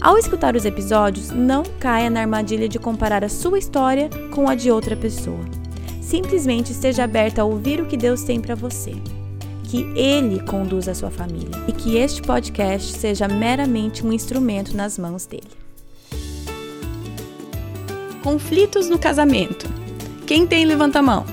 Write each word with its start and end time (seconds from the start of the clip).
Ao 0.00 0.16
escutar 0.16 0.54
os 0.54 0.64
episódios, 0.64 1.30
não 1.30 1.64
caia 1.80 2.08
na 2.08 2.20
armadilha 2.20 2.68
de 2.68 2.78
comparar 2.78 3.24
a 3.24 3.28
sua 3.28 3.58
história 3.58 4.08
com 4.32 4.48
a 4.48 4.54
de 4.54 4.70
outra 4.70 4.96
pessoa. 4.96 5.44
Simplesmente 6.00 6.70
esteja 6.70 7.02
aberta 7.02 7.42
a 7.42 7.44
ouvir 7.44 7.80
o 7.80 7.86
que 7.86 7.96
Deus 7.96 8.22
tem 8.22 8.40
para 8.40 8.54
você. 8.54 8.92
Que 9.64 9.82
Ele 9.96 10.40
conduza 10.44 10.92
a 10.92 10.94
sua 10.94 11.10
família 11.10 11.50
e 11.66 11.72
que 11.72 11.96
este 11.96 12.22
podcast 12.22 12.96
seja 12.96 13.26
meramente 13.26 14.06
um 14.06 14.12
instrumento 14.12 14.74
nas 14.76 14.96
mãos 14.96 15.26
dele. 15.26 15.50
Conflitos 18.22 18.88
no 18.88 19.00
casamento. 19.00 19.68
Quem 20.26 20.46
tem, 20.46 20.64
levanta 20.64 21.00
a 21.00 21.02
mão. 21.02 21.26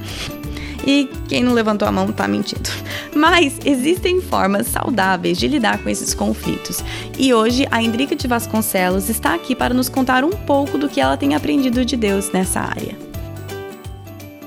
E 0.88 1.08
quem 1.27 1.44
não 1.44 1.53
levantou 1.53 1.88
a 1.88 1.91
mão 1.91 2.11
tá 2.11 2.27
mentindo. 2.27 2.70
Mas 3.15 3.57
existem 3.65 4.21
formas 4.21 4.67
saudáveis 4.67 5.37
de 5.37 5.47
lidar 5.47 5.81
com 5.81 5.89
esses 5.89 6.13
conflitos. 6.13 6.83
E 7.17 7.33
hoje 7.33 7.65
a 7.71 7.81
Indrica 7.81 8.15
de 8.15 8.27
Vasconcelos 8.27 9.09
está 9.09 9.33
aqui 9.33 9.55
para 9.55 9.73
nos 9.73 9.88
contar 9.88 10.25
um 10.25 10.31
pouco 10.31 10.77
do 10.77 10.89
que 10.89 10.99
ela 10.99 11.15
tem 11.15 11.33
aprendido 11.33 11.85
de 11.85 11.95
Deus 11.95 12.31
nessa 12.31 12.59
área. 12.59 12.97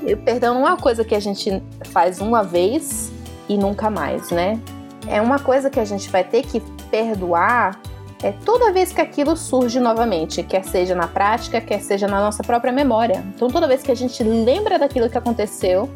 O 0.03 0.17
perdão 0.19 0.55
não 0.55 0.67
é 0.67 0.71
uma 0.71 0.77
coisa 0.77 1.05
que 1.05 1.15
a 1.15 1.21
gente 1.21 1.63
faz 1.91 2.21
uma 2.21 2.43
vez 2.43 3.11
e 3.49 3.57
nunca 3.57 3.89
mais, 3.89 4.31
né? 4.31 4.61
É 5.07 5.21
uma 5.21 5.39
coisa 5.39 5.71
que 5.71 5.81
a 5.81 5.85
gente 5.85 6.11
vai 6.11 6.23
ter 6.23 6.43
que 6.43 6.61
perdoar 6.91 7.81
é 8.23 8.33
toda 8.33 8.73
vez 8.73 8.93
que 8.93 9.01
aquilo 9.01 9.37
surge 9.37 9.79
novamente, 9.79 10.43
quer 10.43 10.65
seja 10.65 10.95
na 10.95 11.07
prática, 11.07 11.61
quer 11.61 11.81
seja 11.81 12.09
na 12.09 12.21
nossa 12.21 12.43
própria 12.43 12.73
memória. 12.73 13.25
Então, 13.35 13.49
toda 13.49 13.69
vez 13.69 13.83
que 13.83 13.93
a 13.93 13.95
gente 13.95 14.23
lembra 14.25 14.79
daquilo 14.79 15.09
que 15.09 15.17
aconteceu, 15.17 15.89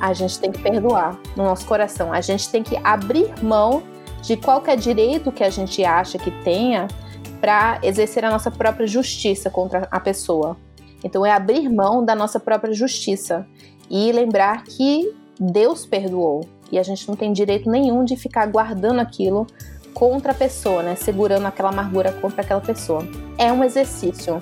a 0.00 0.12
gente 0.12 0.38
tem 0.38 0.50
que 0.50 0.60
perdoar 0.62 1.18
no 1.36 1.44
nosso 1.44 1.66
coração. 1.66 2.12
A 2.12 2.20
gente 2.20 2.48
tem 2.48 2.62
que 2.62 2.76
abrir 2.82 3.32
mão 3.42 3.82
de 4.22 4.36
qualquer 4.36 4.76
direito 4.76 5.30
que 5.30 5.44
a 5.44 5.50
gente 5.50 5.84
acha 5.84 6.18
que 6.18 6.30
tenha 6.42 6.88
para 7.40 7.78
exercer 7.82 8.24
a 8.24 8.30
nossa 8.30 8.50
própria 8.50 8.86
justiça 8.86 9.50
contra 9.50 9.86
a 9.90 10.00
pessoa. 10.00 10.56
Então 11.02 11.24
é 11.24 11.32
abrir 11.32 11.68
mão 11.68 12.04
da 12.04 12.14
nossa 12.14 12.38
própria 12.38 12.72
justiça 12.72 13.46
e 13.88 14.12
lembrar 14.12 14.64
que 14.64 15.14
Deus 15.38 15.86
perdoou 15.86 16.42
e 16.70 16.78
a 16.78 16.82
gente 16.82 17.08
não 17.08 17.16
tem 17.16 17.32
direito 17.32 17.70
nenhum 17.70 18.04
de 18.04 18.16
ficar 18.16 18.46
guardando 18.46 19.00
aquilo 19.00 19.46
contra 19.92 20.32
a 20.32 20.34
pessoa, 20.34 20.82
né? 20.82 20.94
Segurando 20.94 21.46
aquela 21.46 21.70
amargura 21.70 22.12
contra 22.12 22.42
aquela 22.42 22.60
pessoa. 22.60 23.06
É 23.36 23.52
um 23.52 23.64
exercício. 23.64 24.40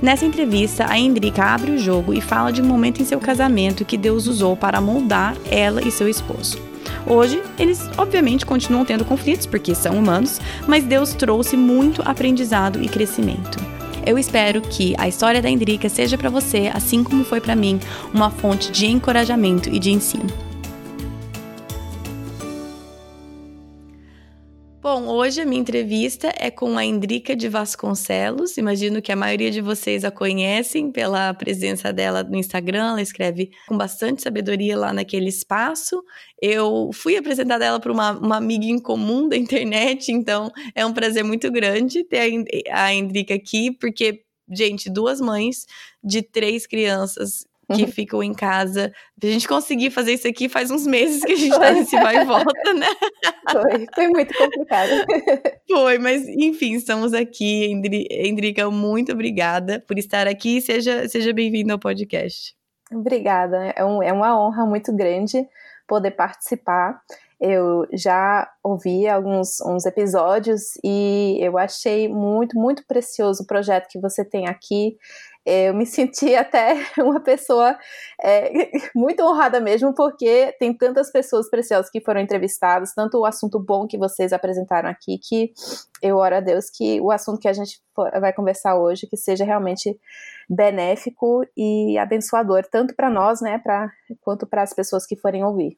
Nessa 0.00 0.26
entrevista, 0.26 0.86
a 0.88 0.98
Endrica 0.98 1.42
abre 1.42 1.72
o 1.72 1.78
jogo 1.78 2.12
e 2.12 2.20
fala 2.20 2.52
de 2.52 2.60
um 2.60 2.66
momento 2.66 3.00
em 3.00 3.04
seu 3.04 3.18
casamento 3.18 3.84
que 3.84 3.96
Deus 3.96 4.26
usou 4.26 4.56
para 4.56 4.80
moldar 4.80 5.36
ela 5.50 5.80
e 5.82 5.90
seu 5.90 6.08
esposo. 6.08 6.58
Hoje, 7.06 7.42
eles 7.58 7.88
obviamente 7.96 8.44
continuam 8.44 8.84
tendo 8.84 9.04
conflitos 9.04 9.46
porque 9.46 9.74
são 9.74 9.96
humanos, 9.96 10.40
mas 10.66 10.84
Deus 10.84 11.14
trouxe 11.14 11.56
muito 11.56 12.02
aprendizado 12.04 12.82
e 12.82 12.88
crescimento. 12.88 13.58
Eu 14.04 14.18
espero 14.18 14.60
que 14.60 14.94
a 14.98 15.08
história 15.08 15.40
da 15.40 15.50
Endrica 15.50 15.88
seja 15.88 16.18
para 16.18 16.30
você, 16.30 16.70
assim 16.72 17.02
como 17.02 17.24
foi 17.24 17.40
para 17.40 17.56
mim, 17.56 17.80
uma 18.12 18.30
fonte 18.30 18.70
de 18.70 18.86
encorajamento 18.86 19.68
e 19.68 19.78
de 19.78 19.90
ensino. 19.90 20.46
Bom, 24.88 25.08
hoje 25.08 25.40
a 25.40 25.44
minha 25.44 25.60
entrevista 25.60 26.32
é 26.38 26.48
com 26.48 26.78
a 26.78 26.84
Endrica 26.84 27.34
de 27.34 27.48
Vasconcelos. 27.48 28.56
Imagino 28.56 29.02
que 29.02 29.10
a 29.10 29.16
maioria 29.16 29.50
de 29.50 29.60
vocês 29.60 30.04
a 30.04 30.12
conhecem 30.12 30.92
pela 30.92 31.34
presença 31.34 31.92
dela 31.92 32.22
no 32.22 32.36
Instagram. 32.36 32.90
Ela 32.90 33.02
escreve 33.02 33.50
com 33.66 33.76
bastante 33.76 34.22
sabedoria 34.22 34.78
lá 34.78 34.92
naquele 34.92 35.28
espaço. 35.28 36.00
Eu 36.40 36.90
fui 36.94 37.16
apresentada 37.16 37.64
ela 37.64 37.80
para 37.80 37.90
uma, 37.90 38.12
uma 38.12 38.36
amiga 38.36 38.66
em 38.66 38.78
comum 38.78 39.28
da 39.28 39.36
internet, 39.36 40.12
então 40.12 40.52
é 40.72 40.86
um 40.86 40.92
prazer 40.92 41.24
muito 41.24 41.50
grande 41.50 42.04
ter 42.04 42.20
a, 42.70 42.84
a 42.84 42.94
Endrica 42.94 43.34
aqui, 43.34 43.72
porque, 43.72 44.22
gente, 44.48 44.88
duas 44.88 45.20
mães 45.20 45.66
de 46.00 46.22
três 46.22 46.64
crianças 46.64 47.44
que 47.74 47.82
uhum. 47.82 47.88
ficam 47.88 48.22
em 48.22 48.32
casa. 48.32 48.92
A 49.22 49.26
gente 49.26 49.48
conseguir 49.48 49.90
fazer 49.90 50.12
isso 50.12 50.28
aqui 50.28 50.48
faz 50.48 50.70
uns 50.70 50.86
meses 50.86 51.24
que 51.24 51.32
a 51.32 51.36
gente 51.36 51.58
tá 51.58 51.72
nesse 51.72 51.96
vai 51.96 52.22
e 52.22 52.24
volta, 52.24 52.72
né? 52.74 52.86
Foi, 53.50 53.86
foi 53.94 54.08
muito 54.08 54.36
complicado. 54.36 54.90
Foi, 55.68 55.98
mas 55.98 56.26
enfim, 56.28 56.74
estamos 56.74 57.12
aqui. 57.12 57.72
Endrica, 58.10 58.70
muito 58.70 59.12
obrigada 59.12 59.82
por 59.86 59.98
estar 59.98 60.28
aqui. 60.28 60.60
Seja, 60.60 61.08
seja 61.08 61.32
bem-vinda 61.32 61.72
ao 61.72 61.78
podcast. 61.78 62.54
Obrigada, 62.92 63.74
é, 63.76 63.84
um, 63.84 64.00
é 64.00 64.12
uma 64.12 64.40
honra 64.40 64.64
muito 64.64 64.94
grande 64.94 65.44
poder 65.88 66.12
participar. 66.12 67.00
Eu 67.40 67.86
já 67.92 68.48
ouvi 68.64 69.06
alguns 69.06 69.60
uns 69.60 69.84
episódios 69.84 70.62
e 70.82 71.38
eu 71.40 71.58
achei 71.58 72.08
muito, 72.08 72.58
muito 72.58 72.84
precioso 72.86 73.42
o 73.42 73.46
projeto 73.46 73.88
que 73.90 74.00
você 74.00 74.24
tem 74.24 74.48
aqui. 74.48 74.96
Eu 75.44 75.74
me 75.74 75.84
senti 75.86 76.34
até 76.34 76.74
uma 76.98 77.20
pessoa 77.20 77.78
é, 78.22 78.50
muito 78.96 79.22
honrada 79.22 79.60
mesmo, 79.60 79.94
porque 79.94 80.54
tem 80.58 80.76
tantas 80.76 81.12
pessoas 81.12 81.48
preciosas 81.50 81.90
que 81.90 82.00
foram 82.00 82.20
entrevistadas, 82.20 82.94
tanto 82.94 83.18
o 83.18 83.26
assunto 83.26 83.60
bom 83.60 83.86
que 83.86 83.98
vocês 83.98 84.32
apresentaram 84.32 84.88
aqui, 84.88 85.18
que 85.18 85.52
eu 86.02 86.16
oro 86.16 86.36
a 86.36 86.40
Deus 86.40 86.70
que 86.70 87.00
o 87.00 87.10
assunto 87.10 87.38
que 87.38 87.48
a 87.48 87.52
gente 87.52 87.80
vai 88.20 88.32
conversar 88.32 88.76
hoje, 88.76 89.06
que 89.06 89.16
seja 89.16 89.44
realmente 89.44 89.98
benéfico 90.48 91.44
e 91.56 91.98
abençoador, 91.98 92.64
tanto 92.70 92.94
para 92.94 93.10
nós, 93.10 93.40
né, 93.40 93.58
pra, 93.58 93.90
quanto 94.20 94.46
para 94.46 94.62
as 94.62 94.72
pessoas 94.72 95.06
que 95.06 95.16
forem 95.16 95.44
ouvir. 95.44 95.76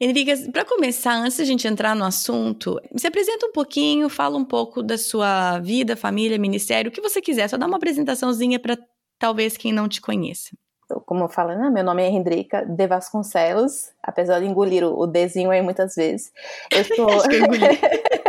Enrique, 0.00 0.50
para 0.50 0.64
começar, 0.64 1.14
antes 1.14 1.36
de 1.36 1.42
a 1.42 1.46
gente 1.46 1.68
entrar 1.68 1.94
no 1.94 2.04
assunto, 2.04 2.80
se 2.96 3.06
apresenta 3.06 3.46
um 3.46 3.52
pouquinho, 3.52 4.08
fala 4.08 4.36
um 4.36 4.44
pouco 4.44 4.82
da 4.82 4.98
sua 4.98 5.58
vida, 5.60 5.96
família, 5.96 6.38
ministério, 6.38 6.90
o 6.90 6.92
que 6.92 7.00
você 7.00 7.20
quiser, 7.20 7.48
só 7.48 7.56
dá 7.56 7.66
uma 7.66 7.76
apresentaçãozinha 7.76 8.58
para 8.58 8.78
talvez 9.18 9.56
quem 9.56 9.72
não 9.72 9.88
te 9.88 10.00
conheça. 10.00 10.56
Como 11.04 11.24
eu 11.24 11.28
falo, 11.28 11.54
né, 11.54 11.68
meu 11.68 11.84
nome 11.84 12.02
é 12.02 12.08
Hendrika 12.08 12.64
de 12.64 12.86
Vasconcelos, 12.86 13.90
apesar 14.02 14.40
de 14.40 14.46
engolir 14.46 14.82
o, 14.84 14.98
o 14.98 15.06
Dzinho 15.06 15.50
aí 15.50 15.60
muitas 15.60 15.94
vezes. 15.94 16.32
Eu 16.72 16.84
sou. 16.96 17.10
é 17.10 18.18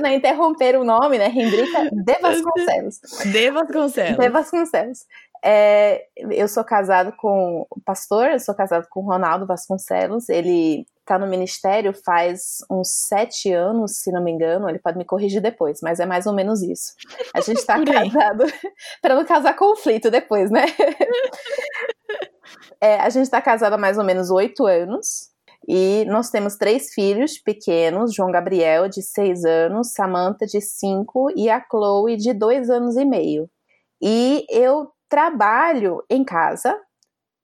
difícil, 0.00 0.02
né? 0.02 0.14
Interromper 0.14 0.78
o 0.78 0.84
nome, 0.84 1.18
né? 1.18 1.28
Hendrika 1.28 1.90
de 1.92 2.14
Vasconcelos. 2.20 3.00
De 3.24 3.50
Vasconcelos. 3.50 4.16
De 4.16 4.28
Vasconcelos. 4.28 4.98
É, 5.42 6.06
eu 6.30 6.48
sou 6.48 6.64
casado 6.64 7.12
com 7.16 7.66
o 7.70 7.80
pastor, 7.80 8.30
eu 8.30 8.40
sou 8.40 8.54
casado 8.54 8.86
com 8.90 9.00
o 9.00 9.06
Ronaldo 9.06 9.46
Vasconcelos. 9.46 10.28
Ele 10.28 10.84
está 11.00 11.18
no 11.18 11.26
ministério 11.26 11.92
faz 12.04 12.58
uns 12.70 12.88
sete 13.08 13.52
anos, 13.52 14.02
se 14.02 14.12
não 14.12 14.22
me 14.22 14.30
engano. 14.30 14.68
Ele 14.68 14.78
pode 14.78 14.98
me 14.98 15.04
corrigir 15.04 15.40
depois, 15.40 15.80
mas 15.82 15.98
é 16.00 16.06
mais 16.06 16.26
ou 16.26 16.34
menos 16.34 16.62
isso. 16.62 16.92
A 17.34 17.40
gente 17.40 17.58
está 17.60 17.82
casado 17.82 18.44
para 19.00 19.14
não 19.14 19.24
causar 19.24 19.54
conflito 19.54 20.10
depois, 20.10 20.50
né? 20.50 20.66
é, 22.80 22.96
a 22.96 23.08
gente 23.08 23.24
está 23.24 23.40
casado 23.40 23.74
há 23.74 23.78
mais 23.78 23.98
ou 23.98 24.04
menos 24.04 24.30
oito 24.30 24.66
anos. 24.66 25.29
E 25.68 26.04
nós 26.06 26.30
temos 26.30 26.56
três 26.56 26.92
filhos 26.92 27.38
pequenos: 27.38 28.14
João 28.14 28.30
Gabriel, 28.30 28.88
de 28.88 29.02
seis 29.02 29.44
anos, 29.44 29.92
Samantha, 29.92 30.46
de 30.46 30.60
cinco, 30.60 31.30
e 31.36 31.50
a 31.50 31.64
Chloe, 31.70 32.16
de 32.16 32.32
dois 32.32 32.70
anos 32.70 32.96
e 32.96 33.04
meio. 33.04 33.48
E 34.02 34.46
eu 34.48 34.90
trabalho 35.08 36.02
em 36.08 36.24
casa, 36.24 36.78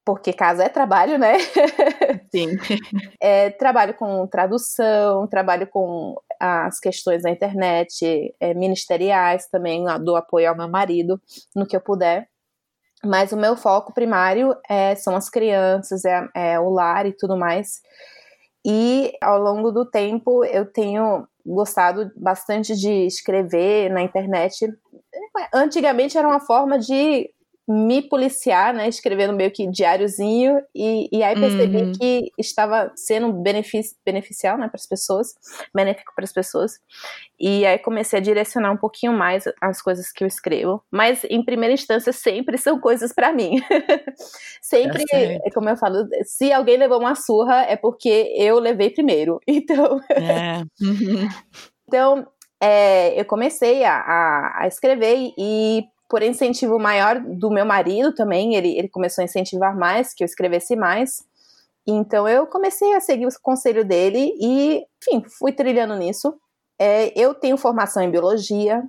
porque 0.05 0.33
casa 0.33 0.65
é 0.65 0.69
trabalho, 0.69 1.19
né? 1.19 1.35
Sim. 2.35 2.57
é, 3.21 3.51
trabalho 3.51 3.93
com 3.95 4.27
tradução, 4.27 5.27
trabalho 5.27 5.67
com 5.67 6.15
as 6.41 6.79
questões 6.79 7.23
da 7.23 7.31
internet, 7.31 8.35
é, 8.41 8.55
ministeriais 8.55 9.49
também, 9.49 9.85
do 10.05 10.15
apoio 10.17 10.49
ao 10.49 10.57
meu 10.57 10.69
marido, 10.69 11.21
no 11.55 11.67
que 11.67 11.77
eu 11.77 11.81
puder. 11.81 12.29
Mas 13.05 13.33
o 13.33 13.37
meu 13.37 13.57
foco 13.57 13.93
primário 13.93 14.55
é, 14.69 14.95
são 14.95 15.15
as 15.15 15.29
crianças, 15.29 16.05
é, 16.05 16.29
é 16.35 16.61
o 16.61 16.71
lar 16.71 17.07
e 17.07 17.13
tudo 17.13 17.37
mais. 17.37 17.81
E 18.65 19.13
ao 19.23 19.39
longo 19.39 19.71
do 19.71 19.89
tempo 19.89 20.45
eu 20.45 20.67
tenho 20.67 21.27
gostado 21.45 22.11
bastante 22.17 22.75
de 22.75 23.07
escrever 23.07 23.91
na 23.91 24.03
internet. 24.03 24.67
Antigamente 25.55 26.19
era 26.19 26.27
uma 26.27 26.41
forma 26.41 26.79
de 26.79 27.31
me 27.69 28.01
policiar, 28.01 28.73
né, 28.73 28.89
escrevendo 28.89 29.33
meio 29.33 29.51
que 29.51 29.67
diáriozinho, 29.67 30.61
e, 30.75 31.09
e 31.11 31.23
aí 31.23 31.35
percebi 31.39 31.79
uhum. 31.79 31.93
que 31.93 32.31
estava 32.39 32.93
sendo 32.95 33.33
benefic, 33.33 33.89
beneficial, 34.05 34.57
né, 34.57 34.69
para 34.69 34.77
as 34.77 34.87
pessoas, 34.87 35.35
benéfico 35.75 36.13
para 36.15 36.25
as 36.25 36.33
pessoas, 36.33 36.79
e 37.41 37.67
aí 37.67 37.79
comecei 37.79 38.19
a 38.19 38.23
direcionar 38.23 38.71
um 38.71 38.77
pouquinho 38.77 39.13
mais 39.13 39.45
as 39.61 39.83
coisas 39.83 40.13
que 40.13 40.23
eu 40.23 40.29
escrevo, 40.29 40.81
mas 40.91 41.25
em 41.25 41.45
primeira 41.45 41.75
instância 41.75 42.13
sempre 42.13 42.57
são 42.59 42.81
coisas 42.81 43.13
para 43.13 43.33
mim. 43.33 43.61
sempre, 44.63 45.05
é 45.13 45.51
como 45.53 45.69
eu 45.69 45.77
falo, 45.77 46.07
se 46.25 46.53
alguém 46.53 46.77
levou 46.77 47.01
uma 47.01 47.17
surra 47.17 47.63
é 47.63 47.77
porque 47.77 48.33
eu 48.37 48.61
levei 48.61 48.91
primeiro, 48.91 49.41
então... 49.47 50.01
É. 50.11 50.63
então, 51.89 52.27
é, 52.61 53.21
eu 53.21 53.25
comecei 53.25 53.85
a, 53.85 53.97
a, 53.97 54.63
a 54.63 54.67
escrever 54.67 55.33
e 55.37 55.85
por 56.09 56.23
incentivo 56.23 56.79
maior 56.79 57.21
do 57.21 57.51
meu 57.51 57.65
marido 57.65 58.15
também, 58.15 58.55
ele, 58.55 58.79
ele 58.79 58.89
começou 58.89 59.23
a 59.23 59.25
incentivar 59.25 59.77
mais, 59.77 60.15
que 60.15 60.23
eu 60.23 60.27
escrevesse 60.27 60.77
mais. 60.77 61.25
Então 61.87 62.29
eu 62.29 62.47
comecei 62.47 62.95
a 62.95 63.01
seguir 63.01 63.27
o 63.27 63.41
conselho 63.43 63.85
dele 63.85 64.33
e, 64.41 64.85
enfim, 65.03 65.25
fui 65.39 65.53
trilhando 65.53 65.97
nisso. 65.97 66.35
É, 66.79 67.13
eu 67.19 67.35
tenho 67.35 67.57
formação 67.57 68.03
em 68.03 68.11
biologia, 68.11 68.83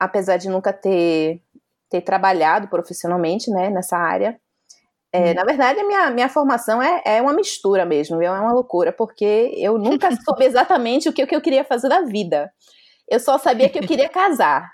apesar 0.00 0.36
de 0.36 0.48
nunca 0.48 0.72
ter, 0.72 1.40
ter 1.90 2.00
trabalhado 2.00 2.68
profissionalmente 2.68 3.50
né, 3.50 3.70
nessa 3.70 3.96
área. 3.96 4.40
É, 5.12 5.30
hum. 5.30 5.34
Na 5.34 5.44
verdade, 5.44 5.80
a 5.80 5.86
minha, 5.86 6.10
minha 6.10 6.28
formação 6.28 6.82
é, 6.82 7.02
é 7.04 7.22
uma 7.22 7.34
mistura 7.34 7.84
mesmo, 7.84 8.22
é 8.22 8.30
uma 8.30 8.52
loucura, 8.52 8.92
porque 8.92 9.52
eu 9.56 9.76
nunca 9.78 10.08
soube 10.24 10.44
exatamente 10.44 11.08
o 11.08 11.12
que, 11.12 11.22
o 11.22 11.26
que 11.26 11.36
eu 11.36 11.42
queria 11.42 11.64
fazer 11.64 11.88
da 11.88 12.00
vida. 12.02 12.50
Eu 13.08 13.20
só 13.20 13.36
sabia 13.36 13.68
que 13.68 13.78
eu 13.78 13.86
queria 13.86 14.08
casar 14.08 14.70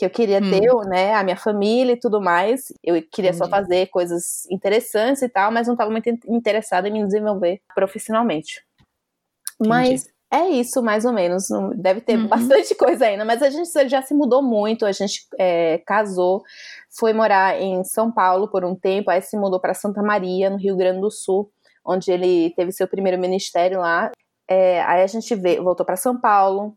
que 0.00 0.06
eu 0.06 0.08
queria 0.08 0.38
hum. 0.38 0.50
ter, 0.50 0.88
né, 0.88 1.12
a 1.12 1.22
minha 1.22 1.36
família 1.36 1.92
e 1.92 2.00
tudo 2.00 2.22
mais. 2.22 2.72
Eu 2.82 2.94
queria 3.02 3.32
Entendi. 3.32 3.36
só 3.36 3.46
fazer 3.46 3.88
coisas 3.88 4.46
interessantes 4.50 5.20
e 5.20 5.28
tal, 5.28 5.52
mas 5.52 5.66
não 5.66 5.74
estava 5.74 5.90
muito 5.90 6.08
interessada 6.26 6.88
em 6.88 6.92
me 6.92 7.04
desenvolver 7.04 7.60
profissionalmente. 7.74 8.64
Entendi. 9.56 9.68
Mas 9.68 10.08
é 10.32 10.48
isso, 10.48 10.82
mais 10.82 11.04
ou 11.04 11.12
menos. 11.12 11.48
Deve 11.76 12.00
ter 12.00 12.16
uhum. 12.16 12.28
bastante 12.28 12.74
coisa 12.76 13.04
ainda, 13.04 13.26
mas 13.26 13.42
a 13.42 13.50
gente 13.50 13.68
já 13.90 14.00
se 14.00 14.14
mudou 14.14 14.42
muito. 14.42 14.86
A 14.86 14.92
gente 14.92 15.26
é, 15.38 15.82
casou, 15.84 16.42
foi 16.98 17.12
morar 17.12 17.60
em 17.60 17.84
São 17.84 18.10
Paulo 18.10 18.48
por 18.48 18.64
um 18.64 18.74
tempo, 18.74 19.10
aí 19.10 19.20
se 19.20 19.36
mudou 19.36 19.60
para 19.60 19.74
Santa 19.74 20.02
Maria, 20.02 20.48
no 20.48 20.56
Rio 20.56 20.78
Grande 20.78 21.02
do 21.02 21.10
Sul, 21.10 21.52
onde 21.84 22.10
ele 22.10 22.54
teve 22.56 22.72
seu 22.72 22.88
primeiro 22.88 23.18
ministério 23.18 23.80
lá. 23.80 24.10
É, 24.48 24.80
aí 24.84 25.02
a 25.02 25.06
gente 25.06 25.34
veio, 25.34 25.62
voltou 25.62 25.84
para 25.84 25.96
São 25.96 26.18
Paulo, 26.18 26.74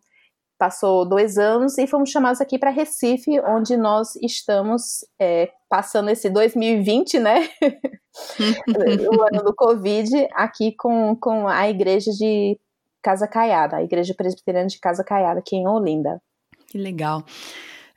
passou 0.57 1.07
dois 1.07 1.37
anos 1.37 1.77
e 1.77 1.87
fomos 1.87 2.09
chamados 2.09 2.39
aqui 2.39 2.57
para 2.57 2.69
Recife, 2.69 3.39
onde 3.41 3.75
nós 3.75 4.15
estamos 4.17 5.05
é, 5.19 5.51
passando 5.69 6.09
esse 6.09 6.29
2020, 6.29 7.19
né? 7.19 7.49
o 9.11 9.21
ano 9.23 9.43
do 9.43 9.53
Covid, 9.55 10.27
aqui 10.33 10.73
com, 10.75 11.15
com 11.15 11.47
a 11.47 11.69
igreja 11.69 12.11
de 12.11 12.59
Casa 13.01 13.27
Caiada, 13.27 13.77
a 13.77 13.83
igreja 13.83 14.13
presbiteriana 14.15 14.67
de 14.67 14.79
Casa 14.79 15.03
Caiada, 15.03 15.39
aqui 15.39 15.55
em 15.55 15.67
Olinda. 15.67 16.21
Que 16.67 16.77
legal. 16.77 17.23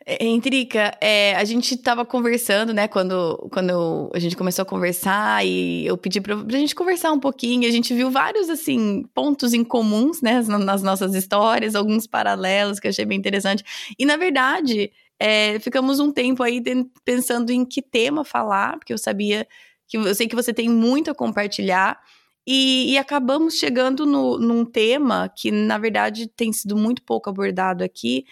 Entrica, 0.09 0.97
é, 1.01 1.35
a 1.35 1.43
gente 1.45 1.75
estava 1.75 2.05
conversando, 2.05 2.73
né, 2.73 2.87
quando, 2.87 3.49
quando 3.51 4.09
a 4.15 4.19
gente 4.21 4.37
começou 4.37 4.63
a 4.63 4.67
conversar 4.67 5.45
e 5.45 5.85
eu 5.85 5.99
pedi 5.99 6.21
para 6.21 6.37
a 6.37 6.59
gente 6.59 6.77
conversar 6.77 7.11
um 7.11 7.19
pouquinho, 7.19 7.69
a 7.69 7.73
gente 7.73 7.93
viu 7.93 8.09
vários, 8.09 8.49
assim, 8.49 9.05
pontos 9.13 9.53
em 9.53 9.65
comuns, 9.65 10.23
né, 10.23 10.41
nas 10.43 10.81
nossas 10.81 11.13
histórias, 11.13 11.75
alguns 11.75 12.07
paralelos 12.07 12.79
que 12.79 12.87
eu 12.87 12.91
achei 12.91 13.05
bem 13.05 13.19
interessante. 13.19 13.65
E, 13.99 14.07
na 14.07 14.17
verdade, 14.17 14.93
é, 15.19 15.59
ficamos 15.59 15.99
um 15.99 16.13
tempo 16.13 16.41
aí 16.45 16.63
pensando 17.05 17.51
em 17.51 17.65
que 17.65 17.83
tema 17.83 18.25
falar, 18.25 18.79
porque 18.79 18.93
eu 18.93 18.99
sabia 18.99 19.45
que 19.89 19.97
eu 19.97 20.15
sei 20.15 20.29
que 20.29 20.37
você 20.37 20.55
tem 20.55 20.69
muito 20.69 21.11
a 21.11 21.15
compartilhar. 21.15 21.99
E, 22.47 22.93
e, 22.93 22.99
acabamos 22.99 23.55
chegando 23.55 24.07
no, 24.07 24.39
num 24.39 24.65
tema 24.65 25.29
que, 25.29 25.51
na 25.51 25.79
verdade, 25.79 26.29
tem 26.29 26.53
sido 26.53 26.77
muito 26.77 27.03
pouco 27.03 27.29
abordado 27.29 27.83
aqui, 27.83 28.25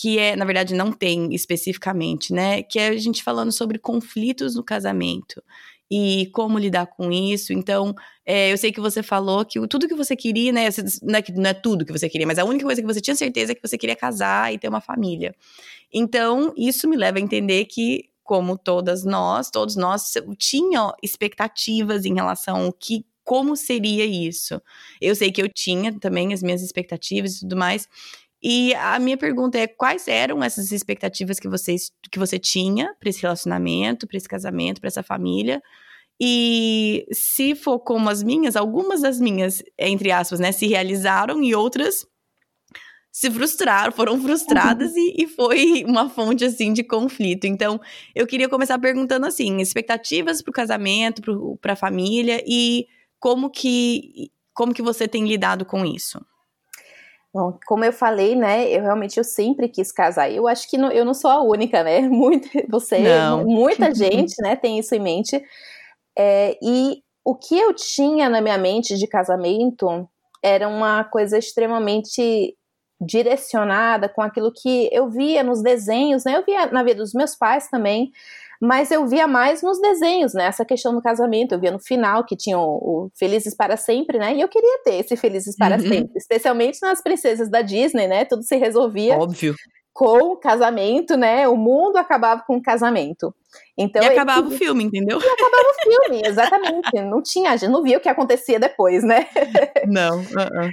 que 0.00 0.16
é, 0.16 0.36
na 0.36 0.44
verdade, 0.44 0.74
não 0.74 0.92
tem 0.92 1.34
especificamente, 1.34 2.32
né? 2.32 2.62
Que 2.62 2.78
é 2.78 2.86
a 2.86 2.96
gente 2.96 3.20
falando 3.20 3.50
sobre 3.50 3.80
conflitos 3.80 4.54
no 4.54 4.62
casamento 4.62 5.42
e 5.90 6.30
como 6.32 6.56
lidar 6.56 6.86
com 6.86 7.10
isso. 7.10 7.52
Então, 7.52 7.92
é, 8.24 8.52
eu 8.52 8.56
sei 8.56 8.70
que 8.70 8.80
você 8.80 9.02
falou 9.02 9.44
que 9.44 9.58
tudo 9.66 9.88
que 9.88 9.96
você 9.96 10.14
queria, 10.14 10.52
né? 10.52 10.68
Não 11.02 11.18
é, 11.18 11.24
não 11.34 11.50
é 11.50 11.54
tudo 11.54 11.84
que 11.84 11.90
você 11.90 12.08
queria, 12.08 12.28
mas 12.28 12.38
a 12.38 12.44
única 12.44 12.64
coisa 12.64 12.80
que 12.80 12.86
você 12.86 13.00
tinha 13.00 13.16
certeza 13.16 13.50
é 13.50 13.54
que 13.56 13.66
você 13.66 13.76
queria 13.76 13.96
casar 13.96 14.54
e 14.54 14.58
ter 14.58 14.68
uma 14.68 14.80
família. 14.80 15.34
Então, 15.92 16.54
isso 16.56 16.88
me 16.88 16.96
leva 16.96 17.18
a 17.18 17.20
entender 17.20 17.64
que, 17.64 18.04
como 18.22 18.56
todas 18.56 19.04
nós, 19.04 19.50
todos 19.50 19.74
nós 19.74 20.12
tinham 20.38 20.92
expectativas 21.02 22.04
em 22.04 22.14
relação 22.14 22.66
ao 22.66 22.72
que 22.72 23.04
como 23.24 23.56
seria 23.56 24.06
isso. 24.06 24.62
Eu 25.00 25.14
sei 25.14 25.30
que 25.30 25.42
eu 25.42 25.50
tinha 25.52 25.92
também 25.98 26.32
as 26.32 26.42
minhas 26.42 26.62
expectativas 26.62 27.36
e 27.36 27.40
tudo 27.40 27.56
mais. 27.56 27.86
E 28.42 28.74
a 28.74 28.98
minha 28.98 29.16
pergunta 29.16 29.58
é: 29.58 29.66
quais 29.66 30.06
eram 30.08 30.42
essas 30.42 30.70
expectativas 30.70 31.38
que, 31.38 31.48
vocês, 31.48 31.90
que 32.10 32.18
você 32.18 32.38
tinha 32.38 32.94
para 32.98 33.08
esse 33.08 33.22
relacionamento, 33.22 34.06
para 34.06 34.16
esse 34.16 34.28
casamento, 34.28 34.80
para 34.80 34.88
essa 34.88 35.02
família? 35.02 35.62
E 36.20 37.06
se 37.12 37.54
for 37.54 37.78
como 37.78 38.10
as 38.10 38.22
minhas, 38.22 38.56
algumas 38.56 39.02
das 39.02 39.20
minhas, 39.20 39.62
entre 39.78 40.10
aspas, 40.10 40.40
né, 40.40 40.50
se 40.50 40.66
realizaram 40.66 41.42
e 41.42 41.54
outras 41.54 42.06
se 43.12 43.30
frustraram, 43.30 43.90
foram 43.92 44.20
frustradas 44.20 44.94
e, 44.96 45.24
e, 45.24 45.26
foi 45.26 45.84
uma 45.84 46.08
fonte 46.08 46.44
assim 46.44 46.72
de 46.72 46.84
conflito. 46.84 47.46
Então, 47.46 47.80
eu 48.14 48.26
queria 48.26 48.48
começar 48.48 48.78
perguntando 48.78 49.26
assim, 49.26 49.60
expectativas 49.60 50.42
para 50.42 50.50
o 50.50 50.54
casamento, 50.54 51.58
para 51.60 51.72
a 51.72 51.76
família 51.76 52.42
e 52.46 52.86
como 53.18 53.50
que 53.50 54.30
como 54.54 54.74
que 54.74 54.82
você 54.82 55.06
tem 55.06 55.24
lidado 55.26 55.64
com 55.64 55.84
isso? 55.84 56.20
Bom, 57.32 57.58
como 57.66 57.84
eu 57.84 57.92
falei, 57.92 58.34
né, 58.34 58.68
eu 58.70 58.82
realmente 58.82 59.18
eu 59.18 59.24
sempre 59.24 59.68
quis 59.68 59.92
casar. 59.92 60.30
Eu 60.32 60.48
acho 60.48 60.68
que 60.68 60.78
não, 60.78 60.90
eu 60.90 61.04
não 61.04 61.12
sou 61.12 61.30
a 61.30 61.42
única, 61.42 61.82
né? 61.82 62.00
Muita, 62.08 62.48
você, 62.68 62.98
não. 63.00 63.44
muita 63.44 63.92
gente, 63.94 64.34
né, 64.40 64.56
tem 64.56 64.78
isso 64.78 64.94
em 64.94 65.00
mente. 65.00 65.42
É, 66.16 66.58
e 66.62 67.02
o 67.24 67.34
que 67.34 67.58
eu 67.58 67.74
tinha 67.74 68.28
na 68.28 68.40
minha 68.40 68.56
mente 68.56 68.96
de 68.96 69.06
casamento 69.06 70.08
era 70.42 70.66
uma 70.68 71.04
coisa 71.04 71.36
extremamente 71.36 72.56
direcionada 73.00 74.08
com 74.08 74.22
aquilo 74.22 74.52
que 74.52 74.88
eu 74.90 75.08
via 75.08 75.42
nos 75.42 75.62
desenhos, 75.62 76.24
né? 76.24 76.36
Eu 76.36 76.44
via 76.44 76.66
na 76.66 76.82
vida 76.82 76.96
dos 76.96 77.12
meus 77.12 77.36
pais 77.36 77.68
também 77.68 78.10
mas 78.60 78.90
eu 78.90 79.06
via 79.06 79.26
mais 79.26 79.62
nos 79.62 79.80
desenhos, 79.80 80.34
né? 80.34 80.46
Essa 80.46 80.64
questão 80.64 80.94
do 80.94 81.00
casamento, 81.00 81.52
eu 81.52 81.60
via 81.60 81.70
no 81.70 81.78
final 81.78 82.24
que 82.24 82.36
tinha 82.36 82.58
o, 82.58 82.62
o 82.62 83.10
Felizes 83.16 83.54
para 83.54 83.76
Sempre, 83.76 84.18
né? 84.18 84.34
E 84.34 84.40
eu 84.40 84.48
queria 84.48 84.82
ter 84.82 84.94
esse 84.94 85.16
Felizes 85.16 85.56
para 85.56 85.76
uhum. 85.76 85.82
Sempre, 85.82 86.12
especialmente 86.16 86.78
nas 86.82 87.00
princesas 87.00 87.48
da 87.48 87.62
Disney, 87.62 88.08
né? 88.08 88.24
Tudo 88.24 88.42
se 88.42 88.56
resolvia. 88.56 89.16
Óbvio. 89.16 89.54
Com 89.92 90.32
o 90.32 90.36
casamento, 90.36 91.16
né? 91.16 91.48
O 91.48 91.56
mundo 91.56 91.96
acabava 91.96 92.42
com 92.46 92.56
o 92.56 92.62
casamento. 92.62 93.34
Então, 93.76 94.02
e 94.02 94.06
acabava 94.06 94.46
o 94.46 94.50
filme, 94.50 94.84
entendeu? 94.84 95.18
E 95.20 95.28
acabava 95.28 95.64
o 95.64 95.90
filme, 95.90 96.22
exatamente. 96.26 97.02
não 97.02 97.22
tinha, 97.22 97.52
a 97.52 97.56
gente 97.56 97.70
não 97.70 97.82
via 97.82 97.98
o 97.98 98.00
que 98.00 98.08
acontecia 98.08 98.58
depois, 98.58 99.02
né? 99.04 99.28
Não. 99.86 100.18
Uh 100.20 100.22
-uh. 100.22 100.70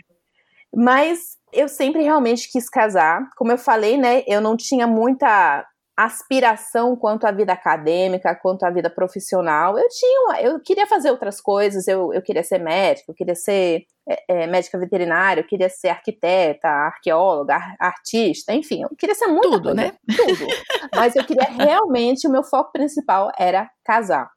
Mas 0.76 1.38
eu 1.54 1.68
sempre 1.70 2.04
realmente 2.04 2.52
quis 2.52 2.70
casar. 2.70 3.30
Como 3.38 3.52
eu 3.52 3.58
falei, 3.58 3.98
né? 3.98 4.24
Eu 4.28 4.42
não 4.42 4.58
tinha 4.58 4.86
muita 4.86 5.66
aspiração 5.96 6.96
quanto 6.96 7.26
à 7.26 7.32
vida 7.32 7.54
acadêmica, 7.54 8.36
quanto 8.36 8.64
à 8.64 8.70
vida 8.70 8.90
profissional. 8.90 9.78
Eu 9.78 9.88
tinha, 9.88 10.42
eu 10.42 10.60
queria 10.60 10.86
fazer 10.86 11.10
outras 11.10 11.40
coisas, 11.40 11.88
eu, 11.88 12.14
eu 12.14 12.22
queria 12.22 12.44
ser 12.44 12.60
médico, 12.60 13.12
eu 13.12 13.16
queria 13.16 13.36
ser 13.36 13.86
é, 14.08 14.44
é 14.44 14.44
é, 14.44 14.78
veterinária, 14.78 15.42
eu 15.42 15.48
queria 15.48 15.70
ser 15.70 15.90
arquiteta, 15.90 16.68
arqueóloga, 16.68 17.58
artista, 17.80 18.54
enfim, 18.54 18.84
eu 18.84 18.90
queria 18.98 19.16
ser 19.16 19.28
muito 19.28 19.50
tudo, 19.50 19.74
né? 19.74 19.94
Tudo. 20.16 20.46
Mas 20.94 21.16
eu 21.16 21.26
queria 21.26 21.48
realmente, 21.50 22.28
o 22.28 22.32
meu 22.32 22.44
foco 22.44 22.72
principal 22.72 23.32
era 23.38 23.70
casar. 23.84 24.30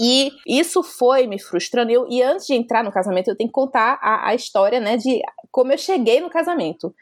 E 0.00 0.30
isso 0.46 0.82
foi 0.84 1.26
me 1.26 1.40
frustrando. 1.40 1.90
Eu, 1.90 2.06
e 2.08 2.22
antes 2.22 2.46
de 2.46 2.54
entrar 2.54 2.84
no 2.84 2.92
casamento, 2.92 3.28
eu 3.28 3.36
tenho 3.36 3.48
que 3.48 3.54
contar 3.54 3.98
a, 4.00 4.28
a 4.28 4.34
história, 4.34 4.78
né, 4.78 4.96
de 4.96 5.20
como 5.50 5.72
eu 5.72 5.78
cheguei 5.78 6.20
no 6.20 6.30
casamento. 6.30 6.94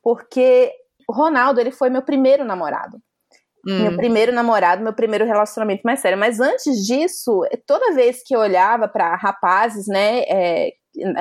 Porque 0.00 0.72
o 1.08 1.12
Ronaldo, 1.12 1.60
ele 1.60 1.72
foi 1.72 1.90
meu 1.90 2.02
primeiro 2.02 2.44
namorado. 2.44 3.02
Hum. 3.66 3.82
Meu 3.82 3.96
primeiro 3.96 4.32
namorado, 4.32 4.82
meu 4.82 4.92
primeiro 4.92 5.24
relacionamento 5.24 5.82
mais 5.84 6.00
sério. 6.00 6.18
Mas 6.18 6.40
antes 6.40 6.86
disso, 6.86 7.42
toda 7.66 7.94
vez 7.94 8.22
que 8.24 8.34
eu 8.34 8.40
olhava 8.40 8.86
para 8.88 9.14
rapazes, 9.16 9.86
né, 9.86 10.20
é, 10.28 10.72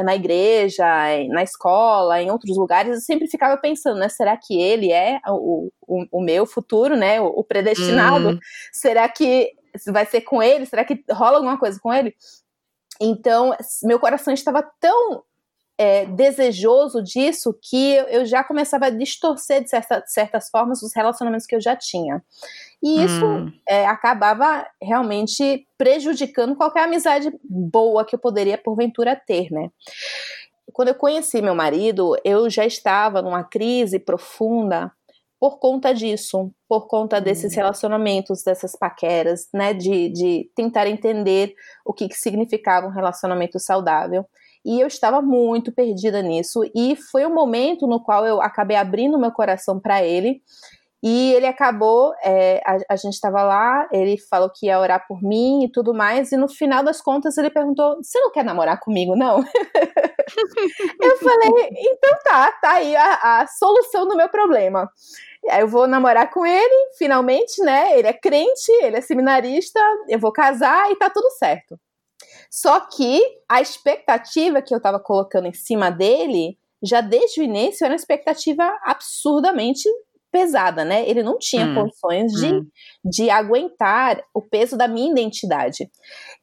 na 0.03 0.15
igreja, 0.15 0.85
na 1.29 1.43
escola, 1.43 2.21
em 2.21 2.29
outros 2.29 2.57
lugares, 2.57 2.95
eu 2.95 3.01
sempre 3.01 3.27
ficava 3.27 3.57
pensando, 3.57 3.99
né, 3.99 4.09
será 4.09 4.37
que 4.37 4.59
ele 4.59 4.91
é 4.91 5.19
o, 5.27 5.69
o, 5.87 6.05
o 6.11 6.21
meu 6.21 6.45
futuro, 6.45 6.95
né, 6.95 7.19
o, 7.21 7.25
o 7.27 7.43
predestinado? 7.43 8.31
Hum. 8.31 8.39
Será 8.71 9.07
que 9.09 9.51
vai 9.87 10.05
ser 10.05 10.21
com 10.21 10.41
ele? 10.43 10.65
Será 10.65 10.83
que 10.83 11.03
rola 11.11 11.37
alguma 11.37 11.57
coisa 11.57 11.79
com 11.81 11.93
ele? 11.93 12.13
Então, 13.01 13.55
meu 13.83 13.99
coração 13.99 14.33
estava 14.33 14.63
tão 14.79 15.23
é, 15.77 16.05
desejoso 16.05 17.01
disso 17.01 17.57
que 17.61 17.93
eu 18.09 18.25
já 18.25 18.43
começava 18.43 18.87
a 18.87 18.89
distorcer 18.89 19.63
de 19.63 19.69
certa, 19.69 20.03
certas 20.05 20.49
formas 20.49 20.83
os 20.83 20.93
relacionamentos 20.95 21.47
que 21.47 21.55
eu 21.55 21.61
já 21.61 21.75
tinha. 21.75 22.23
E 22.81 23.03
isso 23.03 23.25
hum. 23.25 23.51
é, 23.67 23.85
acabava 23.85 24.67
realmente 24.81 25.65
prejudicando 25.77 26.55
qualquer 26.55 26.83
amizade 26.83 27.31
boa 27.43 28.05
que 28.05 28.15
eu 28.15 28.19
poderia, 28.19 28.57
porventura, 28.57 29.15
ter, 29.15 29.49
né? 29.51 29.69
Quando 30.71 30.89
eu 30.89 30.95
conheci 30.95 31.41
meu 31.41 31.55
marido, 31.55 32.15
eu 32.23 32.49
já 32.49 32.65
estava 32.65 33.21
numa 33.21 33.43
crise 33.43 33.99
profunda 33.99 34.91
por 35.39 35.59
conta 35.59 35.93
disso, 35.93 36.51
por 36.69 36.87
conta 36.87 37.19
desses 37.19 37.53
hum. 37.53 37.55
relacionamentos, 37.55 38.43
dessas 38.43 38.75
paqueras, 38.75 39.47
né? 39.53 39.73
De, 39.73 40.09
de 40.09 40.51
tentar 40.55 40.87
entender 40.87 41.55
o 41.85 41.93
que, 41.93 42.07
que 42.07 42.15
significava 42.15 42.85
um 42.85 42.91
relacionamento 42.91 43.59
saudável. 43.59 44.25
E 44.65 44.79
eu 44.79 44.87
estava 44.87 45.21
muito 45.21 45.71
perdida 45.71 46.21
nisso. 46.21 46.61
E 46.75 46.95
foi 47.11 47.25
um 47.25 47.33
momento 47.33 47.85
no 47.87 48.01
qual 48.01 48.25
eu 48.25 48.41
acabei 48.41 48.77
abrindo 48.77 49.19
meu 49.19 49.31
coração 49.31 49.79
para 49.79 50.03
ele. 50.03 50.41
E 51.05 51.33
ele 51.33 51.45
acabou, 51.45 52.13
é, 52.23 52.61
a, 52.65 52.77
a, 52.93 52.95
gente 52.95 53.15
estava 53.15 53.43
lá, 53.43 53.89
ele 53.91 54.17
falou 54.29 54.49
que 54.49 54.67
ia 54.67 54.79
orar 54.79 55.05
por 55.05 55.21
mim 55.21 55.65
e 55.65 55.69
tudo 55.69 55.93
mais, 55.93 56.31
e 56.31 56.37
no 56.37 56.47
final 56.47 56.81
das 56.81 57.01
contas 57.01 57.37
ele 57.37 57.49
perguntou: 57.49 57.97
Você 58.01 58.17
não 58.21 58.31
quer 58.31 58.45
namorar 58.45 58.79
comigo, 58.79 59.13
não? 59.13 59.43
eu 61.01 61.17
falei: 61.17 61.69
Então 61.77 62.19
tá, 62.23 62.51
tá 62.53 62.71
aí 62.75 62.95
a, 62.95 63.41
a 63.41 63.47
solução 63.47 64.07
do 64.07 64.15
meu 64.15 64.29
problema. 64.29 64.89
Eu 65.43 65.67
vou 65.67 65.87
namorar 65.87 66.31
com 66.31 66.45
ele, 66.45 66.93
finalmente, 66.97 67.61
né? 67.61 67.99
Ele 67.99 68.07
é 68.07 68.13
crente, 68.13 68.71
ele 68.81 68.95
é 68.95 69.01
seminarista, 69.01 69.81
eu 70.07 70.17
vou 70.17 70.31
casar 70.31 70.89
e 70.89 70.95
tá 70.95 71.09
tudo 71.09 71.29
certo. 71.31 71.77
Só 72.53 72.81
que 72.81 73.19
a 73.49 73.61
expectativa 73.63 74.61
que 74.61 74.75
eu 74.75 74.79
tava 74.79 74.99
colocando 74.99 75.47
em 75.47 75.53
cima 75.53 75.89
dele, 75.89 76.55
já 76.83 77.01
desde 77.01 77.41
o 77.41 77.43
início, 77.43 77.83
era 77.83 77.93
uma 77.93 77.97
expectativa 77.97 78.77
absurdamente 78.83 79.89
pesada, 80.31 80.85
né? 80.85 81.03
Ele 81.09 81.23
não 81.23 81.39
tinha 81.39 81.65
hum, 81.65 81.73
condições 81.73 82.31
de, 82.33 82.53
hum. 82.53 82.67
de 83.03 83.27
aguentar 83.31 84.23
o 84.35 84.39
peso 84.39 84.77
da 84.77 84.87
minha 84.87 85.09
identidade. 85.09 85.89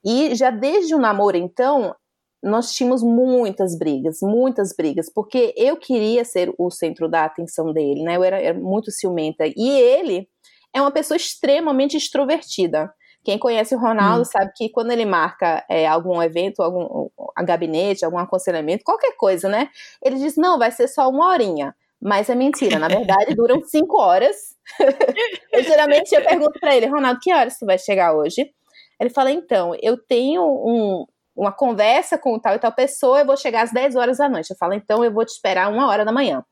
E 0.05 0.35
já 0.35 0.51
desde 0.51 0.97
o 0.97 0.99
namoro, 0.99 1.37
então, 1.37 1.95
nós 2.43 2.73
tínhamos 2.73 3.05
muitas 3.05 3.79
brigas, 3.79 4.19
muitas 4.21 4.75
brigas, 4.77 5.09
porque 5.15 5.55
eu 5.57 5.77
queria 5.77 6.25
ser 6.25 6.53
o 6.59 6.73
centro 6.73 7.09
da 7.09 7.25
atenção 7.25 7.73
dele, 7.73 8.03
né? 8.03 8.17
Eu 8.17 8.25
era, 8.25 8.41
era 8.41 8.59
muito 8.59 8.91
ciumenta. 8.91 9.45
E 9.47 9.71
ele 9.71 10.29
é 10.75 10.81
uma 10.81 10.91
pessoa 10.91 11.17
extremamente 11.17 11.97
extrovertida. 11.97 12.93
Quem 13.23 13.39
conhece 13.39 13.75
o 13.75 13.79
Ronaldo 13.79 14.23
hum. 14.23 14.25
sabe 14.25 14.53
que 14.55 14.71
quando 14.71 14.91
ele 14.91 15.05
marca 15.05 15.65
é, 15.69 15.87
algum 15.87 16.23
evento, 16.23 16.63
algum 16.63 17.09
gabinete, 17.45 18.05
algum 18.05 18.19
aconselhamento, 18.19 18.85
qualquer 18.85 19.17
coisa, 19.17 19.49
né? 19.49 19.69
Ele 20.03 20.17
diz: 20.17 20.37
não, 20.37 20.59
vai 20.59 20.71
ser 20.71 20.89
só 20.89 21.09
uma 21.09 21.29
horinha. 21.29 21.75
Mas 22.03 22.31
é 22.31 22.35
mentira, 22.35 22.79
na 22.79 22.89
verdade 22.89 23.35
duram 23.35 23.61
cinco 23.69 24.01
horas. 24.01 24.57
eu 25.53 25.63
geralmente 25.63 26.15
eu 26.15 26.23
pergunto 26.23 26.59
para 26.59 26.75
ele, 26.75 26.87
Ronaldo, 26.87 27.21
que 27.21 27.33
horas 27.33 27.59
tu 27.59 27.67
vai 27.67 27.79
chegar 27.79 28.15
hoje? 28.15 28.51
Ele 28.99 29.11
fala: 29.11 29.31
então, 29.31 29.77
eu 29.83 29.99
tenho 29.99 30.43
um, 30.43 31.05
uma 31.41 31.53
conversa 31.53 32.19
com 32.19 32.39
tal 32.39 32.55
e 32.55 32.59
tal 32.59 32.73
pessoa, 32.73 33.21
eu 33.21 33.27
vou 33.27 33.37
chegar 33.37 33.63
às 33.63 33.73
10 33.73 33.97
horas 33.97 34.19
da 34.19 34.29
noite. 34.29 34.51
Eu 34.51 34.57
falo, 34.57 34.75
então 34.75 35.05
eu 35.05 35.13
vou 35.13 35.25
te 35.25 35.31
esperar 35.31 35.71
uma 35.71 35.89
hora 35.89 36.05
da 36.05 36.13
manhã. 36.13 36.45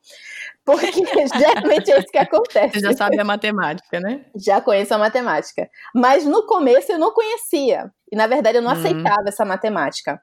Porque 0.68 0.90
geralmente 1.38 1.90
é 1.90 1.98
isso 1.98 2.08
que 2.08 2.18
acontece. 2.18 2.74
Você 2.74 2.80
já 2.80 2.92
sabe 2.92 3.18
a 3.18 3.24
matemática, 3.24 3.98
né? 3.98 4.26
Já 4.36 4.60
conheço 4.60 4.92
a 4.92 4.98
matemática. 4.98 5.66
Mas 5.94 6.26
no 6.26 6.46
começo 6.46 6.92
eu 6.92 6.98
não 6.98 7.10
conhecia. 7.10 7.90
E 8.12 8.14
na 8.16 8.26
verdade 8.26 8.58
eu 8.58 8.62
não 8.62 8.70
uhum. 8.70 8.78
aceitava 8.78 9.28
essa 9.28 9.46
matemática. 9.46 10.20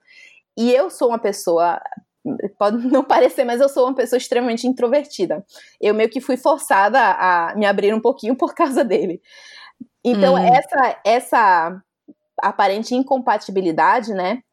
E 0.56 0.72
eu 0.72 0.92
sou 0.92 1.08
uma 1.10 1.18
pessoa. 1.18 1.82
Pode 2.60 2.78
não 2.88 3.04
parecer, 3.04 3.44
mas 3.44 3.60
eu 3.60 3.68
sou 3.68 3.88
uma 3.88 3.96
pessoa 3.96 4.18
extremamente 4.18 4.68
introvertida. 4.68 5.44
Eu 5.82 5.96
meio 5.96 6.12
que 6.12 6.22
fui 6.22 6.38
forçada 6.38 7.00
a 7.00 7.56
me 7.56 7.66
abrir 7.66 7.92
um 7.92 8.00
pouquinho 8.00 8.36
por 8.36 8.54
causa 8.54 8.84
dele. 8.84 9.20
Então, 10.04 10.36
uhum. 10.36 10.46
essa, 10.46 11.00
essa 11.04 11.82
aparente 12.40 12.94
incompatibilidade, 12.94 14.14
né? 14.14 14.44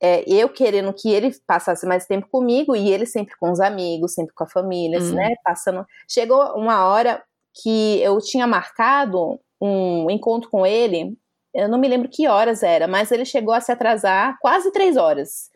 É, 0.00 0.24
eu 0.26 0.48
querendo 0.48 0.92
que 0.92 1.10
ele 1.10 1.30
passasse 1.46 1.86
mais 1.86 2.06
tempo 2.06 2.26
comigo 2.30 2.74
e 2.74 2.90
ele 2.90 3.04
sempre 3.04 3.36
com 3.36 3.50
os 3.50 3.60
amigos, 3.60 4.14
sempre 4.14 4.34
com 4.34 4.44
a 4.44 4.48
família, 4.48 4.98
uhum. 4.98 5.12
né? 5.12 5.34
Passando. 5.44 5.84
Chegou 6.08 6.42
uma 6.54 6.86
hora 6.86 7.22
que 7.62 8.00
eu 8.00 8.18
tinha 8.18 8.46
marcado 8.46 9.38
um 9.60 10.10
encontro 10.10 10.48
com 10.48 10.64
ele, 10.64 11.16
eu 11.54 11.68
não 11.68 11.78
me 11.78 11.88
lembro 11.88 12.08
que 12.08 12.26
horas 12.26 12.62
era, 12.62 12.88
mas 12.88 13.10
ele 13.10 13.24
chegou 13.24 13.52
a 13.52 13.60
se 13.60 13.70
atrasar 13.70 14.38
quase 14.40 14.72
três 14.72 14.96
horas. 14.96 15.50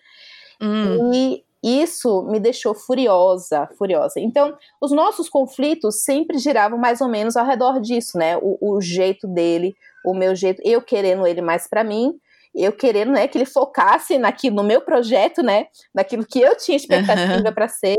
Uhum. 0.61 1.13
E 1.15 1.45
isso 1.63 2.25
me 2.25 2.39
deixou 2.39 2.75
furiosa, 2.75 3.67
furiosa. 3.79 4.21
Então, 4.21 4.55
os 4.83 4.93
nossos 4.93 5.31
conflitos 5.31 6.03
sempre 6.03 6.37
giravam 6.37 6.79
mais 6.79 7.01
ou 7.01 7.09
menos 7.09 7.37
ao 7.37 7.47
redor 7.47 7.81
disso, 7.81 8.19
né? 8.19 8.37
O, 8.37 8.59
o 8.61 8.81
jeito 8.83 9.27
dele, 9.27 9.75
o 10.05 10.13
meu 10.13 10.35
jeito, 10.35 10.61
eu 10.63 10.83
querendo 10.83 11.27
ele 11.27 11.41
mais 11.41 11.67
para 11.67 11.83
mim 11.83 12.13
eu 12.55 12.73
querendo, 12.73 13.13
né, 13.13 13.27
que 13.27 13.37
ele 13.37 13.45
focasse 13.45 14.19
naquilo, 14.19 14.57
no 14.57 14.65
meu 14.65 14.81
projeto, 14.81 15.43
né, 15.43 15.67
naquilo 15.95 16.25
que 16.25 16.41
eu 16.41 16.57
tinha 16.57 16.77
expectativa 16.77 17.53
para 17.53 17.69
ser. 17.69 17.97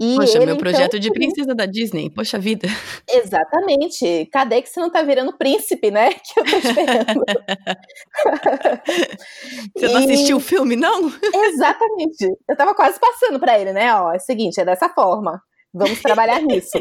E 0.00 0.14
Poxa, 0.14 0.36
ele, 0.36 0.46
meu 0.46 0.54
então, 0.54 0.62
projeto 0.62 0.96
então, 0.96 1.00
de 1.00 1.10
princesa 1.10 1.56
da 1.56 1.66
Disney, 1.66 2.08
poxa 2.08 2.38
vida. 2.38 2.68
Exatamente. 3.10 4.28
Cadê 4.32 4.62
que 4.62 4.68
você 4.68 4.78
não 4.78 4.90
tá 4.90 5.02
virando 5.02 5.36
príncipe, 5.36 5.90
né? 5.90 6.12
Que 6.12 6.38
eu 6.38 6.44
tô 6.44 6.56
esperando. 6.56 7.24
você 9.76 9.86
e... 9.86 9.92
não 9.92 9.98
assistiu 9.98 10.36
o 10.36 10.40
filme, 10.40 10.76
não? 10.76 11.12
Exatamente. 11.34 12.28
Eu 12.48 12.56
tava 12.56 12.76
quase 12.76 13.00
passando 13.00 13.40
para 13.40 13.58
ele, 13.58 13.72
né? 13.72 13.92
Ó, 13.92 14.12
é 14.12 14.18
o 14.18 14.20
seguinte, 14.20 14.60
é 14.60 14.64
dessa 14.64 14.88
forma. 14.88 15.42
Vamos 15.74 16.00
trabalhar 16.00 16.40
nisso. 16.42 16.78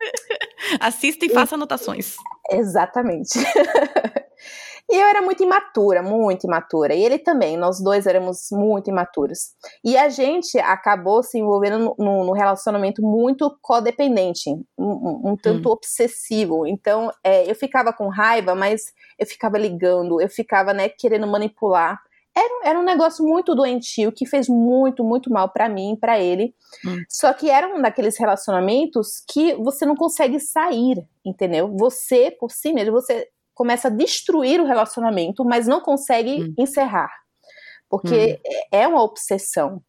Assista 0.80 1.26
e, 1.26 1.28
e... 1.28 1.34
faça 1.34 1.54
anotações. 1.54 2.16
Exatamente. 2.50 3.40
E 4.90 4.96
eu 4.96 5.06
era 5.06 5.20
muito 5.20 5.42
imatura, 5.42 6.02
muito 6.02 6.46
imatura. 6.46 6.94
E 6.94 7.04
ele 7.04 7.18
também, 7.18 7.58
nós 7.58 7.78
dois 7.78 8.06
éramos 8.06 8.48
muito 8.50 8.88
imaturos. 8.88 9.50
E 9.84 9.98
a 9.98 10.08
gente 10.08 10.58
acabou 10.58 11.22
se 11.22 11.38
envolvendo 11.38 11.94
num 11.98 12.32
relacionamento 12.32 13.02
muito 13.02 13.54
codependente, 13.60 14.50
um, 14.78 15.30
um 15.32 15.36
tanto 15.36 15.68
hum. 15.68 15.72
obsessivo. 15.72 16.66
Então, 16.66 17.12
é, 17.22 17.48
eu 17.50 17.54
ficava 17.54 17.92
com 17.92 18.08
raiva, 18.08 18.54
mas 18.54 18.92
eu 19.18 19.26
ficava 19.26 19.58
ligando, 19.58 20.22
eu 20.22 20.28
ficava, 20.28 20.72
né, 20.72 20.88
querendo 20.88 21.26
manipular. 21.26 22.00
Era, 22.34 22.70
era 22.70 22.78
um 22.78 22.84
negócio 22.84 23.26
muito 23.26 23.54
doentio 23.54 24.12
que 24.12 24.24
fez 24.24 24.48
muito, 24.48 25.04
muito 25.04 25.30
mal 25.30 25.50
para 25.50 25.68
mim, 25.68 25.98
para 26.00 26.18
ele. 26.18 26.54
Hum. 26.86 27.02
Só 27.10 27.32
que 27.34 27.50
era 27.50 27.66
um 27.68 27.82
daqueles 27.82 28.18
relacionamentos 28.18 29.22
que 29.28 29.54
você 29.56 29.84
não 29.84 29.96
consegue 29.96 30.38
sair, 30.38 31.04
entendeu? 31.24 31.74
Você, 31.76 32.30
por 32.30 32.52
si 32.52 32.72
mesmo, 32.72 32.92
você 32.92 33.28
começa 33.58 33.88
a 33.88 33.90
destruir 33.90 34.60
o 34.60 34.64
relacionamento, 34.64 35.44
mas 35.44 35.66
não 35.66 35.80
consegue 35.80 36.44
hum. 36.44 36.54
encerrar, 36.56 37.10
porque 37.90 38.38
hum. 38.40 38.60
é 38.70 38.86
uma 38.86 39.02
obsessão. 39.02 39.82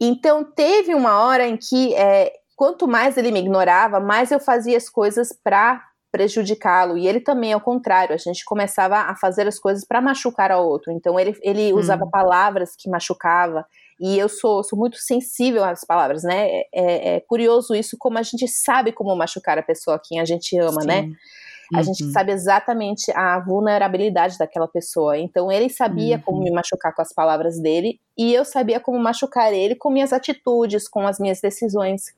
Então 0.00 0.42
teve 0.42 0.92
uma 0.92 1.20
hora 1.20 1.46
em 1.46 1.56
que 1.56 1.94
é, 1.94 2.32
quanto 2.56 2.88
mais 2.88 3.16
ele 3.16 3.30
me 3.30 3.38
ignorava, 3.38 4.00
mais 4.00 4.32
eu 4.32 4.40
fazia 4.40 4.76
as 4.76 4.88
coisas 4.88 5.28
para 5.32 5.84
prejudicá-lo 6.10 6.98
e 6.98 7.06
ele 7.06 7.20
também 7.20 7.52
ao 7.52 7.60
contrário. 7.60 8.12
A 8.12 8.18
gente 8.18 8.44
começava 8.44 8.96
a 8.96 9.14
fazer 9.14 9.46
as 9.46 9.56
coisas 9.60 9.84
para 9.84 10.00
machucar 10.00 10.50
ao 10.50 10.66
outro. 10.66 10.90
Então 10.90 11.18
ele, 11.18 11.38
ele 11.42 11.72
hum. 11.72 11.76
usava 11.76 12.08
palavras 12.08 12.74
que 12.76 12.90
machucava. 12.90 13.64
E 14.00 14.18
eu 14.18 14.28
sou, 14.28 14.64
sou 14.64 14.76
muito 14.76 14.96
sensível 14.96 15.62
às 15.62 15.84
palavras, 15.84 16.24
né? 16.24 16.48
É, 16.48 16.66
é, 16.72 17.16
é 17.16 17.20
curioso 17.20 17.72
isso, 17.72 17.96
como 17.96 18.18
a 18.18 18.22
gente 18.22 18.48
sabe 18.48 18.90
como 18.90 19.14
machucar 19.14 19.58
a 19.58 19.62
pessoa 19.62 19.94
a 19.94 20.00
quem 20.00 20.18
a 20.18 20.24
gente 20.24 20.58
ama, 20.58 20.82
né? 20.84 21.02
Sim. 21.02 21.08
né? 21.10 21.16
A 21.74 21.78
uhum. 21.78 21.82
gente 21.82 22.04
sabe 22.12 22.30
exatamente 22.30 23.10
a 23.12 23.40
vulnerabilidade 23.40 24.38
daquela 24.38 24.68
pessoa. 24.68 25.18
Então 25.18 25.50
ele 25.50 25.68
sabia 25.68 26.16
uhum. 26.16 26.22
como 26.22 26.42
me 26.42 26.50
machucar 26.50 26.94
com 26.94 27.02
as 27.02 27.12
palavras 27.12 27.58
dele 27.58 28.00
e 28.16 28.32
eu 28.32 28.44
sabia 28.44 28.78
como 28.78 28.98
machucar 28.98 29.52
ele 29.52 29.74
com 29.74 29.90
minhas 29.90 30.12
atitudes, 30.12 30.88
com 30.88 31.06
as 31.06 31.18
minhas 31.18 31.40
decisões. 31.40 32.14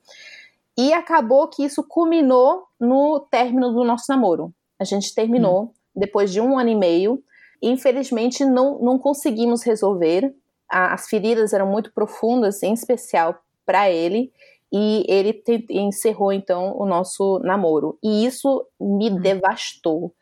E 0.77 0.93
acabou 0.93 1.47
que 1.47 1.63
isso 1.65 1.83
culminou 1.83 2.65
no 2.79 3.19
término 3.31 3.71
do 3.71 3.83
nosso 3.83 4.05
namoro. 4.09 4.53
A 4.79 4.83
gente 4.83 5.13
terminou 5.13 5.61
uhum. 5.61 5.71
depois 5.95 6.31
de 6.31 6.39
um 6.39 6.57
ano 6.57 6.69
e 6.69 6.75
meio. 6.75 7.23
Infelizmente 7.61 8.45
não, 8.45 8.77
não 8.79 8.99
conseguimos 8.99 9.63
resolver. 9.63 10.33
As 10.69 11.07
feridas 11.07 11.51
eram 11.51 11.65
muito 11.65 11.91
profundas, 11.93 12.61
em 12.61 12.73
especial 12.73 13.41
para 13.65 13.89
ele 13.89 14.31
e 14.71 15.05
ele 15.07 15.33
te, 15.33 15.65
encerrou 15.69 16.31
então 16.33 16.75
o 16.77 16.85
nosso 16.85 17.39
namoro. 17.39 17.97
E 18.03 18.25
isso 18.25 18.65
me 18.79 19.09
uhum. 19.09 19.19
devastou, 19.19 20.13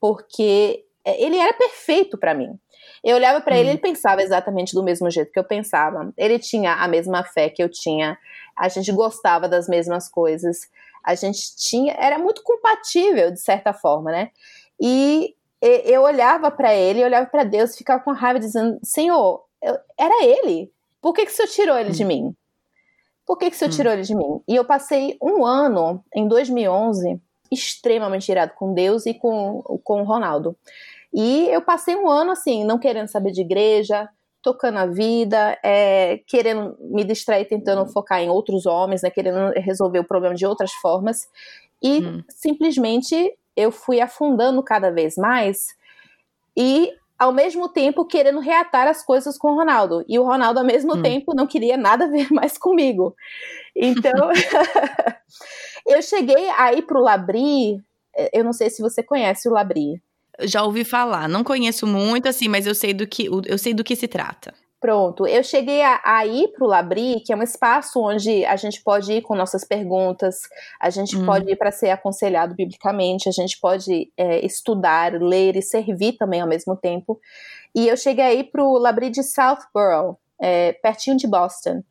porque 0.00 0.84
é, 1.04 1.22
ele 1.22 1.36
era 1.36 1.52
perfeito 1.52 2.18
para 2.18 2.34
mim. 2.34 2.58
Eu 3.02 3.16
olhava 3.16 3.40
para 3.40 3.56
ele, 3.56 3.68
uhum. 3.68 3.74
ele 3.74 3.80
pensava 3.80 4.22
exatamente 4.22 4.74
do 4.74 4.82
mesmo 4.82 5.10
jeito 5.10 5.32
que 5.32 5.38
eu 5.38 5.44
pensava. 5.44 6.12
Ele 6.16 6.38
tinha 6.38 6.74
a 6.74 6.88
mesma 6.88 7.24
fé 7.24 7.48
que 7.48 7.62
eu 7.62 7.68
tinha. 7.68 8.18
A 8.56 8.68
gente 8.68 8.92
gostava 8.92 9.48
das 9.48 9.68
mesmas 9.68 10.08
coisas. 10.08 10.58
A 11.04 11.14
gente 11.14 11.56
tinha, 11.56 11.94
era 11.98 12.18
muito 12.18 12.42
compatível 12.42 13.30
de 13.30 13.40
certa 13.40 13.72
forma, 13.72 14.10
né? 14.10 14.30
E 14.80 15.34
eu 15.62 16.02
olhava 16.02 16.50
para 16.50 16.74
ele, 16.74 17.00
eu 17.00 17.06
olhava 17.06 17.26
para 17.26 17.44
Deus, 17.44 17.76
ficava 17.76 18.02
com 18.02 18.12
raiva 18.12 18.38
dizendo: 18.38 18.78
"Senhor, 18.82 19.44
eu, 19.62 19.78
era 19.98 20.24
ele 20.24 20.70
por 21.00 21.14
que, 21.14 21.24
que 21.24 21.32
o 21.32 21.34
senhor 21.34 21.48
tirou 21.48 21.78
ele 21.78 21.90
hum. 21.90 21.92
de 21.92 22.04
mim? 22.04 22.34
Por 23.30 23.38
que, 23.38 23.48
que 23.48 23.54
o 23.54 23.58
senhor 23.60 23.70
hum. 23.70 23.76
tirou 23.76 23.92
ele 23.92 24.02
de 24.02 24.12
mim? 24.12 24.40
E 24.48 24.56
eu 24.56 24.64
passei 24.64 25.16
um 25.22 25.46
ano, 25.46 26.02
em 26.12 26.26
2011, 26.26 27.20
extremamente 27.48 28.28
irado 28.28 28.54
com 28.56 28.74
Deus 28.74 29.06
e 29.06 29.14
com, 29.14 29.62
com 29.84 30.02
o 30.02 30.04
Ronaldo. 30.04 30.56
E 31.14 31.46
eu 31.48 31.62
passei 31.62 31.94
um 31.94 32.08
ano 32.08 32.32
assim, 32.32 32.64
não 32.64 32.76
querendo 32.76 33.06
saber 33.06 33.30
de 33.30 33.42
igreja, 33.42 34.08
tocando 34.42 34.78
a 34.78 34.86
vida, 34.86 35.56
é, 35.62 36.18
querendo 36.26 36.76
me 36.80 37.04
distrair, 37.04 37.44
tentando 37.44 37.86
focar 37.86 38.20
em 38.20 38.28
outros 38.28 38.66
homens, 38.66 39.02
né, 39.02 39.10
querendo 39.10 39.52
resolver 39.60 40.00
o 40.00 40.04
problema 40.08 40.34
de 40.34 40.44
outras 40.44 40.72
formas. 40.72 41.28
E 41.80 42.00
hum. 42.00 42.24
simplesmente 42.30 43.32
eu 43.56 43.70
fui 43.70 44.00
afundando 44.00 44.60
cada 44.60 44.90
vez 44.90 45.14
mais 45.14 45.68
e 46.56 46.92
ao 47.20 47.34
mesmo 47.34 47.68
tempo 47.68 48.06
querendo 48.06 48.40
reatar 48.40 48.88
as 48.88 49.04
coisas 49.04 49.36
com 49.36 49.52
o 49.52 49.54
Ronaldo. 49.54 50.02
E 50.08 50.18
o 50.18 50.24
Ronaldo, 50.24 50.58
ao 50.58 50.64
mesmo 50.64 50.94
hum. 50.94 51.02
tempo, 51.02 51.34
não 51.34 51.46
queria 51.46 51.76
nada 51.76 52.06
a 52.06 52.08
ver 52.08 52.32
mais 52.32 52.56
comigo. 52.56 53.14
Então, 53.76 54.30
eu 55.86 56.00
cheguei 56.00 56.48
aí 56.56 56.80
pro 56.80 57.02
Labri, 57.02 57.76
é, 58.16 58.40
eu 58.40 58.42
não 58.42 58.54
sei 58.54 58.70
se 58.70 58.80
você 58.80 59.02
conhece 59.02 59.46
o 59.46 59.52
Labri. 59.52 60.02
Já 60.40 60.62
ouvi 60.62 60.82
falar, 60.82 61.28
não 61.28 61.44
conheço 61.44 61.86
muito 61.86 62.26
assim, 62.26 62.48
mas 62.48 62.66
eu 62.66 62.74
sei 62.74 62.94
do 62.94 63.06
que 63.06 63.26
eu 63.26 63.58
sei 63.58 63.74
do 63.74 63.84
que 63.84 63.94
se 63.94 64.08
trata. 64.08 64.54
Pronto, 64.80 65.26
eu 65.26 65.44
cheguei 65.44 65.82
a, 65.82 66.00
a 66.02 66.26
ir 66.26 66.48
para 66.52 66.64
o 66.64 66.66
Labri, 66.66 67.20
que 67.20 67.34
é 67.34 67.36
um 67.36 67.42
espaço 67.42 68.00
onde 68.00 68.46
a 68.46 68.56
gente 68.56 68.82
pode 68.82 69.12
ir 69.12 69.20
com 69.20 69.34
nossas 69.34 69.62
perguntas, 69.62 70.36
a 70.80 70.88
gente 70.88 71.18
hum. 71.18 71.26
pode 71.26 71.52
ir 71.52 71.56
para 71.56 71.70
ser 71.70 71.90
aconselhado 71.90 72.54
biblicamente, 72.54 73.28
a 73.28 73.32
gente 73.32 73.60
pode 73.60 74.10
é, 74.16 74.44
estudar, 74.44 75.12
ler 75.20 75.54
e 75.54 75.60
servir 75.60 76.14
também 76.14 76.40
ao 76.40 76.48
mesmo 76.48 76.74
tempo. 76.74 77.20
E 77.74 77.88
eu 77.88 77.96
cheguei 77.96 78.24
aí 78.24 78.44
para 78.44 78.64
o 78.64 78.78
Labri 78.78 79.10
de 79.10 79.22
Southborough, 79.22 80.16
é, 80.40 80.72
pertinho 80.72 81.18
de 81.18 81.28
Boston. 81.28 81.82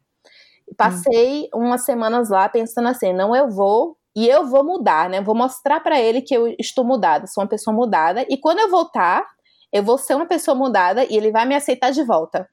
Passei 0.75 1.47
hum. 1.53 1.65
umas 1.65 1.85
semanas 1.85 2.31
lá 2.31 2.49
pensando 2.49 2.87
assim, 2.87 3.13
não 3.13 3.35
eu 3.35 3.51
vou 3.51 3.97
e 4.15 4.27
eu 4.27 4.47
vou 4.47 4.63
mudar, 4.65 5.07
né? 5.11 5.21
Vou 5.21 5.35
mostrar 5.35 5.79
para 5.81 6.01
ele 6.01 6.23
que 6.23 6.35
eu 6.35 6.55
estou 6.57 6.83
mudada, 6.83 7.27
sou 7.27 7.43
uma 7.43 7.49
pessoa 7.49 7.75
mudada 7.75 8.25
e 8.27 8.35
quando 8.35 8.59
eu 8.59 8.69
voltar, 8.71 9.27
eu 9.71 9.83
vou 9.83 9.99
ser 9.99 10.15
uma 10.15 10.25
pessoa 10.25 10.55
mudada 10.55 11.05
e 11.05 11.15
ele 11.15 11.31
vai 11.31 11.45
me 11.45 11.53
aceitar 11.53 11.91
de 11.91 12.03
volta. 12.03 12.49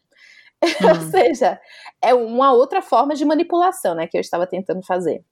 Hum. 0.83 0.89
Ou 0.89 1.11
seja, 1.11 1.61
é 2.03 2.15
uma 2.15 2.53
outra 2.53 2.81
forma 2.81 3.15
de 3.15 3.25
manipulação, 3.25 3.95
né, 3.95 4.07
que 4.07 4.17
eu 4.17 4.21
estava 4.21 4.47
tentando 4.47 4.83
fazer. 4.85 5.23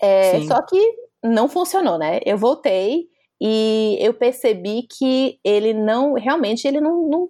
É, 0.00 0.40
só 0.42 0.62
que 0.62 0.80
não 1.22 1.48
funcionou, 1.48 1.98
né? 1.98 2.20
Eu 2.24 2.36
voltei 2.38 3.08
e 3.40 3.96
eu 4.00 4.14
percebi 4.14 4.82
que 4.82 5.38
ele 5.44 5.74
não, 5.74 6.14
realmente, 6.14 6.66
ele 6.66 6.80
não, 6.80 7.08
não, 7.08 7.28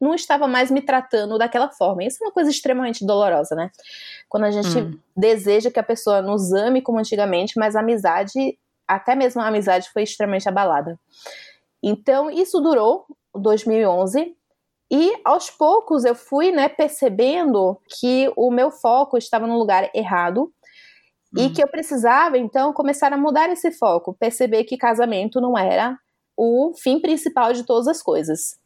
não 0.00 0.14
estava 0.14 0.46
mais 0.46 0.70
me 0.70 0.80
tratando 0.80 1.38
daquela 1.38 1.70
forma. 1.70 2.04
Isso 2.04 2.22
é 2.22 2.26
uma 2.26 2.32
coisa 2.32 2.50
extremamente 2.50 3.04
dolorosa, 3.04 3.54
né? 3.54 3.70
Quando 4.28 4.44
a 4.44 4.50
gente 4.50 4.78
hum. 4.78 4.98
deseja 5.16 5.70
que 5.70 5.80
a 5.80 5.84
pessoa 5.84 6.22
nos 6.22 6.52
ame 6.52 6.82
como 6.82 6.98
antigamente, 6.98 7.58
mas 7.58 7.76
a 7.76 7.80
amizade, 7.80 8.58
até 8.86 9.14
mesmo 9.14 9.40
a 9.40 9.48
amizade, 9.48 9.90
foi 9.90 10.02
extremamente 10.02 10.48
abalada. 10.48 10.98
Então, 11.82 12.30
isso 12.30 12.60
durou 12.60 13.06
2011 13.34 14.34
e 14.90 15.12
aos 15.24 15.50
poucos 15.50 16.04
eu 16.04 16.14
fui, 16.14 16.52
né, 16.52 16.68
percebendo 16.68 17.78
que 17.98 18.30
o 18.36 18.50
meu 18.50 18.70
foco 18.70 19.16
estava 19.16 19.46
no 19.46 19.58
lugar 19.58 19.90
errado 19.94 20.52
e 21.36 21.46
hum. 21.46 21.52
que 21.52 21.62
eu 21.62 21.68
precisava 21.68 22.38
então 22.38 22.72
começar 22.72 23.12
a 23.12 23.16
mudar 23.16 23.50
esse 23.50 23.72
foco, 23.72 24.14
perceber 24.18 24.64
que 24.64 24.76
casamento 24.76 25.40
não 25.40 25.58
era 25.58 25.98
o 26.36 26.72
fim 26.80 27.00
principal 27.00 27.52
de 27.52 27.64
todas 27.64 27.88
as 27.88 28.02
coisas. 28.02 28.56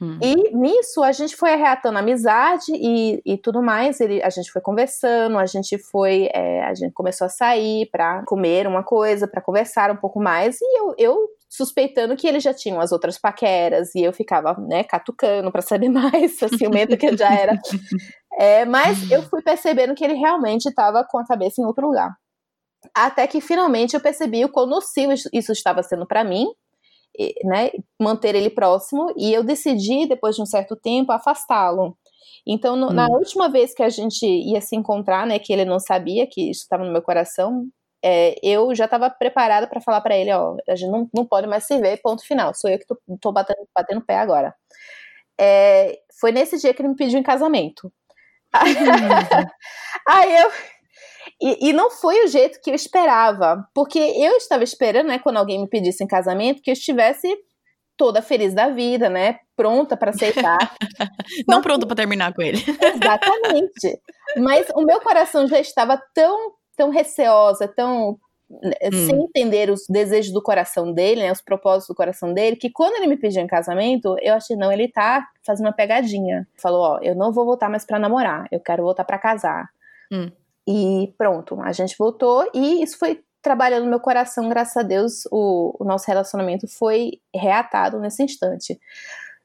Hum. 0.00 0.18
E 0.20 0.54
nisso 0.56 1.02
a 1.04 1.12
gente 1.12 1.36
foi 1.36 1.54
reatando 1.54 1.98
amizade 1.98 2.72
e, 2.72 3.22
e 3.24 3.38
tudo 3.38 3.62
mais. 3.62 4.00
Ele, 4.00 4.22
a 4.22 4.30
gente 4.30 4.50
foi 4.50 4.60
conversando, 4.60 5.38
a 5.38 5.46
gente 5.46 5.78
foi, 5.78 6.28
é, 6.34 6.64
a 6.64 6.74
gente 6.74 6.92
começou 6.92 7.26
a 7.26 7.30
sair 7.30 7.88
para 7.90 8.24
comer 8.24 8.66
uma 8.66 8.82
coisa, 8.82 9.28
para 9.28 9.40
conversar 9.40 9.90
um 9.90 9.96
pouco 9.96 10.20
mais. 10.20 10.60
E 10.60 10.78
eu, 10.78 10.94
eu 10.98 11.28
suspeitando 11.54 12.16
que 12.16 12.26
eles 12.26 12.42
já 12.42 12.52
tinham 12.52 12.80
as 12.80 12.90
outras 12.90 13.16
paqueras, 13.16 13.94
e 13.94 14.02
eu 14.02 14.12
ficava, 14.12 14.56
né, 14.66 14.82
catucando 14.82 15.52
para 15.52 15.62
saber 15.62 15.88
mais, 15.88 16.42
a 16.42 16.48
ciumenta 16.48 16.96
que 16.96 17.06
eu 17.06 17.16
já 17.16 17.32
era. 17.32 17.58
É, 18.38 18.64
mas 18.64 19.08
eu 19.10 19.22
fui 19.22 19.40
percebendo 19.40 19.94
que 19.94 20.04
ele 20.04 20.14
realmente 20.14 20.66
estava 20.66 21.04
com 21.08 21.18
a 21.18 21.24
cabeça 21.24 21.60
em 21.60 21.64
outro 21.64 21.86
lugar. 21.86 22.10
Até 22.94 23.26
que 23.28 23.40
finalmente 23.40 23.94
eu 23.94 24.00
percebi 24.00 24.44
o 24.44 24.48
quão 24.50 24.66
nocivo 24.66 25.12
isso 25.32 25.52
estava 25.52 25.82
sendo 25.82 26.06
para 26.06 26.24
mim, 26.24 26.46
né, 27.44 27.70
manter 28.02 28.34
ele 28.34 28.50
próximo, 28.50 29.12
e 29.16 29.32
eu 29.32 29.44
decidi, 29.44 30.08
depois 30.08 30.34
de 30.34 30.42
um 30.42 30.46
certo 30.46 30.74
tempo, 30.74 31.12
afastá-lo. 31.12 31.96
Então, 32.44 32.74
no, 32.74 32.88
hum. 32.88 32.92
na 32.92 33.06
última 33.06 33.48
vez 33.48 33.72
que 33.72 33.82
a 33.82 33.88
gente 33.88 34.26
ia 34.26 34.60
se 34.60 34.74
encontrar, 34.74 35.24
né, 35.24 35.38
que 35.38 35.52
ele 35.52 35.64
não 35.64 35.78
sabia 35.78 36.26
que 36.28 36.50
isso 36.50 36.62
estava 36.62 36.84
no 36.84 36.92
meu 36.92 37.00
coração, 37.00 37.68
é, 38.06 38.34
eu 38.42 38.74
já 38.74 38.84
estava 38.84 39.08
preparada 39.08 39.66
para 39.66 39.80
falar 39.80 40.02
para 40.02 40.14
ele, 40.14 40.30
ó, 40.30 40.54
a 40.68 40.74
gente 40.74 40.90
não, 40.90 41.08
não 41.14 41.24
pode 41.24 41.46
mais 41.46 41.64
se 41.64 41.78
ver, 41.78 42.02
ponto 42.02 42.22
final. 42.22 42.52
Sou 42.54 42.68
eu 42.68 42.78
que 42.78 42.86
tô, 42.86 42.98
tô 43.18 43.32
batendo, 43.32 43.66
batendo 43.74 44.04
pé 44.04 44.18
agora. 44.18 44.54
É, 45.40 45.98
foi 46.20 46.30
nesse 46.30 46.58
dia 46.58 46.74
que 46.74 46.82
ele 46.82 46.90
me 46.90 46.96
pediu 46.96 47.18
em 47.18 47.22
casamento. 47.22 47.90
Aí 50.06 50.36
eu. 50.36 50.50
E, 51.40 51.70
e, 51.70 51.72
não 51.72 51.90
foi 51.90 52.22
o 52.24 52.28
jeito 52.28 52.60
que 52.62 52.70
eu 52.70 52.74
esperava, 52.74 53.66
porque 53.74 53.98
eu 53.98 54.36
estava 54.36 54.62
esperando, 54.62 55.06
né, 55.06 55.18
quando 55.18 55.38
alguém 55.38 55.58
me 55.62 55.68
pedisse 55.68 56.04
em 56.04 56.06
casamento, 56.06 56.60
que 56.62 56.70
eu 56.70 56.74
estivesse 56.74 57.26
toda 57.96 58.20
feliz 58.20 58.54
da 58.54 58.68
vida, 58.68 59.08
né, 59.08 59.38
pronta 59.56 59.96
para 59.96 60.10
aceitar. 60.10 60.58
não 61.48 61.62
pronta 61.62 61.86
para 61.86 61.96
terminar 61.96 62.34
com 62.34 62.42
ele. 62.42 62.58
Exatamente. 62.58 63.98
Mas 64.36 64.68
o 64.74 64.82
meu 64.82 65.00
coração 65.00 65.48
já 65.48 65.58
estava 65.58 66.00
tão 66.14 66.52
tão 66.76 66.90
receosa, 66.90 67.68
tão 67.68 68.18
eh, 68.62 68.88
hum. 68.92 69.06
sem 69.06 69.22
entender 69.24 69.70
os 69.70 69.86
desejos 69.88 70.32
do 70.32 70.42
coração 70.42 70.92
dele, 70.92 71.22
né, 71.22 71.32
os 71.32 71.40
propósitos 71.40 71.88
do 71.88 71.94
coração 71.94 72.32
dele, 72.32 72.56
que 72.56 72.70
quando 72.70 72.96
ele 72.96 73.06
me 73.06 73.16
pediu 73.16 73.42
em 73.42 73.46
casamento, 73.46 74.16
eu 74.20 74.34
achei, 74.34 74.56
não, 74.56 74.70
ele 74.70 74.88
tá 74.88 75.26
fazendo 75.42 75.66
uma 75.66 75.72
pegadinha. 75.72 76.46
Falou, 76.56 76.82
ó, 76.82 76.98
eu 77.02 77.14
não 77.14 77.32
vou 77.32 77.44
voltar 77.44 77.68
mais 77.68 77.84
para 77.84 77.98
namorar, 77.98 78.46
eu 78.50 78.60
quero 78.60 78.82
voltar 78.82 79.04
para 79.04 79.18
casar. 79.18 79.70
Hum. 80.12 80.30
E 80.66 81.12
pronto, 81.18 81.60
a 81.60 81.72
gente 81.72 81.96
voltou 81.98 82.48
e 82.54 82.82
isso 82.82 82.98
foi 82.98 83.22
trabalhando 83.42 83.84
no 83.84 83.90
meu 83.90 84.00
coração, 84.00 84.48
graças 84.48 84.76
a 84.76 84.82
Deus, 84.82 85.26
o, 85.30 85.76
o 85.78 85.84
nosso 85.84 86.06
relacionamento 86.06 86.66
foi 86.66 87.20
reatado 87.34 88.00
nesse 88.00 88.22
instante. 88.22 88.80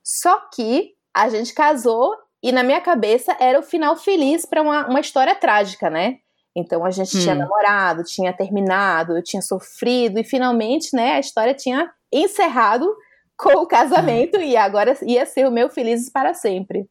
Só 0.01 0.39
que 0.53 0.95
a 1.13 1.27
gente 1.27 1.53
casou 1.53 2.15
e 2.41 2.53
na 2.53 2.63
minha 2.63 2.79
cabeça 2.79 3.35
era 3.39 3.59
o 3.59 3.63
final 3.63 3.97
feliz 3.97 4.45
para 4.45 4.61
uma, 4.61 4.87
uma 4.87 5.01
história 5.01 5.35
trágica, 5.35 5.89
né? 5.89 6.19
Então 6.55 6.83
a 6.85 6.91
gente 6.91 7.17
hum. 7.17 7.21
tinha 7.21 7.35
namorado, 7.35 8.03
tinha 8.03 8.33
terminado, 8.33 9.15
eu 9.15 9.23
tinha 9.23 9.41
sofrido 9.41 10.19
e 10.19 10.23
finalmente, 10.23 10.95
né, 10.95 11.13
a 11.13 11.19
história 11.19 11.53
tinha 11.53 11.89
encerrado 12.11 12.87
com 13.37 13.53
o 13.59 13.67
casamento 13.67 14.37
hum. 14.37 14.41
e 14.41 14.57
agora 14.57 14.97
ia 15.03 15.25
ser 15.25 15.47
o 15.47 15.51
meu 15.51 15.69
felizes 15.69 16.09
para 16.09 16.33
sempre. 16.33 16.87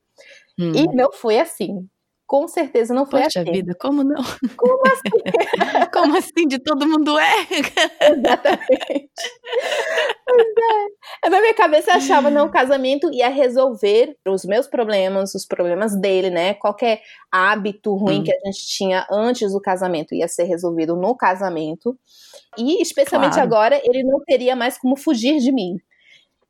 Hum. 0.59 0.73
E 0.75 0.87
não 0.94 1.12
foi 1.12 1.38
assim 1.38 1.88
com 2.29 2.47
certeza 2.47 2.93
não 2.93 3.07
foi 3.07 3.23
Poxa 3.23 3.41
assim. 3.41 3.51
vida, 3.51 3.75
como 3.81 4.05
não? 4.05 4.23
Como 4.55 4.83
assim? 4.87 5.01
como 5.91 6.19
assim? 6.19 6.47
De 6.47 6.59
todo 6.59 6.87
mundo 6.87 7.19
é? 7.19 7.47
Exatamente. 7.51 9.11
é. 11.25 11.31
Na 11.31 11.41
minha 11.41 11.55
cabeça 11.55 11.91
eu 11.91 11.95
achava, 11.95 12.29
não, 12.29 12.49
o 12.49 12.51
casamento 12.51 13.11
ia 13.11 13.31
resolver 13.31 14.14
os 14.27 14.45
meus 14.45 14.67
problemas, 14.67 15.35
os 15.35 15.47
problemas 15.47 15.99
dele, 15.99 16.29
né? 16.29 16.53
Qualquer 16.53 17.01
hábito 17.33 17.97
ruim 17.97 18.21
hum. 18.21 18.25
que 18.25 18.31
a 18.31 18.38
gente 18.45 18.67
tinha 18.67 19.07
antes 19.11 19.51
do 19.51 19.61
casamento 19.61 20.14
ia 20.14 20.29
ser 20.29 20.45
resolvido 20.45 20.95
no 20.95 21.17
casamento. 21.17 21.99
E 22.59 22.83
especialmente 22.83 23.35
claro. 23.35 23.49
agora, 23.49 23.81
ele 23.83 24.05
não 24.05 24.21
teria 24.21 24.55
mais 24.55 24.77
como 24.77 24.97
fugir 24.97 25.38
de 25.38 25.51
mim. 25.51 25.79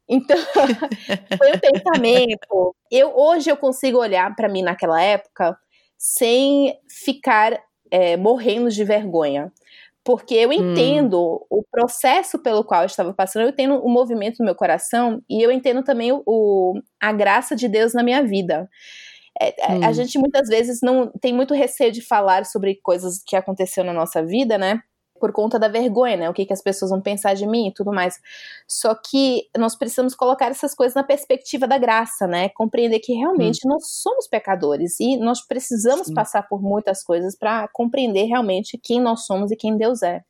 Então, 0.08 0.36
foi 1.38 1.52
um 1.52 1.58
pensamento. 1.60 2.74
Eu 2.90 3.16
hoje 3.16 3.48
eu 3.48 3.56
consigo 3.56 3.98
olhar 3.98 4.34
para 4.34 4.48
mim 4.48 4.62
naquela 4.62 5.00
época 5.00 5.56
sem 5.98 6.78
ficar 6.88 7.60
é, 7.90 8.16
morrendo 8.16 8.70
de 8.70 8.84
vergonha. 8.84 9.52
Porque 10.04 10.34
eu 10.34 10.48
hum. 10.48 10.52
entendo 10.52 11.18
hum. 11.18 11.58
o 11.58 11.64
processo 11.70 12.38
pelo 12.38 12.64
qual 12.64 12.82
eu 12.82 12.86
estava 12.86 13.12
passando, 13.12 13.42
eu 13.42 13.50
entendo 13.50 13.74
o 13.74 13.88
movimento 13.90 14.38
no 14.38 14.46
meu 14.46 14.54
coração 14.54 15.20
e 15.28 15.42
eu 15.42 15.50
entendo 15.50 15.82
também 15.82 16.12
o, 16.12 16.22
o 16.24 16.80
a 17.00 17.12
graça 17.12 17.54
de 17.54 17.68
Deus 17.68 17.92
na 17.92 18.02
minha 18.02 18.22
vida. 18.22 18.68
É, 19.40 19.72
é 19.72 19.74
hum. 19.74 19.84
A 19.84 19.92
gente 19.92 20.18
muitas 20.18 20.48
vezes 20.48 20.80
não 20.82 21.10
tem 21.20 21.34
muito 21.34 21.52
receio 21.52 21.92
de 21.92 22.00
falar 22.00 22.46
sobre 22.46 22.80
coisas 22.82 23.22
que 23.26 23.36
aconteceu 23.36 23.84
na 23.84 23.92
nossa 23.92 24.24
vida, 24.24 24.56
né? 24.56 24.80
Por 25.18 25.32
conta 25.32 25.58
da 25.58 25.68
vergonha, 25.68 26.16
né? 26.16 26.30
O 26.30 26.34
que, 26.34 26.46
que 26.46 26.52
as 26.52 26.62
pessoas 26.62 26.90
vão 26.90 27.00
pensar 27.00 27.34
de 27.34 27.46
mim 27.46 27.68
e 27.68 27.74
tudo 27.74 27.92
mais. 27.92 28.18
Só 28.66 28.94
que 28.94 29.48
nós 29.56 29.76
precisamos 29.76 30.14
colocar 30.14 30.50
essas 30.50 30.74
coisas 30.74 30.94
na 30.94 31.02
perspectiva 31.02 31.66
da 31.66 31.78
graça, 31.78 32.26
né? 32.26 32.48
Compreender 32.50 33.00
que 33.00 33.12
realmente 33.12 33.60
hum. 33.66 33.70
nós 33.70 33.88
somos 33.90 34.26
pecadores 34.26 34.98
e 35.00 35.16
nós 35.16 35.46
precisamos 35.46 36.08
Sim. 36.08 36.14
passar 36.14 36.42
por 36.48 36.62
muitas 36.62 37.02
coisas 37.02 37.36
para 37.36 37.68
compreender 37.68 38.24
realmente 38.24 38.78
quem 38.78 39.00
nós 39.00 39.26
somos 39.26 39.50
e 39.50 39.56
quem 39.56 39.76
Deus 39.76 40.02
é. 40.02 40.22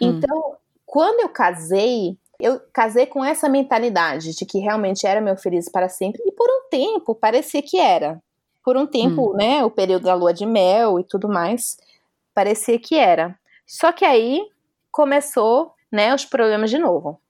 Hum. 0.00 0.10
Então, 0.10 0.56
quando 0.84 1.20
eu 1.20 1.28
casei, 1.28 2.18
eu 2.40 2.60
casei 2.72 3.06
com 3.06 3.24
essa 3.24 3.48
mentalidade 3.48 4.34
de 4.34 4.44
que 4.44 4.58
realmente 4.58 5.06
era 5.06 5.20
meu 5.20 5.36
feliz 5.36 5.70
para 5.70 5.88
sempre 5.88 6.22
e 6.26 6.32
por 6.32 6.48
um 6.48 6.68
tempo 6.70 7.14
parecia 7.14 7.62
que 7.62 7.78
era. 7.78 8.20
por 8.64 8.76
um 8.76 8.86
tempo, 8.86 9.32
hum. 9.32 9.36
né, 9.36 9.64
o 9.64 9.70
período 9.70 10.04
da 10.04 10.14
lua 10.14 10.32
de 10.32 10.46
mel 10.46 11.00
e 11.00 11.04
tudo 11.04 11.28
mais, 11.28 11.76
parecia 12.34 12.78
que 12.78 12.94
era. 12.94 13.36
Só 13.66 13.92
que 13.92 14.04
aí 14.04 14.42
começou, 14.90 15.74
né, 15.90 16.14
os 16.14 16.24
problemas 16.24 16.70
de 16.70 16.78
novo. 16.78 17.20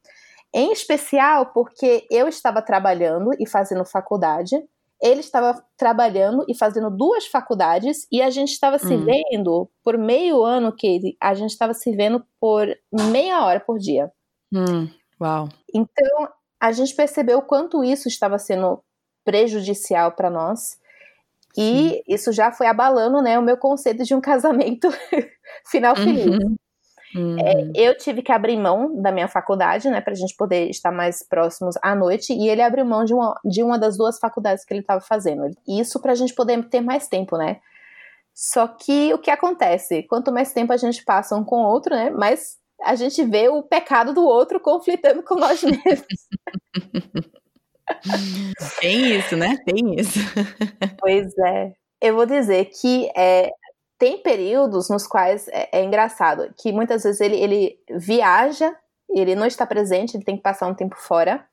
Em 0.52 0.72
especial 0.72 1.46
porque 1.46 2.06
eu 2.10 2.28
estava 2.28 2.60
trabalhando 2.60 3.30
e 3.38 3.48
fazendo 3.48 3.84
faculdade, 3.84 4.62
ele 5.02 5.20
estava 5.20 5.64
trabalhando 5.76 6.44
e 6.48 6.54
fazendo 6.54 6.88
duas 6.90 7.26
faculdades 7.26 8.06
e 8.10 8.22
a 8.22 8.30
gente 8.30 8.52
estava 8.52 8.78
se 8.78 8.94
hum. 8.94 9.04
vendo 9.04 9.68
por 9.82 9.98
meio 9.98 10.42
ano 10.44 10.74
que 10.74 11.16
a 11.20 11.34
gente 11.34 11.50
estava 11.50 11.74
se 11.74 11.90
vendo 11.96 12.24
por 12.38 12.68
meia 12.92 13.44
hora 13.44 13.58
por 13.58 13.78
dia. 13.78 14.12
Hum. 14.52 14.88
Uau. 15.20 15.48
Então 15.74 16.28
a 16.60 16.70
gente 16.70 16.94
percebeu 16.94 17.38
o 17.38 17.42
quanto 17.42 17.82
isso 17.82 18.06
estava 18.06 18.38
sendo 18.38 18.80
prejudicial 19.24 20.12
para 20.12 20.30
nós 20.30 20.78
e 21.56 21.90
Sim. 21.90 22.02
isso 22.08 22.32
já 22.32 22.50
foi 22.50 22.66
abalando 22.66 23.20
né, 23.20 23.38
o 23.38 23.42
meu 23.42 23.56
conceito 23.56 24.04
de 24.04 24.14
um 24.14 24.20
casamento 24.22 24.88
final 25.66 25.94
feliz. 25.96 26.26
Uhum. 26.26 26.56
É, 27.14 27.18
hum. 27.18 27.72
eu 27.74 27.96
tive 27.96 28.22
que 28.22 28.32
abrir 28.32 28.56
mão 28.56 29.00
da 29.00 29.12
minha 29.12 29.28
faculdade, 29.28 29.90
né, 29.90 30.00
pra 30.00 30.14
gente 30.14 30.34
poder 30.34 30.70
estar 30.70 30.90
mais 30.90 31.22
próximos 31.22 31.76
à 31.82 31.94
noite, 31.94 32.32
e 32.32 32.48
ele 32.48 32.62
abriu 32.62 32.86
mão 32.86 33.04
de 33.04 33.12
uma, 33.12 33.38
de 33.44 33.62
uma 33.62 33.78
das 33.78 33.98
duas 33.98 34.18
faculdades 34.18 34.64
que 34.64 34.72
ele 34.72 34.80
estava 34.80 35.00
fazendo. 35.02 35.50
Isso 35.68 36.00
pra 36.00 36.14
gente 36.14 36.34
poder 36.34 36.62
ter 36.70 36.80
mais 36.80 37.08
tempo, 37.08 37.36
né? 37.36 37.60
Só 38.34 38.66
que 38.66 39.12
o 39.12 39.18
que 39.18 39.30
acontece? 39.30 40.04
Quanto 40.04 40.32
mais 40.32 40.54
tempo 40.54 40.72
a 40.72 40.76
gente 40.78 41.04
passa 41.04 41.36
um 41.36 41.44
com 41.44 41.56
o 41.56 41.68
outro, 41.68 41.94
né, 41.94 42.08
mais 42.08 42.56
a 42.82 42.94
gente 42.94 43.22
vê 43.24 43.48
o 43.48 43.62
pecado 43.62 44.14
do 44.14 44.24
outro 44.24 44.58
conflitando 44.60 45.22
com 45.22 45.34
nós 45.34 45.62
mesmos. 45.62 46.06
Tem 48.80 49.16
isso, 49.16 49.36
né? 49.36 49.56
Tem 49.64 49.94
isso. 49.98 50.18
Pois 50.98 51.36
é. 51.38 51.72
Eu 52.00 52.14
vou 52.14 52.26
dizer 52.26 52.66
que 52.66 53.10
é, 53.16 53.50
tem 53.98 54.18
períodos 54.18 54.88
nos 54.88 55.06
quais 55.06 55.46
é, 55.48 55.68
é, 55.72 55.84
engraçado 55.84 56.52
que 56.60 56.72
muitas 56.72 57.04
vezes 57.04 57.20
ele, 57.20 57.36
ele 57.36 57.78
viaja, 57.90 58.74
ele 59.08 59.34
não 59.34 59.46
está 59.46 59.64
presente, 59.64 60.16
ele 60.16 60.24
tem 60.24 60.36
que 60.36 60.42
passar 60.42 60.66
um 60.66 60.74
tempo 60.74 60.96
fora. 60.96 61.44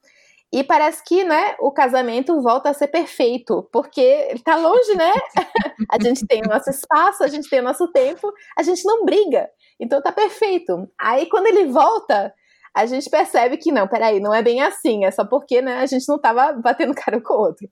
E 0.51 0.63
parece 0.63 1.03
que, 1.03 1.23
né, 1.23 1.55
o 1.59 1.71
casamento 1.71 2.41
volta 2.41 2.71
a 2.71 2.73
ser 2.73 2.87
perfeito, 2.87 3.69
porque 3.71 4.01
ele 4.01 4.39
tá 4.39 4.55
longe, 4.55 4.95
né? 4.95 5.11
a 5.91 6.01
gente 6.01 6.25
tem 6.25 6.41
o 6.41 6.49
nosso 6.49 6.71
espaço, 6.71 7.23
a 7.23 7.27
gente 7.27 7.47
tem 7.47 7.59
o 7.59 7.63
nosso 7.63 7.87
tempo, 7.91 8.33
a 8.57 8.63
gente 8.63 8.83
não 8.83 9.05
briga. 9.05 9.47
Então 9.79 10.01
tá 10.01 10.11
perfeito. 10.11 10.89
Aí 10.99 11.27
quando 11.29 11.45
ele 11.45 11.65
volta, 11.67 12.33
a 12.73 12.85
gente 12.85 13.09
percebe 13.09 13.57
que 13.57 13.71
não, 13.71 13.87
peraí, 13.87 14.19
não 14.19 14.33
é 14.33 14.41
bem 14.41 14.61
assim, 14.61 15.05
é 15.05 15.11
só 15.11 15.25
porque, 15.25 15.61
né, 15.61 15.77
a 15.77 15.85
gente 15.85 16.07
não 16.07 16.19
tava 16.19 16.53
batendo 16.53 16.93
cara 16.93 17.19
com 17.21 17.33
o 17.33 17.39
outro. 17.39 17.67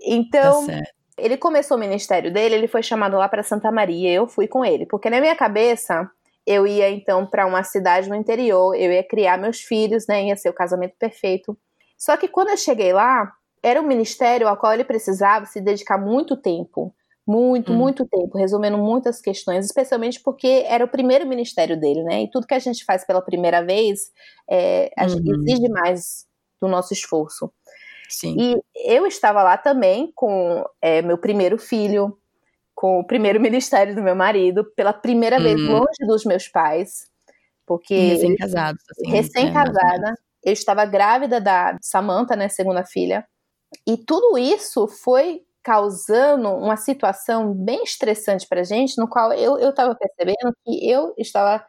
Então, 0.00 0.66
tá 0.66 0.74
ele 1.16 1.36
começou 1.36 1.76
o 1.76 1.80
ministério 1.80 2.32
dele, 2.32 2.54
ele 2.54 2.66
foi 2.66 2.82
chamado 2.82 3.16
lá 3.16 3.28
para 3.28 3.42
Santa 3.42 3.70
Maria, 3.70 4.10
eu 4.12 4.26
fui 4.26 4.48
com 4.48 4.64
ele, 4.64 4.86
porque 4.86 5.10
na 5.10 5.20
minha 5.20 5.36
cabeça 5.36 6.10
eu 6.46 6.66
ia 6.66 6.90
então 6.90 7.26
para 7.26 7.46
uma 7.46 7.62
cidade 7.62 8.08
no 8.08 8.16
interior, 8.16 8.74
eu 8.74 8.90
ia 8.90 9.06
criar 9.06 9.38
meus 9.38 9.60
filhos, 9.60 10.06
né, 10.08 10.24
ia 10.24 10.36
ser 10.36 10.48
o 10.48 10.54
casamento 10.54 10.94
perfeito. 10.98 11.56
Só 11.96 12.16
que 12.16 12.26
quando 12.26 12.48
eu 12.48 12.56
cheguei 12.56 12.92
lá, 12.92 13.32
era 13.62 13.80
um 13.80 13.86
ministério 13.86 14.48
ao 14.48 14.56
qual 14.56 14.72
ele 14.72 14.84
precisava 14.84 15.46
se 15.46 15.60
dedicar 15.60 15.98
muito 15.98 16.36
tempo, 16.36 16.92
muito, 17.26 17.72
hum. 17.72 17.76
muito 17.76 18.06
tempo, 18.06 18.36
resolvendo 18.36 18.76
muitas 18.76 19.20
questões, 19.20 19.64
especialmente 19.64 20.20
porque 20.20 20.64
era 20.66 20.84
o 20.84 20.88
primeiro 20.88 21.26
ministério 21.26 21.78
dele, 21.78 22.02
né? 22.02 22.22
E 22.22 22.30
tudo 22.30 22.46
que 22.46 22.54
a 22.54 22.58
gente 22.58 22.84
faz 22.84 23.06
pela 23.06 23.22
primeira 23.22 23.64
vez 23.64 24.10
é, 24.50 24.90
uhum. 24.98 25.44
exige 25.46 25.68
mais 25.68 26.26
do 26.60 26.68
nosso 26.68 26.92
esforço. 26.92 27.52
Sim. 28.08 28.36
E 28.38 28.62
eu 28.92 29.06
estava 29.06 29.42
lá 29.42 29.56
também 29.56 30.12
com 30.14 30.64
é, 30.80 31.00
meu 31.00 31.16
primeiro 31.16 31.58
filho, 31.58 32.18
com 32.74 33.00
o 33.00 33.06
primeiro 33.06 33.40
ministério 33.40 33.94
do 33.94 34.02
meu 34.02 34.16
marido, 34.16 34.64
pela 34.76 34.92
primeira 34.92 35.38
vez 35.38 35.60
uhum. 35.60 35.78
longe 35.78 36.06
dos 36.06 36.24
meus 36.24 36.48
pais, 36.48 37.08
porque 37.64 37.94
recém-casados, 37.94 38.82
assim, 38.90 39.10
recém-casada, 39.10 40.14
é, 40.44 40.50
eu 40.50 40.52
estava 40.52 40.84
grávida 40.84 41.40
da 41.40 41.78
Samantha, 41.80 42.34
né, 42.34 42.48
segunda 42.48 42.84
filha, 42.84 43.24
e 43.86 43.96
tudo 43.96 44.36
isso 44.36 44.86
foi 44.88 45.42
causando 45.62 46.48
uma 46.48 46.76
situação 46.76 47.54
bem 47.54 47.82
estressante 47.84 48.46
para 48.48 48.64
gente, 48.64 48.98
no 48.98 49.08
qual 49.08 49.32
eu 49.32 49.58
eu 49.58 49.70
estava 49.70 49.94
percebendo 49.94 50.54
que 50.64 50.90
eu 50.90 51.14
estava 51.18 51.64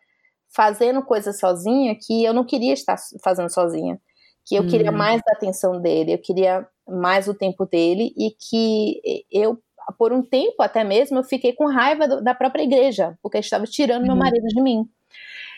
fazendo 0.55 1.03
coisas 1.03 1.39
sozinha 1.39 1.95
que 1.99 2.23
eu 2.23 2.33
não 2.33 2.43
queria 2.43 2.73
estar 2.73 2.97
fazendo 3.23 3.49
sozinha 3.49 3.99
que 4.45 4.55
eu 4.55 4.63
hum. 4.63 4.67
queria 4.67 4.91
mais 4.91 5.21
a 5.27 5.33
atenção 5.33 5.81
dele, 5.81 6.13
eu 6.13 6.17
queria 6.17 6.67
mais 6.87 7.27
o 7.27 7.33
tempo 7.33 7.65
dele 7.65 8.13
e 8.17 8.31
que 8.31 9.25
eu 9.31 9.57
por 9.97 10.13
um 10.13 10.21
tempo 10.21 10.61
até 10.61 10.83
mesmo 10.83 11.19
eu 11.19 11.23
fiquei 11.23 11.53
com 11.53 11.65
raiva 11.67 12.07
do, 12.07 12.21
da 12.21 12.33
própria 12.33 12.63
igreja, 12.63 13.17
porque 13.21 13.37
estava 13.37 13.65
tirando 13.65 14.03
meu 14.03 14.13
uhum. 14.13 14.19
marido 14.19 14.47
de 14.47 14.61
mim. 14.61 14.87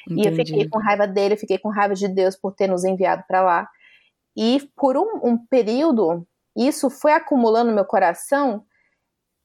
Entendi. 0.10 0.28
E 0.28 0.32
eu 0.32 0.36
fiquei 0.36 0.70
com 0.70 0.80
raiva 0.80 1.08
dele, 1.08 1.38
fiquei 1.38 1.58
com 1.58 1.70
raiva 1.70 1.96
de 1.96 2.08
Deus 2.08 2.36
por 2.36 2.54
ter 2.54 2.68
nos 2.68 2.84
enviado 2.84 3.24
para 3.28 3.42
lá. 3.42 3.70
E 4.36 4.68
por 4.76 4.98
um, 4.98 5.20
um 5.24 5.38
período, 5.38 6.28
isso 6.56 6.90
foi 6.90 7.14
acumulando 7.14 7.70
no 7.70 7.76
meu 7.76 7.86
coração 7.86 8.64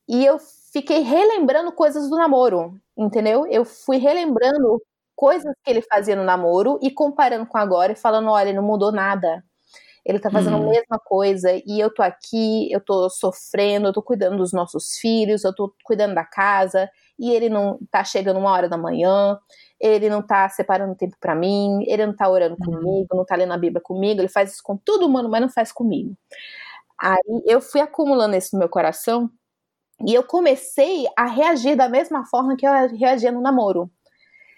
e 0.09 0.25
eu 0.25 0.39
fiquei 0.73 1.01
relembrando 1.01 1.73
coisas 1.73 2.09
do 2.09 2.17
namoro, 2.17 2.75
entendeu? 2.97 3.47
Eu 3.47 3.65
fui 3.65 3.97
relembrando 3.97 4.81
coisas 5.15 5.53
que 5.63 5.71
ele 5.71 5.83
fazia 5.83 6.17
no 6.17 6.25
namoro 6.25 6.79
e 6.83 6.91
comparando 6.91 7.47
com 7.47 7.59
agora 7.59 7.93
e 7.93 7.97
falando, 7.97 8.29
olha, 8.29 8.53
não 8.53 8.63
mudou 8.63 8.91
nada. 8.91 9.45
Ele 10.05 10.19
tá 10.19 10.31
fazendo 10.31 10.57
hum. 10.57 10.69
a 10.69 10.71
mesma 10.71 10.99
coisa 10.99 11.51
e 11.67 11.79
eu 11.79 11.93
tô 11.93 12.03
aqui, 12.03 12.73
eu 12.73 12.81
tô 12.81 13.11
sofrendo, 13.11 13.87
eu 13.89 13.93
tô 13.93 14.03
cuidando 14.03 14.39
dos 14.39 14.53
nossos 14.53 14.97
filhos, 14.99 15.45
eu 15.45 15.55
tô 15.55 15.75
cuidando 15.85 16.15
da 16.15 16.25
casa 16.25 16.91
e 17.19 17.31
ele 17.31 17.51
não 17.51 17.79
tá 17.91 18.03
chegando 18.03 18.39
uma 18.39 18.51
hora 18.51 18.69
da 18.69 18.79
manhã, 18.79 19.39
ele 19.79 20.09
não 20.09 20.23
tá 20.23 20.49
separando 20.49 20.95
tempo 20.95 21.17
para 21.21 21.35
mim, 21.35 21.85
ele 21.87 22.07
não 22.07 22.17
tá 22.17 22.29
orando 22.29 22.57
hum. 22.61 22.65
comigo, 22.65 23.09
não 23.15 23.25
tá 23.25 23.37
lendo 23.37 23.53
a 23.53 23.59
Bíblia 23.59 23.81
comigo, 23.81 24.21
ele 24.21 24.29
faz 24.29 24.53
isso 24.53 24.63
com 24.65 24.77
todo 24.77 25.09
mundo, 25.09 25.29
mas 25.29 25.43
não 25.43 25.51
faz 25.51 25.71
comigo. 25.71 26.17
Aí 27.01 27.43
eu 27.47 27.61
fui 27.61 27.81
acumulando 27.81 28.37
isso 28.37 28.51
no 28.53 28.59
meu 28.59 28.69
coração 28.69 29.31
e 30.07 30.15
eu 30.15 30.23
comecei 30.23 31.07
a 31.17 31.27
reagir 31.27 31.77
da 31.77 31.89
mesma 31.89 32.25
forma 32.27 32.57
que 32.57 32.67
eu 32.67 32.73
reagia 32.97 33.33
no 33.33 33.41
namoro 33.41 33.91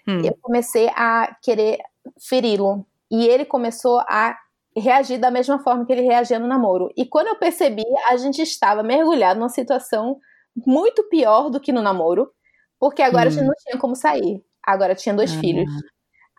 hum. 0.07 0.21
eu 0.23 0.37
comecei 0.41 0.89
a 0.89 1.35
querer 1.41 1.79
feri-lo. 2.19 2.85
E 3.09 3.27
ele 3.27 3.45
começou 3.45 3.99
a 4.01 4.37
reagir 4.75 5.19
da 5.19 5.29
mesma 5.29 5.59
forma 5.59 5.85
que 5.85 5.93
ele 5.93 6.01
reagia 6.01 6.39
no 6.39 6.47
namoro. 6.47 6.91
E 6.97 7.05
quando 7.05 7.27
eu 7.27 7.35
percebi, 7.35 7.83
a 8.09 8.17
gente 8.17 8.41
estava 8.41 8.81
mergulhado 8.81 9.39
numa 9.39 9.49
situação 9.49 10.19
muito 10.65 11.03
pior 11.09 11.49
do 11.49 11.59
que 11.59 11.71
no 11.71 11.81
namoro, 11.81 12.31
porque 12.79 13.01
agora 13.01 13.25
hum. 13.25 13.27
a 13.27 13.29
gente 13.31 13.43
hum. 13.43 13.47
não 13.47 13.55
tinha 13.55 13.77
como 13.77 13.95
sair. 13.95 14.43
Agora 14.61 14.95
tinha 14.95 15.13
dois 15.13 15.35
ah, 15.35 15.39
filhos. 15.39 15.69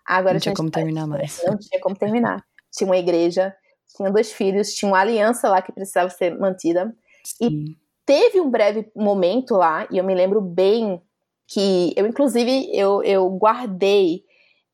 Agora 0.06 0.34
não 0.34 0.40
tinha 0.40 0.54
como 0.54 0.70
terminar 0.70 1.06
mais. 1.06 1.42
Não 1.46 1.56
tinha 1.56 1.80
como 1.80 1.96
terminar. 1.96 2.44
Tinha 2.72 2.88
uma 2.88 2.96
igreja, 2.96 3.54
tinha 3.96 4.10
dois 4.10 4.32
filhos, 4.32 4.72
tinha 4.74 4.90
uma 4.90 5.00
aliança 5.00 5.48
lá 5.48 5.62
que 5.62 5.72
precisava 5.72 6.10
ser 6.10 6.36
mantida. 6.38 6.94
Sim. 7.24 7.46
E 7.48 7.76
teve 8.04 8.40
um 8.40 8.50
breve 8.50 8.90
momento 8.94 9.56
lá, 9.56 9.86
e 9.90 9.98
eu 9.98 10.04
me 10.04 10.14
lembro 10.14 10.40
bem 10.40 11.00
que 11.46 11.92
eu 11.96 12.06
inclusive 12.06 12.70
eu, 12.72 13.02
eu 13.02 13.28
guardei 13.30 14.24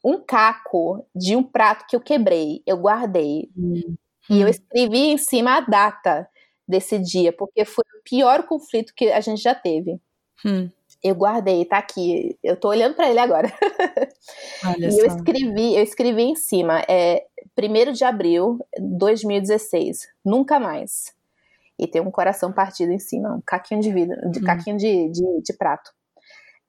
um 0.04 0.18
caco 0.18 1.06
de 1.14 1.36
um 1.36 1.42
prato 1.42 1.86
que 1.86 1.94
eu 1.94 2.00
quebrei, 2.00 2.62
eu 2.66 2.76
guardei. 2.76 3.50
Hum. 3.56 3.94
E 4.28 4.40
eu 4.40 4.48
escrevi 4.48 5.10
em 5.10 5.18
cima 5.18 5.56
a 5.56 5.60
data 5.60 6.28
desse 6.66 6.98
dia, 6.98 7.32
porque 7.32 7.64
foi 7.64 7.84
o 7.98 8.02
pior 8.02 8.44
conflito 8.44 8.94
que 8.94 9.10
a 9.10 9.20
gente 9.20 9.42
já 9.42 9.54
teve. 9.54 10.00
Hum. 10.44 10.70
Eu 11.02 11.14
guardei, 11.14 11.64
tá 11.64 11.78
aqui. 11.78 12.38
Eu 12.42 12.56
tô 12.56 12.68
olhando 12.68 12.94
para 12.94 13.10
ele 13.10 13.18
agora. 13.18 13.52
Olha 14.64 14.86
e 14.86 14.92
só. 14.92 15.00
eu 15.00 15.06
escrevi, 15.06 15.74
eu 15.74 15.82
escrevi 15.82 16.22
em 16.22 16.36
cima, 16.36 16.84
é 16.88 17.26
1 17.62 17.92
de 17.92 18.04
abril 18.04 18.58
de 18.76 18.98
2016, 18.98 20.08
nunca 20.24 20.58
mais. 20.58 21.12
E 21.78 21.86
tem 21.86 22.00
um 22.00 22.10
coração 22.10 22.52
partido 22.52 22.92
em 22.92 22.98
cima, 22.98 23.36
um 23.36 23.42
caquinho 23.44 23.80
de 23.80 23.92
vida, 23.92 24.16
de 24.30 24.40
hum. 24.40 24.44
caquinho 24.44 24.76
de, 24.76 25.08
de, 25.10 25.42
de 25.42 25.52
prato. 25.56 25.90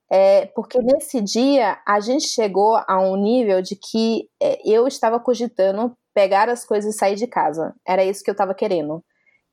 É, 0.09 0.45
porque 0.47 0.81
nesse 0.81 1.21
dia 1.21 1.79
a 1.87 1.99
gente 2.01 2.27
chegou 2.27 2.75
a 2.75 2.99
um 2.99 3.15
nível 3.15 3.61
de 3.61 3.77
que 3.77 4.29
é, 4.41 4.59
eu 4.69 4.85
estava 4.87 5.19
cogitando 5.19 5.95
pegar 6.13 6.49
as 6.49 6.65
coisas 6.65 6.93
e 6.93 6.97
sair 6.97 7.15
de 7.15 7.27
casa. 7.27 7.73
Era 7.87 8.03
isso 8.03 8.23
que 8.23 8.29
eu 8.29 8.33
estava 8.33 8.53
querendo. 8.53 9.03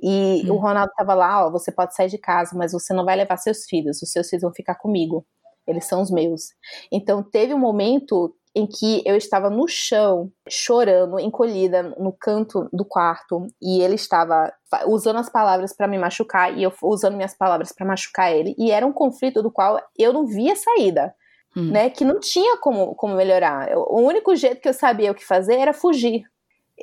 E 0.01 0.43
hum. 0.47 0.55
o 0.55 0.57
Ronaldo 0.57 0.91
estava 0.91 1.15
lá, 1.15 1.47
ó, 1.47 1.51
você 1.51 1.73
pode 1.73 1.95
sair 1.95 2.09
de 2.09 2.19
casa, 2.19 2.57
mas 2.57 2.73
você 2.73 2.93
não 2.95 3.05
vai 3.05 3.17
levar 3.17 3.37
seus 3.37 3.65
filhos, 3.65 4.03
os 4.03 4.11
seus 4.11 4.29
filhos 4.29 4.43
vão 4.43 4.53
ficar 4.53 4.77
comigo. 4.77 5.27
Eles 5.67 5.85
são 5.85 6.01
os 6.01 6.11
meus. 6.11 6.55
Então 6.91 7.23
teve 7.23 7.53
um 7.53 7.59
momento 7.59 8.35
em 8.59 8.67
que 8.67 9.03
eu 9.07 9.15
estava 9.15 9.49
no 9.49 9.69
chão, 9.69 10.33
chorando, 10.49 11.21
encolhida 11.21 11.95
no 11.97 12.13
canto 12.13 12.69
do 12.73 12.85
quarto, 12.85 13.47
e 13.63 13.81
ele 13.81 13.95
estava 13.95 14.53
usando 14.89 15.21
as 15.21 15.31
palavras 15.31 15.73
para 15.73 15.87
me 15.87 15.97
machucar 15.97 16.57
e 16.59 16.65
eu 16.65 16.73
usando 16.83 17.17
minhas 17.17 17.35
palavras 17.35 17.71
para 17.73 17.87
machucar 17.87 18.33
ele, 18.33 18.57
e 18.59 18.73
era 18.73 18.85
um 18.85 18.93
conflito 18.93 19.41
do 19.43 19.51
qual 19.51 19.81
eu 19.97 20.13
não 20.13 20.27
via 20.27 20.57
saída. 20.57 21.15
Hum. 21.57 21.71
Né, 21.73 21.89
que 21.89 22.05
não 22.05 22.21
tinha 22.21 22.59
como, 22.59 22.95
como 22.95 23.17
melhorar. 23.17 23.71
O 23.75 24.03
único 24.03 24.37
jeito 24.37 24.61
que 24.61 24.69
eu 24.69 24.75
sabia 24.75 25.11
o 25.11 25.15
que 25.15 25.25
fazer 25.25 25.55
era 25.55 25.73
fugir. 25.73 26.25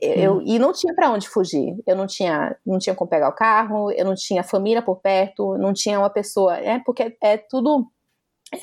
Eu, 0.01 0.37
hum. 0.37 0.43
E 0.43 0.57
não 0.57 0.73
tinha 0.73 0.93
para 0.93 1.11
onde 1.11 1.29
fugir. 1.29 1.75
Eu 1.85 1.95
não 1.95 2.07
tinha, 2.07 2.57
não 2.65 2.79
tinha 2.79 2.95
como 2.95 3.09
pegar 3.09 3.29
o 3.29 3.35
carro, 3.35 3.91
eu 3.91 4.03
não 4.03 4.15
tinha 4.15 4.43
família 4.43 4.81
por 4.81 4.97
perto, 4.97 5.55
não 5.59 5.71
tinha 5.71 5.99
uma 5.99 6.09
pessoa. 6.09 6.57
É 6.57 6.79
porque 6.79 7.15
é 7.21 7.37
tudo. 7.37 7.85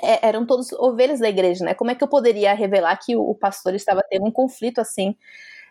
É, 0.03 0.27
eram 0.29 0.47
todos 0.47 0.73
ovelhas 0.73 1.21
da 1.21 1.29
igreja, 1.29 1.65
né? 1.65 1.75
Como 1.75 1.91
é 1.91 1.95
que 1.95 2.05
eu 2.05 2.09
poderia 2.09 2.55
revelar 2.55 2.97
que 2.97 3.17
o, 3.17 3.23
o 3.23 3.35
pastor 3.35 3.75
estava 3.75 4.03
tendo 4.09 4.27
um 4.27 4.31
conflito 4.31 4.81
assim 4.81 5.17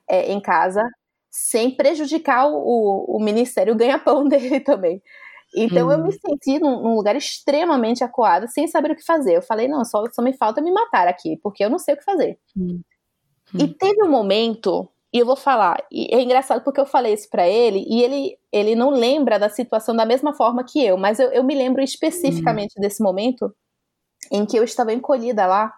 é, 0.08 0.32
em 0.32 0.42
casa, 0.42 0.82
sem 1.30 1.72
prejudicar 1.72 2.48
o, 2.48 3.06
o 3.08 3.20
ministério 3.24 3.76
ganha-pão 3.76 4.28
dele 4.28 4.60
também? 4.60 5.02
Então 5.56 5.88
hum. 5.88 5.92
eu 5.92 6.04
me 6.04 6.12
senti 6.12 6.60
num, 6.60 6.82
num, 6.82 6.96
lugar 6.96 7.16
extremamente 7.16 8.04
acuado, 8.04 8.48
sem 8.48 8.68
saber 8.68 8.92
o 8.92 8.96
que 8.96 9.06
fazer. 9.06 9.36
Eu 9.36 9.42
falei, 9.42 9.68
não, 9.68 9.84
só, 9.84 10.04
só 10.12 10.22
me 10.22 10.34
falta 10.34 10.62
me 10.62 10.72
matar 10.72 11.08
aqui, 11.08 11.38
porque 11.42 11.64
eu 11.64 11.70
não 11.70 11.80
sei 11.80 11.94
o 11.94 11.98
que 11.98 12.04
fazer. 12.04 12.38
Hum. 12.56 12.82
Hum. 13.54 13.60
E 13.60 13.68
teve 13.68 14.04
um 14.04 14.10
momento 14.10 14.90
e 15.14 15.20
eu 15.20 15.26
vou 15.26 15.36
falar, 15.36 15.86
e 15.92 16.08
é 16.16 16.22
engraçado 16.22 16.64
porque 16.64 16.80
eu 16.80 16.86
falei 16.86 17.14
isso 17.14 17.30
para 17.30 17.46
ele, 17.46 17.86
e 17.86 18.02
ele, 18.02 18.38
ele 18.50 18.76
não 18.76 18.90
lembra 18.90 19.38
da 19.38 19.50
situação 19.50 19.94
da 19.94 20.06
mesma 20.06 20.34
forma 20.34 20.64
que 20.64 20.82
eu, 20.82 20.96
mas 20.96 21.20
eu, 21.20 21.30
eu 21.32 21.44
me 21.44 21.54
lembro 21.54 21.82
especificamente 21.82 22.78
uhum. 22.78 22.82
desse 22.82 23.04
momento 23.04 23.54
em 24.32 24.46
que 24.46 24.58
eu 24.58 24.64
estava 24.64 24.94
encolhida 24.94 25.46
lá, 25.46 25.74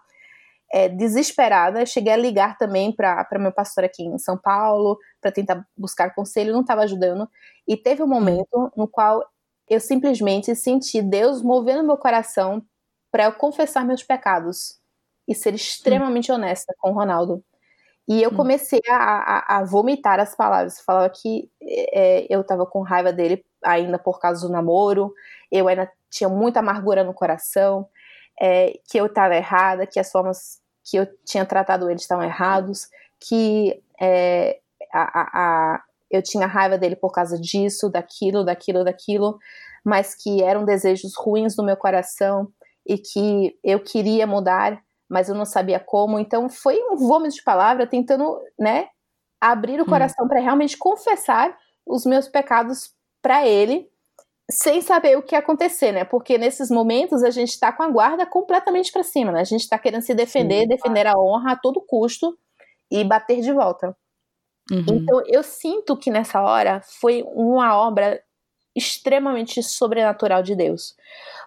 é, 0.71 0.87
desesperada. 0.87 1.85
Cheguei 1.85 2.13
a 2.13 2.17
ligar 2.17 2.57
também 2.57 2.91
para 2.91 3.27
meu 3.39 3.51
pastor 3.51 3.83
aqui 3.83 4.03
em 4.03 4.17
São 4.17 4.37
Paulo, 4.37 4.97
para 5.21 5.31
tentar 5.31 5.65
buscar 5.75 6.13
conselho, 6.13 6.53
não 6.53 6.61
estava 6.61 6.81
ajudando. 6.81 7.27
E 7.67 7.75
teve 7.75 8.03
um 8.03 8.07
momento 8.07 8.71
no 8.75 8.87
qual 8.87 9.23
eu 9.69 9.79
simplesmente 9.79 10.55
senti 10.55 11.01
Deus 11.01 11.41
movendo 11.41 11.83
meu 11.83 11.97
coração 11.97 12.63
para 13.11 13.25
eu 13.25 13.33
confessar 13.33 13.85
meus 13.85 14.03
pecados 14.03 14.79
e 15.27 15.35
ser 15.35 15.53
extremamente 15.53 16.31
honesta 16.31 16.73
com 16.79 16.91
o 16.91 16.93
Ronaldo. 16.93 17.43
E 18.07 18.21
eu 18.21 18.31
hum. 18.31 18.35
comecei 18.35 18.81
a, 18.89 18.95
a, 18.95 19.57
a 19.57 19.63
vomitar 19.63 20.19
as 20.19 20.35
palavras. 20.35 20.81
Falava 20.81 21.09
que 21.09 21.49
é, 21.61 22.25
eu 22.29 22.43
tava 22.43 22.65
com 22.65 22.81
raiva 22.81 23.13
dele 23.13 23.45
ainda 23.63 23.97
por 23.97 24.19
causa 24.19 24.45
do 24.45 24.51
namoro, 24.51 25.13
eu 25.51 25.67
ainda 25.67 25.89
tinha 26.09 26.27
muita 26.27 26.59
amargura 26.59 27.03
no 27.03 27.13
coração, 27.13 27.87
é, 28.39 28.79
que 28.89 28.97
eu 28.97 29.05
estava 29.05 29.35
errada, 29.35 29.87
que 29.87 29.99
as 29.99 30.11
formas 30.11 30.61
que 30.83 30.97
eu 30.97 31.07
tinha 31.25 31.45
tratado 31.45 31.89
ele 31.89 31.99
estavam 31.99 32.23
errados, 32.23 32.89
que 33.19 33.81
é, 34.01 34.59
a, 34.91 35.75
a, 35.75 35.83
eu 36.11 36.21
tinha 36.21 36.45
raiva 36.45 36.77
dele 36.77 36.95
por 36.95 37.11
causa 37.11 37.39
disso, 37.39 37.89
daquilo, 37.89 38.43
daquilo, 38.43 38.83
daquilo, 38.83 39.39
mas 39.83 40.15
que 40.15 40.43
eram 40.43 40.65
desejos 40.65 41.13
ruins 41.15 41.55
no 41.55 41.63
meu 41.63 41.77
coração 41.77 42.51
e 42.85 42.97
que 42.97 43.57
eu 43.63 43.79
queria 43.79 44.27
mudar 44.27 44.81
mas 45.13 45.29
eu 45.29 45.35
não 45.35 45.45
sabia 45.45 45.79
como. 45.79 46.17
Então 46.17 46.49
foi 46.49 46.81
um 46.89 46.97
vômito 46.97 47.35
de 47.35 47.43
palavra 47.43 47.85
tentando, 47.85 48.41
né, 48.57 48.87
abrir 49.39 49.79
o 49.79 49.83
hum. 49.83 49.87
coração 49.87 50.25
hum. 50.25 50.27
para 50.27 50.39
realmente 50.39 50.75
confessar 50.75 51.55
os 51.85 52.03
meus 52.03 52.27
pecados 52.27 52.91
para 53.21 53.47
ele, 53.47 53.87
sem 54.53 54.81
saber 54.81 55.17
o 55.17 55.23
que 55.23 55.35
ia 55.35 55.39
acontecer, 55.39 55.91
né? 55.91 56.05
Porque 56.05 56.37
nesses 56.37 56.69
momentos 56.69 57.23
a 57.23 57.31
gente 57.31 57.49
está 57.49 57.71
com 57.71 57.83
a 57.83 57.89
guarda 57.89 58.25
completamente 58.25 58.91
para 58.91 59.03
cima, 59.03 59.31
né? 59.31 59.41
A 59.41 59.45
gente 59.45 59.61
está 59.61 59.77
querendo 59.77 60.03
se 60.03 60.13
defender, 60.13 60.61
Sim, 60.61 60.67
defender 60.67 61.07
a 61.07 61.17
honra 61.17 61.53
a 61.53 61.55
todo 61.55 61.81
custo 61.81 62.37
e 62.91 63.03
bater 63.03 63.41
de 63.41 63.51
volta. 63.51 63.95
Uhum. 64.71 64.85
Então 64.87 65.23
eu 65.27 65.43
sinto 65.43 65.97
que 65.97 66.11
nessa 66.11 66.41
hora 66.41 66.81
foi 67.01 67.23
uma 67.33 67.75
obra 67.75 68.21
extremamente 68.75 69.61
sobrenatural 69.61 70.43
de 70.43 70.55
Deus. 70.55 70.95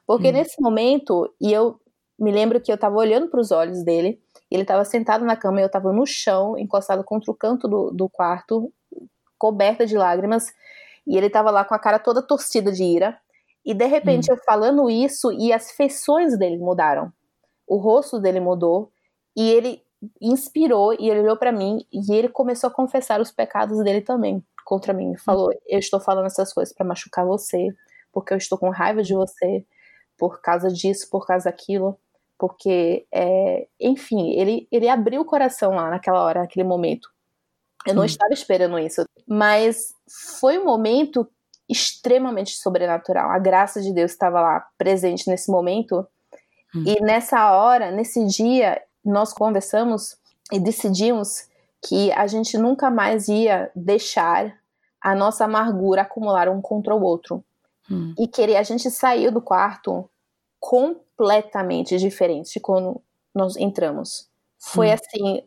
Porque 0.07 0.29
uhum. 0.29 0.35
nesse 0.35 0.61
momento, 0.61 1.33
e 1.40 1.53
eu 1.53 1.81
me 2.19 2.33
lembro 2.33 2.61
que 2.61 2.71
eu 2.71 2.77
estava 2.77 2.97
olhando 2.97 3.29
para 3.29 3.40
os 3.40 3.51
olhos 3.51 3.85
dele, 3.85 4.21
ele 4.51 4.62
estava 4.62 4.85
sentado 4.85 5.25
na 5.25 5.37
cama 5.37 5.61
e 5.61 5.62
eu 5.62 5.66
estava 5.66 5.92
no 5.92 6.07
chão, 6.07 6.59
encostado 6.59 7.03
contra 7.05 7.31
o 7.31 7.35
canto 7.35 7.69
do, 7.69 7.90
do 7.90 8.09
quarto, 8.09 8.73
coberta 9.38 9.87
de 9.87 9.97
lágrimas, 9.97 10.47
e 11.07 11.16
ele 11.16 11.27
estava 11.27 11.51
lá 11.51 11.64
com 11.64 11.75
a 11.75 11.79
cara 11.79 11.99
toda 11.99 12.23
torcida 12.23 12.73
de 12.73 12.83
ira. 12.85 13.19
E 13.64 13.75
de 13.75 13.87
repente 13.87 14.31
hum. 14.31 14.35
eu 14.35 14.42
falando 14.45 14.90
isso 14.90 15.33
e 15.33 15.53
as 15.53 15.73
feições 15.73 16.38
dele 16.38 16.59
mudaram. 16.59 17.12
O 17.66 17.77
rosto 17.77 18.19
dele 18.21 18.40
mudou 18.40 18.92
e 19.37 19.51
ele 19.51 19.83
inspirou 20.21 20.95
e 20.95 21.11
ele 21.11 21.21
olhou 21.21 21.37
para 21.37 21.53
mim 21.53 21.85
e 21.92 22.12
ele 22.14 22.29
começou 22.29 22.69
a 22.69 22.73
confessar 22.73 23.21
os 23.21 23.33
pecados 23.33 23.83
dele 23.83 24.01
também 24.01 24.45
contra 24.64 24.92
mim. 24.92 25.09
Ele 25.09 25.19
falou: 25.19 25.51
"Eu 25.66 25.79
estou 25.79 26.01
falando 26.01 26.27
essas 26.27 26.53
coisas 26.53 26.75
para 26.75 26.87
machucar 26.87 27.27
você, 27.27 27.69
porque 28.12 28.33
eu 28.33 28.38
estou 28.38 28.59
com 28.59 28.71
raiva 28.71 29.03
de 29.03 29.14
você, 29.14 29.64
por 30.19 30.40
causa 30.40 30.69
disso, 30.71 31.09
por 31.11 31.27
causa 31.27 31.47
daquilo" 31.47 31.99
porque, 32.38 33.07
é, 33.12 33.66
enfim, 33.81 34.33
ele, 34.33 34.69
ele 34.71 34.88
abriu 34.88 35.23
o 35.23 35.25
coração 35.25 35.73
lá 35.75 35.90
naquela 35.90 36.23
hora, 36.23 36.40
naquele 36.40 36.64
momento. 36.64 37.09
Eu 37.87 37.94
não 37.94 38.05
estava 38.05 38.33
esperando 38.33 38.79
isso, 38.79 39.05
mas 39.27 39.94
foi 40.38 40.59
um 40.59 40.64
momento 40.64 41.29
extremamente 41.68 42.57
sobrenatural. 42.57 43.31
A 43.31 43.38
graça 43.38 43.81
de 43.81 43.92
Deus 43.92 44.12
estava 44.12 44.40
lá 44.40 44.66
presente 44.79 45.29
nesse 45.29 45.51
momento. 45.51 46.07
Hum. 46.75 46.85
E 46.87 47.01
nessa 47.01 47.53
hora, 47.53 47.90
nesse 47.90 48.25
dia, 48.27 48.81
nós 49.05 49.33
conversamos 49.33 50.16
e 50.53 50.59
decidimos 50.59 51.49
que 51.83 52.12
a 52.12 52.27
gente 52.27 52.57
nunca 52.57 52.90
mais 52.90 53.29
ia 53.29 53.70
deixar 53.75 54.57
a 55.01 55.14
nossa 55.14 55.44
amargura 55.44 56.03
acumular 56.03 56.49
um 56.49 56.61
contra 56.61 56.94
o 56.94 57.03
outro. 57.03 57.44
Hum. 57.90 58.14
E 58.18 58.27
querer 58.27 58.57
a 58.57 58.62
gente 58.62 58.90
saiu 58.90 59.31
do 59.31 59.40
quarto 59.40 60.09
completamente 60.59 61.96
diferente 61.99 62.53
de 62.53 62.61
quando 62.61 63.01
nós 63.35 63.57
entramos. 63.57 64.29
Foi 64.59 64.88
hum. 64.88 64.92
assim, 64.92 65.42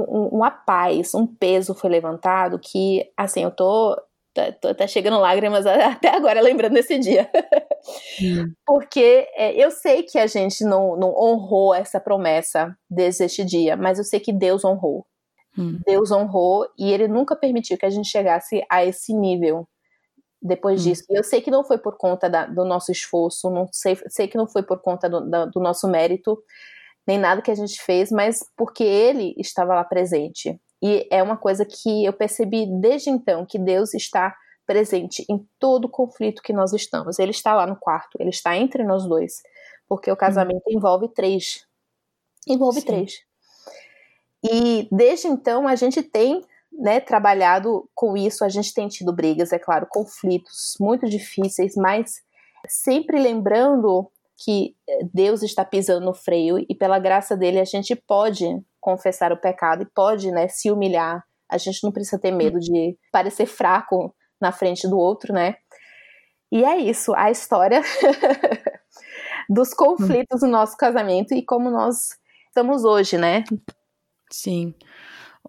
um, 0.00 0.28
uma 0.28 0.50
paz, 0.50 1.14
um 1.14 1.26
peso 1.26 1.74
foi 1.74 1.90
levantado 1.90 2.58
que, 2.58 3.10
assim, 3.16 3.42
eu 3.42 3.50
tô, 3.50 3.94
tô 4.60 4.68
até 4.68 4.86
chegando 4.86 5.18
lágrimas 5.18 5.66
até 5.66 6.08
agora 6.08 6.40
lembrando 6.40 6.74
desse 6.74 6.98
dia. 6.98 7.30
Hum. 8.22 8.52
Porque 8.66 9.28
é, 9.34 9.52
eu 9.52 9.70
sei 9.70 10.02
que 10.02 10.18
a 10.18 10.26
gente 10.26 10.64
não, 10.64 10.96
não 10.96 11.14
honrou 11.14 11.74
essa 11.74 12.00
promessa 12.00 12.76
desde 12.88 13.24
este 13.24 13.44
dia, 13.44 13.76
mas 13.76 13.98
eu 13.98 14.04
sei 14.04 14.20
que 14.20 14.32
Deus 14.32 14.64
honrou. 14.64 15.06
Hum. 15.56 15.78
Deus 15.86 16.10
honrou 16.10 16.68
e 16.78 16.92
ele 16.92 17.06
nunca 17.06 17.36
permitiu 17.36 17.78
que 17.78 17.86
a 17.86 17.90
gente 17.90 18.08
chegasse 18.08 18.64
a 18.68 18.84
esse 18.84 19.14
nível 19.14 19.68
depois 20.42 20.80
hum. 20.80 20.84
disso. 20.84 21.04
Eu 21.08 21.24
sei 21.24 21.40
que 21.40 21.50
não 21.50 21.64
foi 21.64 21.78
por 21.78 21.96
conta 21.96 22.28
da, 22.28 22.46
do 22.46 22.64
nosso 22.64 22.92
esforço, 22.92 23.50
não 23.50 23.68
sei, 23.72 23.98
sei 24.08 24.28
que 24.28 24.36
não 24.36 24.46
foi 24.46 24.62
por 24.62 24.80
conta 24.80 25.08
do, 25.08 25.20
da, 25.28 25.46
do 25.46 25.60
nosso 25.60 25.88
mérito, 25.88 26.38
nem 27.06 27.18
nada 27.18 27.42
que 27.42 27.50
a 27.50 27.54
gente 27.54 27.80
fez, 27.82 28.10
mas 28.10 28.40
porque 28.56 28.84
ele 28.84 29.34
estava 29.38 29.74
lá 29.74 29.84
presente. 29.84 30.58
E 30.82 31.06
é 31.10 31.22
uma 31.22 31.36
coisa 31.36 31.64
que 31.64 32.04
eu 32.04 32.12
percebi 32.12 32.66
desde 32.80 33.10
então, 33.10 33.46
que 33.46 33.58
Deus 33.58 33.94
está 33.94 34.34
presente 34.66 35.24
em 35.28 35.46
todo 35.58 35.88
conflito 35.88 36.42
que 36.42 36.52
nós 36.52 36.72
estamos. 36.72 37.18
Ele 37.18 37.30
está 37.30 37.54
lá 37.54 37.66
no 37.66 37.76
quarto, 37.76 38.16
ele 38.18 38.30
está 38.30 38.56
entre 38.56 38.84
nós 38.84 39.06
dois, 39.06 39.42
porque 39.88 40.10
o 40.10 40.16
casamento 40.16 40.62
hum. 40.66 40.76
envolve 40.76 41.08
três. 41.08 41.66
Envolve 42.48 42.80
Sim. 42.80 42.86
três. 42.86 43.14
E 44.42 44.88
desde 44.92 45.26
então 45.26 45.66
a 45.66 45.74
gente 45.74 46.02
tem 46.02 46.42
né, 46.70 47.00
trabalhado 47.00 47.88
com 47.94 48.16
isso, 48.16 48.44
a 48.44 48.48
gente 48.48 48.74
tem 48.74 48.88
tido 48.88 49.12
brigas, 49.12 49.52
é 49.52 49.58
claro, 49.58 49.86
conflitos 49.88 50.74
muito 50.78 51.08
difíceis, 51.08 51.74
mas 51.76 52.22
sempre 52.68 53.18
lembrando 53.18 54.10
que 54.36 54.74
Deus 55.12 55.42
está 55.42 55.64
pisando 55.64 56.04
no 56.04 56.14
freio 56.14 56.58
e 56.68 56.74
pela 56.74 56.98
graça 56.98 57.36
dele 57.36 57.60
a 57.60 57.64
gente 57.64 57.94
pode 57.94 58.44
confessar 58.80 59.32
o 59.32 59.40
pecado 59.40 59.82
e 59.82 59.90
pode, 59.94 60.30
né, 60.30 60.48
se 60.48 60.70
humilhar. 60.70 61.24
A 61.50 61.56
gente 61.56 61.82
não 61.84 61.92
precisa 61.92 62.18
ter 62.18 62.32
medo 62.32 62.58
de 62.58 62.96
parecer 63.12 63.46
fraco 63.46 64.14
na 64.40 64.50
frente 64.50 64.88
do 64.88 64.98
outro, 64.98 65.32
né? 65.32 65.54
E 66.52 66.64
é 66.64 66.76
isso, 66.78 67.14
a 67.14 67.30
história 67.30 67.80
dos 69.48 69.72
conflitos 69.72 70.42
no 70.42 70.48
nosso 70.48 70.76
casamento 70.76 71.34
e 71.34 71.44
como 71.44 71.70
nós 71.70 72.10
estamos 72.48 72.84
hoje, 72.84 73.18
né? 73.18 73.44
Sim. 74.30 74.74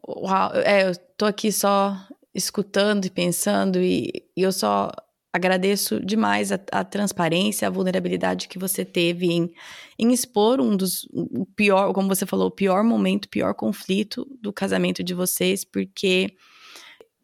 Uau, 0.07 0.51
é, 0.55 0.89
eu 0.89 0.95
tô 1.17 1.25
aqui 1.25 1.51
só 1.51 1.95
escutando 2.33 3.05
e 3.05 3.09
pensando 3.09 3.79
e, 3.79 4.27
e 4.35 4.41
eu 4.41 4.51
só 4.51 4.91
agradeço 5.35 5.99
demais 5.99 6.49
a, 6.53 6.59
a, 6.71 6.83
transparência, 6.85 7.67
a 7.67 7.71
vulnerabilidade 7.71 8.47
que 8.47 8.57
você 8.57 8.85
teve 8.85 9.27
em, 9.27 9.51
em 9.99 10.13
expor 10.13 10.61
um 10.61 10.77
dos 10.77 11.05
o 11.11 11.45
pior, 11.45 11.91
como 11.91 12.07
você 12.07 12.25
falou, 12.25 12.47
o 12.47 12.51
pior 12.51 12.85
momento, 12.85 13.25
o 13.25 13.29
pior 13.29 13.53
conflito 13.53 14.25
do 14.41 14.53
casamento 14.53 15.03
de 15.03 15.13
vocês, 15.13 15.65
porque 15.65 16.33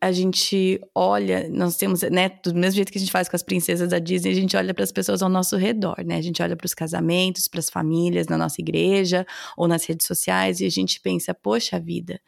a 0.02 0.12
gente 0.12 0.82
olha, 0.94 1.48
nós 1.50 1.78
temos, 1.78 2.02
né, 2.02 2.30
do 2.44 2.54
mesmo 2.54 2.76
jeito 2.76 2.92
que 2.92 2.98
a 2.98 3.02
gente 3.02 3.12
faz 3.12 3.30
com 3.30 3.36
as 3.36 3.44
princesas 3.44 3.88
da 3.88 4.00
Disney, 4.00 4.32
a 4.32 4.36
gente 4.36 4.58
olha 4.58 4.74
para 4.74 4.84
as 4.84 4.92
pessoas 4.92 5.22
ao 5.22 5.30
nosso 5.30 5.56
redor, 5.56 6.04
né? 6.04 6.18
A 6.18 6.22
gente 6.22 6.42
olha 6.42 6.58
para 6.58 6.66
os 6.66 6.74
casamentos, 6.74 7.48
para 7.48 7.60
as 7.60 7.70
famílias 7.70 8.28
na 8.28 8.38
nossa 8.38 8.60
igreja 8.60 9.26
ou 9.56 9.70
nas 9.70 9.86
redes 9.86 10.06
sociais 10.06 10.60
e 10.60 10.66
a 10.66 10.70
gente 10.70 11.00
pensa, 11.00 11.34
poxa 11.34 11.80
vida, 11.80 12.20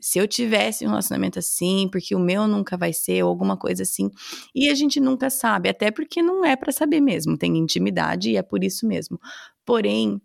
se 0.00 0.18
eu 0.18 0.28
tivesse 0.28 0.84
um 0.84 0.88
relacionamento 0.88 1.38
assim, 1.38 1.88
porque 1.90 2.14
o 2.14 2.18
meu 2.18 2.46
nunca 2.46 2.76
vai 2.76 2.92
ser, 2.92 3.22
ou 3.22 3.30
alguma 3.30 3.56
coisa 3.56 3.82
assim. 3.82 4.10
E 4.54 4.68
a 4.68 4.74
gente 4.74 5.00
nunca 5.00 5.30
sabe, 5.30 5.68
até 5.68 5.90
porque 5.90 6.22
não 6.22 6.44
é 6.44 6.56
para 6.56 6.72
saber 6.72 7.00
mesmo, 7.00 7.36
tem 7.36 7.56
intimidade 7.56 8.30
e 8.30 8.36
é 8.36 8.42
por 8.42 8.62
isso 8.62 8.86
mesmo. 8.86 9.18
Porém, 9.64 10.20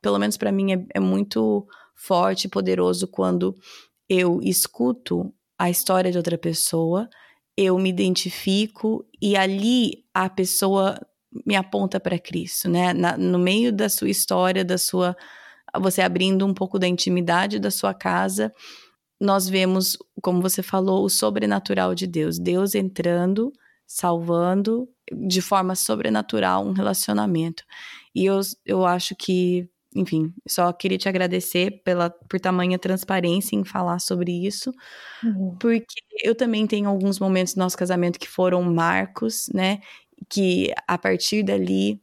pelo 0.00 0.18
menos 0.18 0.36
para 0.36 0.52
mim 0.52 0.72
é, 0.72 0.86
é 0.94 1.00
muito 1.00 1.66
forte 1.94 2.44
e 2.44 2.50
poderoso 2.50 3.06
quando 3.06 3.54
eu 4.08 4.40
escuto 4.42 5.32
a 5.58 5.70
história 5.70 6.10
de 6.10 6.18
outra 6.18 6.36
pessoa, 6.36 7.08
eu 7.56 7.78
me 7.78 7.88
identifico 7.88 9.06
e 9.22 9.36
ali 9.36 10.04
a 10.12 10.28
pessoa 10.28 10.98
me 11.46 11.56
aponta 11.56 11.98
para 11.98 12.18
Cristo, 12.18 12.68
né? 12.68 12.92
Na, 12.92 13.16
no 13.16 13.38
meio 13.38 13.72
da 13.72 13.88
sua 13.88 14.08
história, 14.08 14.64
da 14.64 14.78
sua 14.78 15.16
você 15.80 16.02
abrindo 16.02 16.46
um 16.46 16.54
pouco 16.54 16.78
da 16.78 16.86
intimidade 16.86 17.58
da 17.58 17.70
sua 17.70 17.92
casa, 17.92 18.52
nós 19.20 19.48
vemos, 19.48 19.96
como 20.22 20.42
você 20.42 20.62
falou, 20.62 21.04
o 21.04 21.10
sobrenatural 21.10 21.94
de 21.94 22.06
Deus, 22.06 22.38
Deus 22.38 22.74
entrando, 22.74 23.52
salvando 23.86 24.88
de 25.12 25.40
forma 25.40 25.74
sobrenatural 25.74 26.64
um 26.64 26.72
relacionamento. 26.72 27.64
E 28.14 28.24
eu, 28.24 28.40
eu 28.64 28.84
acho 28.86 29.14
que, 29.14 29.68
enfim, 29.94 30.32
só 30.48 30.72
queria 30.72 30.98
te 30.98 31.08
agradecer 31.08 31.82
pela 31.84 32.10
por 32.10 32.40
tamanha 32.40 32.78
transparência 32.78 33.56
em 33.56 33.64
falar 33.64 33.98
sobre 33.98 34.32
isso, 34.46 34.72
uhum. 35.22 35.56
porque 35.60 36.00
eu 36.22 36.34
também 36.34 36.66
tenho 36.66 36.88
alguns 36.88 37.18
momentos 37.18 37.54
do 37.54 37.58
nosso 37.58 37.76
casamento 37.76 38.18
que 38.18 38.28
foram 38.28 38.62
marcos, 38.62 39.48
né? 39.52 39.80
Que 40.28 40.72
a 40.86 40.96
partir 40.96 41.42
dali 41.42 42.00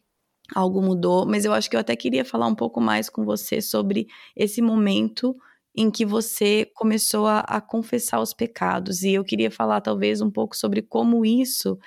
algo 0.56 0.82
mudou, 0.82 1.26
mas 1.26 1.46
eu 1.46 1.54
acho 1.54 1.70
que 1.70 1.76
eu 1.76 1.80
até 1.80 1.96
queria 1.96 2.26
falar 2.26 2.48
um 2.48 2.56
pouco 2.56 2.82
mais 2.82 3.10
com 3.10 3.24
você 3.24 3.62
sobre 3.62 4.08
esse 4.36 4.62
momento 4.62 5.36
em 5.76 5.90
que 5.90 6.06
você 6.06 6.70
começou 6.76 7.28
a, 7.28 7.40
a, 7.42 7.62
confessar 7.62 8.20
os 8.20 8.34
pecados. 8.34 9.04
E 9.04 9.14
eu 9.14 9.24
queria 9.24 9.50
falar, 9.50 9.82
talvez, 9.82 10.22
um 10.22 10.30
pouco 10.30 10.56
sobre 10.56 10.82
como 10.82 11.26
isso. 11.26 11.78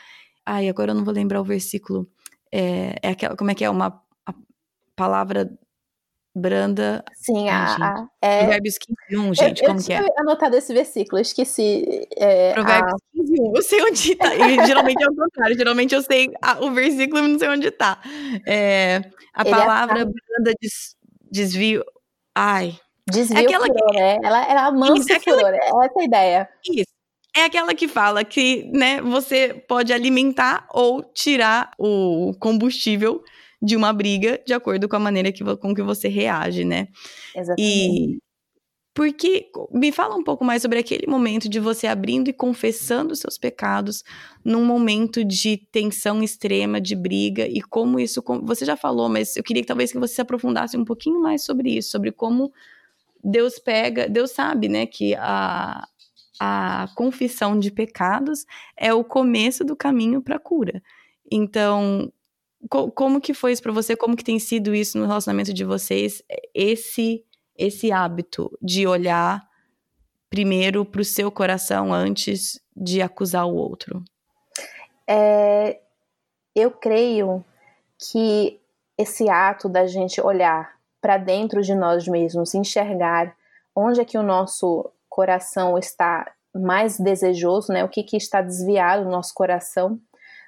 Ai, 0.44 0.68
agora 0.68 0.92
eu 0.92 0.94
não 0.94 1.04
vou 1.04 1.14
lembrar 1.14 1.40
o 1.40 1.44
versículo. 1.44 2.08
É, 2.50 2.96
é 3.02 3.08
aquela, 3.10 3.36
como 3.36 3.50
é 3.50 3.54
que 3.54 3.64
é? 3.64 3.70
Uma 3.70 4.02
palavra 4.96 5.50
branda. 6.34 7.04
Sim, 7.14 7.48
a, 7.48 7.76
a, 7.76 8.08
é... 8.20 8.38
Provérbios 8.40 8.74
15, 9.08 9.28
1, 9.28 9.34
gente, 9.34 9.62
eu, 9.62 9.66
como 9.68 9.80
eu 9.80 9.84
que 9.84 9.92
é? 9.92 10.00
Eu 10.00 10.06
anotado 10.18 10.56
esse 10.56 10.72
versículo, 10.74 11.20
esqueci. 11.20 12.08
É, 12.16 12.52
Provérbios 12.54 12.94
a... 12.94 13.18
15, 13.18 13.42
1, 13.42 13.52
eu 13.56 13.62
sei 13.62 13.82
onde 13.82 14.16
tá. 14.16 14.34
E, 14.34 14.66
geralmente 14.66 15.02
é 15.02 15.06
o 15.06 15.14
contrário, 15.14 15.56
geralmente 15.56 15.94
eu 15.94 16.02
sei 16.02 16.32
a, 16.42 16.64
o 16.64 16.72
versículo 16.72 17.24
e 17.24 17.28
não 17.28 17.38
sei 17.38 17.48
onde 17.48 17.70
tá. 17.70 18.00
É, 18.46 19.02
a 19.32 19.42
Ele 19.42 19.48
é 19.48 19.52
palavra 19.52 20.04
branda 20.04 20.54
des, 20.60 20.96
desvio. 21.30 21.84
Ai. 22.34 22.76
Desvio 23.10 23.38
é 23.38 23.42
aquela 23.42 23.66
furor, 23.66 23.90
que... 23.90 23.96
né? 23.96 24.18
Ela, 24.22 24.50
ela 24.50 24.66
amansa 24.66 25.00
Isso, 25.00 25.12
é 25.12 25.20
furor, 25.20 25.50
que... 25.50 25.56
é 25.56 25.68
essa 25.68 26.00
a 26.00 26.04
ideia. 26.04 26.48
Isso. 26.70 26.94
É 27.36 27.44
aquela 27.44 27.74
que 27.74 27.88
fala 27.88 28.24
que, 28.24 28.70
né, 28.72 29.00
você 29.02 29.52
pode 29.68 29.92
alimentar 29.92 30.68
ou 30.72 31.02
tirar 31.02 31.72
o 31.78 32.32
combustível 32.38 33.22
de 33.60 33.76
uma 33.76 33.92
briga 33.92 34.40
de 34.46 34.54
acordo 34.54 34.88
com 34.88 34.96
a 34.96 35.00
maneira 35.00 35.32
que, 35.32 35.42
com 35.56 35.74
que 35.74 35.82
você 35.82 36.06
reage, 36.06 36.64
né? 36.64 36.88
Exatamente. 37.34 37.60
E 37.60 38.18
porque 38.94 39.50
me 39.72 39.90
fala 39.90 40.14
um 40.14 40.22
pouco 40.22 40.44
mais 40.44 40.62
sobre 40.62 40.78
aquele 40.78 41.08
momento 41.08 41.48
de 41.48 41.58
você 41.58 41.88
abrindo 41.88 42.28
e 42.28 42.32
confessando 42.32 43.16
seus 43.16 43.36
pecados 43.36 44.04
num 44.44 44.64
momento 44.64 45.24
de 45.24 45.56
tensão 45.72 46.22
extrema, 46.22 46.80
de 46.80 46.94
briga 46.94 47.44
e 47.48 47.60
como 47.60 47.98
isso 47.98 48.22
você 48.44 48.64
já 48.64 48.76
falou, 48.76 49.08
mas 49.08 49.36
eu 49.36 49.42
queria 49.42 49.62
que 49.62 49.66
talvez 49.66 49.90
que 49.90 49.98
você 49.98 50.14
se 50.14 50.20
aprofundasse 50.20 50.76
um 50.76 50.84
pouquinho 50.84 51.20
mais 51.20 51.44
sobre 51.44 51.76
isso, 51.76 51.90
sobre 51.90 52.12
como 52.12 52.52
Deus 53.24 53.58
pega, 53.58 54.08
Deus 54.08 54.32
sabe, 54.32 54.68
né, 54.68 54.86
que 54.86 55.14
a 55.14 55.86
a 56.40 56.88
confissão 56.96 57.58
de 57.58 57.70
pecados 57.70 58.44
é 58.76 58.92
o 58.92 59.04
começo 59.04 59.64
do 59.64 59.76
caminho 59.76 60.20
para 60.20 60.36
a 60.36 60.40
cura. 60.40 60.82
Então, 61.30 62.12
co 62.68 62.90
como 62.90 63.20
que 63.20 63.32
foi 63.32 63.52
isso 63.52 63.62
para 63.62 63.72
você? 63.72 63.96
Como 63.96 64.16
que 64.16 64.24
tem 64.24 64.38
sido 64.38 64.74
isso 64.74 64.98
no 64.98 65.06
relacionamento 65.06 65.52
de 65.52 65.64
vocês? 65.64 66.22
Esse 66.52 67.24
esse 67.56 67.92
hábito 67.92 68.50
de 68.60 68.84
olhar 68.86 69.48
primeiro 70.28 70.84
para 70.84 71.00
o 71.00 71.04
seu 71.04 71.30
coração 71.30 71.92
antes 71.92 72.60
de 72.76 73.00
acusar 73.00 73.46
o 73.46 73.54
outro? 73.54 74.02
É, 75.06 75.78
eu 76.54 76.72
creio 76.72 77.44
que 77.96 78.58
esse 78.98 79.28
ato 79.28 79.68
da 79.68 79.86
gente 79.86 80.20
olhar 80.20 80.73
para 81.04 81.18
dentro 81.18 81.60
de 81.60 81.74
nós 81.74 82.08
mesmos, 82.08 82.54
enxergar 82.54 83.36
onde 83.76 84.00
é 84.00 84.06
que 84.06 84.16
o 84.16 84.22
nosso 84.22 84.90
coração 85.06 85.76
está 85.76 86.32
mais 86.54 86.98
desejoso, 86.98 87.70
né? 87.74 87.84
O 87.84 87.90
que, 87.90 88.02
que 88.02 88.16
está 88.16 88.40
desviado 88.40 89.04
no 89.04 89.10
nosso 89.10 89.34
coração 89.34 90.00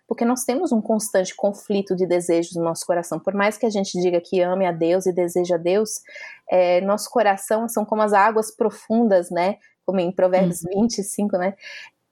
porque 0.08 0.24
nós 0.24 0.44
temos 0.44 0.70
um 0.72 0.80
constante 0.80 1.34
conflito 1.34 1.94
de 1.96 2.06
desejos 2.06 2.54
no 2.54 2.62
nosso 2.62 2.86
coração. 2.86 3.18
Por 3.18 3.34
mais 3.34 3.58
que 3.58 3.66
a 3.66 3.70
gente 3.70 4.00
diga 4.00 4.20
que 4.20 4.40
ame 4.40 4.64
a 4.64 4.70
Deus 4.70 5.04
e 5.04 5.12
deseja 5.12 5.56
a 5.56 5.58
Deus, 5.58 6.00
é, 6.48 6.80
nosso 6.82 7.10
coração 7.10 7.68
são 7.68 7.84
como 7.84 8.02
as 8.02 8.12
águas 8.12 8.54
profundas, 8.54 9.30
né? 9.30 9.56
Como 9.84 9.98
em 9.98 10.12
Provérbios 10.12 10.62
uhum. 10.62 10.82
25, 10.82 11.36
né? 11.36 11.54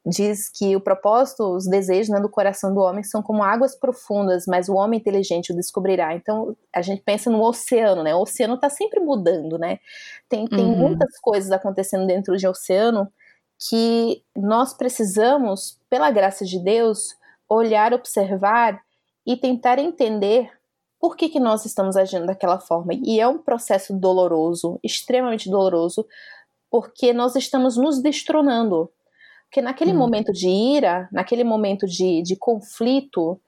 Diz 0.07 0.51
que 0.51 0.77
o 0.77 0.81
propósito, 0.81 1.43
os 1.55 1.67
desejos 1.67 2.11
né, 2.11 2.21
do 2.21 2.29
coração 2.29 2.75
do 2.75 2.81
homem 2.81 3.03
são 3.03 3.23
como 3.23 3.43
águas 3.43 3.75
profundas, 3.75 4.45
mas 4.47 4.69
o 4.69 4.75
homem 4.75 5.01
inteligente 5.01 5.53
o 5.53 5.57
descobrirá. 5.57 6.15
Então 6.15 6.55
a 6.75 6.83
gente 6.83 7.01
pensa 7.03 7.31
no 7.31 7.43
oceano, 7.43 8.03
né? 8.03 8.15
O 8.15 8.21
oceano 8.21 8.55
está 8.57 8.69
sempre 8.69 9.01
mudando, 9.01 9.59
né? 9.59 9.79
Tem, 10.29 10.47
tem 10.47 10.65
uhum. 10.65 10.77
muitas 10.77 11.19
coisas 11.21 11.51
acontecendo 11.51 12.07
dentro 12.07 12.37
de 12.37 12.47
oceano 12.47 13.11
que 13.69 14.23
nós 14.37 14.75
precisamos, 14.75 15.79
pela 15.89 16.11
graça 16.11 16.45
de 16.45 16.59
Deus, 16.59 17.17
olhar, 17.49 17.95
observar 17.95 18.81
e 19.27 19.37
tentar 19.37 19.79
entender 19.79 20.51
por 21.01 21.17
que, 21.17 21.29
que 21.29 21.41
nós 21.41 21.65
estamos 21.65 21.97
agindo 21.97 22.27
daquela 22.27 22.59
forma. 22.59 22.93
E 22.95 23.21
é 23.21 23.29
um 23.29 23.39
processo 23.39 23.93
doloroso, 23.95 24.79
extremamente 24.83 25.51
doloroso, 25.51 26.07
porque 26.71 27.13
nós 27.13 27.37
estamos 27.37 27.77
nos 27.77 28.03
destronando. 28.03 28.91
Porque 29.55 29.63
naquele 29.63 29.93
hum. 29.93 29.99
momento 29.99 30.33
de 30.33 30.49
ira, 30.49 31.09
naquele 31.13 31.45
momento 31.45 31.87
de, 31.87 32.23
de 32.23 32.35
conflito, 32.35 33.41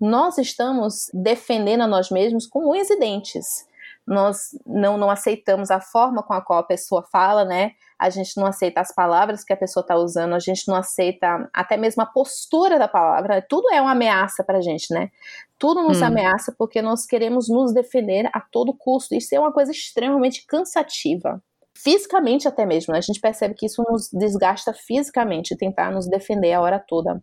nós 0.00 0.38
estamos 0.38 1.10
defendendo 1.12 1.80
a 1.80 1.86
nós 1.88 2.10
mesmos 2.10 2.46
com 2.46 2.70
unhas 2.70 2.88
e 2.90 2.96
dentes. 2.96 3.66
Nós 4.06 4.56
não, 4.64 4.96
não 4.96 5.10
aceitamos 5.10 5.72
a 5.72 5.80
forma 5.80 6.22
com 6.22 6.32
a 6.32 6.40
qual 6.40 6.60
a 6.60 6.62
pessoa 6.62 7.02
fala, 7.10 7.44
né? 7.44 7.72
a 7.98 8.08
gente 8.10 8.36
não 8.36 8.46
aceita 8.46 8.80
as 8.80 8.94
palavras 8.94 9.42
que 9.42 9.52
a 9.52 9.56
pessoa 9.56 9.82
está 9.82 9.96
usando, 9.96 10.32
a 10.32 10.38
gente 10.38 10.68
não 10.68 10.76
aceita 10.76 11.50
até 11.52 11.76
mesmo 11.76 12.00
a 12.00 12.06
postura 12.06 12.78
da 12.78 12.86
palavra, 12.86 13.42
tudo 13.42 13.68
é 13.72 13.82
uma 13.82 13.90
ameaça 13.90 14.44
para 14.44 14.58
a 14.58 14.60
gente, 14.60 14.94
né? 14.94 15.10
Tudo 15.58 15.82
nos 15.82 16.00
hum. 16.00 16.04
ameaça 16.04 16.54
porque 16.56 16.80
nós 16.80 17.04
queremos 17.04 17.48
nos 17.48 17.74
defender 17.74 18.30
a 18.32 18.40
todo 18.40 18.72
custo. 18.72 19.16
Isso 19.16 19.34
é 19.34 19.40
uma 19.40 19.50
coisa 19.50 19.72
extremamente 19.72 20.46
cansativa. 20.46 21.42
Fisicamente, 21.82 22.48
até 22.48 22.66
mesmo. 22.66 22.92
Né? 22.92 22.98
A 22.98 23.02
gente 23.02 23.20
percebe 23.20 23.54
que 23.54 23.66
isso 23.66 23.84
nos 23.88 24.10
desgasta 24.12 24.72
fisicamente, 24.72 25.56
tentar 25.56 25.92
nos 25.92 26.08
defender 26.08 26.52
a 26.52 26.60
hora 26.60 26.78
toda. 26.78 27.22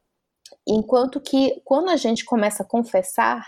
Enquanto 0.65 1.19
que, 1.19 1.61
quando 1.65 1.89
a 1.89 1.97
gente 1.97 2.23
começa 2.23 2.63
a 2.63 2.65
confessar, 2.65 3.45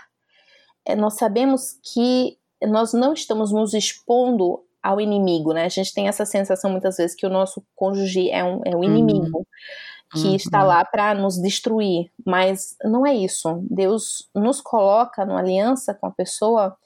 é, 0.86 0.94
nós 0.94 1.14
sabemos 1.14 1.78
que 1.82 2.36
nós 2.62 2.92
não 2.92 3.14
estamos 3.14 3.50
nos 3.52 3.72
expondo 3.72 4.62
ao 4.82 5.00
inimigo, 5.00 5.52
né? 5.54 5.64
A 5.64 5.68
gente 5.70 5.94
tem 5.94 6.08
essa 6.08 6.26
sensação 6.26 6.70
muitas 6.70 6.96
vezes 6.98 7.16
que 7.16 7.26
o 7.26 7.30
nosso 7.30 7.64
cônjuge 7.74 8.30
é 8.30 8.44
um, 8.44 8.60
é 8.64 8.76
um 8.76 8.84
inimigo. 8.84 9.38
Uhum. 9.38 9.44
Que 10.12 10.28
uhum. 10.28 10.34
está 10.36 10.62
lá 10.62 10.84
para 10.84 11.14
nos 11.14 11.40
destruir, 11.40 12.10
mas 12.24 12.76
não 12.84 13.06
é 13.06 13.14
isso. 13.14 13.62
Deus 13.70 14.28
nos 14.34 14.60
coloca 14.60 15.24
numa 15.24 15.40
aliança 15.40 15.94
com 15.94 16.06
a 16.06 16.10
pessoa 16.10 16.76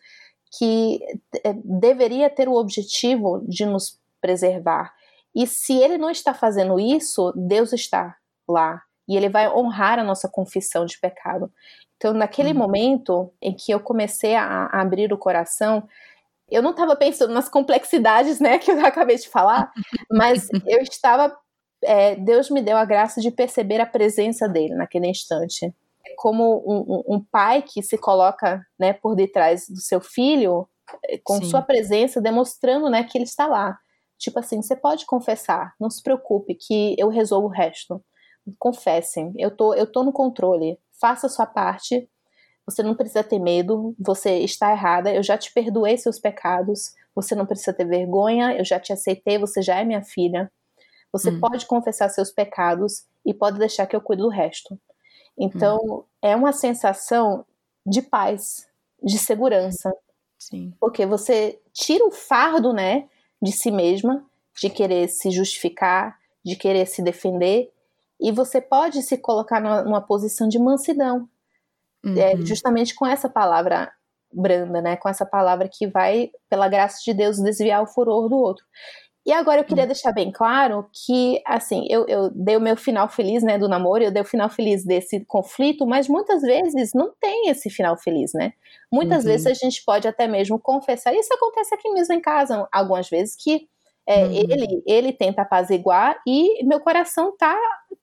que 0.58 1.00
é, 1.44 1.54
deveria 1.64 2.28
ter 2.28 2.48
o 2.48 2.54
objetivo 2.54 3.42
de 3.48 3.64
nos 3.64 4.01
preservar. 4.22 4.94
E 5.34 5.46
se 5.46 5.76
ele 5.76 5.98
não 5.98 6.10
está 6.10 6.32
fazendo 6.32 6.80
isso, 6.80 7.32
Deus 7.36 7.72
está 7.72 8.16
lá 8.48 8.82
e 9.08 9.16
ele 9.16 9.28
vai 9.28 9.50
honrar 9.52 9.98
a 9.98 10.04
nossa 10.04 10.28
confissão 10.28 10.86
de 10.86 10.98
pecado. 10.98 11.52
Então, 11.96 12.12
naquele 12.12 12.50
uhum. 12.50 12.58
momento 12.58 13.32
em 13.40 13.54
que 13.54 13.72
eu 13.72 13.80
comecei 13.80 14.34
a, 14.34 14.66
a 14.66 14.80
abrir 14.80 15.12
o 15.12 15.18
coração, 15.18 15.86
eu 16.50 16.62
não 16.62 16.70
estava 16.70 16.96
pensando 16.96 17.32
nas 17.32 17.48
complexidades, 17.48 18.40
né, 18.40 18.58
que 18.58 18.70
eu 18.70 18.80
acabei 18.84 19.16
de 19.16 19.28
falar, 19.28 19.72
mas 20.10 20.48
eu 20.66 20.80
estava. 20.80 21.36
É, 21.84 22.14
Deus 22.14 22.48
me 22.48 22.62
deu 22.62 22.76
a 22.76 22.84
graça 22.84 23.20
de 23.20 23.30
perceber 23.30 23.80
a 23.80 23.86
presença 23.86 24.48
dele 24.48 24.74
naquele 24.74 25.08
instante. 25.08 25.66
É 26.06 26.14
como 26.16 26.62
um, 26.64 27.14
um, 27.14 27.16
um 27.16 27.24
pai 27.24 27.62
que 27.62 27.82
se 27.82 27.98
coloca 27.98 28.64
né, 28.78 28.92
por 28.92 29.16
detrás 29.16 29.68
do 29.68 29.80
seu 29.80 30.00
filho, 30.00 30.68
é, 31.08 31.18
com 31.22 31.38
Sim. 31.38 31.44
sua 31.44 31.62
presença, 31.62 32.20
demonstrando 32.20 32.88
né, 32.88 33.02
que 33.02 33.18
ele 33.18 33.24
está 33.24 33.46
lá. 33.46 33.78
Tipo 34.22 34.38
assim, 34.38 34.62
você 34.62 34.76
pode 34.76 35.04
confessar, 35.04 35.74
não 35.80 35.90
se 35.90 36.00
preocupe, 36.00 36.54
que 36.54 36.94
eu 36.96 37.08
resolvo 37.08 37.48
o 37.48 37.50
resto. 37.50 38.00
Confessem, 38.56 39.32
eu 39.36 39.50
tô, 39.50 39.74
eu 39.74 39.84
tô 39.84 40.04
no 40.04 40.12
controle. 40.12 40.78
Faça 40.92 41.26
a 41.26 41.30
sua 41.30 41.44
parte, 41.44 42.08
você 42.64 42.84
não 42.84 42.94
precisa 42.94 43.24
ter 43.24 43.40
medo, 43.40 43.96
você 43.98 44.38
está 44.38 44.70
errada, 44.70 45.12
eu 45.12 45.24
já 45.24 45.36
te 45.36 45.52
perdoei 45.52 45.98
seus 45.98 46.20
pecados, 46.20 46.94
você 47.12 47.34
não 47.34 47.44
precisa 47.44 47.72
ter 47.72 47.84
vergonha, 47.84 48.56
eu 48.56 48.64
já 48.64 48.78
te 48.78 48.92
aceitei, 48.92 49.38
você 49.38 49.60
já 49.60 49.80
é 49.80 49.84
minha 49.84 50.04
filha. 50.04 50.52
Você 51.12 51.30
hum. 51.30 51.40
pode 51.40 51.66
confessar 51.66 52.08
seus 52.08 52.30
pecados 52.30 53.04
e 53.26 53.34
pode 53.34 53.58
deixar 53.58 53.88
que 53.88 53.96
eu 53.96 54.00
cuide 54.00 54.22
do 54.22 54.28
resto. 54.28 54.78
Então, 55.36 55.78
hum. 55.82 56.04
é 56.22 56.36
uma 56.36 56.52
sensação 56.52 57.44
de 57.84 58.00
paz, 58.02 58.68
de 59.02 59.18
segurança. 59.18 59.92
Sim. 60.38 60.72
Porque 60.78 61.04
você 61.06 61.60
tira 61.72 62.06
o 62.06 62.12
fardo, 62.12 62.72
né, 62.72 63.08
de 63.42 63.50
si 63.52 63.70
mesma, 63.70 64.24
de 64.60 64.70
querer 64.70 65.08
se 65.08 65.30
justificar, 65.30 66.16
de 66.44 66.54
querer 66.56 66.86
se 66.86 67.02
defender, 67.02 67.70
e 68.20 68.30
você 68.30 68.60
pode 68.60 69.02
se 69.02 69.18
colocar 69.18 69.60
numa, 69.60 70.00
posição 70.00 70.48
de 70.48 70.58
mansidão, 70.58 71.28
é, 72.04 72.08
uhum. 72.08 72.18
é, 72.18 72.36
justamente 72.46 72.94
com 72.94 73.04
essa 73.04 73.28
palavra 73.28 73.92
branda, 74.32 74.80
né? 74.80 74.96
Com 74.96 75.08
essa 75.08 75.26
palavra 75.26 75.68
que 75.68 75.86
vai, 75.86 76.30
pela 76.48 76.68
graça 76.68 76.98
de 77.04 77.12
Deus, 77.12 77.38
desviar 77.38 77.82
o 77.82 77.86
furor 77.86 78.28
do 78.28 78.36
outro. 78.36 78.64
E 79.24 79.32
agora 79.32 79.60
eu 79.60 79.64
queria 79.64 79.84
uhum. 79.84 79.88
deixar 79.88 80.12
bem 80.12 80.32
claro 80.32 80.88
que, 80.92 81.40
assim, 81.46 81.86
eu, 81.88 82.06
eu 82.08 82.30
dei 82.34 82.56
o 82.56 82.60
meu 82.60 82.76
final 82.76 83.08
feliz, 83.08 83.42
né, 83.42 83.56
do 83.56 83.68
namoro, 83.68 84.02
eu 84.02 84.10
dei 84.10 84.22
o 84.22 84.26
final 84.26 84.48
feliz 84.50 84.84
desse 84.84 85.24
conflito, 85.26 85.86
mas 85.86 86.08
muitas 86.08 86.42
vezes 86.42 86.90
não 86.92 87.12
tem 87.20 87.48
esse 87.48 87.70
final 87.70 87.96
feliz, 87.96 88.32
né? 88.34 88.52
Muitas 88.92 89.24
uhum. 89.24 89.30
vezes 89.30 89.46
a 89.46 89.54
gente 89.54 89.84
pode 89.84 90.08
até 90.08 90.26
mesmo 90.26 90.58
confessar, 90.58 91.14
isso 91.14 91.32
acontece 91.32 91.72
aqui 91.74 91.88
mesmo 91.90 92.14
em 92.14 92.20
casa, 92.20 92.66
algumas 92.72 93.08
vezes, 93.08 93.36
que 93.36 93.68
é, 94.08 94.24
uhum. 94.24 94.32
ele, 94.32 94.82
ele 94.84 95.12
tenta 95.12 95.42
apaziguar 95.42 96.20
e 96.26 96.64
meu 96.64 96.80
coração 96.80 97.36
tá 97.36 97.56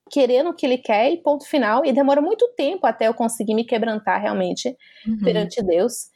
querendo 0.10 0.50
o 0.50 0.54
que 0.56 0.66
ele 0.66 0.78
quer 0.78 1.12
e 1.12 1.18
ponto 1.22 1.46
final, 1.46 1.86
e 1.86 1.92
demora 1.92 2.22
muito 2.22 2.48
tempo 2.56 2.88
até 2.88 3.08
eu 3.08 3.14
conseguir 3.14 3.54
me 3.54 3.66
quebrantar 3.66 4.22
realmente 4.22 4.76
uhum. 5.06 5.20
perante 5.24 5.62
Deus. 5.62 6.10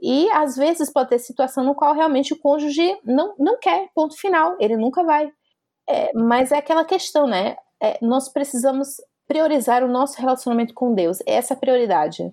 E 0.00 0.30
às 0.30 0.56
vezes 0.56 0.92
pode 0.92 1.08
ter 1.08 1.18
situação 1.18 1.64
no 1.64 1.74
qual 1.74 1.94
realmente 1.94 2.32
o 2.32 2.38
cônjuge 2.38 2.98
não, 3.04 3.34
não 3.38 3.58
quer, 3.58 3.88
ponto 3.94 4.16
final, 4.16 4.56
ele 4.60 4.76
nunca 4.76 5.02
vai. 5.02 5.30
É, 5.88 6.12
mas 6.14 6.52
é 6.52 6.58
aquela 6.58 6.84
questão, 6.84 7.26
né? 7.26 7.56
É, 7.80 7.98
nós 8.02 8.28
precisamos 8.28 8.96
priorizar 9.26 9.82
o 9.82 9.88
nosso 9.88 10.20
relacionamento 10.20 10.74
com 10.74 10.94
Deus, 10.94 11.18
essa 11.26 11.54
é 11.54 11.56
a 11.56 11.60
prioridade. 11.60 12.32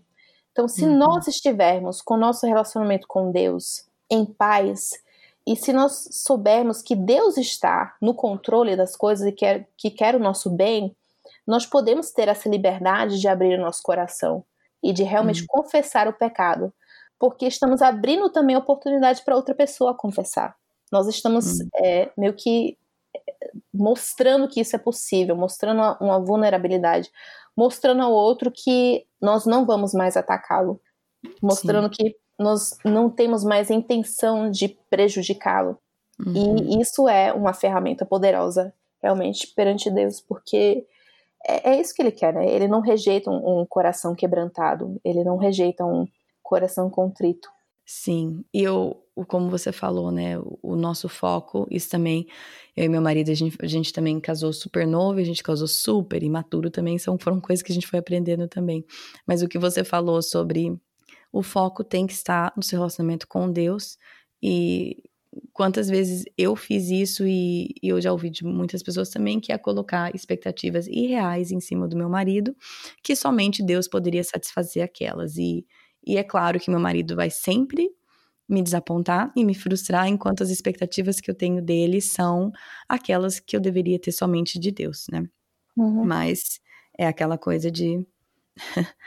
Então, 0.51 0.67
se 0.67 0.85
uhum. 0.85 0.95
nós 0.95 1.27
estivermos 1.27 2.01
com 2.01 2.13
o 2.13 2.19
nosso 2.19 2.45
relacionamento 2.45 3.07
com 3.07 3.31
Deus 3.31 3.87
em 4.09 4.25
paz, 4.25 4.91
e 5.45 5.55
se 5.55 5.73
nós 5.73 6.07
soubermos 6.11 6.81
que 6.81 6.95
Deus 6.95 7.37
está 7.37 7.95
no 8.01 8.13
controle 8.13 8.75
das 8.75 8.95
coisas 8.95 9.27
e 9.27 9.31
quer, 9.31 9.67
que 9.75 9.89
quer 9.89 10.15
o 10.15 10.19
nosso 10.19 10.49
bem, 10.49 10.95
nós 11.45 11.65
podemos 11.65 12.11
ter 12.11 12.27
essa 12.27 12.47
liberdade 12.47 13.19
de 13.19 13.27
abrir 13.27 13.57
o 13.57 13.61
nosso 13.61 13.81
coração 13.81 14.43
e 14.81 14.93
de 14.93 15.03
realmente 15.03 15.41
uhum. 15.41 15.47
confessar 15.49 16.07
o 16.07 16.13
pecado 16.13 16.73
porque 17.19 17.45
estamos 17.45 17.81
abrindo 17.81 18.29
também 18.29 18.55
oportunidade 18.55 19.23
para 19.23 19.35
outra 19.35 19.55
pessoa 19.55 19.95
confessar. 19.95 20.55
Nós 20.91 21.07
estamos 21.07 21.59
hum. 21.59 21.67
é, 21.77 22.11
meio 22.17 22.33
que 22.33 22.77
é, 23.15 23.51
mostrando 23.73 24.47
que 24.47 24.61
isso 24.61 24.75
é 24.75 24.79
possível, 24.79 25.35
mostrando 25.35 25.77
uma, 25.77 25.97
uma 25.99 26.19
vulnerabilidade, 26.19 27.09
mostrando 27.55 28.01
ao 28.01 28.11
outro 28.11 28.51
que 28.51 29.05
nós 29.21 29.45
não 29.45 29.65
vamos 29.65 29.93
mais 29.93 30.17
atacá-lo, 30.17 30.79
mostrando 31.41 31.93
Sim. 31.95 32.03
que 32.03 32.15
nós 32.37 32.77
não 32.83 33.09
temos 33.09 33.43
mais 33.43 33.69
a 33.69 33.73
intenção 33.73 34.49
de 34.49 34.67
prejudicá-lo. 34.89 35.77
Uhum. 36.19 36.55
E 36.57 36.81
isso 36.81 37.07
é 37.07 37.33
uma 37.33 37.53
ferramenta 37.53 38.05
poderosa, 38.05 38.73
realmente, 39.01 39.47
perante 39.55 39.89
Deus, 39.89 40.21
porque 40.21 40.85
é, 41.45 41.71
é 41.71 41.81
isso 41.81 41.93
que 41.93 42.01
ele 42.01 42.11
quer, 42.11 42.33
né? 42.33 42.45
Ele 42.47 42.67
não 42.67 42.81
rejeita 42.81 43.29
um, 43.29 43.61
um 43.61 43.65
coração 43.65 44.15
quebrantado, 44.15 44.99
ele 45.03 45.23
não 45.23 45.37
rejeita 45.37 45.85
um, 45.85 46.07
coração 46.53 46.87
contrito. 46.87 47.49
Sim, 47.85 48.45
e 48.53 48.61
eu, 48.63 49.03
como 49.27 49.49
você 49.49 49.71
falou, 49.71 50.11
né, 50.11 50.35
o 50.61 50.75
nosso 50.75 51.09
foco, 51.09 51.67
isso 51.69 51.89
também, 51.89 52.27
eu 52.77 52.85
e 52.85 52.89
meu 52.89 53.01
marido, 53.01 53.29
a 53.29 53.33
gente, 53.33 53.57
a 53.59 53.67
gente 53.67 53.91
também 53.91 54.19
casou 54.21 54.53
super 54.53 54.87
novo, 54.87 55.19
a 55.19 55.23
gente 55.23 55.43
casou 55.43 55.67
super 55.67 56.21
imaturo 56.21 56.69
também, 56.69 56.97
são, 56.97 57.17
foram 57.19 57.41
coisas 57.41 57.61
que 57.63 57.71
a 57.71 57.75
gente 57.75 57.87
foi 57.87 57.99
aprendendo 57.99 58.47
também. 58.47 58.85
Mas 59.27 59.41
o 59.41 59.49
que 59.49 59.57
você 59.57 59.83
falou 59.83 60.21
sobre 60.21 60.79
o 61.31 61.41
foco 61.43 61.83
tem 61.83 62.05
que 62.07 62.13
estar 62.13 62.53
no 62.55 62.63
seu 62.63 62.77
relacionamento 62.77 63.27
com 63.27 63.51
Deus, 63.51 63.97
e 64.41 65.03
quantas 65.51 65.89
vezes 65.89 66.23
eu 66.37 66.55
fiz 66.55 66.89
isso 66.89 67.25
e, 67.25 67.73
e, 67.81 67.89
eu 67.89 67.99
já 67.99 68.11
ouvi 68.11 68.29
de 68.29 68.45
muitas 68.45 68.83
pessoas 68.83 69.09
também, 69.09 69.39
que 69.39 69.51
é 69.51 69.57
colocar 69.57 70.13
expectativas 70.15 70.87
irreais 70.87 71.51
em 71.51 71.59
cima 71.59 71.87
do 71.87 71.97
meu 71.97 72.09
marido, 72.09 72.55
que 73.03 73.15
somente 73.15 73.63
Deus 73.63 73.87
poderia 73.87 74.23
satisfazer 74.23 74.83
aquelas, 74.83 75.37
e 75.37 75.65
e 76.05 76.17
é 76.17 76.23
claro 76.23 76.59
que 76.59 76.69
meu 76.69 76.79
marido 76.79 77.15
vai 77.15 77.29
sempre 77.29 77.89
me 78.47 78.61
desapontar 78.61 79.31
e 79.35 79.43
me 79.43 79.55
frustrar, 79.55 80.07
enquanto 80.07 80.43
as 80.43 80.49
expectativas 80.49 81.19
que 81.19 81.31
eu 81.31 81.35
tenho 81.35 81.61
dele 81.61 82.01
são 82.01 82.51
aquelas 82.87 83.39
que 83.39 83.55
eu 83.55 83.59
deveria 83.59 83.99
ter 83.99 84.11
somente 84.11 84.59
de 84.59 84.71
Deus, 84.71 85.05
né? 85.11 85.23
Uhum. 85.75 86.03
Mas 86.05 86.59
é 86.97 87.07
aquela 87.07 87.37
coisa 87.37 87.71
de. 87.71 88.05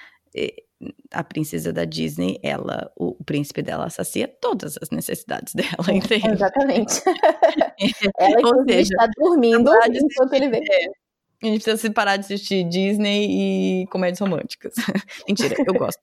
a 1.10 1.24
princesa 1.24 1.72
da 1.72 1.84
Disney, 1.84 2.38
ela, 2.42 2.90
o, 2.96 3.16
o, 3.18 3.24
príncipe 3.24 3.62
dela 3.62 3.88
sacia 3.88 4.28
todas 4.28 4.76
as 4.82 4.90
necessidades 4.90 5.54
dela, 5.54 5.90
entende? 5.90 6.28
Exatamente. 6.28 7.02
ela, 8.18 8.56
Ou 8.56 8.64
seja, 8.64 8.92
está 8.92 9.08
dormindo 9.16 9.70
enquanto 9.94 10.32
ele 10.34 10.50
vê. 10.50 10.58
É, 10.58 10.86
a 11.42 11.46
gente 11.46 11.62
precisa 11.62 11.76
se 11.76 11.90
parar 11.90 12.16
de 12.16 12.24
assistir 12.24 12.64
Disney 12.64 13.82
e 13.82 13.86
comédias 13.88 14.20
românticas. 14.20 14.74
Mentira, 15.28 15.54
eu 15.66 15.74
gosto. 15.74 16.00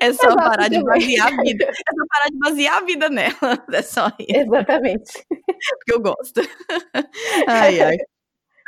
É 0.00 0.12
só 0.12 0.34
parar 0.34 0.68
de 0.68 0.82
basear 0.82 1.28
a 1.28 1.42
vida. 1.42 1.64
É 1.64 1.72
só 1.72 2.06
parar 2.08 2.30
de 2.30 2.38
basear 2.38 2.76
a 2.78 2.80
vida 2.80 3.08
nela. 3.08 3.30
É 3.72 3.82
só 3.82 4.08
isso. 4.18 4.40
Exatamente. 4.40 5.12
Porque 5.28 5.92
eu 5.92 6.00
gosto. 6.00 6.40
Ai, 7.46 7.80
ai. 7.80 7.96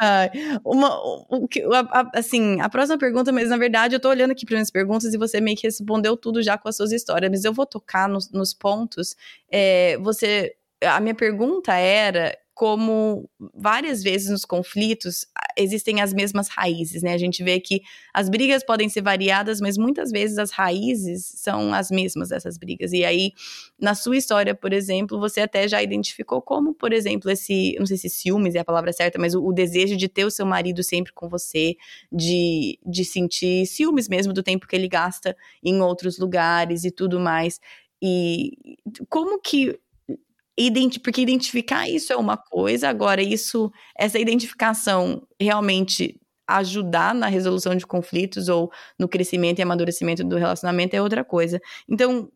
ai. 0.00 0.30
Uma, 0.64 0.90
assim, 2.14 2.60
a 2.60 2.68
próxima 2.68 2.98
pergunta, 2.98 3.32
mas 3.32 3.48
na 3.48 3.56
verdade 3.56 3.94
eu 3.94 4.00
tô 4.00 4.08
olhando 4.08 4.30
aqui 4.32 4.46
para 4.46 4.54
minhas 4.56 4.70
perguntas 4.70 5.12
e 5.12 5.18
você 5.18 5.40
meio 5.40 5.56
que 5.56 5.66
respondeu 5.66 6.16
tudo 6.16 6.42
já 6.42 6.56
com 6.56 6.68
as 6.68 6.76
suas 6.76 6.92
histórias, 6.92 7.30
mas 7.30 7.44
eu 7.44 7.52
vou 7.52 7.66
tocar 7.66 8.08
nos, 8.08 8.30
nos 8.30 8.54
pontos. 8.54 9.16
É, 9.50 9.98
você, 9.98 10.54
a 10.82 11.00
minha 11.00 11.14
pergunta 11.14 11.74
era 11.74 12.36
como 12.62 13.28
várias 13.52 14.04
vezes 14.04 14.30
nos 14.30 14.44
conflitos 14.44 15.26
existem 15.58 16.00
as 16.00 16.14
mesmas 16.14 16.46
raízes, 16.46 17.02
né? 17.02 17.12
A 17.12 17.18
gente 17.18 17.42
vê 17.42 17.58
que 17.58 17.82
as 18.14 18.28
brigas 18.28 18.64
podem 18.64 18.88
ser 18.88 19.02
variadas, 19.02 19.60
mas 19.60 19.76
muitas 19.76 20.12
vezes 20.12 20.38
as 20.38 20.52
raízes 20.52 21.24
são 21.38 21.74
as 21.74 21.90
mesmas 21.90 22.28
dessas 22.28 22.56
brigas. 22.56 22.92
E 22.92 23.04
aí, 23.04 23.32
na 23.80 23.96
sua 23.96 24.16
história, 24.16 24.54
por 24.54 24.72
exemplo, 24.72 25.18
você 25.18 25.40
até 25.40 25.66
já 25.66 25.82
identificou 25.82 26.40
como, 26.40 26.72
por 26.72 26.92
exemplo, 26.92 27.28
esse, 27.32 27.74
não 27.80 27.86
sei 27.86 27.96
se 27.96 28.08
ciúmes 28.08 28.54
é 28.54 28.60
a 28.60 28.64
palavra 28.64 28.92
certa, 28.92 29.18
mas 29.18 29.34
o, 29.34 29.44
o 29.44 29.52
desejo 29.52 29.96
de 29.96 30.06
ter 30.06 30.24
o 30.24 30.30
seu 30.30 30.46
marido 30.46 30.84
sempre 30.84 31.12
com 31.12 31.28
você, 31.28 31.74
de, 32.12 32.78
de 32.86 33.04
sentir 33.04 33.66
ciúmes 33.66 34.08
mesmo 34.08 34.32
do 34.32 34.40
tempo 34.40 34.68
que 34.68 34.76
ele 34.76 34.86
gasta 34.86 35.36
em 35.64 35.80
outros 35.80 36.16
lugares 36.16 36.84
e 36.84 36.92
tudo 36.92 37.18
mais. 37.18 37.58
E 38.00 38.52
como 39.08 39.40
que 39.40 39.80
identi 40.58 41.00
porque 41.00 41.22
identificar 41.22 41.88
isso 41.88 42.12
é 42.12 42.16
uma 42.16 42.36
coisa, 42.36 42.88
agora 42.88 43.22
isso, 43.22 43.70
essa 43.98 44.18
identificação 44.18 45.26
realmente 45.40 46.20
ajudar 46.46 47.14
na 47.14 47.26
resolução 47.28 47.74
de 47.74 47.86
conflitos 47.86 48.48
ou 48.48 48.70
no 48.98 49.08
crescimento 49.08 49.58
e 49.58 49.62
amadurecimento 49.62 50.24
do 50.24 50.36
relacionamento 50.36 50.94
é 50.94 51.02
outra 51.02 51.24
coisa. 51.24 51.60
Então, 51.88 52.30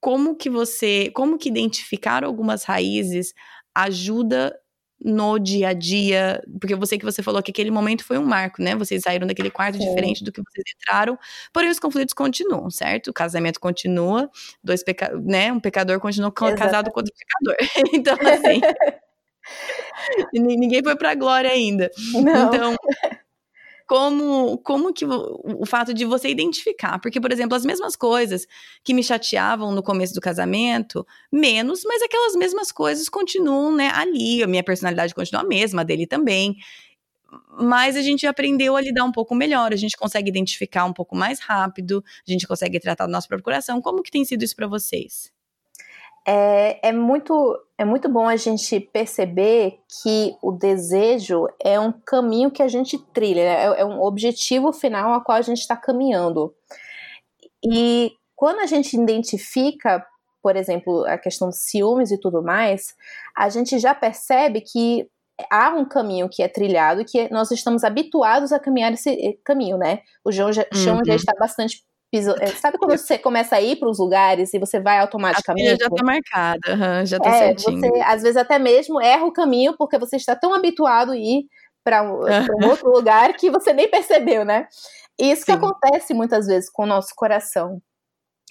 como 0.00 0.36
que 0.36 0.48
você, 0.48 1.10
como 1.14 1.38
que 1.38 1.48
identificar 1.48 2.24
algumas 2.24 2.64
raízes 2.64 3.34
ajuda 3.74 4.56
no 5.04 5.38
dia 5.38 5.68
a 5.68 5.72
dia, 5.72 6.42
porque 6.60 6.74
eu 6.74 6.86
sei 6.86 6.98
que 6.98 7.04
você 7.04 7.22
falou 7.22 7.42
que 7.42 7.50
aquele 7.50 7.70
momento 7.70 8.04
foi 8.04 8.18
um 8.18 8.24
marco, 8.24 8.62
né? 8.62 8.74
Vocês 8.74 9.02
saíram 9.02 9.26
daquele 9.26 9.50
quarto 9.50 9.76
é. 9.76 9.78
diferente 9.78 10.24
do 10.24 10.32
que 10.32 10.42
vocês 10.42 10.64
entraram, 10.76 11.18
porém 11.52 11.70
os 11.70 11.78
conflitos 11.78 12.12
continuam, 12.12 12.68
certo? 12.70 13.08
O 13.08 13.12
casamento 13.12 13.60
continua, 13.60 14.28
dois 14.62 14.82
peca 14.82 15.12
né? 15.16 15.52
Um 15.52 15.60
pecador 15.60 16.00
continua 16.00 16.28
Exatamente. 16.30 16.58
casado 16.58 16.90
com 16.90 17.00
outro 17.00 17.14
pecador. 17.14 17.56
então, 17.94 18.16
assim. 18.20 18.60
ninguém 20.32 20.82
foi 20.82 20.96
pra 20.96 21.14
glória 21.14 21.50
ainda. 21.50 21.90
Não. 22.12 22.48
Então, 22.48 22.76
como, 23.88 24.58
como 24.58 24.92
que 24.92 25.06
o, 25.06 25.40
o 25.62 25.64
fato 25.64 25.94
de 25.94 26.04
você 26.04 26.28
identificar, 26.28 27.00
porque, 27.00 27.18
por 27.18 27.32
exemplo, 27.32 27.56
as 27.56 27.64
mesmas 27.64 27.96
coisas 27.96 28.46
que 28.84 28.92
me 28.92 29.02
chateavam 29.02 29.72
no 29.72 29.82
começo 29.82 30.12
do 30.14 30.20
casamento, 30.20 31.06
menos, 31.32 31.80
mas 31.84 32.02
aquelas 32.02 32.34
mesmas 32.34 32.70
coisas 32.70 33.08
continuam, 33.08 33.74
né, 33.74 33.90
ali, 33.94 34.42
a 34.42 34.46
minha 34.46 34.62
personalidade 34.62 35.14
continua 35.14 35.40
a 35.40 35.46
mesma, 35.46 35.80
a 35.80 35.84
dele 35.84 36.06
também, 36.06 36.58
mas 37.58 37.96
a 37.96 38.02
gente 38.02 38.26
aprendeu 38.26 38.76
a 38.76 38.80
lidar 38.82 39.04
um 39.04 39.12
pouco 39.12 39.34
melhor, 39.34 39.72
a 39.72 39.76
gente 39.76 39.96
consegue 39.96 40.28
identificar 40.28 40.84
um 40.84 40.92
pouco 40.92 41.16
mais 41.16 41.40
rápido, 41.40 42.04
a 42.26 42.30
gente 42.30 42.46
consegue 42.46 42.78
tratar 42.78 43.06
do 43.06 43.12
nosso 43.12 43.26
próprio 43.26 43.44
coração. 43.44 43.80
Como 43.80 44.02
que 44.02 44.10
tem 44.10 44.24
sido 44.24 44.44
isso 44.44 44.54
para 44.54 44.66
vocês? 44.66 45.32
É, 46.30 46.90
é, 46.90 46.92
muito, 46.92 47.58
é 47.78 47.86
muito 47.86 48.06
bom 48.06 48.28
a 48.28 48.36
gente 48.36 48.78
perceber 48.80 49.80
que 50.02 50.36
o 50.42 50.52
desejo 50.52 51.48
é 51.58 51.80
um 51.80 51.90
caminho 51.90 52.50
que 52.50 52.62
a 52.62 52.68
gente 52.68 52.98
trilha, 52.98 53.42
né? 53.42 53.62
é, 53.62 53.80
é 53.80 53.84
um 53.86 54.02
objetivo 54.02 54.70
final 54.70 55.14
a 55.14 55.22
qual 55.22 55.38
a 55.38 55.42
gente 55.42 55.60
está 55.60 55.74
caminhando. 55.74 56.54
E 57.64 58.12
quando 58.36 58.58
a 58.58 58.66
gente 58.66 58.94
identifica, 58.94 60.04
por 60.42 60.54
exemplo, 60.54 61.02
a 61.06 61.16
questão 61.16 61.48
de 61.48 61.56
ciúmes 61.56 62.10
e 62.10 62.20
tudo 62.20 62.42
mais, 62.42 62.94
a 63.34 63.48
gente 63.48 63.78
já 63.78 63.94
percebe 63.94 64.60
que 64.60 65.08
há 65.50 65.70
um 65.70 65.86
caminho 65.86 66.28
que 66.28 66.42
é 66.42 66.48
trilhado 66.48 67.00
e 67.00 67.04
que 67.06 67.32
nós 67.32 67.50
estamos 67.50 67.84
habituados 67.84 68.52
a 68.52 68.58
caminhar 68.58 68.92
esse 68.92 69.40
caminho, 69.42 69.78
né? 69.78 70.00
O 70.22 70.30
João 70.30 70.52
já, 70.52 70.66
uhum. 70.74 71.04
já 71.06 71.14
está 71.14 71.32
bastante 71.40 71.82
piso... 72.10 72.34
É, 72.40 72.46
sabe 72.48 72.78
quando 72.78 72.96
você 72.96 73.18
começa 73.18 73.56
a 73.56 73.60
ir 73.60 73.76
para 73.76 73.88
os 73.88 73.98
lugares 73.98 74.52
e 74.54 74.58
você 74.58 74.80
vai 74.80 74.98
automaticamente? 74.98 75.68
A 75.68 75.76
já 75.76 75.86
está 75.86 76.04
marcada, 76.04 76.72
uhum, 76.72 77.06
já 77.06 77.16
está 77.16 77.30
é, 77.30 77.38
certinho. 77.38 77.80
Você, 77.80 78.00
às 78.02 78.22
vezes, 78.22 78.36
até 78.36 78.58
mesmo 78.58 79.00
erra 79.00 79.24
o 79.24 79.32
caminho 79.32 79.74
porque 79.76 79.98
você 79.98 80.16
está 80.16 80.34
tão 80.36 80.54
habituado 80.54 81.12
a 81.12 81.16
ir 81.16 81.46
para 81.84 82.02
um, 82.02 82.20
um, 82.20 82.68
outro 82.68 82.90
lugar 82.90 83.34
que 83.34 83.50
você 83.50 83.72
nem 83.72 83.88
percebeu, 83.88 84.44
né? 84.44 84.66
Isso 85.18 85.42
Sim. 85.42 85.46
que 85.46 85.52
acontece 85.52 86.12
muitas 86.14 86.46
vezes 86.46 86.70
com 86.70 86.82
o 86.82 86.86
nosso 86.86 87.14
coração. 87.16 87.80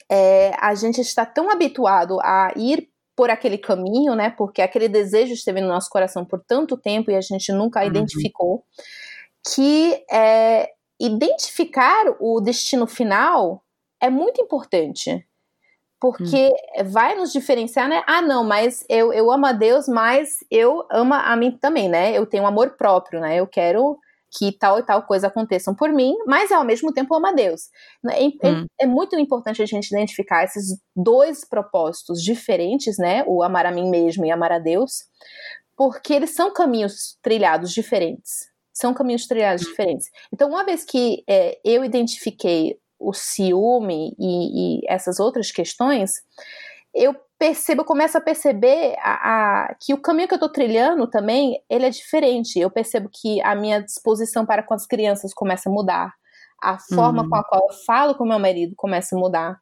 É, 0.10 0.52
a 0.60 0.74
gente 0.74 1.02
está 1.02 1.26
tão 1.26 1.50
habituado 1.50 2.20
a 2.22 2.52
ir 2.56 2.90
por 3.16 3.30
aquele 3.30 3.58
caminho, 3.58 4.16
né? 4.16 4.30
Porque 4.30 4.62
aquele 4.62 4.88
desejo 4.88 5.34
esteve 5.34 5.60
no 5.60 5.68
nosso 5.68 5.90
coração 5.90 6.24
por 6.24 6.40
tanto 6.46 6.78
tempo 6.78 7.10
e 7.10 7.16
a 7.16 7.22
gente 7.22 7.52
nunca 7.52 7.82
uhum. 7.82 7.88
identificou, 7.88 8.64
que 9.54 10.04
é, 10.12 10.70
identificar 11.00 12.16
o 12.20 12.40
destino 12.42 12.88
final 12.88 13.64
é 14.02 14.10
muito 14.10 14.42
importante. 14.42 15.26
Porque 16.00 16.54
hum. 16.78 16.84
vai 16.92 17.16
nos 17.16 17.34
diferenciar, 17.34 17.90
né? 17.90 18.04
Ah, 18.06 18.22
não, 18.22 18.44
mas 18.44 18.86
eu, 18.88 19.12
eu 19.12 19.32
amo 19.32 19.48
a 19.48 19.52
Deus, 19.52 19.88
mas 19.88 20.38
eu 20.52 20.86
amo 20.92 21.16
a 21.16 21.36
mim 21.36 21.52
também, 21.52 21.90
né? 21.90 22.16
Eu 22.16 22.26
tenho 22.28 22.44
um 22.44 22.48
amor 22.48 22.78
próprio, 22.78 23.20
né? 23.20 23.38
Eu 23.38 23.48
quero 23.48 23.98
que 24.38 24.52
tal 24.52 24.78
e 24.78 24.84
tal 24.84 25.04
coisa 25.04 25.28
aconteçam 25.28 25.74
por 25.74 25.90
mim, 25.92 26.16
mas 26.28 26.52
ao 26.52 26.64
mesmo 26.64 26.94
tempo 26.94 27.16
amo 27.16 27.28
a 27.28 27.32
Deus. 27.32 27.70
É, 28.12 28.26
é, 28.26 28.52
hum. 28.52 28.66
é, 28.82 28.86
muito 28.86 29.18
importante 29.18 29.62
a 29.62 29.66
gente 29.66 29.88
identificar 29.88 30.44
esses 30.44 30.78
dois 30.96 31.44
propósitos 31.44 32.22
diferentes, 32.22 32.98
né? 33.00 33.24
O 33.26 33.42
amar 33.42 33.66
a 33.66 33.72
mim 33.72 33.90
mesmo 33.90 34.26
e 34.26 34.32
amar 34.32 34.52
a 34.52 34.60
Deus, 34.60 35.06
porque 35.76 36.14
eles 36.14 36.36
são 36.36 36.54
caminhos 36.54 37.18
trilhados 37.24 37.72
diferentes. 37.72 38.48
São 38.78 38.94
caminhos 38.94 39.26
trilhados 39.26 39.66
hum. 39.66 39.70
diferentes. 39.70 40.10
Então, 40.32 40.50
uma 40.50 40.64
vez 40.64 40.86
que 40.86 41.24
é, 41.28 41.60
eu 41.66 41.84
identifiquei 41.84 42.78
o 43.00 43.12
ciúme 43.12 44.16
e, 44.20 44.80
e 44.80 44.82
essas 44.88 45.20
outras 45.20 45.52
questões, 45.52 46.12
eu 46.94 47.16
percebo, 47.40 47.84
começo 47.84 48.18
a 48.18 48.22
perceber 48.22 48.96
a, 49.00 49.14
a, 49.66 49.76
que 49.80 49.94
o 49.94 50.02
caminho 50.02 50.28
que 50.28 50.34
eu 50.36 50.38
estou 50.38 50.52
trilhando 50.52 51.08
também, 51.08 51.60
ele 51.68 51.88
é 51.88 51.90
diferente. 51.90 52.60
Eu 52.60 52.70
percebo 52.70 53.10
que 53.12 53.42
a 53.42 53.56
minha 53.56 53.82
disposição 53.82 54.46
para 54.46 54.62
com 54.62 54.76
as 54.76 54.86
crianças 54.86 55.34
começa 55.34 55.70
a 55.70 55.72
mudar. 55.72 56.14
A 56.62 56.78
forma 56.78 57.24
uhum. 57.24 57.30
com 57.30 57.36
a 57.36 57.44
qual 57.44 57.68
eu 57.70 57.76
falo 57.86 58.16
com 58.16 58.26
meu 58.26 58.40
marido 58.40 58.74
começa 58.76 59.16
a 59.16 59.20
mudar. 59.20 59.60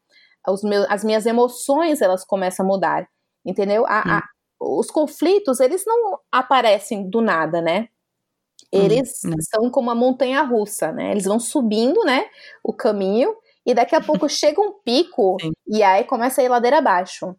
Meus, 0.64 0.86
as 0.90 1.04
minhas 1.04 1.26
emoções, 1.26 2.02
elas 2.02 2.26
começam 2.26 2.66
a 2.66 2.68
mudar. 2.68 3.08
Entendeu? 3.46 3.86
A, 3.88 4.24
uhum. 4.62 4.80
os 4.80 4.92
conflitos, 4.92 5.62
eles 5.62 5.84
não 5.86 6.20
aparecem 6.32 7.10
do 7.10 7.22
nada, 7.22 7.62
né? 7.62 7.90
Eles 8.72 9.24
uhum. 9.24 9.34
são 9.40 9.70
como 9.70 9.90
uma 9.90 9.96
montanha 9.96 10.42
russa, 10.42 10.92
né? 10.92 11.12
Eles 11.12 11.26
vão 11.26 11.40
subindo, 11.40 12.04
né, 12.04 12.26
o 12.64 12.74
caminho 12.74 13.36
e 13.66 13.74
daqui 13.74 13.96
a 13.96 14.02
pouco 14.02 14.28
chega 14.30 14.62
um 14.62 14.74
pico 14.84 15.38
Sim. 15.42 15.52
e 15.68 15.82
aí 15.82 16.04
começa 16.04 16.42
a 16.42 16.44
ir 16.44 16.50
ladeira 16.50 16.78
abaixo. 16.78 17.36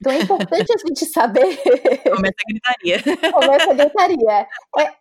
Então 0.00 0.12
é 0.12 0.20
importante 0.20 0.72
a 0.72 0.78
gente 0.86 1.06
saber. 1.06 1.56
Começa 2.02 2.34
a 2.40 2.48
gritaria. 2.48 3.02
Começa 3.32 3.70
a 3.70 3.74
gritaria. 3.74 4.48
É, 4.78 4.92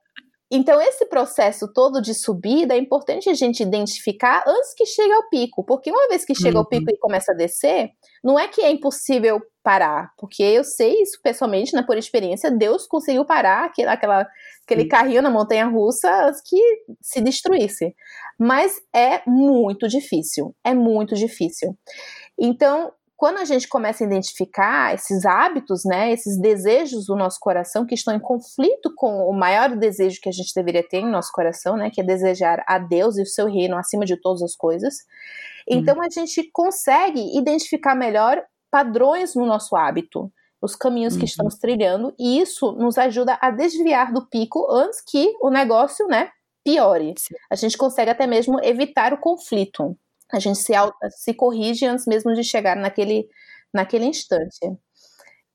então, 0.52 0.82
esse 0.82 1.06
processo 1.06 1.72
todo 1.72 2.02
de 2.02 2.14
subida 2.14 2.74
é 2.74 2.78
importante 2.78 3.30
a 3.30 3.34
gente 3.36 3.62
identificar 3.62 4.44
antes 4.48 4.74
que 4.74 4.86
chegue 4.86 5.14
ao 5.14 5.30
pico, 5.30 5.64
porque 5.64 5.92
uma 5.92 6.08
vez 6.08 6.26
que 6.26 6.34
chega 6.34 6.56
uhum. 6.56 6.64
ao 6.64 6.66
pico 6.66 6.90
e 6.90 6.98
começa 6.98 7.32
a 7.32 7.36
descer, 7.36 7.92
não 8.24 8.38
é 8.40 8.48
que 8.48 8.62
é 8.62 8.72
impossível 8.72 9.40
parar, 9.70 10.12
porque 10.18 10.42
eu 10.42 10.64
sei 10.64 11.00
isso 11.00 11.20
pessoalmente, 11.22 11.76
né, 11.76 11.84
por 11.84 11.96
experiência, 11.96 12.50
Deus 12.50 12.88
conseguiu 12.88 13.24
parar 13.24 13.66
aquele, 13.66 13.88
aquela, 13.88 14.28
aquele 14.64 14.86
carrinho 14.86 15.22
na 15.22 15.30
montanha 15.30 15.68
russa 15.68 16.10
que 16.44 16.58
se 17.00 17.22
destruísse. 17.22 17.94
Mas 18.40 18.82
é 18.92 19.22
muito 19.30 19.88
difícil, 19.88 20.56
é 20.64 20.74
muito 20.74 21.14
difícil. 21.14 21.78
Então, 22.36 22.92
quando 23.16 23.38
a 23.38 23.46
gente 23.46 23.68
começa 23.68 24.04
a 24.04 24.08
identificar 24.08 24.96
esses 24.96 25.24
hábitos, 25.24 25.84
né, 25.86 26.12
esses 26.12 26.42
desejos 26.42 27.06
do 27.06 27.16
nosso 27.16 27.38
coração 27.40 27.86
que 27.86 27.94
estão 27.94 28.16
em 28.16 28.20
conflito 28.20 28.92
com 28.96 29.30
o 29.30 29.34
maior 29.38 29.76
desejo 29.76 30.20
que 30.20 30.30
a 30.30 30.32
gente 30.32 30.52
deveria 30.56 30.82
ter 30.82 30.98
em 30.98 31.12
nosso 31.12 31.32
coração, 31.32 31.78
né, 31.78 31.92
que 31.94 32.02
é 32.02 32.04
desejar 32.04 32.64
a 32.68 32.80
Deus 32.80 33.20
e 33.20 33.22
o 33.22 33.28
seu 33.28 33.46
reino 33.46 33.78
acima 33.78 34.04
de 34.04 34.20
todas 34.20 34.42
as 34.42 34.56
coisas, 34.56 34.96
então 35.68 35.98
uhum. 35.98 36.02
a 36.02 36.10
gente 36.10 36.50
consegue 36.52 37.38
identificar 37.38 37.94
melhor 37.94 38.44
padrões 38.72 39.36
no 39.36 39.46
nosso 39.46 39.76
hábito, 39.76 40.32
os 40.62 40.76
caminhos 40.76 41.14
que 41.14 41.22
uhum. 41.22 41.26
estamos 41.26 41.56
trilhando, 41.56 42.14
e 42.20 42.40
isso 42.40 42.72
nos 42.74 42.98
ajuda 42.98 43.38
a 43.42 43.50
desviar 43.50 44.12
do 44.12 44.26
pico 44.28 44.70
antes 44.72 45.02
que 45.02 45.34
o 45.42 45.50
negócio, 45.50 46.08
né, 46.08 46.32
piore. 46.64 47.14
Sim. 47.18 47.36
A 47.50 47.56
gente 47.56 47.78
consegue 47.78 48.12
até 48.12 48.28
mesmo 48.28 48.60
evitar 48.64 49.14
o 49.14 49.18
conflito. 49.18 49.98
A 50.32 50.40
gente 50.40 50.60
se, 50.60 50.74
se 51.12 51.34
corrige 51.34 51.86
antes 51.86 52.06
mesmo 52.06 52.34
de 52.34 52.44
chegar 52.44 52.76
naquele, 52.76 53.28
naquele 53.74 54.06
instante. 54.06 54.60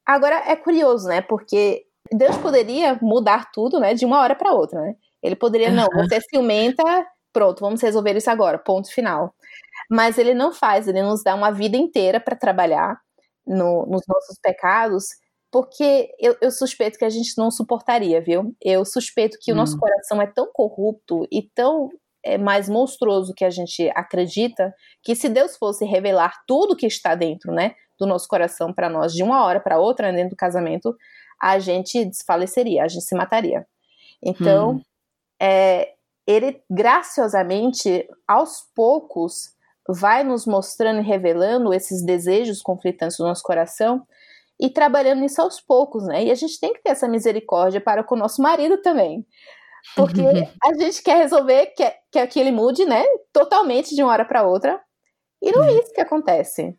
Agora 0.05 0.37
é 0.47 0.57
curioso, 0.57 1.07
né? 1.09 1.21
Porque 1.21 1.87
Deus 2.13 2.37
poderia 2.39 2.99
mudar 3.01 3.51
tudo, 3.53 3.79
né? 3.79 3.95
De 3.95 4.05
uma 4.05 4.21
hora 4.21 4.35
para 4.35 4.53
outra, 4.53 4.81
né? 4.81 4.97
Ele 5.23 5.37
poderia, 5.37 5.71
não, 5.71 5.87
você 5.95 6.17
é 6.17 6.21
ciumenta, 6.21 6.83
pronto, 7.33 7.61
vamos 7.61 7.81
resolver 7.81 8.15
isso 8.17 8.31
agora, 8.31 8.59
ponto 8.59 8.93
final. 8.93 9.35
Mas 9.91 10.19
ele 10.19 10.35
não 10.35 10.53
faz, 10.53 10.89
ele 10.89 11.03
nos 11.03 11.23
dá 11.23 11.35
uma 11.35 11.51
vida 11.51 11.77
inteira 11.77 12.21
para 12.21 12.37
trabalhar 12.37 12.99
no, 13.47 13.87
nos 13.87 14.03
nossos 14.09 14.39
pecados, 14.43 15.05
porque 15.51 16.09
eu, 16.19 16.37
eu, 16.41 16.51
suspeito 16.51 16.99
que 16.99 17.05
a 17.05 17.11
gente 17.11 17.37
não 17.39 17.51
suportaria, 17.51 18.21
viu? 18.21 18.55
Eu 18.61 18.85
suspeito 18.85 19.39
que 19.41 19.53
hum. 19.53 19.55
o 19.55 19.59
nosso 19.59 19.77
hum. 19.77 19.81
coração 19.81 20.21
é 20.21 20.27
tão 20.27 20.51
corrupto 20.53 21.27
e 21.31 21.43
tão 21.55 21.91
é, 22.25 22.39
mais 22.39 22.69
monstruoso 22.69 23.35
que 23.35 23.45
a 23.45 23.51
gente 23.51 23.89
acredita, 23.95 24.75
que 25.03 25.15
se 25.15 25.29
Deus 25.29 25.57
fosse 25.57 25.85
revelar 25.85 26.33
tudo 26.47 26.77
que 26.77 26.87
está 26.87 27.15
dentro, 27.15 27.53
né, 27.53 27.75
do 27.99 28.07
nosso 28.07 28.27
coração 28.27 28.73
para 28.73 28.89
nós 28.89 29.13
de 29.13 29.23
uma 29.23 29.45
hora 29.45 29.61
para 29.61 29.79
outra 29.79 30.13
dentro 30.13 30.31
do 30.31 30.37
casamento, 30.37 30.97
a 31.41 31.59
gente 31.59 32.05
desfaleceria, 32.05 32.83
a 32.83 32.89
gente 32.89 33.05
se 33.05 33.15
mataria. 33.15 33.67
Então, 34.25 34.73
hum. 34.73 34.83
é, 35.41 35.93
ele 36.27 36.61
graciosamente, 36.71 38.09
aos 38.27 38.63
poucos, 38.75 39.55
vai 39.89 40.25
nos 40.25 40.47
mostrando 40.47 41.01
e 41.01 41.05
revelando 41.05 41.73
esses 41.73 42.05
desejos 42.05 42.63
conflitantes 42.63 43.17
do 43.17 43.25
nosso 43.25 43.43
coração 43.43 44.07
e 44.59 44.71
trabalhando 44.71 45.21
nisso 45.21 45.43
aos 45.43 45.61
poucos, 45.61 46.07
né? 46.07 46.25
E 46.25 46.31
a 46.31 46.35
gente 46.35 46.59
tem 46.61 46.73
que 46.73 46.83
ter 46.83 46.91
essa 46.91 47.09
misericórdia 47.09 47.81
para 47.81 48.05
com 48.05 48.15
o 48.15 48.19
nosso 48.19 48.41
marido 48.41 48.81
também. 48.81 49.27
Porque 49.97 50.21
a 50.63 50.75
gente 50.75 51.03
quer 51.03 51.17
resolver, 51.17 51.73
quer 52.11 52.27
que 52.27 52.41
ele 52.41 52.53
mude, 52.53 52.85
né? 52.85 53.05
Totalmente 53.33 53.95
de 53.95 54.03
uma 54.03 54.13
hora 54.13 54.25
para 54.25 54.47
outra. 54.47 54.81
E 55.43 55.53
não 55.53 55.65
é 55.65 55.73
isso 55.73 55.93
que 55.93 56.01
acontece. 56.01 56.75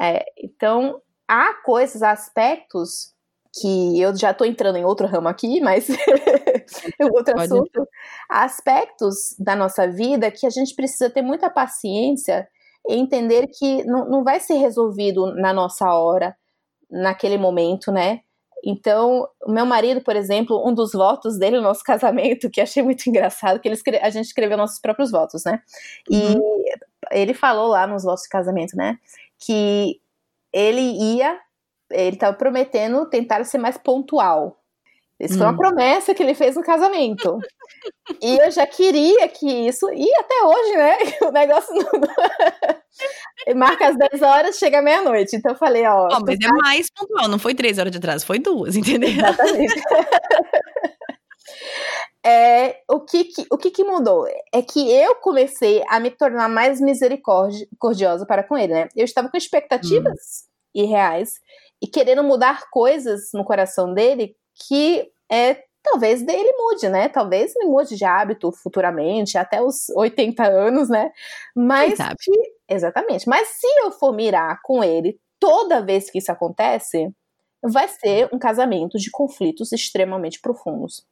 É, 0.00 0.24
então, 0.38 1.00
há 1.26 1.54
coisas, 1.64 2.02
aspectos 2.02 3.12
que 3.60 4.00
eu 4.00 4.14
já 4.16 4.32
estou 4.32 4.46
entrando 4.46 4.76
em 4.76 4.84
outro 4.84 5.06
ramo 5.06 5.28
aqui, 5.28 5.60
mas 5.60 5.88
é 6.98 7.04
outro 7.06 7.34
Pode 7.34 7.52
assunto. 7.52 7.88
Aspectos 8.28 9.34
da 9.38 9.54
nossa 9.56 9.86
vida 9.88 10.30
que 10.30 10.46
a 10.46 10.50
gente 10.50 10.74
precisa 10.74 11.10
ter 11.10 11.22
muita 11.22 11.50
paciência 11.50 12.48
e 12.88 12.94
entender 12.94 13.48
que 13.48 13.84
não, 13.84 14.08
não 14.08 14.24
vai 14.24 14.40
ser 14.40 14.54
resolvido 14.54 15.34
na 15.34 15.52
nossa 15.52 15.92
hora, 15.92 16.36
naquele 16.90 17.38
momento, 17.38 17.90
né? 17.90 18.20
Então, 18.66 19.28
meu 19.46 19.66
marido, 19.66 20.00
por 20.00 20.16
exemplo, 20.16 20.66
um 20.66 20.72
dos 20.72 20.92
votos 20.92 21.38
dele 21.38 21.58
no 21.58 21.62
nosso 21.62 21.82
casamento, 21.84 22.50
que 22.50 22.60
achei 22.60 22.82
muito 22.82 23.06
engraçado, 23.08 23.60
que 23.60 23.68
ele 23.68 23.74
escreve, 23.74 24.02
a 24.02 24.10
gente 24.10 24.26
escreveu 24.26 24.56
nossos 24.56 24.80
próprios 24.80 25.10
votos, 25.10 25.44
né? 25.44 25.60
E 26.10 26.16
uhum. 26.16 26.64
ele 27.10 27.34
falou 27.34 27.68
lá 27.68 27.86
nos 27.86 28.04
votos 28.04 28.22
de 28.22 28.28
casamento, 28.30 28.76
né? 28.76 28.98
Que 29.38 30.00
ele 30.52 30.80
ia, 30.80 31.38
ele 31.90 32.16
estava 32.16 32.34
prometendo 32.36 33.04
tentar 33.06 33.44
ser 33.44 33.58
mais 33.58 33.76
pontual. 33.76 34.58
Isso 35.24 35.34
hum. 35.34 35.38
foi 35.38 35.46
uma 35.46 35.52
hum. 35.52 35.56
promessa 35.56 36.14
que 36.14 36.22
ele 36.22 36.34
fez 36.34 36.56
no 36.56 36.62
casamento. 36.62 37.38
e 38.20 38.38
eu 38.38 38.50
já 38.50 38.66
queria 38.66 39.26
que 39.28 39.50
isso. 39.66 39.88
E 39.92 40.12
até 40.16 40.44
hoje, 40.44 40.76
né? 40.76 40.98
O 41.28 41.30
negócio 41.30 41.74
não. 41.74 41.90
Marca 43.56 43.88
às 43.88 43.96
10 43.96 44.22
horas, 44.22 44.58
chega 44.58 44.82
meia-noite. 44.82 45.36
Então 45.36 45.52
eu 45.52 45.58
falei, 45.58 45.86
ó. 45.86 46.08
Oh, 46.12 46.20
mas 46.24 46.38
é 46.40 46.48
mais 46.62 46.88
pontual, 46.90 47.28
não 47.28 47.38
foi 47.38 47.54
3 47.54 47.78
horas 47.78 47.92
de 47.92 47.98
atraso, 47.98 48.26
foi 48.26 48.38
duas, 48.38 48.76
entendeu? 48.76 49.10
Exatamente. 49.10 49.74
é, 52.24 52.80
o 52.88 53.00
que, 53.00 53.24
que, 53.24 53.46
o 53.50 53.56
que, 53.56 53.70
que 53.70 53.84
mudou? 53.84 54.26
É 54.52 54.62
que 54.62 54.92
eu 54.92 55.14
comecei 55.16 55.82
a 55.88 55.98
me 55.98 56.10
tornar 56.10 56.48
mais 56.48 56.80
misericordiosa 56.80 58.26
para 58.26 58.42
com 58.42 58.56
ele, 58.56 58.74
né? 58.74 58.88
Eu 58.94 59.04
estava 59.04 59.28
com 59.28 59.36
expectativas 59.36 60.44
hum. 60.74 60.82
irreais 60.82 61.40
e 61.82 61.86
querendo 61.86 62.22
mudar 62.22 62.70
coisas 62.70 63.30
no 63.34 63.44
coração 63.44 63.92
dele 63.92 64.36
que 64.68 65.10
é 65.30 65.62
talvez 65.84 66.22
ele 66.22 66.52
mude, 66.56 66.88
né? 66.88 67.08
Talvez 67.08 67.54
ele 67.54 67.66
mude 67.66 67.94
de 67.94 68.04
hábito 68.04 68.50
futuramente, 68.50 69.36
até 69.36 69.62
os 69.62 69.90
80 69.90 70.42
anos, 70.42 70.88
né? 70.88 71.10
Mas 71.54 71.98
que, 72.20 72.32
exatamente. 72.68 73.28
Mas 73.28 73.48
se 73.48 73.66
eu 73.82 73.90
for 73.90 74.12
mirar 74.12 74.60
com 74.62 74.82
ele 74.82 75.20
toda 75.38 75.84
vez 75.84 76.10
que 76.10 76.18
isso 76.18 76.32
acontece, 76.32 77.10
vai 77.62 77.86
ser 77.86 78.28
um 78.32 78.38
casamento 78.38 78.98
de 78.98 79.10
conflitos 79.10 79.72
extremamente 79.72 80.40
profundos. 80.40 81.06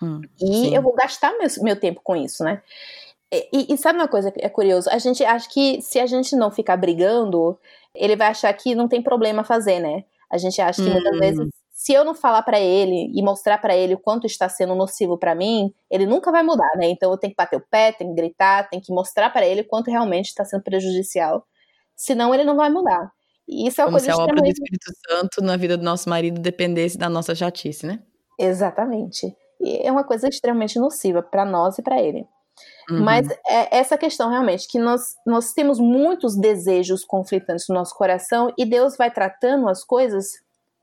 Hum, 0.00 0.20
e 0.40 0.46
sim. 0.46 0.74
eu 0.74 0.82
vou 0.82 0.94
gastar 0.94 1.36
meu, 1.36 1.48
meu 1.60 1.78
tempo 1.78 2.00
com 2.02 2.16
isso, 2.16 2.44
né? 2.44 2.62
E, 3.32 3.72
e, 3.72 3.78
sabe 3.78 3.98
uma 3.98 4.08
coisa 4.08 4.30
que 4.30 4.44
é 4.44 4.48
curioso? 4.48 4.90
A 4.90 4.98
gente 4.98 5.24
acha 5.24 5.48
que 5.48 5.80
se 5.80 5.98
a 5.98 6.04
gente 6.04 6.36
não 6.36 6.50
ficar 6.50 6.76
brigando, 6.76 7.58
ele 7.94 8.14
vai 8.14 8.28
achar 8.28 8.52
que 8.52 8.74
não 8.74 8.86
tem 8.86 9.02
problema 9.02 9.42
fazer, 9.42 9.80
né? 9.80 10.04
A 10.30 10.36
gente 10.36 10.60
acha 10.60 10.82
que 10.82 10.88
hum. 10.88 10.92
muitas 10.92 11.18
vezes 11.18 11.48
se 11.82 11.92
eu 11.92 12.04
não 12.04 12.14
falar 12.14 12.42
para 12.42 12.60
ele 12.60 13.10
e 13.12 13.20
mostrar 13.24 13.58
para 13.58 13.76
ele 13.76 13.94
o 13.94 13.98
quanto 13.98 14.24
está 14.24 14.48
sendo 14.48 14.72
nocivo 14.72 15.18
para 15.18 15.34
mim, 15.34 15.74
ele 15.90 16.06
nunca 16.06 16.30
vai 16.30 16.40
mudar, 16.44 16.70
né? 16.76 16.88
Então 16.88 17.10
eu 17.10 17.18
tenho 17.18 17.32
que 17.32 17.36
bater 17.36 17.56
o 17.56 17.66
pé, 17.68 17.90
tenho 17.90 18.14
que 18.14 18.22
gritar, 18.22 18.70
tenho 18.70 18.80
que 18.80 18.92
mostrar 18.92 19.30
para 19.30 19.44
ele 19.44 19.62
o 19.62 19.66
quanto 19.66 19.90
realmente 19.90 20.26
está 20.26 20.44
sendo 20.44 20.62
prejudicial. 20.62 21.44
Senão 21.96 22.32
ele 22.32 22.44
não 22.44 22.54
vai 22.54 22.70
mudar. 22.70 23.10
E 23.48 23.66
isso 23.66 23.80
é 23.80 23.84
uma 23.84 23.88
Como 23.88 23.98
coisa 23.98 24.14
se 24.14 24.20
a 24.20 24.22
obra 24.22 24.36
do 24.36 24.46
Espírito 24.46 24.92
Santo 25.08 25.42
na 25.42 25.56
vida 25.56 25.76
do 25.76 25.82
nosso 25.82 26.08
marido 26.08 26.40
dependesse 26.40 26.96
da 26.96 27.08
nossa 27.08 27.34
chatice, 27.34 27.84
né? 27.84 27.98
Exatamente. 28.38 29.36
E 29.60 29.84
é 29.84 29.90
uma 29.90 30.04
coisa 30.04 30.28
extremamente 30.28 30.78
nociva 30.78 31.20
para 31.20 31.44
nós 31.44 31.78
e 31.78 31.82
para 31.82 32.00
ele. 32.00 32.24
Uhum. 32.88 33.00
Mas 33.00 33.28
é 33.28 33.76
essa 33.76 33.98
questão 33.98 34.30
realmente, 34.30 34.68
que 34.68 34.78
nós, 34.78 35.16
nós 35.26 35.52
temos 35.52 35.80
muitos 35.80 36.36
desejos 36.36 37.04
conflitantes 37.04 37.66
no 37.68 37.74
nosso 37.74 37.96
coração 37.96 38.54
e 38.56 38.64
Deus 38.64 38.96
vai 38.96 39.10
tratando 39.10 39.68
as 39.68 39.82
coisas 39.82 40.34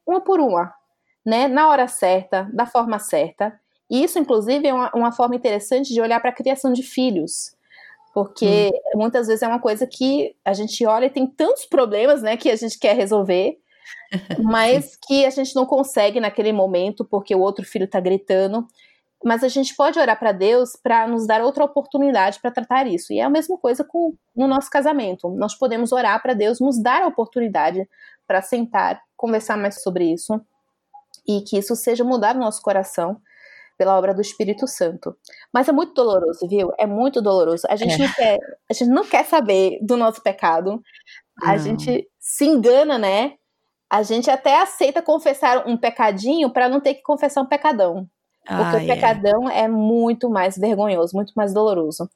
uma 0.05 0.19
por 0.19 0.41
uma 0.41 0.77
né, 1.25 1.47
na 1.47 1.69
hora 1.69 1.87
certa, 1.87 2.49
da 2.53 2.65
forma 2.65 2.99
certa. 2.99 3.59
E 3.89 4.03
isso, 4.03 4.19
inclusive, 4.19 4.67
é 4.67 4.73
uma, 4.73 4.91
uma 4.93 5.11
forma 5.11 5.35
interessante 5.35 5.93
de 5.93 6.01
olhar 6.01 6.19
para 6.19 6.29
a 6.29 6.35
criação 6.35 6.71
de 6.71 6.83
filhos. 6.83 7.55
Porque 8.13 8.71
hum. 8.93 8.99
muitas 8.99 9.27
vezes 9.27 9.41
é 9.41 9.47
uma 9.47 9.59
coisa 9.59 9.85
que 9.85 10.35
a 10.43 10.53
gente 10.53 10.85
olha 10.85 11.05
e 11.05 11.09
tem 11.09 11.27
tantos 11.27 11.65
problemas, 11.65 12.21
né, 12.21 12.37
que 12.37 12.49
a 12.49 12.55
gente 12.55 12.77
quer 12.77 12.95
resolver, 12.95 13.57
mas 14.43 14.95
que 15.07 15.25
a 15.25 15.29
gente 15.29 15.55
não 15.55 15.65
consegue 15.65 16.19
naquele 16.19 16.51
momento 16.51 17.05
porque 17.05 17.35
o 17.35 17.39
outro 17.39 17.65
filho 17.65 17.85
está 17.85 17.99
gritando. 17.99 18.67
Mas 19.21 19.43
a 19.43 19.49
gente 19.49 19.75
pode 19.75 19.99
orar 19.99 20.17
para 20.17 20.31
Deus 20.31 20.77
para 20.81 21.05
nos 21.05 21.27
dar 21.27 21.41
outra 21.41 21.65
oportunidade 21.65 22.39
para 22.39 22.51
tratar 22.51 22.87
isso. 22.87 23.11
E 23.11 23.19
é 23.19 23.23
a 23.23 23.29
mesma 23.29 23.57
coisa 23.57 23.83
com 23.83 24.15
no 24.33 24.47
nosso 24.47 24.69
casamento. 24.69 25.27
Nós 25.31 25.55
podemos 25.55 25.91
orar 25.91 26.21
para 26.21 26.33
Deus 26.33 26.61
nos 26.61 26.81
dar 26.81 27.01
a 27.01 27.07
oportunidade 27.07 27.85
para 28.25 28.41
sentar, 28.41 29.01
conversar 29.17 29.57
mais 29.57 29.81
sobre 29.81 30.05
isso 30.05 30.39
e 31.29 31.41
que 31.41 31.59
isso 31.59 31.75
seja 31.75 32.03
mudar 32.03 32.35
o 32.35 32.39
nosso 32.39 32.59
coração 32.61 33.21
pela 33.77 33.95
obra 33.97 34.13
do 34.13 34.21
Espírito 34.21 34.67
Santo. 34.67 35.15
Mas 35.53 35.69
é 35.69 35.71
muito 35.71 35.93
doloroso, 35.93 36.47
viu? 36.47 36.73
É 36.77 36.87
muito 36.87 37.21
doloroso. 37.21 37.67
A 37.69 37.75
gente, 37.75 37.93
é. 37.93 37.97
não, 37.99 38.13
quer, 38.13 38.39
a 38.69 38.73
gente 38.73 38.89
não 38.89 39.05
quer 39.05 39.25
saber 39.25 39.79
do 39.81 39.95
nosso 39.95 40.21
pecado. 40.23 40.81
A 41.41 41.51
não. 41.51 41.59
gente 41.59 42.09
se 42.19 42.45
engana, 42.45 42.97
né? 42.97 43.35
A 43.89 44.01
gente 44.03 44.29
até 44.29 44.59
aceita 44.61 45.01
confessar 45.01 45.67
um 45.67 45.77
pecadinho 45.77 46.49
para 46.51 46.67
não 46.67 46.81
ter 46.81 46.95
que 46.95 47.03
confessar 47.03 47.41
um 47.41 47.47
pecadão. 47.47 48.09
Porque 48.45 48.77
ah, 48.77 48.79
o 48.81 48.87
pecadão 48.87 49.49
é. 49.49 49.61
é 49.61 49.67
muito 49.67 50.29
mais 50.29 50.57
vergonhoso, 50.57 51.15
muito 51.15 51.33
mais 51.35 51.53
doloroso. 51.53 52.09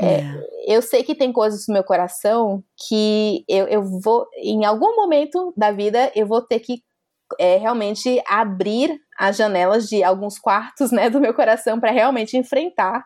É, 0.00 0.14
é. 0.14 0.46
Eu 0.66 0.82
sei 0.82 1.04
que 1.04 1.14
tem 1.14 1.32
coisas 1.32 1.66
no 1.68 1.74
meu 1.74 1.84
coração 1.84 2.62
que 2.88 3.44
eu, 3.48 3.66
eu 3.68 3.82
vou, 3.82 4.26
em 4.36 4.64
algum 4.64 4.96
momento 4.96 5.54
da 5.56 5.70
vida, 5.70 6.10
eu 6.14 6.26
vou 6.26 6.42
ter 6.42 6.60
que 6.60 6.82
é 7.38 7.56
realmente 7.56 8.22
abrir 8.26 9.00
as 9.18 9.36
janelas 9.36 9.88
de 9.88 10.02
alguns 10.02 10.38
quartos 10.38 10.90
né, 10.90 11.08
do 11.10 11.20
meu 11.20 11.34
coração 11.34 11.78
para 11.78 11.90
realmente 11.90 12.36
enfrentar 12.36 13.04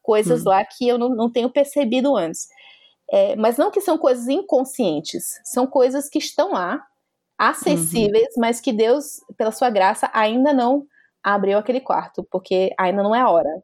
coisas 0.00 0.42
hum. 0.42 0.48
lá 0.48 0.64
que 0.64 0.86
eu 0.88 0.98
não, 0.98 1.08
não 1.10 1.30
tenho 1.30 1.50
percebido 1.50 2.16
antes. 2.16 2.48
É, 3.10 3.36
mas 3.36 3.58
não 3.58 3.70
que 3.70 3.80
são 3.80 3.98
coisas 3.98 4.26
inconscientes, 4.28 5.24
são 5.44 5.66
coisas 5.66 6.08
que 6.08 6.18
estão 6.18 6.52
lá, 6.52 6.82
acessíveis, 7.38 8.28
uhum. 8.36 8.40
mas 8.40 8.60
que 8.60 8.72
Deus, 8.72 9.20
pela 9.36 9.50
sua 9.50 9.68
graça, 9.68 10.10
ainda 10.14 10.52
não 10.52 10.86
abriu 11.22 11.58
aquele 11.58 11.80
quarto, 11.80 12.26
porque 12.30 12.70
ainda 12.78 13.02
não 13.02 13.14
é 13.14 13.20
a 13.20 13.28
hora. 13.28 13.62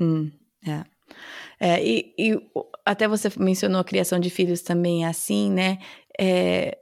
Hum, 0.00 0.30
é. 0.66 0.84
É, 1.60 1.84
e, 1.84 2.14
e, 2.18 2.40
até 2.84 3.08
você 3.08 3.28
mencionou 3.36 3.80
a 3.80 3.84
criação 3.84 4.18
de 4.20 4.30
filhos 4.30 4.62
também 4.62 5.04
assim, 5.04 5.50
né? 5.50 5.78
É, 6.20 6.76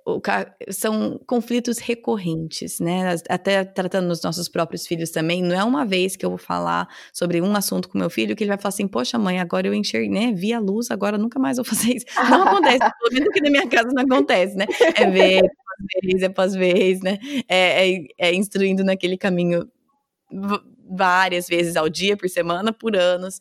são 0.70 1.20
conflitos 1.26 1.78
recorrentes, 1.78 2.80
né? 2.80 3.14
Até 3.28 3.64
tratando 3.64 4.08
nos 4.08 4.22
nossos 4.22 4.48
próprios 4.48 4.86
filhos 4.86 5.10
também, 5.10 5.42
não 5.42 5.54
é 5.54 5.62
uma 5.62 5.84
vez 5.84 6.16
que 6.16 6.24
eu 6.24 6.30
vou 6.30 6.38
falar 6.38 6.88
sobre 7.12 7.42
um 7.42 7.54
assunto 7.54 7.88
com 7.88 7.98
meu 7.98 8.08
filho 8.08 8.34
que 8.34 8.44
ele 8.44 8.48
vai 8.48 8.56
falar 8.56 8.70
assim, 8.70 8.88
poxa 8.88 9.18
mãe, 9.18 9.38
agora 9.38 9.66
eu 9.66 9.74
enxerguei, 9.74 10.08
né? 10.08 10.32
Vi 10.32 10.54
a 10.54 10.58
luz, 10.58 10.90
agora 10.90 11.18
nunca 11.18 11.38
mais 11.38 11.58
vou 11.58 11.64
fazer 11.66 11.96
isso. 11.96 12.06
Não 12.30 12.44
acontece, 12.44 12.78
pelo 12.98 13.12
menos 13.12 13.28
aqui 13.28 13.40
na 13.42 13.50
minha 13.50 13.68
casa 13.68 13.88
não 13.92 14.02
acontece, 14.04 14.56
né? 14.56 14.66
É 14.94 15.10
ver, 15.10 15.42
vez, 16.02 16.22
é 16.22 16.28
pós-vez, 16.30 17.00
né? 17.02 17.18
É, 17.46 17.90
é, 17.90 18.06
é 18.18 18.34
instruindo 18.34 18.82
naquele 18.82 19.18
caminho 19.18 19.68
várias 20.88 21.46
vezes 21.46 21.76
ao 21.76 21.90
dia, 21.90 22.16
por 22.16 22.28
semana, 22.30 22.72
por 22.72 22.96
anos. 22.96 23.38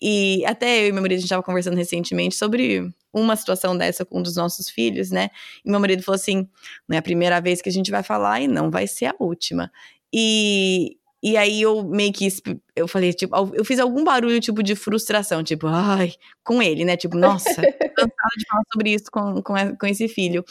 E 0.00 0.44
até 0.46 0.84
eu 0.84 0.88
e 0.88 0.92
meu 0.92 1.02
marido, 1.02 1.18
a 1.18 1.20
gente 1.20 1.26
estava 1.26 1.42
conversando 1.42 1.76
recentemente 1.76 2.36
sobre 2.36 2.92
uma 3.12 3.36
situação 3.36 3.76
dessa 3.76 4.04
com 4.04 4.18
um 4.18 4.22
dos 4.22 4.36
nossos 4.36 4.68
filhos, 4.70 5.10
né? 5.10 5.30
E 5.64 5.70
meu 5.70 5.78
marido 5.80 6.02
falou 6.02 6.16
assim: 6.16 6.48
não 6.88 6.96
é 6.96 6.98
a 6.98 7.02
primeira 7.02 7.40
vez 7.40 7.60
que 7.60 7.68
a 7.68 7.72
gente 7.72 7.90
vai 7.90 8.02
falar 8.02 8.40
e 8.40 8.48
não 8.48 8.70
vai 8.70 8.86
ser 8.86 9.06
a 9.06 9.14
última. 9.18 9.70
E, 10.12 10.96
e 11.22 11.36
aí 11.36 11.62
eu 11.62 11.84
meio 11.84 12.12
que 12.12 12.26
eu 12.74 12.88
falei, 12.88 13.12
tipo, 13.12 13.34
eu 13.54 13.64
fiz 13.64 13.78
algum 13.78 14.02
barulho 14.02 14.40
tipo 14.40 14.62
de 14.62 14.74
frustração, 14.74 15.42
tipo, 15.42 15.66
ai, 15.66 16.14
com 16.42 16.62
ele, 16.62 16.84
né? 16.84 16.96
Tipo, 16.96 17.16
nossa, 17.16 17.48
cansada 17.96 18.36
de 18.38 18.46
falar 18.48 18.62
sobre 18.72 18.94
isso 18.94 19.04
com, 19.10 19.42
com, 19.42 19.54
com 19.76 19.86
esse 19.86 20.08
filho. 20.08 20.44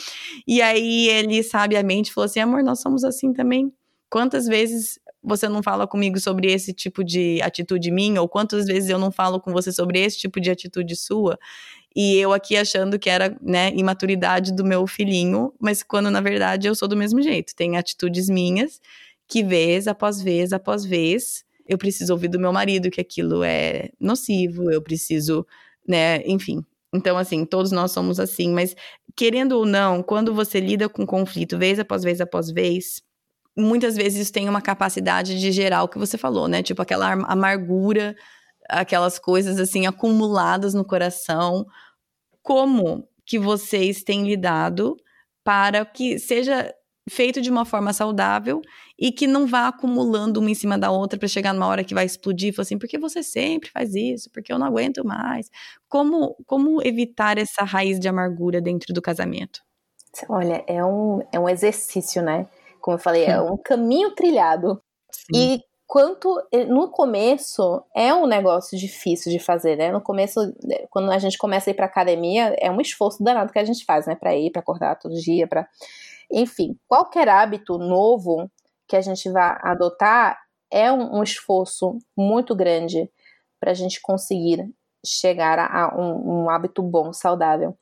E 0.48 0.62
aí 0.62 1.08
ele 1.10 1.44
sabiamente 1.44 2.14
falou 2.14 2.26
assim: 2.26 2.40
amor, 2.40 2.64
nós 2.64 2.80
somos 2.82 3.04
assim 3.04 3.34
também. 3.34 3.74
Quantas 4.10 4.46
vezes 4.46 5.00
você 5.24 5.48
não 5.48 5.62
fala 5.62 5.88
comigo 5.88 6.20
sobre 6.20 6.52
esse 6.52 6.74
tipo 6.74 7.04
de 7.04 7.42
atitude 7.42 7.92
minha, 7.92 8.22
ou 8.22 8.28
quantas 8.28 8.66
vezes 8.66 8.90
eu 8.90 8.98
não 8.98 9.12
falo 9.12 9.40
com 9.40 9.52
você 9.52 9.72
sobre 9.72 10.00
esse 10.00 10.18
tipo 10.18 10.40
de 10.42 10.50
atitude 10.50 10.96
sua, 10.96 11.38
e 11.96 12.18
eu 12.18 12.34
aqui 12.34 12.56
achando 12.56 12.98
que 13.00 13.10
era, 13.10 13.38
né, 13.42 13.72
imaturidade 13.76 14.54
do 14.54 14.64
meu 14.64 14.88
filhinho, 14.88 15.54
mas 15.60 15.84
quando 15.84 16.10
na 16.10 16.22
verdade 16.22 16.68
eu 16.68 16.76
sou 16.76 16.88
do 16.88 16.96
mesmo 16.98 17.22
jeito, 17.22 17.56
tem 17.56 17.78
atitudes 17.78 18.30
minhas 18.30 18.80
que 19.28 19.44
vez 19.44 19.88
após 19.88 20.22
vez 20.22 20.54
após 20.54 20.86
vez 20.86 21.44
eu 21.68 21.78
preciso 21.78 22.14
ouvir 22.14 22.28
do 22.28 22.40
meu 22.40 22.52
marido 22.54 22.90
que 22.92 23.02
aquilo 23.02 23.44
é 23.44 23.90
nocivo, 24.00 24.72
eu 24.72 24.82
preciso, 24.82 25.46
né, 25.88 26.22
enfim. 26.26 26.66
Então, 26.94 27.18
assim, 27.18 27.46
todos 27.46 27.72
nós 27.72 27.92
somos 27.92 28.20
assim, 28.20 28.52
mas 28.52 28.76
querendo 29.16 29.54
ou 29.54 29.66
não, 29.66 30.04
quando 30.04 30.34
você 30.34 30.60
lida 30.60 30.90
com 30.90 31.06
conflito 31.06 31.58
vez 31.58 31.80
após 31.80 32.04
vez 32.04 32.20
após 32.20 32.52
vez, 32.52 33.02
muitas 33.58 33.96
vezes 33.96 34.24
isso 34.24 34.34
tem 34.34 34.50
uma 34.50 34.62
capacidade 34.62 35.40
de 35.40 35.52
gerar 35.52 35.84
o 35.84 35.88
que 35.88 35.98
você 35.98 36.18
falou, 36.18 36.48
né? 36.48 36.64
Tipo 36.64 36.82
aquela 36.82 37.12
amargura, 37.12 38.16
aquelas 38.72 39.20
coisas 39.20 39.60
assim 39.60 39.86
acumuladas 39.86 40.74
no 40.74 40.86
coração. 40.86 41.66
Como 42.42 43.08
que 43.26 43.38
vocês 43.38 44.04
têm 44.04 44.24
lidado 44.24 44.96
para 45.44 45.86
que 45.86 46.18
seja 46.20 46.74
feito 47.10 47.42
de 47.42 47.50
uma 47.50 47.66
forma 47.66 47.94
saudável 47.94 48.62
e 48.98 49.12
que 49.12 49.26
não 49.26 49.48
vá 49.48 49.68
acumulando 49.68 50.40
uma 50.40 50.52
em 50.52 50.56
cima 50.56 50.78
da 50.78 50.92
outra 50.92 51.18
para 51.18 51.28
chegar 51.28 51.54
numa 51.54 51.68
hora 51.68 51.84
que 51.84 51.94
vai 51.94 52.06
explodir 52.06 52.50
e 52.50 52.54
falar 52.54 52.64
assim, 52.64 52.78
porque 52.78 52.98
você 52.98 53.24
sempre 53.24 53.70
faz 53.70 53.96
isso, 53.96 54.30
porque 54.32 54.54
eu 54.54 54.60
não 54.60 54.68
aguento 54.68 55.04
mais. 55.06 55.50
Como, 55.90 56.36
como 56.46 56.82
evitar 56.86 57.38
essa 57.38 57.64
raiz 57.64 58.00
de 58.00 58.08
amargura 58.08 58.62
dentro 58.62 58.94
do 58.94 59.02
casamento? 59.02 59.62
Olha, 60.30 60.64
é 60.68 60.84
um, 60.84 61.22
é 61.32 61.40
um 61.40 61.50
exercício, 61.50 62.22
né? 62.22 62.48
Como 62.80 62.96
eu 62.96 63.00
falei, 63.00 63.26
é 63.26 63.40
um 63.42 63.58
caminho 63.58 64.14
trilhado. 64.14 64.82
Sim. 65.12 65.56
E 65.56 65.71
quanto 65.92 66.42
no 66.70 66.90
começo 66.90 67.84
é 67.94 68.14
um 68.14 68.26
negócio 68.26 68.78
difícil 68.78 69.30
de 69.30 69.40
fazer, 69.40 69.76
né? 69.76 69.92
No 69.92 70.00
começo, 70.00 70.40
quando 70.90 71.12
a 71.12 71.20
gente 71.20 71.38
começa 71.38 71.70
a 71.70 71.72
ir 71.72 71.74
para 71.74 71.86
academia, 71.86 72.56
é 72.58 72.72
um 72.72 72.80
esforço 72.80 73.22
danado 73.22 73.52
que 73.52 73.60
a 73.60 73.66
gente 73.66 73.84
faz, 73.84 74.08
né? 74.08 74.16
Para 74.16 74.34
ir, 74.34 74.52
para 74.52 74.62
acordar 74.62 74.96
todo 74.96 75.14
dia, 75.14 75.46
para, 75.46 75.68
enfim, 76.32 76.80
qualquer 76.88 77.28
hábito 77.28 77.78
novo 77.78 78.50
que 78.88 78.96
a 78.96 79.02
gente 79.02 79.30
vá 79.30 79.60
adotar 79.62 80.40
é 80.72 80.90
um, 80.90 81.18
um 81.18 81.24
esforço 81.24 81.98
muito 82.16 82.56
grande 82.56 83.12
para 83.60 83.72
a 83.72 83.76
gente 83.76 84.00
conseguir 84.02 84.66
chegar 85.06 85.60
a, 85.60 85.88
a 85.88 86.02
um, 86.02 86.44
um 86.44 86.50
hábito 86.50 86.82
bom, 86.82 87.12
saudável. 87.12 87.78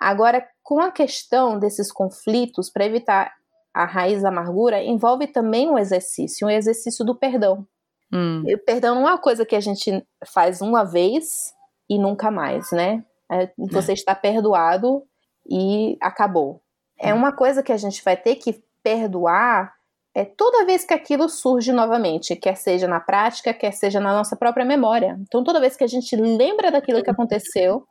Agora, 0.00 0.48
com 0.62 0.80
a 0.80 0.90
questão 0.90 1.58
desses 1.58 1.92
conflitos, 1.92 2.70
para 2.70 2.86
evitar 2.86 3.34
a 3.74 3.84
raiz 3.84 4.22
da 4.22 4.28
amargura 4.28 4.82
envolve 4.82 5.26
também 5.26 5.70
um 5.70 5.78
exercício, 5.78 6.46
um 6.46 6.50
exercício 6.50 7.04
do 7.04 7.14
perdão. 7.14 7.66
Hum. 8.12 8.42
O 8.42 8.58
perdão 8.58 8.96
não 8.96 9.08
é 9.08 9.12
uma 9.12 9.18
coisa 9.18 9.46
que 9.46 9.54
a 9.54 9.60
gente 9.60 10.04
faz 10.26 10.60
uma 10.60 10.84
vez 10.84 11.52
e 11.88 11.98
nunca 11.98 12.30
mais, 12.30 12.70
né? 12.72 13.04
É, 13.30 13.50
você 13.56 13.92
é. 13.92 13.94
está 13.94 14.14
perdoado 14.14 15.02
e 15.48 15.96
acabou. 16.00 16.60
É 16.98 17.14
hum. 17.14 17.18
uma 17.18 17.32
coisa 17.32 17.62
que 17.62 17.72
a 17.72 17.76
gente 17.76 18.02
vai 18.02 18.16
ter 18.16 18.36
que 18.36 18.62
perdoar 18.82 19.72
é 20.14 20.24
toda 20.24 20.66
vez 20.66 20.84
que 20.84 20.92
aquilo 20.92 21.28
surge 21.28 21.72
novamente, 21.72 22.34
quer 22.34 22.56
seja 22.56 22.88
na 22.88 22.98
prática, 22.98 23.54
quer 23.54 23.72
seja 23.72 24.00
na 24.00 24.12
nossa 24.12 24.34
própria 24.36 24.64
memória. 24.64 25.16
Então, 25.20 25.44
toda 25.44 25.60
vez 25.60 25.76
que 25.76 25.84
a 25.84 25.86
gente 25.86 26.16
lembra 26.16 26.70
daquilo 26.72 27.02
que 27.02 27.10
aconteceu, 27.10 27.86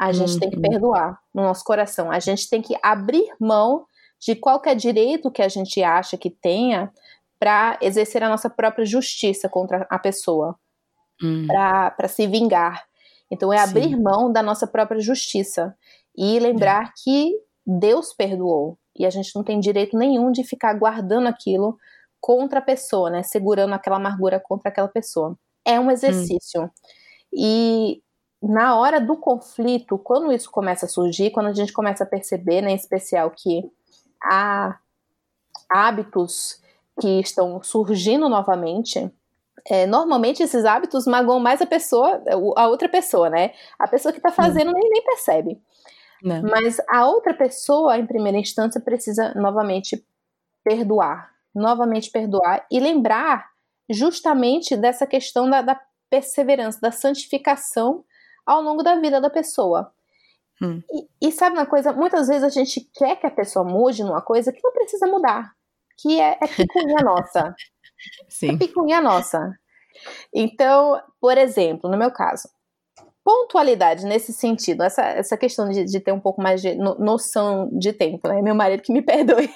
a 0.00 0.12
gente 0.12 0.34
uhum. 0.34 0.40
tem 0.40 0.50
que 0.50 0.56
uhum. 0.56 0.62
perdoar 0.62 1.18
no 1.34 1.42
nosso 1.42 1.62
coração. 1.64 2.10
A 2.10 2.18
gente 2.20 2.48
tem 2.48 2.62
que 2.62 2.74
abrir 2.82 3.28
mão 3.38 3.84
de 4.20 4.34
qualquer 4.34 4.74
direito 4.74 5.30
que 5.30 5.42
a 5.42 5.48
gente 5.48 5.82
acha 5.82 6.16
que 6.16 6.30
tenha 6.30 6.92
para 7.38 7.78
exercer 7.80 8.22
a 8.22 8.28
nossa 8.28 8.50
própria 8.50 8.84
justiça 8.84 9.48
contra 9.48 9.86
a 9.88 9.98
pessoa, 9.98 10.56
hum. 11.22 11.46
para 11.46 12.08
se 12.08 12.26
vingar. 12.26 12.84
Então, 13.30 13.52
é 13.52 13.60
abrir 13.60 13.90
Sim. 13.90 14.02
mão 14.02 14.32
da 14.32 14.42
nossa 14.42 14.66
própria 14.66 15.00
justiça 15.00 15.76
e 16.16 16.38
lembrar 16.40 16.86
é. 16.86 16.92
que 17.02 17.32
Deus 17.66 18.12
perdoou 18.12 18.78
e 18.98 19.06
a 19.06 19.10
gente 19.10 19.34
não 19.36 19.44
tem 19.44 19.60
direito 19.60 19.96
nenhum 19.96 20.32
de 20.32 20.42
ficar 20.42 20.74
guardando 20.74 21.28
aquilo 21.28 21.78
contra 22.20 22.58
a 22.58 22.62
pessoa, 22.62 23.08
né? 23.10 23.22
Segurando 23.22 23.72
aquela 23.74 23.96
amargura 23.96 24.40
contra 24.40 24.70
aquela 24.70 24.88
pessoa. 24.88 25.38
É 25.64 25.78
um 25.78 25.90
exercício. 25.90 26.62
Hum. 26.64 26.70
E 27.32 28.02
na 28.42 28.76
hora 28.76 29.00
do 29.00 29.16
conflito, 29.16 29.98
quando 29.98 30.32
isso 30.32 30.50
começa 30.50 30.86
a 30.86 30.88
surgir, 30.88 31.30
quando 31.30 31.46
a 31.46 31.52
gente 31.52 31.72
começa 31.72 32.02
a 32.02 32.06
perceber, 32.06 32.62
né, 32.62 32.70
em 32.70 32.74
especial, 32.76 33.30
que 33.30 33.62
há 34.22 34.78
hábitos 35.68 36.60
que 37.00 37.20
estão 37.20 37.62
surgindo 37.62 38.28
novamente, 38.28 39.10
é, 39.70 39.86
normalmente 39.86 40.42
esses 40.42 40.64
hábitos 40.64 41.06
magoam 41.06 41.38
mais 41.38 41.60
a 41.60 41.66
pessoa, 41.66 42.22
a 42.56 42.68
outra 42.68 42.88
pessoa, 42.88 43.28
né? 43.28 43.52
A 43.78 43.86
pessoa 43.86 44.12
que 44.12 44.18
está 44.18 44.30
fazendo 44.30 44.72
nem, 44.72 44.90
nem 44.90 45.02
percebe. 45.04 45.60
Não. 46.22 46.42
Mas 46.42 46.78
a 46.88 47.06
outra 47.06 47.34
pessoa, 47.34 47.96
em 47.98 48.06
primeira 48.06 48.38
instância, 48.38 48.80
precisa 48.80 49.32
novamente 49.34 50.04
perdoar, 50.64 51.30
novamente 51.54 52.10
perdoar 52.10 52.66
e 52.70 52.80
lembrar 52.80 53.50
justamente 53.88 54.76
dessa 54.76 55.06
questão 55.06 55.48
da, 55.48 55.62
da 55.62 55.80
perseverança, 56.10 56.80
da 56.80 56.90
santificação 56.90 58.04
ao 58.44 58.62
longo 58.62 58.82
da 58.82 58.96
vida 58.96 59.20
da 59.20 59.30
pessoa. 59.30 59.92
Hum. 60.62 60.82
E, 60.90 61.28
e, 61.28 61.32
sabe 61.32 61.56
uma 61.56 61.66
coisa? 61.66 61.92
Muitas 61.92 62.28
vezes 62.28 62.42
a 62.42 62.48
gente 62.48 62.80
quer 62.94 63.16
que 63.16 63.26
a 63.26 63.30
pessoa 63.30 63.64
mude 63.64 64.02
numa 64.02 64.20
coisa 64.20 64.52
que 64.52 64.60
não 64.62 64.72
precisa 64.72 65.06
mudar, 65.06 65.52
que 65.96 66.20
é, 66.20 66.38
é 66.42 66.46
picuinha 66.46 67.02
nossa. 67.04 67.54
Sim. 68.28 68.54
É 68.54 68.58
picuinha 68.58 69.00
nossa. 69.00 69.52
Então, 70.34 71.00
por 71.20 71.38
exemplo, 71.38 71.90
no 71.90 71.96
meu 71.96 72.10
caso, 72.10 72.48
pontualidade 73.24 74.06
nesse 74.06 74.32
sentido, 74.32 74.82
essa, 74.82 75.02
essa 75.02 75.36
questão 75.36 75.68
de, 75.68 75.84
de 75.84 76.00
ter 76.00 76.12
um 76.12 76.20
pouco 76.20 76.40
mais 76.40 76.62
de 76.62 76.74
no, 76.74 76.94
noção 76.98 77.68
de 77.78 77.92
tempo, 77.92 78.26
né? 78.26 78.40
Meu 78.40 78.54
marido 78.54 78.82
que 78.82 78.92
me 78.92 79.02
perdoe. 79.04 79.50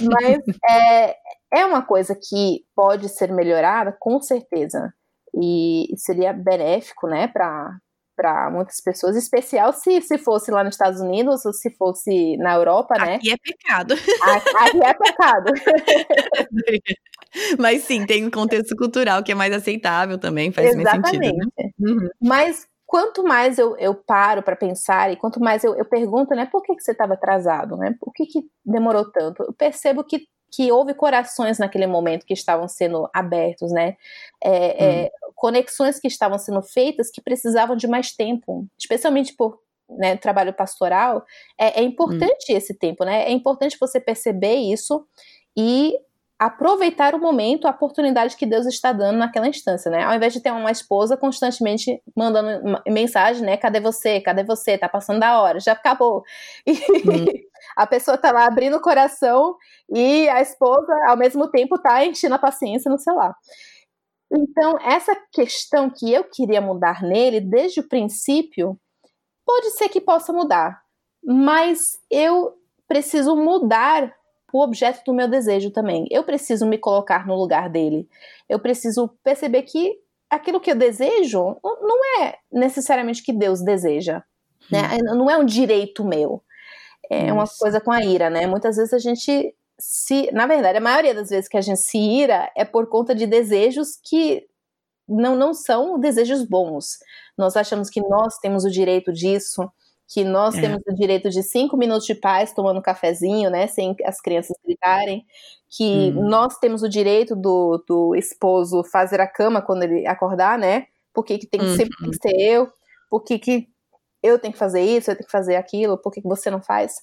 Mas 0.00 0.38
é, 0.70 1.16
é 1.52 1.66
uma 1.66 1.82
coisa 1.82 2.14
que 2.14 2.64
pode 2.74 3.08
ser 3.08 3.32
melhorada, 3.32 3.96
com 3.98 4.20
certeza. 4.20 4.94
E 5.34 5.88
seria 5.96 6.32
benéfico, 6.32 7.08
né, 7.08 7.26
para 7.26 7.76
para 8.16 8.50
muitas 8.50 8.80
pessoas, 8.80 9.16
especial 9.16 9.72
se, 9.72 10.00
se 10.00 10.16
fosse 10.18 10.50
lá 10.50 10.62
nos 10.62 10.74
Estados 10.74 11.00
Unidos 11.00 11.44
ou 11.44 11.52
se 11.52 11.70
fosse 11.76 12.36
na 12.38 12.54
Europa, 12.54 12.94
né? 12.98 13.16
Aqui 13.16 13.32
é 13.32 13.36
pecado. 13.36 13.94
Aqui 13.94 14.82
é 14.82 14.94
pecado. 14.94 15.52
Mas 17.58 17.82
sim, 17.82 18.06
tem 18.06 18.24
um 18.24 18.30
contexto 18.30 18.76
cultural 18.76 19.22
que 19.22 19.32
é 19.32 19.34
mais 19.34 19.52
aceitável 19.52 20.18
também, 20.18 20.52
faz 20.52 20.74
Exatamente. 20.74 21.02
mais 21.02 21.14
sentido. 21.14 21.36
Né? 21.36 21.46
Uhum. 21.80 22.08
Mas 22.22 22.66
quanto 22.86 23.24
mais 23.24 23.58
eu, 23.58 23.76
eu 23.76 23.94
paro 23.94 24.42
para 24.42 24.54
pensar 24.54 25.12
e 25.12 25.16
quanto 25.16 25.40
mais 25.40 25.64
eu, 25.64 25.74
eu 25.74 25.84
pergunto, 25.84 26.32
né, 26.34 26.46
por 26.46 26.62
que, 26.62 26.76
que 26.76 26.82
você 26.82 26.92
estava 26.92 27.14
atrasado, 27.14 27.76
né? 27.76 27.96
Por 28.00 28.12
que, 28.12 28.26
que 28.26 28.42
demorou 28.64 29.10
tanto? 29.10 29.42
Eu 29.42 29.52
percebo 29.52 30.04
que 30.04 30.20
que 30.54 30.70
houve 30.70 30.94
corações 30.94 31.58
naquele 31.58 31.86
momento 31.86 32.24
que 32.24 32.32
estavam 32.32 32.68
sendo 32.68 33.08
abertos, 33.12 33.72
né? 33.72 33.96
É, 34.42 34.50
hum. 34.50 34.74
é, 34.78 35.10
conexões 35.34 35.98
que 35.98 36.06
estavam 36.06 36.38
sendo 36.38 36.62
feitas 36.62 37.10
que 37.10 37.20
precisavam 37.20 37.74
de 37.74 37.88
mais 37.88 38.12
tempo, 38.12 38.66
especialmente 38.78 39.34
por 39.34 39.58
né, 39.90 40.16
trabalho 40.16 40.52
pastoral. 40.52 41.24
É, 41.58 41.80
é 41.80 41.82
importante 41.82 42.52
hum. 42.52 42.56
esse 42.56 42.72
tempo, 42.72 43.04
né? 43.04 43.24
É 43.24 43.32
importante 43.32 43.76
você 43.80 43.98
perceber 43.98 44.54
isso 44.54 45.04
e 45.56 45.98
aproveitar 46.46 47.14
o 47.14 47.18
momento, 47.18 47.66
a 47.66 47.70
oportunidade 47.70 48.36
que 48.36 48.44
Deus 48.44 48.66
está 48.66 48.92
dando 48.92 49.16
naquela 49.16 49.48
instância, 49.48 49.90
né? 49.90 50.02
Ao 50.04 50.14
invés 50.14 50.32
de 50.32 50.40
ter 50.40 50.50
uma 50.50 50.70
esposa 50.70 51.16
constantemente 51.16 52.02
mandando 52.14 52.82
mensagem, 52.86 53.42
né? 53.42 53.56
Cadê 53.56 53.80
você? 53.80 54.20
Cadê 54.20 54.44
você? 54.44 54.76
Tá 54.76 54.86
passando 54.86 55.20
da 55.20 55.40
hora, 55.40 55.58
já 55.58 55.72
acabou. 55.72 56.22
E 56.66 56.72
hum. 56.72 57.24
a 57.74 57.86
pessoa 57.86 58.18
tá 58.18 58.30
lá 58.30 58.46
abrindo 58.46 58.76
o 58.76 58.82
coração 58.82 59.56
e 59.88 60.28
a 60.28 60.42
esposa, 60.42 60.92
ao 61.08 61.16
mesmo 61.16 61.48
tempo, 61.50 61.78
tá 61.78 62.04
enchendo 62.04 62.34
a 62.34 62.38
paciência 62.38 62.90
no 62.90 62.98
celular. 62.98 63.34
Então, 64.30 64.78
essa 64.82 65.16
questão 65.32 65.88
que 65.88 66.12
eu 66.12 66.24
queria 66.24 66.60
mudar 66.60 67.02
nele 67.02 67.40
desde 67.40 67.80
o 67.80 67.88
princípio, 67.88 68.78
pode 69.46 69.70
ser 69.70 69.88
que 69.88 70.00
possa 70.00 70.30
mudar, 70.30 70.82
mas 71.24 71.92
eu 72.10 72.52
preciso 72.86 73.34
mudar 73.34 74.14
o 74.54 74.62
objeto 74.62 75.02
do 75.04 75.12
meu 75.12 75.26
desejo 75.26 75.72
também. 75.72 76.06
Eu 76.12 76.22
preciso 76.22 76.64
me 76.64 76.78
colocar 76.78 77.26
no 77.26 77.34
lugar 77.34 77.68
dele. 77.68 78.08
Eu 78.48 78.60
preciso 78.60 79.08
perceber 79.24 79.62
que 79.62 79.98
aquilo 80.30 80.60
que 80.60 80.70
eu 80.70 80.76
desejo 80.76 81.56
não 81.62 82.22
é 82.22 82.36
necessariamente 82.52 83.20
que 83.20 83.32
Deus 83.32 83.60
deseja. 83.60 84.22
Né? 84.70 84.80
Hum. 85.10 85.16
Não 85.16 85.28
é 85.28 85.36
um 85.36 85.44
direito 85.44 86.04
meu. 86.04 86.40
É 87.10 87.32
uma 87.32 87.46
coisa 87.48 87.80
com 87.80 87.90
a 87.90 88.04
ira, 88.04 88.30
né? 88.30 88.46
Muitas 88.46 88.76
vezes 88.76 88.94
a 88.94 88.98
gente 88.98 89.52
se. 89.76 90.30
Na 90.32 90.46
verdade, 90.46 90.78
a 90.78 90.80
maioria 90.80 91.14
das 91.14 91.30
vezes 91.30 91.48
que 91.48 91.56
a 91.56 91.60
gente 91.60 91.80
se 91.80 91.98
ira 91.98 92.48
é 92.56 92.64
por 92.64 92.88
conta 92.88 93.12
de 93.12 93.26
desejos 93.26 93.98
que 94.02 94.46
não, 95.06 95.34
não 95.34 95.52
são 95.52 95.98
desejos 95.98 96.44
bons. 96.44 96.98
Nós 97.36 97.56
achamos 97.56 97.90
que 97.90 98.00
nós 98.00 98.38
temos 98.38 98.64
o 98.64 98.70
direito 98.70 99.12
disso, 99.12 99.68
que 100.08 100.24
nós 100.24 100.54
é. 100.56 100.60
temos 100.60 100.82
o 100.86 100.94
direito 100.94 101.30
de 101.30 101.42
cinco 101.42 101.76
minutos 101.76 102.06
de 102.06 102.14
paz 102.14 102.52
tomando 102.52 102.78
um 102.78 102.82
cafezinho, 102.82 103.50
né, 103.50 103.66
sem 103.66 103.96
as 104.04 104.20
crianças 104.20 104.56
gritarem, 104.64 105.24
que 105.68 106.12
hum. 106.14 106.28
nós 106.28 106.58
temos 106.58 106.82
o 106.82 106.88
direito 106.88 107.34
do, 107.34 107.82
do 107.86 108.14
esposo 108.14 108.84
fazer 108.84 109.20
a 109.20 109.26
cama 109.26 109.62
quando 109.62 109.82
ele 109.82 110.06
acordar, 110.06 110.58
né, 110.58 110.86
por 111.12 111.24
que, 111.24 111.38
que 111.38 111.46
tem 111.46 111.60
que 111.60 111.66
uhum. 111.66 111.76
sempre 111.76 111.96
tem 111.96 112.10
que 112.10 112.16
ser 112.16 112.36
eu, 112.36 112.68
por 113.08 113.22
que, 113.22 113.38
que 113.38 113.68
eu 114.22 114.38
tenho 114.38 114.52
que 114.52 114.58
fazer 114.58 114.82
isso, 114.82 115.10
eu 115.10 115.16
tenho 115.16 115.26
que 115.26 115.32
fazer 115.32 115.56
aquilo, 115.56 115.98
por 115.98 116.10
que, 116.12 116.20
que 116.20 116.28
você 116.28 116.50
não 116.50 116.60
faz? 116.60 116.94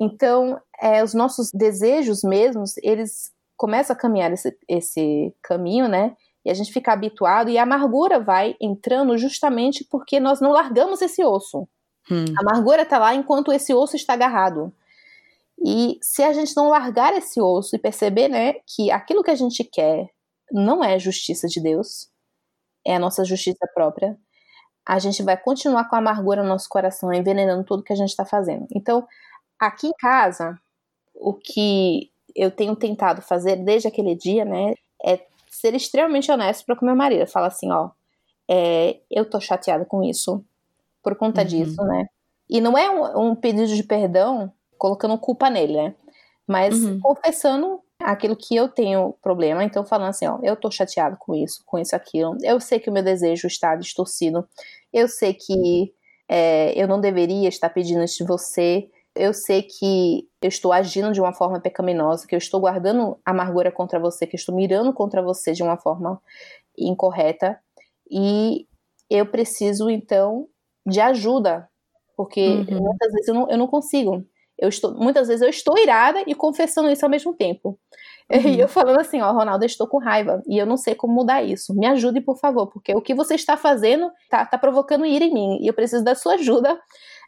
Então, 0.00 0.60
é, 0.80 1.02
os 1.02 1.14
nossos 1.14 1.50
desejos 1.52 2.22
mesmos, 2.22 2.76
eles 2.82 3.30
começam 3.56 3.94
a 3.94 3.98
caminhar 3.98 4.32
esse, 4.32 4.54
esse 4.68 5.34
caminho, 5.42 5.88
né, 5.88 6.14
e 6.44 6.50
a 6.50 6.54
gente 6.54 6.72
fica 6.72 6.92
habituado, 6.92 7.50
e 7.50 7.56
a 7.56 7.62
amargura 7.62 8.20
vai 8.20 8.54
entrando 8.60 9.16
justamente 9.16 9.86
porque 9.90 10.20
nós 10.20 10.40
não 10.40 10.50
largamos 10.50 11.00
esse 11.00 11.24
osso. 11.24 11.66
Hum. 12.10 12.24
A 12.36 12.40
amargura 12.40 12.82
está 12.82 12.98
lá 12.98 13.14
enquanto 13.14 13.52
esse 13.52 13.74
osso 13.74 13.96
está 13.96 14.12
agarrado. 14.12 14.72
E 15.64 15.98
se 16.02 16.22
a 16.22 16.32
gente 16.32 16.54
não 16.56 16.68
largar 16.68 17.12
esse 17.14 17.40
osso 17.40 17.74
e 17.74 17.78
perceber, 17.78 18.28
né, 18.28 18.54
que 18.66 18.90
aquilo 18.90 19.22
que 19.22 19.30
a 19.30 19.34
gente 19.34 19.64
quer 19.64 20.10
não 20.52 20.84
é 20.84 20.98
justiça 20.98 21.48
de 21.48 21.60
Deus, 21.60 22.08
é 22.86 22.96
a 22.96 22.98
nossa 22.98 23.24
justiça 23.24 23.66
própria, 23.74 24.16
a 24.86 24.98
gente 24.98 25.22
vai 25.22 25.36
continuar 25.36 25.88
com 25.88 25.96
a 25.96 25.98
amargura 25.98 26.42
no 26.42 26.48
nosso 26.48 26.68
coração, 26.68 27.12
envenenando 27.12 27.64
tudo 27.64 27.82
que 27.82 27.92
a 27.92 27.96
gente 27.96 28.10
está 28.10 28.24
fazendo. 28.24 28.66
Então, 28.72 29.06
aqui 29.58 29.88
em 29.88 29.92
casa, 29.98 30.56
o 31.14 31.34
que 31.34 32.12
eu 32.34 32.50
tenho 32.50 32.76
tentado 32.76 33.20
fazer 33.22 33.56
desde 33.56 33.88
aquele 33.88 34.14
dia, 34.14 34.44
né, 34.44 34.74
é 35.04 35.26
ser 35.50 35.74
extremamente 35.74 36.30
honesto 36.30 36.64
para 36.64 36.76
com 36.76 36.86
meu 36.86 36.94
marido. 36.94 37.26
Falar 37.26 37.48
assim, 37.48 37.72
ó, 37.72 37.90
é, 38.48 39.00
eu 39.10 39.28
tô 39.28 39.40
chateada 39.40 39.84
com 39.84 40.04
isso, 40.04 40.44
por 41.06 41.14
conta 41.14 41.42
uhum. 41.42 41.46
disso, 41.46 41.80
né? 41.84 42.06
E 42.50 42.60
não 42.60 42.76
é 42.76 42.90
um, 42.90 43.28
um, 43.28 43.36
pedido 43.36 43.68
de 43.68 43.84
perdão 43.84 44.52
colocando 44.76 45.16
culpa 45.16 45.48
nele, 45.48 45.74
né? 45.74 45.94
Mas 46.48 46.82
uhum. 46.82 46.98
confessando 46.98 47.80
aquilo 48.00 48.34
que 48.34 48.56
eu 48.56 48.68
tenho 48.68 49.14
problema, 49.22 49.62
então 49.62 49.86
falando 49.86 50.08
assim, 50.08 50.26
ó, 50.26 50.40
eu 50.42 50.56
tô 50.56 50.68
chateado 50.68 51.16
com 51.16 51.32
isso, 51.32 51.62
com 51.64 51.78
isso, 51.78 51.94
aquilo. 51.94 52.36
Eu 52.42 52.58
sei 52.58 52.80
que 52.80 52.90
o 52.90 52.92
meu 52.92 53.04
desejo 53.04 53.46
está 53.46 53.76
distorcido. 53.76 54.48
Eu 54.92 55.06
sei 55.06 55.32
que 55.32 55.94
é, 56.28 56.72
eu 56.76 56.88
não 56.88 57.00
deveria 57.00 57.48
estar 57.48 57.70
pedindo 57.70 58.02
isso 58.02 58.18
de 58.18 58.24
você. 58.24 58.88
Eu 59.14 59.32
sei 59.32 59.62
que 59.62 60.28
eu 60.42 60.48
estou 60.48 60.72
agindo 60.72 61.12
de 61.12 61.20
uma 61.20 61.32
forma 61.32 61.60
pecaminosa, 61.60 62.26
que 62.26 62.34
eu 62.34 62.38
estou 62.38 62.58
guardando 62.58 63.16
amargura 63.24 63.70
contra 63.70 64.00
você, 64.00 64.26
que 64.26 64.34
eu 64.34 64.40
estou 64.40 64.56
mirando 64.56 64.92
contra 64.92 65.22
você 65.22 65.52
de 65.52 65.62
uma 65.62 65.76
forma 65.76 66.20
incorreta. 66.76 67.60
E 68.10 68.66
eu 69.08 69.24
preciso, 69.24 69.88
então, 69.88 70.48
de 70.86 71.00
ajuda, 71.00 71.68
porque 72.16 72.40
uhum. 72.46 72.80
muitas 72.80 73.12
vezes 73.12 73.28
eu 73.28 73.34
não, 73.34 73.50
eu 73.50 73.58
não 73.58 73.66
consigo. 73.66 74.24
Eu 74.58 74.70
estou, 74.70 74.94
muitas 74.94 75.28
vezes 75.28 75.42
eu 75.42 75.50
estou 75.50 75.76
irada 75.78 76.22
e 76.26 76.34
confessando 76.34 76.90
isso 76.90 77.04
ao 77.04 77.10
mesmo 77.10 77.34
tempo. 77.34 77.78
Uhum. 78.28 78.40
E 78.40 78.58
eu 78.58 78.66
falando 78.66 78.98
assim, 78.98 79.22
ó, 79.22 79.30
Ronaldo, 79.30 79.62
eu 79.62 79.68
estou 79.68 79.86
com 79.86 79.98
raiva 79.98 80.42
e 80.48 80.58
eu 80.58 80.66
não 80.66 80.76
sei 80.76 80.96
como 80.96 81.14
mudar 81.14 81.44
isso. 81.44 81.72
Me 81.72 81.86
ajude, 81.86 82.20
por 82.20 82.36
favor, 82.36 82.66
porque 82.66 82.92
o 82.92 83.00
que 83.00 83.14
você 83.14 83.36
está 83.36 83.56
fazendo 83.56 84.10
tá, 84.28 84.44
tá 84.44 84.58
provocando 84.58 85.06
ira 85.06 85.24
em 85.24 85.32
mim 85.32 85.58
e 85.60 85.68
eu 85.68 85.72
preciso 85.72 86.02
da 86.02 86.16
sua 86.16 86.34
ajuda. 86.34 86.76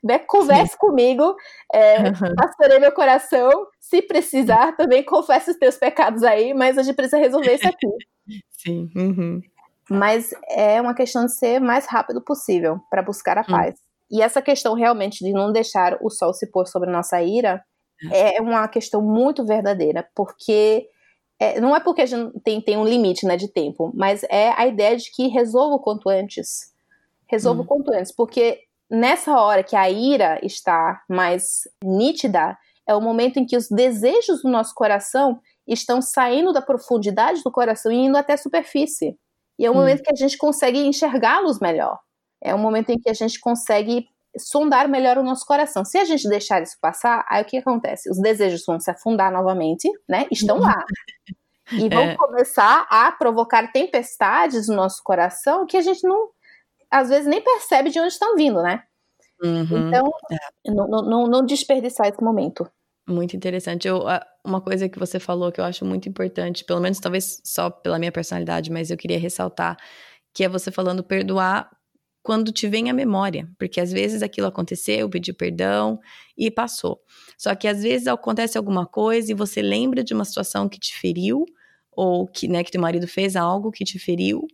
Né? 0.03 0.19
Converse 0.19 0.73
Sim. 0.73 0.79
comigo, 0.81 1.37
é, 1.73 1.99
uhum. 1.99 2.81
meu 2.81 2.91
coração. 2.91 3.49
Se 3.79 4.03
precisar, 4.03 4.77
também 4.77 5.05
confesse 5.05 5.53
os 5.53 5.57
teus 5.57 5.77
pecados 5.77 6.25
aí, 6.25 6.53
mas 6.53 6.77
a 6.77 6.83
gente 6.83 6.97
precisa 6.97 7.19
resolver 7.19 7.55
isso 7.55 7.69
aqui. 7.69 7.87
Sim. 8.51 8.91
Uhum. 8.97 9.41
Mas 9.91 10.31
é 10.51 10.81
uma 10.81 10.95
questão 10.95 11.25
de 11.25 11.35
ser 11.35 11.61
mais 11.61 11.87
rápido 11.87 12.23
possível 12.23 12.81
para 12.91 13.03
buscar 13.03 13.39
a 13.39 13.43
hum. 13.43 13.51
paz. 13.51 13.77
E 14.11 14.23
essa 14.23 14.41
questão 14.41 14.75
realmente 14.75 15.25
de 15.25 15.33
não 15.33 15.53
deixar 15.53 15.99
o 16.01 16.11
sol 16.11 16.33
se 16.33 16.51
pôr 16.51 16.67
sobre 16.67 16.89
a 16.89 16.93
nossa 16.93 17.23
ira 17.23 17.63
é, 18.11 18.37
é 18.37 18.41
uma 18.41 18.67
questão 18.69 19.03
muito 19.03 19.45
verdadeira, 19.45 20.09
porque 20.15 20.89
é, 21.41 21.61
não 21.61 21.75
é 21.75 21.81
porque 21.81 22.03
a 22.03 22.07
gente 22.07 22.39
tem, 22.41 22.61
tem 22.61 22.77
um 22.77 22.85
limite 22.85 23.27
né, 23.27 23.37
de 23.37 23.53
tempo, 23.53 23.93
mas 23.95 24.23
é 24.31 24.51
a 24.57 24.67
ideia 24.67 24.97
de 24.97 25.11
que 25.13 25.29
resolva 25.29 25.77
o 25.77 25.81
quanto 25.81 26.09
antes. 26.09 26.73
Resolva 27.29 27.61
hum. 27.61 27.65
o 27.65 27.67
quanto 27.67 27.93
antes, 27.93 28.15
porque 28.15 28.61
nessa 28.91 29.39
hora 29.41 29.63
que 29.63 29.77
a 29.77 29.91
ira 29.91 30.39
está 30.43 31.03
mais 31.09 31.63
nítida, 31.85 32.57
é 32.87 32.95
o 32.95 33.01
momento 33.01 33.39
em 33.39 33.45
que 33.45 33.57
os 33.57 33.69
desejos 33.69 34.43
do 34.43 34.49
nosso 34.49 34.75
coração 34.75 35.41
estão 35.67 36.01
saindo 36.01 36.53
da 36.53 36.63
profundidade 36.63 37.43
do 37.43 37.53
coração 37.53 37.93
e 37.93 37.97
indo 37.97 38.17
até 38.17 38.33
a 38.33 38.39
superfície. 38.39 39.17
E 39.59 39.67
é 39.67 39.71
o 39.71 39.73
hum. 39.73 39.77
momento 39.77 40.03
que 40.03 40.13
a 40.13 40.17
gente 40.17 40.37
consegue 40.37 40.79
enxergá-los 40.79 41.59
melhor. 41.59 41.99
É 42.41 42.55
um 42.55 42.59
momento 42.59 42.91
em 42.91 42.99
que 42.99 43.11
a 43.11 43.15
gente 43.15 43.41
consegue 43.41 44.07
sondar 44.37 44.89
melhor 44.89 45.19
o 45.19 45.23
nosso 45.23 45.45
coração. 45.45 45.85
Se 45.85 45.99
a 45.99 46.05
gente 46.05 46.29
deixar 46.29 46.63
isso 46.63 46.77
passar, 46.81 47.25
aí 47.29 47.43
o 47.43 47.45
que 47.45 47.59
acontece? 47.59 48.11
Os 48.11 48.21
desejos 48.21 48.65
vão 48.65 48.79
se 48.79 48.91
afundar 48.91 49.33
novamente, 49.33 49.91
né? 50.09 50.27
Estão 50.31 50.59
lá. 50.59 50.85
E 51.71 51.87
vão 51.87 52.01
é. 52.01 52.17
começar 52.17 52.87
a 52.89 53.13
provocar 53.13 53.71
tempestades 53.71 54.69
no 54.69 54.75
nosso 54.75 55.03
coração 55.05 55.67
que 55.67 55.77
a 55.77 55.83
gente 55.83 56.03
não, 56.03 56.31
às 56.91 57.11
vezes, 57.11 57.27
nem 57.27 57.43
percebe 57.43 57.91
de 57.91 58.01
onde 58.01 58.09
estão 58.09 58.35
vindo, 58.35 58.63
né? 58.63 58.83
Uhum. 59.43 59.89
Então, 59.89 60.11
é. 60.33 60.71
não, 60.71 60.87
não, 60.87 61.27
não 61.27 61.45
desperdiçar 61.45 62.09
esse 62.09 62.23
momento. 62.23 62.67
Muito 63.09 63.35
interessante. 63.35 63.89
Eu, 63.89 64.03
uma 64.45 64.61
coisa 64.61 64.89
que 64.89 64.99
você 64.99 65.19
falou 65.19 65.51
que 65.51 65.61
eu 65.61 65.65
acho 65.65 65.85
muito 65.85 66.09
importante, 66.09 66.65
pelo 66.65 66.81
menos 66.81 67.01
talvez 67.01 67.41
só 67.45 67.71
pela 67.71 67.99
minha 67.99 68.13
personalidade, 68.13 68.71
mas 68.71 68.91
eu 68.91 68.99
queria 68.99 69.19
ressaltar, 69.19 69.79
que 70.35 70.45
é 70.45 70.49
você 70.49 70.71
falando 70.71 71.03
perdoar 71.03 71.71
quando 72.23 72.53
te 72.53 72.69
vem 72.69 72.91
a 72.91 72.95
memória, 72.95 73.49
porque 73.59 73.81
às 73.81 73.91
vezes 73.93 74.23
aquilo 74.23 74.47
aconteceu, 74.49 75.09
pediu 75.09 75.35
perdão 75.35 75.99
e 76.37 76.51
passou. 76.51 77.01
Só 77.39 77.55
que 77.55 77.67
às 77.67 77.83
vezes 77.83 78.07
acontece 78.07 78.59
alguma 78.59 78.87
coisa 78.87 79.33
e 79.33 79.35
você 79.35 79.63
lembra 79.63 80.05
de 80.05 80.13
uma 80.13 80.25
situação 80.27 80.69
que 80.69 80.79
te 80.79 80.95
feriu 80.95 81.47
ou 81.93 82.27
que, 82.29 82.47
né, 82.47 82.63
que 82.63 82.71
teu 82.71 82.81
marido 82.81 83.09
fez 83.09 83.37
algo 83.37 83.71
que 83.73 83.85
te 83.85 83.99
feriu 83.99 84.47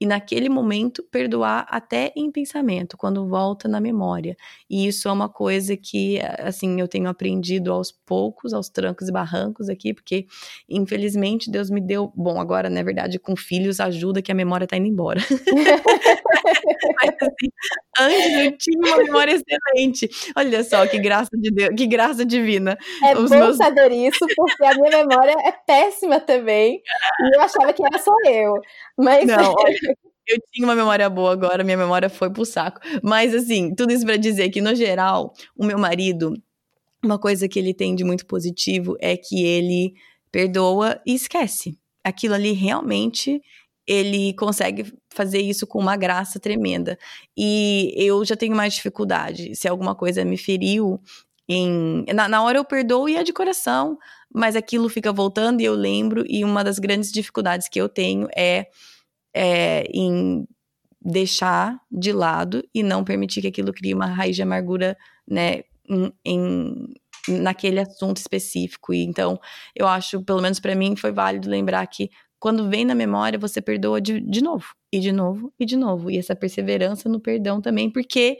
e 0.00 0.06
naquele 0.06 0.48
momento 0.48 1.02
perdoar 1.10 1.66
até 1.68 2.12
em 2.16 2.30
pensamento, 2.30 2.96
quando 2.96 3.28
volta 3.28 3.68
na 3.68 3.80
memória. 3.80 4.36
E 4.68 4.86
isso 4.86 5.08
é 5.08 5.12
uma 5.12 5.28
coisa 5.28 5.76
que, 5.76 6.18
assim, 6.38 6.80
eu 6.80 6.88
tenho 6.88 7.08
aprendido 7.08 7.70
aos 7.72 7.92
poucos, 7.92 8.54
aos 8.54 8.68
trancos 8.70 9.08
e 9.08 9.12
barrancos 9.12 9.68
aqui, 9.68 9.92
porque 9.92 10.26
infelizmente 10.68 11.50
Deus 11.50 11.68
me 11.68 11.80
deu, 11.80 12.10
bom, 12.16 12.40
agora, 12.40 12.70
na 12.70 12.82
verdade, 12.82 13.18
com 13.18 13.36
filhos 13.36 13.78
ajuda 13.78 14.22
que 14.22 14.32
a 14.32 14.34
memória 14.34 14.66
tá 14.66 14.76
indo 14.76 14.86
embora. 14.86 15.20
Mas, 16.96 17.14
assim, 17.20 17.50
antes 17.98 18.44
eu 18.44 18.58
tinha 18.58 18.78
uma 18.78 19.04
memória 19.04 19.32
excelente. 19.32 20.08
Olha 20.36 20.64
só 20.64 20.86
que 20.86 20.98
graça 20.98 21.30
de 21.34 21.50
Deus, 21.50 21.70
que 21.76 21.86
graça 21.86 22.24
divina. 22.24 22.76
É 23.02 23.16
Os 23.16 23.30
bom 23.30 23.36
meus... 23.36 23.56
saber 23.56 23.92
isso, 23.92 24.26
porque 24.36 24.64
a 24.64 24.74
minha 24.74 25.04
memória 25.04 25.34
é 25.44 25.52
péssima 25.52 26.20
também. 26.20 26.82
E 27.20 27.36
eu 27.36 27.40
achava 27.40 27.72
que 27.72 27.84
era 27.84 27.98
só 27.98 28.12
eu. 28.26 28.54
Mas 28.96 29.26
não, 29.26 29.54
olha, 29.58 29.96
eu 30.26 30.38
tinha 30.52 30.66
uma 30.66 30.76
memória 30.76 31.08
boa 31.10 31.32
agora, 31.32 31.64
minha 31.64 31.76
memória 31.76 32.08
foi 32.08 32.30
pro 32.30 32.44
saco. 32.44 32.80
Mas 33.02 33.34
assim, 33.34 33.74
tudo 33.74 33.92
isso 33.92 34.04
para 34.04 34.16
dizer 34.16 34.50
que 34.50 34.60
no 34.60 34.74
geral, 34.74 35.32
o 35.56 35.64
meu 35.64 35.78
marido, 35.78 36.34
uma 37.02 37.18
coisa 37.18 37.48
que 37.48 37.58
ele 37.58 37.74
tem 37.74 37.94
de 37.94 38.04
muito 38.04 38.26
positivo 38.26 38.96
é 39.00 39.16
que 39.16 39.44
ele 39.44 39.94
perdoa 40.30 41.00
e 41.04 41.14
esquece. 41.14 41.78
Aquilo 42.04 42.34
ali 42.34 42.52
realmente 42.52 43.42
ele 43.86 44.32
consegue 44.34 44.92
fazer 45.12 45.40
isso 45.40 45.66
com 45.66 45.78
uma 45.78 45.96
graça 45.96 46.38
tremenda. 46.38 46.98
E 47.36 47.92
eu 47.96 48.24
já 48.24 48.36
tenho 48.36 48.54
mais 48.54 48.74
dificuldade. 48.74 49.54
Se 49.54 49.68
alguma 49.68 49.94
coisa 49.94 50.24
me 50.24 50.36
feriu, 50.36 51.00
em, 51.48 52.04
na, 52.14 52.28
na, 52.28 52.42
hora 52.42 52.58
eu 52.58 52.64
perdoo 52.64 53.08
e 53.08 53.16
é 53.16 53.24
de 53.24 53.32
coração, 53.32 53.98
mas 54.32 54.54
aquilo 54.54 54.88
fica 54.88 55.12
voltando 55.12 55.60
e 55.60 55.64
eu 55.64 55.74
lembro. 55.74 56.24
E 56.28 56.44
uma 56.44 56.62
das 56.62 56.78
grandes 56.78 57.10
dificuldades 57.10 57.68
que 57.68 57.80
eu 57.80 57.88
tenho 57.88 58.28
é, 58.36 58.68
é 59.34 59.84
em 59.92 60.46
deixar 61.02 61.80
de 61.90 62.12
lado 62.12 62.62
e 62.74 62.82
não 62.82 63.02
permitir 63.02 63.40
que 63.40 63.48
aquilo 63.48 63.72
crie 63.72 63.94
uma 63.94 64.06
raiz 64.06 64.36
de 64.36 64.42
amargura, 64.42 64.96
né, 65.26 65.62
em, 65.88 66.12
em 66.24 66.94
naquele 67.28 67.80
assunto 67.80 68.18
específico. 68.18 68.94
E 68.94 69.02
então, 69.02 69.38
eu 69.74 69.86
acho, 69.86 70.22
pelo 70.22 70.40
menos 70.40 70.60
para 70.60 70.74
mim, 70.74 70.96
foi 70.96 71.12
válido 71.12 71.48
lembrar 71.48 71.86
que 71.86 72.10
quando 72.40 72.70
vem 72.70 72.86
na 72.86 72.94
memória, 72.94 73.38
você 73.38 73.60
perdoa 73.60 74.00
de, 74.00 74.18
de 74.18 74.42
novo, 74.42 74.74
e 74.90 74.98
de 74.98 75.12
novo, 75.12 75.52
e 75.60 75.66
de 75.66 75.76
novo. 75.76 76.10
E 76.10 76.16
essa 76.18 76.34
perseverança 76.34 77.08
no 77.08 77.20
perdão 77.20 77.60
também, 77.60 77.90
porque 77.90 78.38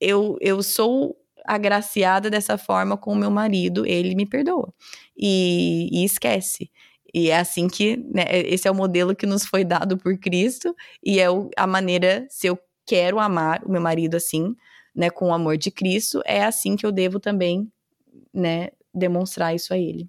eu, 0.00 0.36
eu 0.40 0.62
sou 0.62 1.16
agraciada 1.46 2.28
dessa 2.28 2.58
forma 2.58 2.96
com 2.96 3.12
o 3.12 3.16
meu 3.16 3.30
marido, 3.30 3.86
ele 3.86 4.16
me 4.16 4.26
perdoa. 4.26 4.74
E, 5.16 5.88
e 5.92 6.04
esquece. 6.04 6.70
E 7.14 7.30
é 7.30 7.38
assim 7.38 7.68
que, 7.68 7.96
né, 7.96 8.24
esse 8.30 8.66
é 8.66 8.70
o 8.70 8.74
modelo 8.74 9.14
que 9.14 9.26
nos 9.26 9.46
foi 9.46 9.64
dado 9.64 9.96
por 9.96 10.18
Cristo, 10.18 10.74
e 11.04 11.20
é 11.20 11.30
o, 11.30 11.48
a 11.56 11.66
maneira, 11.66 12.26
se 12.28 12.48
eu 12.48 12.58
quero 12.84 13.20
amar 13.20 13.62
o 13.64 13.70
meu 13.70 13.80
marido 13.80 14.16
assim, 14.16 14.54
né, 14.94 15.08
com 15.08 15.28
o 15.28 15.32
amor 15.32 15.56
de 15.56 15.70
Cristo, 15.70 16.20
é 16.26 16.42
assim 16.44 16.74
que 16.74 16.84
eu 16.84 16.90
devo 16.90 17.20
também, 17.20 17.70
né, 18.34 18.70
demonstrar 18.92 19.54
isso 19.54 19.72
a 19.72 19.78
ele. 19.78 20.08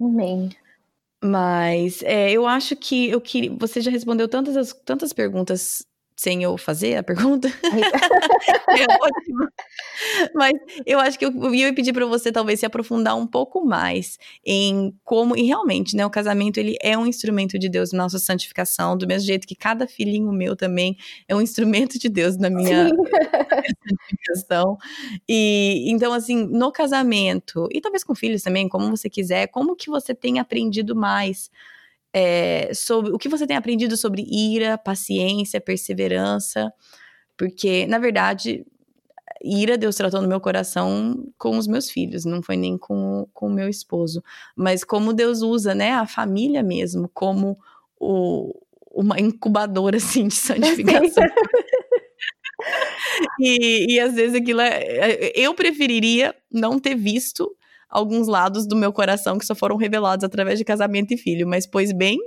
Amém. 0.00 0.50
Mas 1.24 2.02
é, 2.02 2.30
eu 2.32 2.46
acho 2.46 2.76
que 2.76 3.08
eu 3.10 3.20
queria. 3.20 3.54
Você 3.56 3.80
já 3.80 3.90
respondeu 3.90 4.28
tantas, 4.28 4.72
tantas 4.84 5.12
perguntas 5.12 5.84
sem 6.16 6.42
eu 6.42 6.56
fazer 6.56 6.96
a 6.96 7.02
pergunta. 7.02 7.48
é 8.70 8.84
ótimo. 8.84 9.48
Mas 10.34 10.52
eu 10.86 10.98
acho 10.98 11.18
que 11.18 11.26
eu, 11.26 11.30
eu 11.30 11.54
ia 11.54 11.74
pedir 11.74 11.92
para 11.92 12.06
você 12.06 12.32
talvez 12.32 12.60
se 12.60 12.66
aprofundar 12.66 13.16
um 13.16 13.26
pouco 13.26 13.64
mais 13.64 14.18
em 14.44 14.94
como 15.04 15.36
e 15.36 15.42
realmente, 15.42 15.94
né, 15.94 16.06
o 16.06 16.10
casamento 16.10 16.58
ele 16.58 16.76
é 16.80 16.96
um 16.96 17.06
instrumento 17.06 17.58
de 17.58 17.68
Deus 17.68 17.92
na 17.92 18.04
nossa 18.04 18.18
santificação, 18.18 18.96
do 18.96 19.06
mesmo 19.06 19.26
jeito 19.26 19.46
que 19.46 19.54
cada 19.54 19.86
filhinho 19.86 20.32
meu 20.32 20.56
também 20.56 20.96
é 21.28 21.36
um 21.36 21.40
instrumento 21.40 21.98
de 21.98 22.08
Deus 22.08 22.36
na 22.38 22.48
minha 22.48 22.88
santificação. 23.86 24.78
E 25.28 25.84
então 25.90 26.12
assim, 26.12 26.46
no 26.46 26.72
casamento 26.72 27.68
e 27.70 27.80
talvez 27.80 28.02
com 28.02 28.14
filhos 28.14 28.42
também, 28.42 28.68
como 28.68 28.90
você 28.90 29.10
quiser, 29.10 29.48
como 29.48 29.76
que 29.76 29.90
você 29.90 30.14
tem 30.14 30.38
aprendido 30.38 30.96
mais 30.96 31.50
é, 32.18 32.72
sobre 32.72 33.12
o 33.12 33.18
que 33.18 33.28
você 33.28 33.46
tem 33.46 33.58
aprendido 33.58 33.94
sobre 33.94 34.22
ira, 34.22 34.78
paciência, 34.78 35.60
perseverança, 35.60 36.72
porque 37.36 37.86
na 37.86 37.98
verdade 37.98 38.64
ira 39.44 39.76
Deus 39.76 39.96
tratou 39.96 40.22
no 40.22 40.28
meu 40.28 40.40
coração 40.40 41.30
com 41.36 41.58
os 41.58 41.66
meus 41.66 41.90
filhos, 41.90 42.24
não 42.24 42.42
foi 42.42 42.56
nem 42.56 42.78
com, 42.78 43.28
com 43.34 43.48
o 43.48 43.52
meu 43.52 43.68
esposo, 43.68 44.24
mas 44.56 44.82
como 44.82 45.12
Deus 45.12 45.42
usa, 45.42 45.74
né, 45.74 45.92
a 45.92 46.06
família 46.06 46.62
mesmo 46.62 47.06
como 47.12 47.58
o, 48.00 48.50
uma 48.90 49.20
incubadora 49.20 49.98
assim 49.98 50.28
de 50.28 50.36
santificação. 50.36 51.22
e, 53.38 53.94
e 53.94 54.00
às 54.00 54.14
vezes 54.14 54.40
aquilo 54.40 54.62
é, 54.62 54.80
é, 54.80 55.32
eu 55.34 55.52
preferiria 55.52 56.34
não 56.50 56.78
ter 56.78 56.94
visto 56.94 57.54
alguns 57.88 58.28
lados 58.28 58.66
do 58.66 58.76
meu 58.76 58.92
coração 58.92 59.38
que 59.38 59.46
só 59.46 59.54
foram 59.54 59.76
revelados 59.76 60.24
através 60.24 60.58
de 60.58 60.64
casamento 60.64 61.12
e 61.14 61.16
filho. 61.16 61.46
Mas, 61.46 61.66
pois 61.66 61.92
bem, 61.92 62.18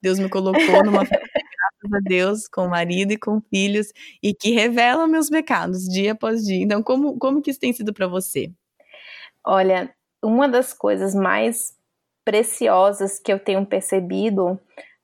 Deus 0.00 0.18
me 0.18 0.28
colocou 0.28 0.84
numa 0.84 1.04
graças 1.04 1.92
a 1.92 2.00
Deus, 2.02 2.48
com 2.48 2.68
marido 2.68 3.12
e 3.12 3.18
com 3.18 3.40
filhos, 3.40 3.88
e 4.22 4.34
que 4.34 4.50
revela 4.50 5.06
meus 5.06 5.28
pecados 5.28 5.84
dia 5.84 6.12
após 6.12 6.42
dia. 6.42 6.62
Então, 6.62 6.82
como, 6.82 7.18
como 7.18 7.42
que 7.42 7.50
isso 7.50 7.60
tem 7.60 7.72
sido 7.72 7.92
para 7.92 8.06
você? 8.06 8.50
Olha, 9.44 9.94
uma 10.22 10.48
das 10.48 10.72
coisas 10.72 11.14
mais 11.14 11.74
preciosas 12.24 13.20
que 13.20 13.32
eu 13.32 13.38
tenho 13.38 13.64
percebido 13.64 14.58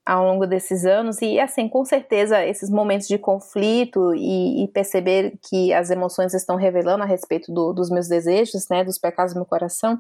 ao 0.05 0.25
longo 0.25 0.47
desses 0.47 0.85
anos 0.85 1.23
e 1.23 1.39
assim 1.39 1.69
com 1.69 1.85
certeza 1.85 2.45
esses 2.45 2.69
momentos 2.69 3.07
de 3.07 3.17
conflito 3.19 4.13
e, 4.15 4.65
e 4.65 4.69
perceber 4.69 5.39
que 5.49 5.73
as 5.73 5.91
emoções 5.91 6.35
estão 6.35 6.57
revelando 6.57 7.05
a 7.05 7.07
respeito 7.07 7.53
do, 7.53 7.73
dos 7.73 7.89
meus 7.89 8.09
desejos 8.09 8.67
né 8.69 8.83
dos 8.83 8.99
pecados 8.99 9.33
do 9.33 9.39
meu 9.39 9.47
coração 9.47 9.99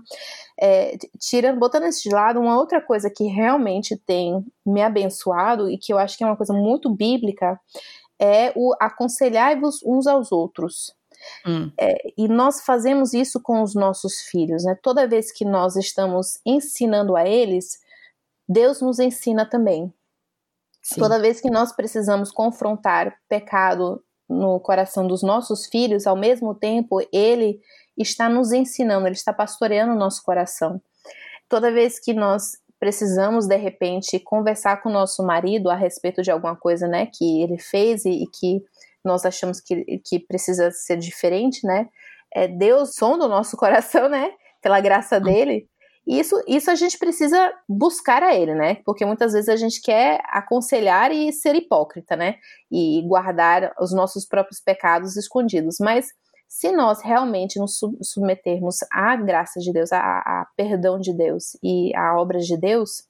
é, 0.60 0.96
tirando 1.20 1.60
botando 1.60 1.84
esse 1.84 2.08
de 2.08 2.14
lado 2.14 2.40
uma 2.40 2.58
outra 2.58 2.80
coisa 2.80 3.08
que 3.08 3.24
realmente 3.24 3.96
tem 3.96 4.44
me 4.66 4.82
abençoado 4.82 5.70
e 5.70 5.78
que 5.78 5.92
eu 5.92 5.98
acho 5.98 6.18
que 6.18 6.24
é 6.24 6.26
uma 6.26 6.36
coisa 6.36 6.52
muito 6.52 6.90
bíblica 6.90 7.58
é 8.18 8.52
o 8.56 8.74
aconselhar-vos 8.80 9.82
uns 9.84 10.06
aos 10.06 10.32
outros 10.32 10.94
Hum. 11.46 11.70
É, 11.78 11.94
e 12.18 12.28
nós 12.28 12.62
fazemos 12.62 13.12
isso 13.12 13.40
com 13.40 13.62
os 13.62 13.74
nossos 13.74 14.22
filhos, 14.22 14.64
né? 14.64 14.76
Toda 14.82 15.06
vez 15.06 15.32
que 15.32 15.44
nós 15.44 15.76
estamos 15.76 16.40
ensinando 16.44 17.16
a 17.16 17.24
eles, 17.24 17.78
Deus 18.52 18.80
nos 18.80 18.98
ensina 18.98 19.46
também. 19.46 19.92
Sim. 20.82 21.00
Toda 21.00 21.20
vez 21.20 21.40
que 21.40 21.50
nós 21.50 21.72
precisamos 21.72 22.30
confrontar 22.30 23.16
pecado 23.28 24.02
no 24.28 24.58
coração 24.60 25.06
dos 25.06 25.22
nossos 25.22 25.66
filhos, 25.66 26.06
ao 26.06 26.16
mesmo 26.16 26.54
tempo, 26.54 27.00
Ele 27.12 27.60
está 27.96 28.28
nos 28.28 28.52
ensinando, 28.52 29.06
Ele 29.06 29.14
está 29.14 29.32
pastoreando 29.32 29.92
o 29.92 29.98
nosso 29.98 30.22
coração. 30.22 30.80
Toda 31.48 31.72
vez 31.72 31.98
que 31.98 32.12
nós 32.12 32.56
precisamos, 32.80 33.46
de 33.46 33.56
repente, 33.56 34.18
conversar 34.18 34.82
com 34.82 34.88
o 34.88 34.92
nosso 34.92 35.22
marido 35.22 35.70
a 35.70 35.74
respeito 35.76 36.20
de 36.20 36.30
alguma 36.30 36.56
coisa 36.56 36.88
né, 36.88 37.06
que 37.06 37.40
ele 37.40 37.56
fez 37.56 38.04
e, 38.04 38.24
e 38.24 38.26
que 38.26 38.60
nós 39.04 39.24
achamos 39.24 39.60
que, 39.60 40.00
que 40.04 40.18
precisa 40.18 40.70
ser 40.72 40.96
diferente, 40.96 41.64
né? 41.64 41.88
É 42.34 42.48
Deus 42.48 42.94
sonda 42.94 43.26
o 43.26 43.28
nosso 43.28 43.56
coração, 43.58 44.08
né? 44.08 44.32
Pela 44.60 44.80
graça 44.80 45.18
hum. 45.18 45.22
dele. 45.22 45.68
Isso, 46.06 46.42
isso 46.48 46.70
a 46.70 46.74
gente 46.74 46.98
precisa 46.98 47.52
buscar 47.68 48.22
a 48.22 48.34
ele, 48.34 48.54
né? 48.54 48.76
Porque 48.84 49.04
muitas 49.04 49.32
vezes 49.32 49.48
a 49.48 49.56
gente 49.56 49.80
quer 49.80 50.20
aconselhar 50.24 51.12
e 51.12 51.32
ser 51.32 51.54
hipócrita, 51.54 52.16
né? 52.16 52.36
E 52.70 53.02
guardar 53.06 53.72
os 53.80 53.92
nossos 53.92 54.26
próprios 54.26 54.60
pecados 54.60 55.16
escondidos. 55.16 55.76
Mas 55.80 56.08
se 56.48 56.72
nós 56.72 57.00
realmente 57.00 57.58
nos 57.58 57.80
submetermos 58.02 58.78
à 58.92 59.16
graça 59.16 59.60
de 59.60 59.72
Deus, 59.72 59.92
a, 59.92 60.46
perdão 60.56 60.98
de 60.98 61.12
Deus 61.12 61.56
e 61.62 61.94
à 61.96 62.18
obra 62.20 62.40
de 62.40 62.58
Deus, 62.58 63.04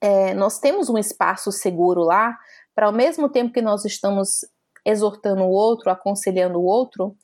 é, 0.00 0.34
nós 0.34 0.60
temos 0.60 0.90
um 0.90 0.98
espaço 0.98 1.50
seguro 1.50 2.02
lá 2.02 2.38
para, 2.74 2.86
ao 2.86 2.92
mesmo 2.92 3.28
tempo 3.28 3.52
que 3.52 3.62
nós 3.62 3.84
estamos 3.84 4.44
exortando 4.84 5.42
o 5.42 5.50
outro, 5.50 5.90
aconselhando 5.90 6.60
o 6.60 6.64
outro, 6.64 7.16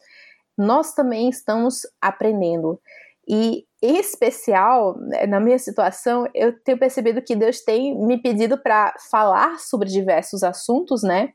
nós 0.57 0.95
também 0.95 1.28
estamos 1.28 1.83
aprendendo. 2.01 2.81
E, 3.28 3.66
em 3.83 3.97
especial, 3.97 4.99
né, 4.99 5.26
na 5.26 5.41
minha 5.41 5.59
situação, 5.59 6.26
eu 6.35 6.53
tenho 6.62 6.78
percebido 6.78 7.22
que 7.22 7.35
Deus 7.35 7.61
tem 7.61 7.99
me 7.99 8.20
pedido 8.20 8.59
para 8.59 8.95
falar 9.11 9.59
sobre 9.59 9.89
diversos 9.89 10.43
assuntos, 10.43 11.03
né? 11.03 11.33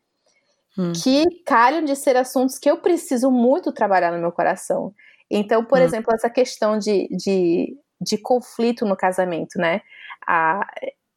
hum. 0.78 0.92
que 0.94 1.24
calham 1.46 1.84
de 1.84 1.96
ser 1.96 2.16
assuntos 2.18 2.58
que 2.60 2.70
eu 2.70 2.78
preciso 2.78 3.32
muito 3.32 3.72
trabalhar 3.72 4.12
no 4.12 4.20
meu 4.20 4.32
coração. 4.32 4.94
Então, 5.30 5.64
por 5.64 5.80
hum. 5.80 5.84
exemplo, 5.84 6.14
essa 6.14 6.30
questão 6.30 6.78
de, 6.78 7.08
de, 7.12 7.76
de 8.00 8.18
conflito 8.18 8.86
no 8.86 8.96
casamento, 8.96 9.58
né? 9.58 9.82
A, 10.28 10.68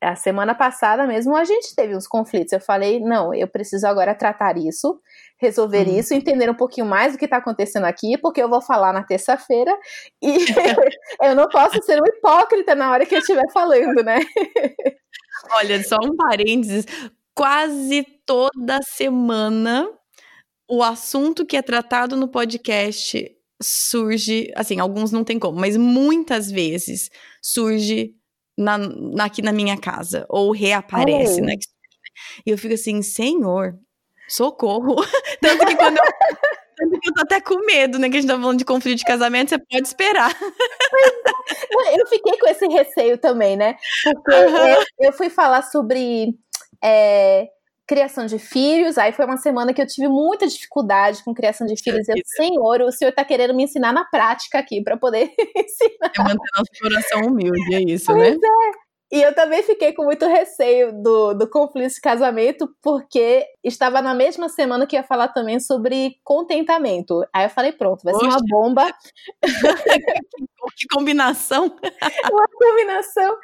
a 0.01 0.15
semana 0.15 0.55
passada 0.55 1.07
mesmo 1.07 1.37
a 1.37 1.45
gente 1.45 1.75
teve 1.75 1.97
uns 1.97 2.07
conflitos. 2.07 2.53
Eu 2.53 2.61
falei, 2.61 3.01
não, 3.01 3.35
eu 3.35 3.49
preciso 3.49 3.87
agora 3.87 4.15
tratar 4.15 4.57
isso, 4.57 5.01
resolver 5.39 5.87
hum. 5.89 5.99
isso, 5.99 6.15
entender 6.15 6.51
um 6.51 6.55
pouquinho 6.55 6.87
mais 6.87 7.15
o 7.15 7.19
que 7.19 7.25
está 7.25 7.39
acontecendo 7.39 7.85
aqui, 7.85 8.19
porque 8.19 8.43
eu 8.43 8.49
vou 8.49 8.61
falar 8.61 8.93
na 8.93 9.05
terça-feira 9.05 9.77
e 10.23 10.37
eu 11.23 11.35
não 11.35 11.49
posso 11.49 11.83
ser 11.83 12.01
um 12.01 12.07
hipócrita 12.07 12.75
na 12.75 12.91
hora 12.91 13.07
que 13.07 13.15
eu 13.15 13.21
estiver 13.21 13.51
falando, 13.53 14.03
né? 14.03 14.19
Olha, 15.53 15.83
só 15.85 15.97
um 16.03 16.17
parênteses, 16.17 16.85
quase 17.35 18.03
toda 18.27 18.81
semana 18.83 19.89
o 20.69 20.83
assunto 20.83 21.47
que 21.47 21.57
é 21.57 21.63
tratado 21.63 22.17
no 22.17 22.29
podcast 22.29 23.35
surge, 23.63 24.53
assim, 24.55 24.79
alguns 24.79 25.11
não 25.11 25.25
tem 25.25 25.39
como, 25.39 25.59
mas 25.59 25.77
muitas 25.77 26.51
vezes 26.51 27.11
surge 27.43 28.15
na, 28.57 28.77
na 28.77 29.25
aqui 29.25 29.41
na 29.41 29.53
minha 29.53 29.77
casa, 29.77 30.27
ou 30.29 30.53
reaparece, 30.53 31.41
oh. 31.41 31.45
né? 31.45 31.55
E 32.45 32.51
eu 32.51 32.59
fico 32.59 32.75
assim, 32.75 33.01
Senhor, 33.03 33.79
socorro. 34.29 34.97
Tanto 35.41 35.67
que 35.67 35.77
quando 35.77 35.97
eu, 35.97 36.05
tanto 36.77 37.01
que 37.01 37.09
eu 37.09 37.15
tô 37.15 37.23
até 37.23 37.41
com 37.41 37.65
medo, 37.67 37.99
né? 37.99 38.09
Que 38.09 38.19
a 38.19 38.21
gente 38.21 38.31
tá 38.31 38.39
falando 38.39 38.59
de 38.59 38.65
conflito 38.65 38.99
de 38.99 39.05
casamento, 39.05 39.51
você 39.51 39.59
pode 39.59 39.87
esperar. 39.87 40.31
eu 41.99 42.07
fiquei 42.07 42.39
com 42.39 42.49
esse 42.49 42.67
receio 42.69 43.19
também, 43.19 43.57
né? 43.57 43.77
Porque 44.05 44.35
uhum. 44.35 44.69
eu, 44.69 44.85
eu 45.01 45.13
fui 45.13 45.29
falar 45.29 45.63
sobre 45.63 46.37
é, 46.83 47.49
criação 47.87 48.27
de 48.27 48.39
filhos. 48.39 48.99
Aí 48.99 49.13
foi 49.13 49.25
uma 49.25 49.39
semana 49.39 49.73
que 49.73 49.81
eu 49.81 49.87
tive 49.87 50.07
muita 50.09 50.47
dificuldade 50.47 51.25
com 51.25 51.35
criação 51.35 51.67
de 51.67 51.75
filhos. 51.83 52.09
Eu, 52.09 52.17
Senhor, 52.25 52.83
o 52.83 52.93
Senhor 52.93 53.11
está 53.11 53.25
querendo 53.25 53.55
me 53.55 53.65
ensinar 53.65 53.93
na 53.93 54.05
prática 54.05 54.59
aqui 54.59 54.83
para 54.83 54.97
poder 54.97 55.33
ensinar. 55.57 56.13
É 56.17 56.23
manter 56.23 56.51
nosso 56.57 56.71
coração 56.81 57.23
humilde, 57.23 57.75
é 57.75 57.81
isso, 57.81 58.07
pois 58.07 58.39
né? 58.39 58.47
É. 58.47 58.88
E 59.11 59.23
eu 59.23 59.35
também 59.35 59.63
fiquei 59.63 59.93
com 59.95 60.05
muito 60.05 60.27
receio 60.27 60.93
do, 61.03 61.33
do 61.33 61.49
conflito 61.49 61.95
de 61.95 62.01
casamento, 62.01 62.69
porque 62.83 63.47
estava 63.65 64.03
na 64.03 64.15
mesma 64.15 64.51
semana 64.51 64.87
que 64.87 64.97
ia 64.97 65.03
falar 65.03 65.29
também 65.29 65.59
sobre 65.59 66.17
contentamento. 66.23 67.25
Aí 67.33 67.47
eu 67.47 67.51
falei, 67.51 67.73
pronto, 67.73 68.03
vai 68.05 68.15
ser 68.15 68.27
uma 68.27 68.39
bomba. 68.47 68.87
que 70.77 70.87
combinação! 70.93 71.75
uma 72.33 72.47
combinação. 72.53 73.37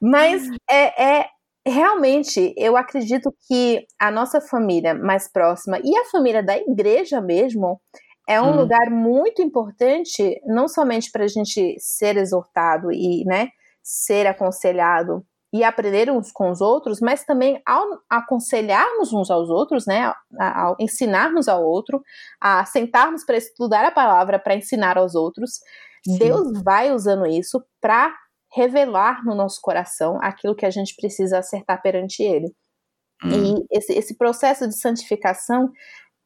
Mas 0.00 0.48
é, 0.70 1.18
é 1.20 1.26
realmente, 1.66 2.54
eu 2.56 2.76
acredito 2.76 3.34
que 3.48 3.86
a 3.98 4.12
nossa 4.12 4.40
família 4.40 4.94
mais 4.94 5.30
próxima 5.30 5.80
e 5.82 5.96
a 5.96 6.04
família 6.04 6.42
da 6.42 6.56
igreja 6.56 7.20
mesmo 7.20 7.80
é 8.28 8.40
um 8.40 8.52
hum. 8.52 8.56
lugar 8.56 8.88
muito 8.90 9.42
importante, 9.42 10.40
não 10.46 10.68
somente 10.68 11.10
para 11.10 11.24
a 11.24 11.28
gente 11.28 11.74
ser 11.80 12.16
exortado 12.16 12.92
e 12.92 13.24
né, 13.24 13.48
ser 13.90 14.24
aconselhado 14.28 15.26
e 15.52 15.64
aprender 15.64 16.08
uns 16.08 16.30
com 16.30 16.48
os 16.48 16.60
outros, 16.60 17.00
mas 17.00 17.24
também 17.24 17.60
ao 17.66 17.84
aconselharmos 18.08 19.12
uns 19.12 19.28
aos 19.32 19.50
outros, 19.50 19.84
né, 19.84 20.12
ao 20.38 20.76
ensinarmos 20.78 21.48
ao 21.48 21.64
outro, 21.64 22.00
a 22.40 22.64
sentarmos 22.64 23.24
para 23.24 23.36
estudar 23.36 23.84
a 23.84 23.90
palavra, 23.90 24.38
para 24.38 24.54
ensinar 24.54 24.96
aos 24.96 25.16
outros, 25.16 25.58
Sim. 26.04 26.18
Deus 26.18 26.62
vai 26.62 26.92
usando 26.92 27.26
isso 27.26 27.60
para 27.80 28.14
revelar 28.54 29.24
no 29.24 29.34
nosso 29.34 29.60
coração 29.60 30.18
aquilo 30.22 30.54
que 30.54 30.64
a 30.64 30.70
gente 30.70 30.94
precisa 30.94 31.38
acertar 31.38 31.82
perante 31.82 32.22
Ele. 32.22 32.54
Hum. 33.24 33.64
E 33.70 33.76
esse, 33.76 33.92
esse 33.92 34.16
processo 34.16 34.68
de 34.68 34.78
santificação 34.78 35.68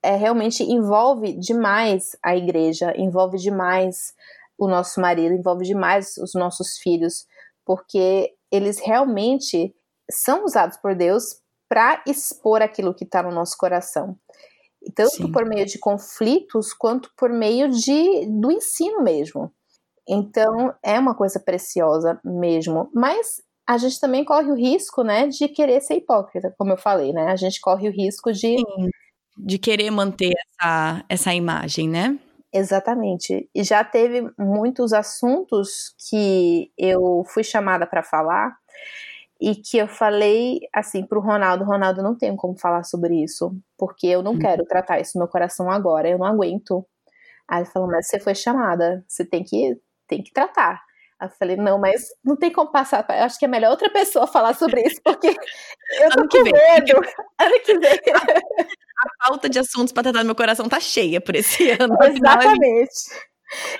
é, 0.03 0.17
realmente 0.17 0.63
envolve 0.63 1.33
demais 1.39 2.11
a 2.23 2.37
igreja, 2.37 2.93
envolve 2.95 3.39
demais 3.39 4.13
o 4.59 4.69
nosso 4.69 5.01
marido, 5.01 5.35
envolve 5.35 5.65
demais 5.65 6.19
os 6.19 6.35
nossos 6.35 6.77
filhos, 6.77 7.27
porque 7.65 8.35
eles 8.51 8.79
realmente 8.81 9.75
são 10.11 10.45
usados 10.45 10.77
por 10.77 10.95
Deus 10.95 11.41
para 11.69 12.03
expor 12.07 12.63
aquilo 12.63 12.95
que 12.95 13.05
está 13.05 13.23
no 13.23 13.33
nosso 13.33 13.57
coração. 13.57 14.17
Tanto 14.95 15.17
Sim. 15.17 15.33
por 15.33 15.47
meio 15.47 15.65
de 15.65 15.79
conflitos, 15.79 16.73
quanto 16.75 17.11
por 17.17 17.31
meio 17.31 17.71
de, 17.71 18.27
do 18.27 18.53
ensino 18.53 19.03
mesmo. 19.03 19.51
Então, 20.07 20.75
é 20.83 20.99
uma 20.99 21.15
coisa 21.15 21.41
preciosa 21.41 22.21
mesmo. 22.23 22.91
Mas 22.95 23.43
a 23.67 23.79
gente 23.79 23.99
também 23.99 24.25
corre 24.25 24.51
o 24.51 24.55
risco, 24.55 25.03
né, 25.03 25.27
de 25.27 25.49
querer 25.49 25.81
ser 25.81 25.95
hipócrita, 25.95 26.55
como 26.59 26.73
eu 26.73 26.77
falei, 26.77 27.13
né? 27.13 27.29
A 27.29 27.37
gente 27.37 27.61
corre 27.61 27.89
o 27.89 27.93
risco 27.93 28.31
de. 28.31 28.59
Sim, 28.59 28.91
de 29.37 29.59
querer 29.59 29.91
manter 29.91 30.33
essa, 30.33 31.05
essa 31.09 31.35
imagem, 31.35 31.89
né? 31.89 32.19
Exatamente. 32.57 33.51
E 33.53 33.65
já 33.65 33.83
teve 33.83 34.31
muitos 34.39 34.93
assuntos 34.93 35.93
que 36.09 36.71
eu 36.79 37.25
fui 37.27 37.43
chamada 37.43 37.85
para 37.85 38.01
falar 38.01 38.57
e 39.41 39.57
que 39.57 39.77
eu 39.77 39.89
falei 39.89 40.61
assim 40.73 41.05
pro 41.05 41.21
Ronaldo, 41.21 41.65
Ronaldo 41.65 42.01
não 42.01 42.17
tenho 42.17 42.37
como 42.37 42.57
falar 42.57 42.85
sobre 42.85 43.25
isso, 43.25 43.57
porque 43.77 44.07
eu 44.07 44.23
não 44.23 44.35
hum. 44.35 44.39
quero 44.39 44.65
tratar 44.67 45.01
isso 45.01 45.19
no 45.19 45.25
meu 45.25 45.29
coração 45.29 45.69
agora, 45.69 46.09
eu 46.09 46.17
não 46.17 46.27
aguento. 46.27 46.87
Aí 47.49 47.63
ele 47.63 47.71
falou, 47.71 47.89
mas 47.91 48.07
você 48.07 48.21
foi 48.21 48.37
chamada, 48.37 49.05
você 49.09 49.25
tem 49.25 49.43
que 49.43 49.77
tem 50.07 50.23
que 50.23 50.33
tratar. 50.33 50.81
Eu 51.25 51.31
falei, 51.31 51.57
não, 51.57 51.79
mas 51.79 52.09
não 52.25 52.37
tem 52.37 52.51
como 52.51 52.71
passar. 52.71 53.05
Eu 53.09 53.25
acho 53.25 53.39
que 53.39 53.45
é 53.45 53.49
melhor 53.49 53.71
outra 53.71 53.91
pessoa 53.91 54.27
falar 54.27 54.55
sobre 54.55 54.83
isso, 54.83 55.01
porque 55.03 55.29
eu 56.01 56.11
tô 56.11 56.29
com 56.29 56.43
medo. 56.43 57.01
Ano 57.41 57.61
que 57.65 57.79
vem. 57.79 58.01
A, 58.15 59.27
falta 59.27 59.49
de 59.49 59.59
assuntos 59.59 59.93
para 59.93 60.05
tratar 60.05 60.21
no 60.21 60.27
meu 60.27 60.35
coração 60.35 60.69
tá 60.69 60.79
cheia 60.79 61.21
por 61.21 61.35
esse 61.35 61.71
ano. 61.79 61.97
Exatamente. 62.03 63.11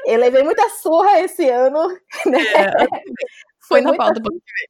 Eu 0.05 0.19
levei 0.19 0.43
muita 0.43 0.69
surra 0.71 1.21
esse 1.21 1.49
ano. 1.49 1.89
Né? 2.27 2.43
É, 2.43 2.87
foi 3.69 3.81
na 3.81 3.95
pauta 3.95 4.19
ano 4.19 4.23
que 4.23 4.31
vem. 4.31 4.69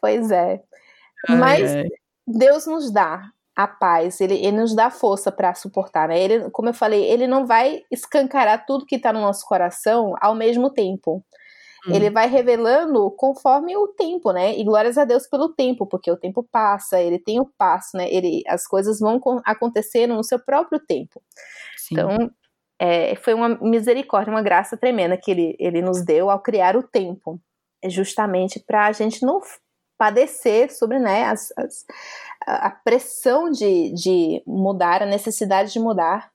Pois 0.00 0.30
é. 0.30 0.62
Ai, 1.28 1.36
mas 1.36 1.74
ai. 1.74 1.84
Deus 2.26 2.66
nos 2.66 2.92
dá 2.92 3.30
a 3.56 3.66
paz, 3.66 4.20
ele, 4.20 4.34
ele 4.34 4.58
nos 4.58 4.74
dá 4.74 4.90
força 4.90 5.32
para 5.32 5.54
suportar, 5.54 6.08
né? 6.08 6.20
Ele, 6.20 6.50
como 6.50 6.68
eu 6.68 6.74
falei, 6.74 7.02
ele 7.04 7.26
não 7.26 7.46
vai 7.46 7.82
escancarar 7.90 8.66
tudo 8.66 8.84
que 8.84 8.96
está 8.96 9.14
no 9.14 9.20
nosso 9.22 9.46
coração 9.46 10.14
ao 10.20 10.34
mesmo 10.34 10.68
tempo. 10.68 11.24
Hum. 11.86 11.94
Ele 11.94 12.10
vai 12.10 12.28
revelando 12.28 13.10
conforme 13.12 13.76
o 13.76 13.88
tempo, 13.88 14.32
né? 14.32 14.56
E 14.58 14.64
glórias 14.64 14.98
a 14.98 15.04
Deus 15.04 15.26
pelo 15.26 15.54
tempo, 15.54 15.86
porque 15.86 16.10
o 16.10 16.16
tempo 16.16 16.46
passa, 16.50 17.00
ele 17.00 17.18
tem 17.18 17.38
o 17.40 17.50
passo, 17.56 17.96
né? 17.96 18.08
Ele, 18.10 18.42
as 18.48 18.66
coisas 18.66 18.98
vão 18.98 19.20
acontecendo 19.44 20.14
no 20.14 20.24
seu 20.24 20.38
próprio 20.38 20.80
tempo. 20.80 21.22
Sim. 21.76 21.94
Então, 21.94 22.30
é, 22.78 23.14
foi 23.16 23.34
uma 23.34 23.48
misericórdia, 23.60 24.30
uma 24.30 24.42
graça 24.42 24.76
tremenda 24.76 25.16
que 25.16 25.30
ele, 25.30 25.56
ele 25.58 25.80
nos 25.80 26.04
deu 26.04 26.28
ao 26.28 26.42
criar 26.42 26.76
o 26.76 26.82
tempo, 26.82 27.40
justamente 27.84 28.60
para 28.60 28.86
a 28.86 28.92
gente 28.92 29.24
não 29.24 29.40
padecer 29.98 30.70
sobre 30.72 30.98
né, 30.98 31.24
as, 31.24 31.52
as, 31.56 31.84
a 32.46 32.70
pressão 32.70 33.50
de, 33.50 33.92
de 33.92 34.42
mudar, 34.46 35.02
a 35.02 35.06
necessidade 35.06 35.72
de 35.72 35.80
mudar. 35.80 36.30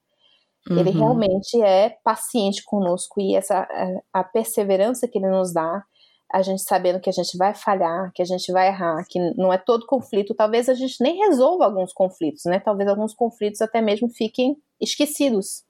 Uhum. 0.70 0.80
Ele 0.80 0.92
realmente 0.92 1.60
é 1.62 1.98
paciente 2.04 2.64
conosco 2.64 3.20
e 3.20 3.36
essa 3.36 3.68
a, 4.14 4.20
a, 4.20 4.24
perseverança 4.24 5.08
que 5.08 5.18
ele 5.18 5.30
nos 5.30 5.54
dá, 5.54 5.84
a 6.32 6.42
gente 6.42 6.62
sabendo 6.62 7.00
que 7.00 7.10
a 7.10 7.14
gente 7.14 7.36
vai 7.38 7.54
falhar, 7.54 8.12
que 8.14 8.22
a 8.22 8.26
gente 8.26 8.52
vai 8.52 8.68
errar, 8.68 9.04
que 9.10 9.20
não 9.36 9.52
é 9.52 9.58
todo 9.58 9.88
conflito, 9.88 10.36
talvez 10.36 10.70
a 10.70 10.74
gente 10.74 11.02
nem 11.02 11.18
resolva 11.18 11.66
alguns 11.66 11.92
conflitos, 11.92 12.44
né? 12.46 12.60
Talvez 12.60 12.88
alguns 12.88 13.14
conflitos 13.14 13.62
até 13.62 13.82
mesmo 13.82 14.08
fiquem 14.10 14.56
esquecidos. 14.80 15.64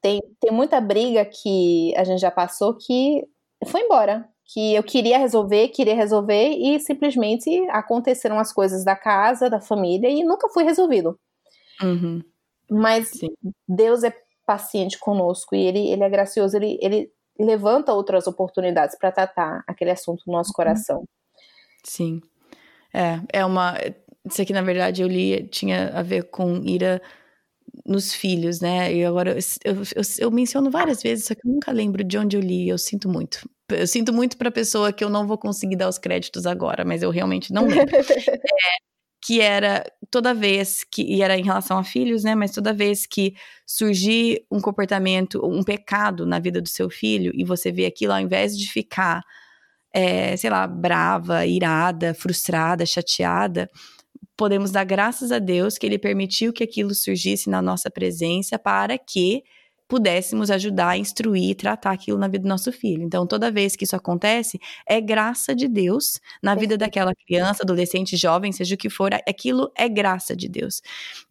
Tem, 0.00 0.20
tem 0.40 0.52
muita 0.52 0.80
briga 0.80 1.24
que 1.24 1.94
a 1.96 2.04
gente 2.04 2.20
já 2.20 2.30
passou 2.30 2.76
que 2.76 3.26
foi 3.66 3.82
embora, 3.82 4.28
que 4.46 4.74
eu 4.74 4.82
queria 4.82 5.18
resolver, 5.18 5.68
queria 5.68 5.94
resolver 5.94 6.50
e 6.50 6.78
simplesmente 6.80 7.50
aconteceram 7.70 8.38
as 8.38 8.52
coisas 8.52 8.84
da 8.84 8.94
casa, 8.94 9.50
da 9.50 9.60
família 9.60 10.08
e 10.08 10.22
nunca 10.22 10.48
foi 10.48 10.64
resolvido. 10.64 11.18
Uhum. 11.82 12.22
Mas 12.70 13.08
Sim. 13.10 13.28
Deus 13.68 14.02
é 14.02 14.14
paciente 14.46 14.98
conosco 14.98 15.54
e 15.54 15.60
ele, 15.64 15.88
ele 15.88 16.02
é 16.02 16.08
gracioso, 16.08 16.56
ele, 16.56 16.78
ele 16.80 17.10
levanta 17.38 17.92
outras 17.92 18.26
oportunidades 18.26 18.96
para 18.98 19.10
tratar 19.10 19.64
aquele 19.66 19.90
assunto 19.90 20.22
no 20.26 20.34
nosso 20.34 20.50
uhum. 20.50 20.54
coração. 20.54 21.04
Sim. 21.82 22.20
É, 22.92 23.40
é 23.40 23.44
uma. 23.44 23.74
Isso 24.24 24.40
aqui, 24.40 24.52
na 24.52 24.62
verdade, 24.62 25.02
eu 25.02 25.08
li, 25.08 25.46
tinha 25.48 25.88
a 25.88 26.02
ver 26.02 26.24
com 26.30 26.62
ira 26.64 27.02
nos 27.84 28.14
filhos, 28.14 28.60
né? 28.60 28.94
E 28.94 29.04
agora 29.04 29.36
eu, 29.64 29.74
eu, 29.74 30.02
eu, 30.18 30.30
menciono 30.30 30.70
várias 30.70 31.02
vezes, 31.02 31.26
só 31.26 31.34
que 31.34 31.46
eu 31.46 31.52
nunca 31.52 31.72
lembro 31.72 32.04
de 32.04 32.16
onde 32.16 32.36
eu 32.36 32.40
li, 32.40 32.68
eu 32.68 32.78
sinto 32.78 33.08
muito. 33.08 33.48
Eu 33.68 33.86
sinto 33.86 34.12
muito 34.12 34.36
para 34.36 34.48
a 34.48 34.52
pessoa 34.52 34.92
que 34.92 35.02
eu 35.02 35.10
não 35.10 35.26
vou 35.26 35.36
conseguir 35.36 35.76
dar 35.76 35.88
os 35.88 35.98
créditos 35.98 36.46
agora, 36.46 36.84
mas 36.84 37.02
eu 37.02 37.10
realmente 37.10 37.52
não 37.52 37.66
lembro. 37.66 37.94
é, 37.96 38.93
que 39.24 39.40
era 39.40 39.82
toda 40.10 40.34
vez 40.34 40.84
que, 40.84 41.02
e 41.02 41.22
era 41.22 41.38
em 41.38 41.42
relação 41.42 41.78
a 41.78 41.84
filhos, 41.84 42.24
né? 42.24 42.34
Mas 42.34 42.52
toda 42.52 42.74
vez 42.74 43.06
que 43.06 43.34
surgir 43.66 44.44
um 44.50 44.60
comportamento, 44.60 45.40
um 45.42 45.62
pecado 45.62 46.26
na 46.26 46.38
vida 46.38 46.60
do 46.60 46.68
seu 46.68 46.90
filho, 46.90 47.32
e 47.34 47.42
você 47.42 47.72
vê 47.72 47.86
aquilo, 47.86 48.12
ao 48.12 48.20
invés 48.20 48.56
de 48.56 48.70
ficar, 48.70 49.22
é, 49.94 50.36
sei 50.36 50.50
lá, 50.50 50.66
brava, 50.66 51.46
irada, 51.46 52.12
frustrada, 52.12 52.84
chateada, 52.84 53.70
podemos 54.36 54.70
dar 54.70 54.84
graças 54.84 55.32
a 55.32 55.38
Deus 55.38 55.78
que 55.78 55.86
Ele 55.86 55.98
permitiu 55.98 56.52
que 56.52 56.62
aquilo 56.62 56.94
surgisse 56.94 57.48
na 57.48 57.62
nossa 57.62 57.90
presença 57.90 58.58
para 58.58 58.98
que 58.98 59.42
pudéssemos 59.88 60.50
ajudar, 60.50 60.98
instruir, 60.98 61.54
tratar 61.56 61.92
aquilo 61.92 62.18
na 62.18 62.28
vida 62.28 62.42
do 62.42 62.48
nosso 62.48 62.72
filho. 62.72 63.02
Então, 63.02 63.26
toda 63.26 63.50
vez 63.50 63.76
que 63.76 63.84
isso 63.84 63.96
acontece, 63.96 64.58
é 64.86 65.00
graça 65.00 65.54
de 65.54 65.68
Deus 65.68 66.20
na 66.42 66.54
vida 66.54 66.76
daquela 66.76 67.14
criança, 67.14 67.62
adolescente, 67.62 68.16
jovem, 68.16 68.52
seja 68.52 68.74
o 68.74 68.78
que 68.78 68.88
for, 68.88 69.12
aquilo 69.14 69.70
é 69.76 69.88
graça 69.88 70.34
de 70.34 70.48
Deus. 70.48 70.80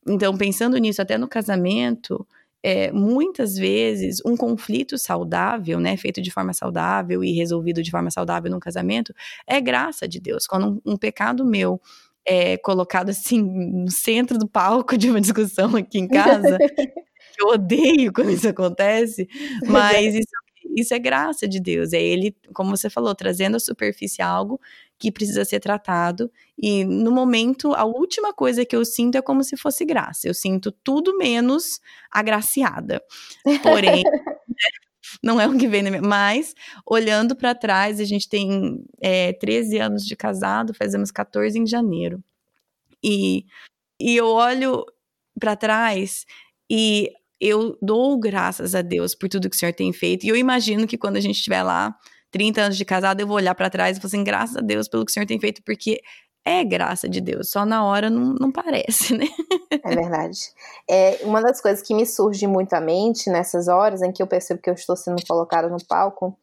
Então, 0.07 0.37
pensando 0.37 0.77
nisso, 0.77 1.01
até 1.01 1.17
no 1.17 1.27
casamento, 1.27 2.25
é, 2.63 2.91
muitas 2.91 3.55
vezes 3.55 4.21
um 4.25 4.37
conflito 4.37 4.97
saudável, 4.97 5.79
né, 5.79 5.97
feito 5.97 6.21
de 6.21 6.31
forma 6.31 6.53
saudável 6.53 7.23
e 7.23 7.33
resolvido 7.33 7.83
de 7.83 7.91
forma 7.91 8.09
saudável 8.09 8.49
no 8.49 8.59
casamento, 8.59 9.13
é 9.45 9.59
graça 9.59 10.07
de 10.07 10.19
Deus. 10.19 10.47
Quando 10.47 10.81
um, 10.85 10.93
um 10.93 10.97
pecado 10.97 11.43
meu 11.45 11.81
é 12.25 12.57
colocado 12.57 13.09
assim 13.09 13.41
no 13.41 13.91
centro 13.91 14.37
do 14.37 14.47
palco 14.47 14.97
de 14.97 15.09
uma 15.09 15.19
discussão 15.19 15.75
aqui 15.75 15.99
em 15.99 16.07
casa, 16.07 16.57
eu 17.39 17.47
odeio 17.49 18.11
quando 18.13 18.31
isso 18.31 18.47
acontece, 18.47 19.27
mas 19.67 20.15
isso, 20.15 20.31
isso 20.75 20.93
é 20.93 20.99
graça 20.99 21.47
de 21.47 21.59
Deus. 21.59 21.93
É 21.93 22.01
Ele, 22.01 22.35
como 22.53 22.75
você 22.75 22.89
falou, 22.89 23.13
trazendo 23.15 23.57
à 23.57 23.59
superfície 23.59 24.21
algo 24.21 24.59
que 24.97 25.11
precisa 25.11 25.43
ser 25.45 25.59
tratado. 25.59 26.31
E 26.57 26.83
no 26.85 27.11
momento, 27.11 27.73
a 27.73 27.83
última 27.85 28.33
coisa 28.33 28.65
que 28.65 28.75
eu 28.75 28.85
sinto 28.85 29.17
é 29.17 29.21
como 29.21 29.43
se 29.43 29.57
fosse 29.57 29.85
graça. 29.85 30.27
Eu 30.27 30.33
sinto 30.33 30.71
tudo 30.71 31.17
menos 31.17 31.79
agraciada. 32.11 33.01
Porém. 33.61 34.03
não 35.21 35.39
é 35.39 35.47
o 35.47 35.57
que 35.57 35.67
vem 35.67 35.83
na 35.83 35.89
minha. 35.89 36.01
Mas, 36.01 36.55
olhando 36.85 37.35
para 37.35 37.53
trás, 37.53 37.99
a 37.99 38.05
gente 38.05 38.27
tem 38.29 38.83
é, 39.01 39.33
13 39.33 39.77
anos 39.77 40.05
de 40.05 40.15
casado, 40.15 40.73
fazemos 40.73 41.11
14 41.11 41.59
em 41.59 41.67
janeiro. 41.67 42.23
E, 43.03 43.45
e 43.99 44.15
eu 44.15 44.27
olho 44.27 44.85
para 45.39 45.55
trás 45.55 46.25
e 46.69 47.11
eu 47.43 47.77
dou 47.81 48.17
graças 48.17 48.73
a 48.73 48.81
Deus 48.81 49.13
por 49.13 49.27
tudo 49.27 49.49
que 49.49 49.55
o 49.55 49.59
Senhor 49.59 49.73
tem 49.73 49.91
feito. 49.91 50.25
E 50.25 50.29
eu 50.29 50.35
imagino 50.35 50.87
que 50.87 50.97
quando 50.97 51.17
a 51.17 51.19
gente 51.19 51.35
estiver 51.35 51.61
lá, 51.61 51.93
30 52.31 52.61
anos 52.61 52.77
de 52.77 52.85
casado, 52.85 53.19
eu 53.19 53.27
vou 53.27 53.35
olhar 53.35 53.53
para 53.53 53.69
trás 53.69 53.97
e 53.97 53.99
falar 53.99 54.07
assim: 54.07 54.23
graças 54.23 54.55
a 54.55 54.61
Deus 54.61 54.87
pelo 54.87 55.05
que 55.05 55.11
o 55.11 55.13
Senhor 55.13 55.25
tem 55.25 55.37
feito, 55.37 55.61
porque 55.63 56.01
é 56.45 56.63
graça 56.63 57.07
de 57.09 57.19
Deus, 57.19 57.49
só 57.49 57.65
na 57.65 57.85
hora 57.85 58.09
não, 58.09 58.33
não 58.33 58.51
parece, 58.51 59.17
né? 59.17 59.27
É 59.71 59.95
verdade. 59.95 60.39
É, 60.89 61.19
uma 61.23 61.41
das 61.41 61.59
coisas 61.59 61.85
que 61.85 61.93
me 61.93 62.05
surge 62.05 62.47
muito 62.47 62.73
à 62.73 62.81
mente 62.81 63.29
nessas 63.29 63.67
horas 63.67 64.01
em 64.01 64.11
que 64.11 64.23
eu 64.23 64.27
percebo 64.27 64.61
que 64.61 64.69
eu 64.69 64.73
estou 64.73 64.95
sendo 64.95 65.21
colocada 65.25 65.67
no 65.69 65.77
palco, 65.85 66.37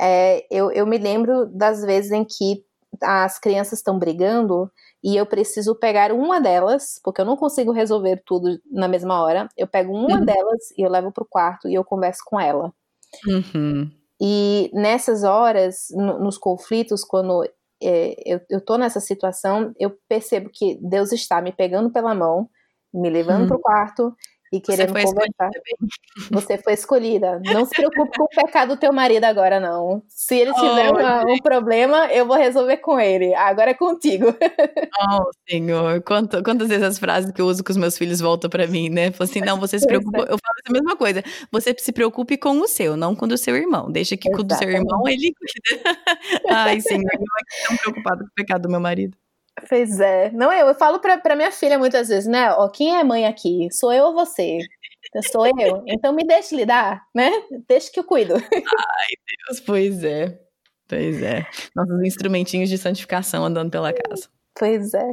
é, 0.00 0.46
eu, 0.50 0.70
eu 0.72 0.86
me 0.86 0.96
lembro 0.96 1.46
das 1.46 1.82
vezes 1.82 2.12
em 2.12 2.24
que 2.24 2.64
as 3.02 3.38
crianças 3.38 3.78
estão 3.78 3.98
brigando 3.98 4.70
e 5.06 5.16
eu 5.16 5.24
preciso 5.24 5.72
pegar 5.76 6.10
uma 6.10 6.40
delas, 6.40 7.00
porque 7.04 7.20
eu 7.20 7.24
não 7.24 7.36
consigo 7.36 7.70
resolver 7.70 8.20
tudo 8.26 8.60
na 8.68 8.88
mesma 8.88 9.22
hora. 9.22 9.48
Eu 9.56 9.68
pego 9.68 9.92
uma 9.92 10.18
uhum. 10.18 10.24
delas 10.24 10.72
e 10.76 10.82
eu 10.82 10.90
levo 10.90 11.12
para 11.12 11.22
o 11.22 11.28
quarto 11.30 11.68
e 11.68 11.74
eu 11.74 11.84
converso 11.84 12.22
com 12.26 12.40
ela. 12.40 12.74
Uhum. 13.24 13.88
E 14.20 14.68
nessas 14.74 15.22
horas, 15.22 15.86
no, 15.92 16.18
nos 16.18 16.36
conflitos, 16.36 17.04
quando 17.04 17.44
é, 17.80 18.16
eu, 18.26 18.40
eu 18.50 18.60
tô 18.60 18.76
nessa 18.76 18.98
situação, 18.98 19.72
eu 19.78 19.96
percebo 20.08 20.50
que 20.52 20.76
Deus 20.82 21.12
está 21.12 21.40
me 21.40 21.52
pegando 21.52 21.88
pela 21.88 22.12
mão, 22.12 22.50
me 22.92 23.08
levando 23.08 23.44
hum. 23.44 23.46
para 23.46 23.56
o 23.56 23.60
quarto 23.60 24.12
e 24.52 24.60
querendo 24.60 24.92
você 24.92 25.04
conversar. 25.04 25.50
Você 26.30 26.58
foi 26.58 26.72
escolhida. 26.72 27.40
Não 27.44 27.64
se 27.64 27.74
preocupe 27.74 28.16
com 28.16 28.24
o 28.24 28.28
pecado 28.28 28.74
do 28.74 28.76
teu 28.78 28.92
marido 28.92 29.24
agora, 29.24 29.60
não. 29.60 30.02
Se 30.08 30.36
ele 30.36 30.52
tiver 30.54 30.90
oh, 30.90 30.98
uma, 30.98 31.24
um 31.24 31.38
problema, 31.38 32.06
eu 32.12 32.26
vou 32.26 32.36
resolver 32.36 32.78
com 32.78 32.98
ele. 32.98 33.34
Agora 33.34 33.70
é 33.70 33.74
contigo. 33.74 34.26
Oh, 34.98 35.30
Senhor. 35.48 36.02
Quanto, 36.02 36.42
quantas 36.42 36.68
vezes 36.68 36.82
as 36.82 36.98
frases 36.98 37.30
que 37.30 37.40
eu 37.40 37.46
uso 37.46 37.62
com 37.62 37.70
os 37.70 37.76
meus 37.76 37.98
filhos 37.98 38.18
voltam 38.18 38.48
para 38.48 38.66
mim, 38.66 38.88
né? 38.88 39.12
Falo 39.12 39.28
assim, 39.28 39.40
não, 39.40 39.60
você 39.60 39.78
se 39.78 39.86
preocupa. 39.86 40.20
Eu 40.20 40.38
falo 40.38 40.54
a 40.66 40.72
mesma 40.72 40.96
coisa. 40.96 41.22
Você 41.52 41.74
se 41.78 41.92
preocupe 41.92 42.38
com 42.38 42.58
o 42.60 42.66
seu, 42.66 42.96
não 42.96 43.14
com 43.14 43.26
o 43.26 43.28
do 43.28 43.36
seu 43.36 43.54
irmão. 43.54 43.92
Deixa 43.92 44.16
que 44.16 44.30
com 44.30 44.40
o 44.40 44.42
do 44.42 44.54
seu 44.54 44.70
irmão 44.70 45.06
ele 45.06 45.34
cuida. 45.34 45.98
Ai, 46.48 46.80
Senhor, 46.80 47.02
eu 47.02 47.20
aqui 47.40 47.68
tão 47.68 47.76
preocupado 47.76 48.20
com 48.20 48.30
o 48.30 48.34
pecado 48.34 48.62
do 48.62 48.70
meu 48.70 48.80
marido. 48.80 49.16
Pois 49.68 50.00
é. 50.00 50.30
Não, 50.32 50.52
eu, 50.52 50.68
eu 50.68 50.74
falo 50.74 50.98
pra, 51.00 51.18
pra 51.18 51.36
minha 51.36 51.50
filha 51.50 51.78
muitas 51.78 52.08
vezes, 52.08 52.26
né? 52.26 52.52
Ó, 52.52 52.68
quem 52.68 52.96
é 52.96 53.02
mãe 53.02 53.26
aqui? 53.26 53.68
Sou 53.72 53.92
eu 53.92 54.06
ou 54.06 54.14
você? 54.14 54.58
Sou 55.30 55.46
eu. 55.46 55.82
Então 55.86 56.12
me 56.12 56.24
deixe 56.24 56.54
lidar, 56.54 57.06
né? 57.14 57.30
Deixa 57.66 57.90
que 57.90 57.98
eu 57.98 58.04
cuido. 58.04 58.34
Ai, 58.34 59.12
Deus, 59.48 59.60
pois 59.60 60.04
é. 60.04 60.38
Pois 60.88 61.22
é. 61.22 61.46
Nossos 61.74 62.02
instrumentinhos 62.04 62.68
de 62.68 62.78
santificação 62.78 63.44
andando 63.44 63.70
pela 63.70 63.92
casa. 63.92 64.28
Pois 64.58 64.94
é. 64.94 65.10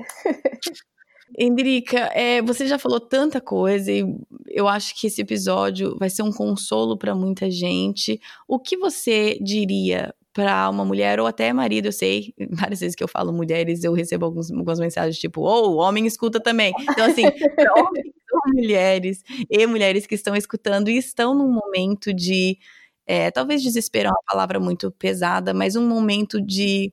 Endrica, 1.37 2.11
é, 2.13 2.41
você 2.41 2.67
já 2.67 2.77
falou 2.77 2.99
tanta 2.99 3.41
coisa 3.41 3.91
e 3.91 4.05
eu 4.47 4.67
acho 4.67 4.95
que 4.99 5.07
esse 5.07 5.21
episódio 5.21 5.97
vai 5.97 6.09
ser 6.09 6.21
um 6.21 6.31
consolo 6.31 6.97
para 6.97 7.15
muita 7.15 7.49
gente. 7.49 8.21
O 8.47 8.59
que 8.59 8.77
você 8.77 9.39
diria 9.41 10.13
para 10.33 10.67
uma 10.69 10.83
mulher 10.83 11.19
ou 11.19 11.27
até 11.27 11.53
marido, 11.53 11.85
eu 11.85 11.91
sei, 11.91 12.33
várias 12.51 12.79
vezes 12.79 12.95
que 12.95 13.03
eu 13.03 13.07
falo 13.07 13.31
mulheres, 13.31 13.83
eu 13.83 13.93
recebo 13.93 14.25
alguns, 14.25 14.51
algumas 14.51 14.79
mensagens 14.79 15.17
tipo, 15.17 15.41
ou 15.41 15.75
oh, 15.75 15.77
homem 15.77 16.07
escuta 16.07 16.39
também. 16.39 16.73
Então, 16.89 17.05
assim, 17.05 17.23
homens 17.77 18.13
ou 18.31 18.53
mulheres 18.53 19.23
e 19.49 19.67
mulheres 19.67 20.07
que 20.07 20.15
estão 20.15 20.35
escutando 20.35 20.89
e 20.89 20.97
estão 20.97 21.35
num 21.35 21.51
momento 21.51 22.11
de, 22.11 22.57
é, 23.05 23.29
talvez 23.29 23.61
desespero 23.61 24.07
é 24.07 24.11
uma 24.11 24.23
palavra 24.27 24.59
muito 24.59 24.91
pesada, 24.91 25.53
mas 25.53 25.75
um 25.75 25.87
momento 25.87 26.41
de, 26.41 26.91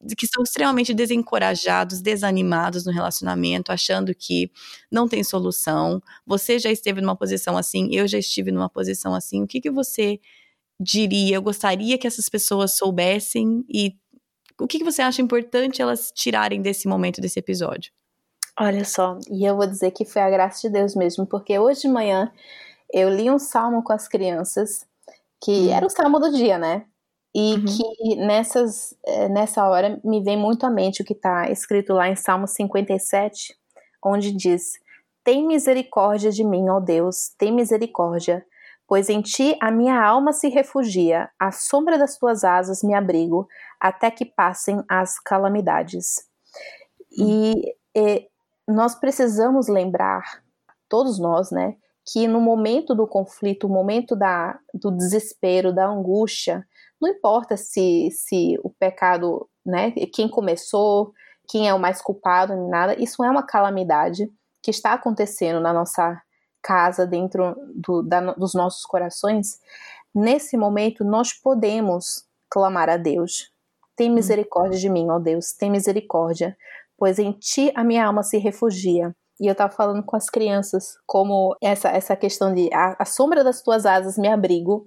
de 0.00 0.14
que 0.14 0.24
estão 0.24 0.44
extremamente 0.44 0.94
desencorajados, 0.94 2.00
desanimados 2.00 2.86
no 2.86 2.92
relacionamento, 2.92 3.72
achando 3.72 4.14
que 4.14 4.50
não 4.90 5.08
tem 5.08 5.24
solução. 5.24 6.00
Você 6.24 6.58
já 6.58 6.70
esteve 6.70 7.00
numa 7.00 7.16
posição 7.16 7.56
assim, 7.56 7.88
eu 7.92 8.06
já 8.06 8.18
estive 8.18 8.52
numa 8.52 8.70
posição 8.70 9.12
assim. 9.12 9.42
O 9.42 9.46
que, 9.46 9.60
que 9.60 9.70
você 9.72 10.20
diria, 10.80 11.36
eu 11.36 11.42
gostaria 11.42 11.98
que 11.98 12.06
essas 12.06 12.28
pessoas 12.28 12.74
soubessem 12.74 13.62
e 13.68 13.94
o 14.58 14.66
que, 14.66 14.78
que 14.78 14.84
você 14.84 15.02
acha 15.02 15.20
importante 15.20 15.80
elas 15.80 16.10
tirarem 16.14 16.62
desse 16.62 16.88
momento, 16.88 17.20
desse 17.20 17.38
episódio? 17.38 17.92
Olha 18.58 18.84
só, 18.84 19.18
e 19.30 19.44
eu 19.44 19.56
vou 19.56 19.66
dizer 19.66 19.90
que 19.90 20.04
foi 20.04 20.22
a 20.22 20.30
graça 20.30 20.60
de 20.62 20.72
Deus 20.72 20.94
mesmo, 20.94 21.26
porque 21.26 21.58
hoje 21.58 21.82
de 21.82 21.88
manhã 21.88 22.30
eu 22.92 23.08
li 23.08 23.30
um 23.30 23.38
salmo 23.38 23.82
com 23.82 23.92
as 23.92 24.08
crianças, 24.08 24.86
que 25.42 25.50
hum. 25.50 25.72
era 25.72 25.86
o 25.86 25.90
salmo 25.90 26.18
do 26.18 26.32
dia, 26.32 26.58
né? 26.58 26.84
E 27.34 27.54
uhum. 27.54 27.64
que 27.64 28.16
nessas, 28.16 28.92
eh, 29.06 29.28
nessa 29.28 29.64
hora 29.68 30.00
me 30.02 30.20
vem 30.20 30.36
muito 30.36 30.66
à 30.66 30.70
mente 30.70 31.00
o 31.00 31.04
que 31.04 31.12
está 31.12 31.48
escrito 31.48 31.92
lá 31.92 32.08
em 32.08 32.16
Salmo 32.16 32.46
57, 32.48 33.56
onde 34.04 34.32
diz: 34.32 34.72
Tem 35.22 35.46
misericórdia 35.46 36.32
de 36.32 36.42
mim, 36.42 36.68
ó 36.68 36.80
Deus, 36.80 37.28
tem 37.38 37.52
misericórdia, 37.52 38.44
pois 38.90 39.08
em 39.08 39.22
ti 39.22 39.56
a 39.62 39.70
minha 39.70 40.04
alma 40.04 40.32
se 40.32 40.48
refugia, 40.48 41.30
à 41.38 41.52
sombra 41.52 41.96
das 41.96 42.18
tuas 42.18 42.42
asas 42.42 42.82
me 42.82 42.92
abrigo, 42.92 43.46
até 43.78 44.10
que 44.10 44.24
passem 44.24 44.82
as 44.88 45.16
calamidades. 45.20 46.26
E, 47.12 47.54
e 47.94 48.28
nós 48.66 48.96
precisamos 48.96 49.68
lembrar, 49.68 50.42
todos 50.88 51.20
nós, 51.20 51.52
né, 51.52 51.76
que 52.04 52.26
no 52.26 52.40
momento 52.40 52.92
do 52.92 53.06
conflito, 53.06 53.68
o 53.68 53.70
momento 53.70 54.16
da, 54.16 54.58
do 54.74 54.90
desespero, 54.90 55.72
da 55.72 55.86
angústia, 55.86 56.66
não 57.00 57.08
importa 57.08 57.56
se, 57.56 58.08
se 58.10 58.58
o 58.64 58.70
pecado, 58.70 59.48
né, 59.64 59.92
quem 60.12 60.28
começou, 60.28 61.12
quem 61.48 61.68
é 61.68 61.72
o 61.72 61.78
mais 61.78 62.02
culpado, 62.02 62.56
nada, 62.68 63.00
isso 63.00 63.22
é 63.22 63.30
uma 63.30 63.46
calamidade 63.46 64.28
que 64.60 64.72
está 64.72 64.94
acontecendo 64.94 65.60
na 65.60 65.72
nossa 65.72 66.20
casa 66.62 67.06
dentro 67.06 67.54
do, 67.74 68.02
da, 68.02 68.32
dos 68.32 68.54
nossos 68.54 68.84
corações, 68.84 69.58
nesse 70.14 70.56
momento 70.56 71.04
nós 71.04 71.32
podemos 71.32 72.24
clamar 72.48 72.88
a 72.88 72.96
Deus. 72.96 73.50
Tem 73.96 74.10
hum. 74.10 74.14
misericórdia 74.14 74.78
de 74.78 74.88
mim, 74.88 75.08
ó 75.10 75.18
Deus, 75.18 75.52
tem 75.52 75.70
misericórdia, 75.70 76.56
pois 76.96 77.18
em 77.18 77.32
ti 77.32 77.72
a 77.74 77.84
minha 77.84 78.06
alma 78.06 78.22
se 78.22 78.38
refugia. 78.38 79.14
E 79.40 79.46
eu 79.46 79.52
estava 79.52 79.72
falando 79.72 80.02
com 80.02 80.16
as 80.16 80.28
crianças 80.28 80.98
como 81.06 81.56
essa, 81.62 81.88
essa 81.88 82.14
questão 82.14 82.52
de 82.52 82.68
a, 82.74 82.94
a 82.98 83.04
sombra 83.06 83.42
das 83.42 83.62
tuas 83.62 83.86
asas 83.86 84.18
me 84.18 84.28
abrigo, 84.28 84.86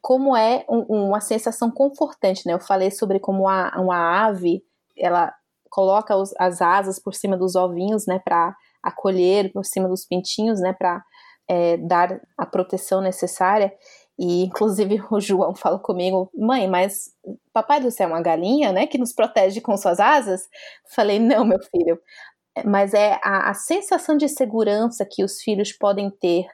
como 0.00 0.34
é 0.34 0.64
um, 0.70 1.08
uma 1.08 1.20
sensação 1.20 1.70
confortante, 1.70 2.46
né? 2.46 2.54
Eu 2.54 2.60
falei 2.60 2.90
sobre 2.90 3.20
como 3.20 3.46
a, 3.46 3.70
uma 3.78 4.24
ave, 4.24 4.64
ela 4.96 5.34
coloca 5.70 6.16
os, 6.16 6.34
as 6.38 6.60
asas 6.60 6.98
por 6.98 7.14
cima 7.14 7.36
dos 7.36 7.54
ovinhos, 7.54 8.06
né, 8.06 8.18
para 8.18 8.54
acolher 8.82 9.52
por 9.52 9.64
cima 9.64 9.88
dos 9.88 10.04
pintinhos, 10.04 10.60
né, 10.60 10.72
para 10.72 11.02
é, 11.50 11.76
dar 11.76 12.20
a 12.38 12.46
proteção 12.46 13.00
necessária. 13.00 13.72
E 14.16 14.44
inclusive 14.44 15.02
o 15.10 15.18
João 15.18 15.52
fala 15.52 15.80
comigo, 15.80 16.30
mãe, 16.32 16.68
mas 16.68 17.10
papai 17.52 17.80
do 17.80 17.90
céu 17.90 18.08
é 18.08 18.12
uma 18.12 18.22
galinha, 18.22 18.70
né, 18.70 18.86
que 18.86 18.98
nos 18.98 19.12
protege 19.12 19.60
com 19.60 19.76
suas 19.76 19.98
asas? 19.98 20.42
Falei, 20.94 21.18
não, 21.18 21.44
meu 21.44 21.58
filho, 21.60 22.00
mas 22.64 22.94
é 22.94 23.18
a, 23.24 23.50
a 23.50 23.54
sensação 23.54 24.16
de 24.16 24.28
segurança 24.28 25.04
que 25.10 25.24
os 25.24 25.40
filhos 25.40 25.72
podem 25.72 26.08
ter 26.08 26.46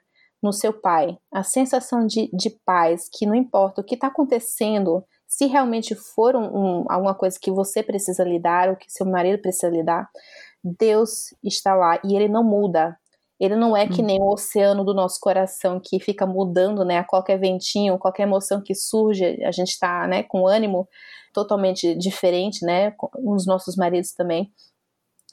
no 0.42 0.52
seu 0.52 0.72
pai, 0.72 1.18
a 1.32 1.42
sensação 1.42 2.06
de, 2.06 2.30
de 2.32 2.50
paz, 2.64 3.08
que 3.12 3.26
não 3.26 3.34
importa 3.34 3.80
o 3.80 3.84
que 3.84 3.96
está 3.96 4.06
acontecendo, 4.06 5.04
se 5.26 5.46
realmente 5.46 5.94
for 5.94 6.36
um, 6.36 6.44
um, 6.44 6.84
alguma 6.88 7.14
coisa 7.14 7.38
que 7.40 7.50
você 7.50 7.82
precisa 7.82 8.22
lidar, 8.22 8.68
ou 8.68 8.76
que 8.76 8.90
seu 8.90 9.04
marido 9.04 9.40
precisa 9.42 9.68
lidar, 9.68 10.08
Deus 10.62 11.34
está 11.42 11.74
lá 11.74 11.98
e 12.04 12.14
ele 12.14 12.28
não 12.28 12.44
muda. 12.44 12.96
Ele 13.38 13.54
não 13.54 13.76
é 13.76 13.86
que 13.86 14.00
hum. 14.00 14.06
nem 14.06 14.20
o 14.20 14.32
oceano 14.32 14.84
do 14.84 14.94
nosso 14.94 15.20
coração 15.20 15.80
que 15.82 16.00
fica 16.00 16.26
mudando, 16.26 16.84
né? 16.84 16.98
A 16.98 17.04
qualquer 17.04 17.38
ventinho, 17.38 17.98
qualquer 17.98 18.22
emoção 18.22 18.62
que 18.62 18.74
surge, 18.74 19.24
a 19.44 19.50
gente 19.50 19.68
está, 19.68 20.06
né, 20.06 20.22
com 20.22 20.46
ânimo 20.46 20.88
totalmente 21.34 21.94
diferente, 21.94 22.64
né? 22.64 22.92
Com 22.92 23.10
os 23.34 23.46
nossos 23.46 23.76
maridos 23.76 24.12
também. 24.12 24.50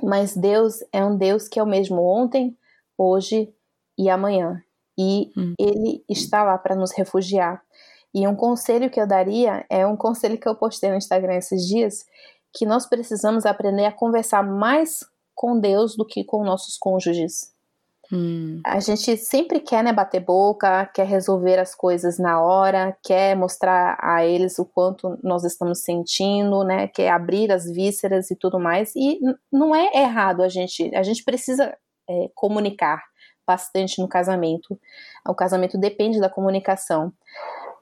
Mas 0.01 0.35
Deus 0.35 0.80
é 0.91 1.03
um 1.03 1.17
Deus 1.17 1.47
que 1.47 1.59
é 1.59 1.63
o 1.63 1.67
mesmo 1.67 2.01
ontem, 2.01 2.57
hoje 2.97 3.53
e 3.97 4.09
amanhã. 4.09 4.61
E 4.97 5.31
hum. 5.38 5.53
ele 5.57 6.03
está 6.09 6.43
lá 6.43 6.57
para 6.57 6.75
nos 6.75 6.91
refugiar. 6.91 7.61
E 8.13 8.27
um 8.27 8.35
conselho 8.35 8.89
que 8.89 8.99
eu 8.99 9.07
daria 9.07 9.65
é 9.69 9.88
um 9.88 9.95
conselho 9.95 10.38
que 10.38 10.47
eu 10.47 10.55
postei 10.55 10.89
no 10.91 10.97
Instagram 10.97 11.35
esses 11.35 11.65
dias, 11.65 12.05
que 12.53 12.65
nós 12.65 12.85
precisamos 12.85 13.45
aprender 13.45 13.85
a 13.85 13.91
conversar 13.91 14.43
mais 14.43 14.99
com 15.34 15.59
Deus 15.59 15.95
do 15.95 16.05
que 16.05 16.23
com 16.23 16.43
nossos 16.43 16.77
cônjuges. 16.77 17.52
Hum. 18.11 18.61
A 18.65 18.80
gente 18.80 19.15
sempre 19.17 19.59
quer 19.59 19.84
né, 19.84 19.93
bater 19.93 20.19
boca, 20.19 20.85
quer 20.93 21.05
resolver 21.05 21.57
as 21.57 21.73
coisas 21.73 22.19
na 22.19 22.41
hora, 22.41 22.95
quer 23.03 23.35
mostrar 23.35 23.97
a 24.01 24.25
eles 24.25 24.59
o 24.59 24.65
quanto 24.65 25.17
nós 25.23 25.43
estamos 25.43 25.81
sentindo, 25.84 26.63
né, 26.63 26.88
quer 26.88 27.09
abrir 27.09 27.51
as 27.51 27.65
vísceras 27.65 28.30
e 28.30 28.35
tudo 28.35 28.59
mais. 28.59 28.93
E 28.95 29.19
não 29.51 29.75
é 29.75 29.91
errado 29.95 30.43
a 30.43 30.49
gente, 30.49 30.93
a 30.95 31.03
gente 31.03 31.23
precisa 31.23 31.75
é, 32.09 32.30
comunicar 32.35 33.01
bastante 33.47 34.01
no 34.01 34.07
casamento. 34.07 34.80
O 35.27 35.35
casamento 35.35 35.77
depende 35.77 36.19
da 36.19 36.30
comunicação. 36.30 37.13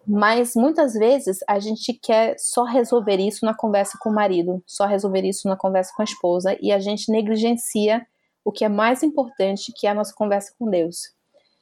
Mas 0.08 0.56
muitas 0.56 0.94
vezes 0.94 1.40
a 1.48 1.60
gente 1.60 1.94
quer 1.94 2.36
só 2.40 2.64
resolver 2.64 3.18
isso 3.18 3.46
na 3.46 3.54
conversa 3.54 3.98
com 4.00 4.10
o 4.10 4.14
marido, 4.14 4.64
só 4.66 4.86
resolver 4.86 5.24
isso 5.24 5.48
na 5.48 5.56
conversa 5.56 5.92
com 5.96 6.02
a 6.02 6.06
esposa 6.06 6.58
e 6.60 6.72
a 6.72 6.80
gente 6.80 7.12
negligencia 7.12 8.06
o 8.44 8.52
que 8.52 8.66
é 8.66 8.70
mais 8.70 9.04
importante, 9.04 9.72
que 9.72 9.88
é 9.88 9.92
a 9.92 9.94
nossa 9.94 10.14
conversa 10.14 10.54
com 10.58 10.70
Deus. 10.70 11.14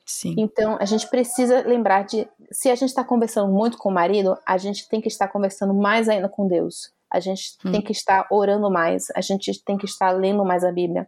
Sim. 0.06 0.34
Então, 0.38 0.76
a 0.80 0.86
gente 0.86 1.08
precisa 1.08 1.62
lembrar 1.62 2.04
de, 2.04 2.28
se 2.52 2.70
a 2.70 2.76
gente 2.76 2.90
está 2.90 3.04
conversando 3.04 3.52
muito 3.54 3.78
com 3.78 3.90
o 3.90 3.94
marido, 3.94 4.36
a 4.44 4.58
gente 4.58 4.90
tem 4.90 5.00
que 5.00 5.08
estar 5.08 5.28
conversando 5.28 5.74
mais 5.74 6.10
ainda 6.10 6.28
com 6.28 6.48
Deus. 6.48 6.92
A 7.12 7.20
gente 7.20 7.58
hum. 7.64 7.72
tem 7.72 7.82
que 7.82 7.92
estar 7.92 8.28
orando 8.32 8.72
mais, 8.72 9.08
a 9.16 9.22
gente 9.22 9.64
tem 9.64 9.78
que 9.78 9.86
estar 9.86 10.10
lendo 10.12 10.44
mais 10.44 10.64
a 10.64 10.72
Bíblia. 10.72 11.08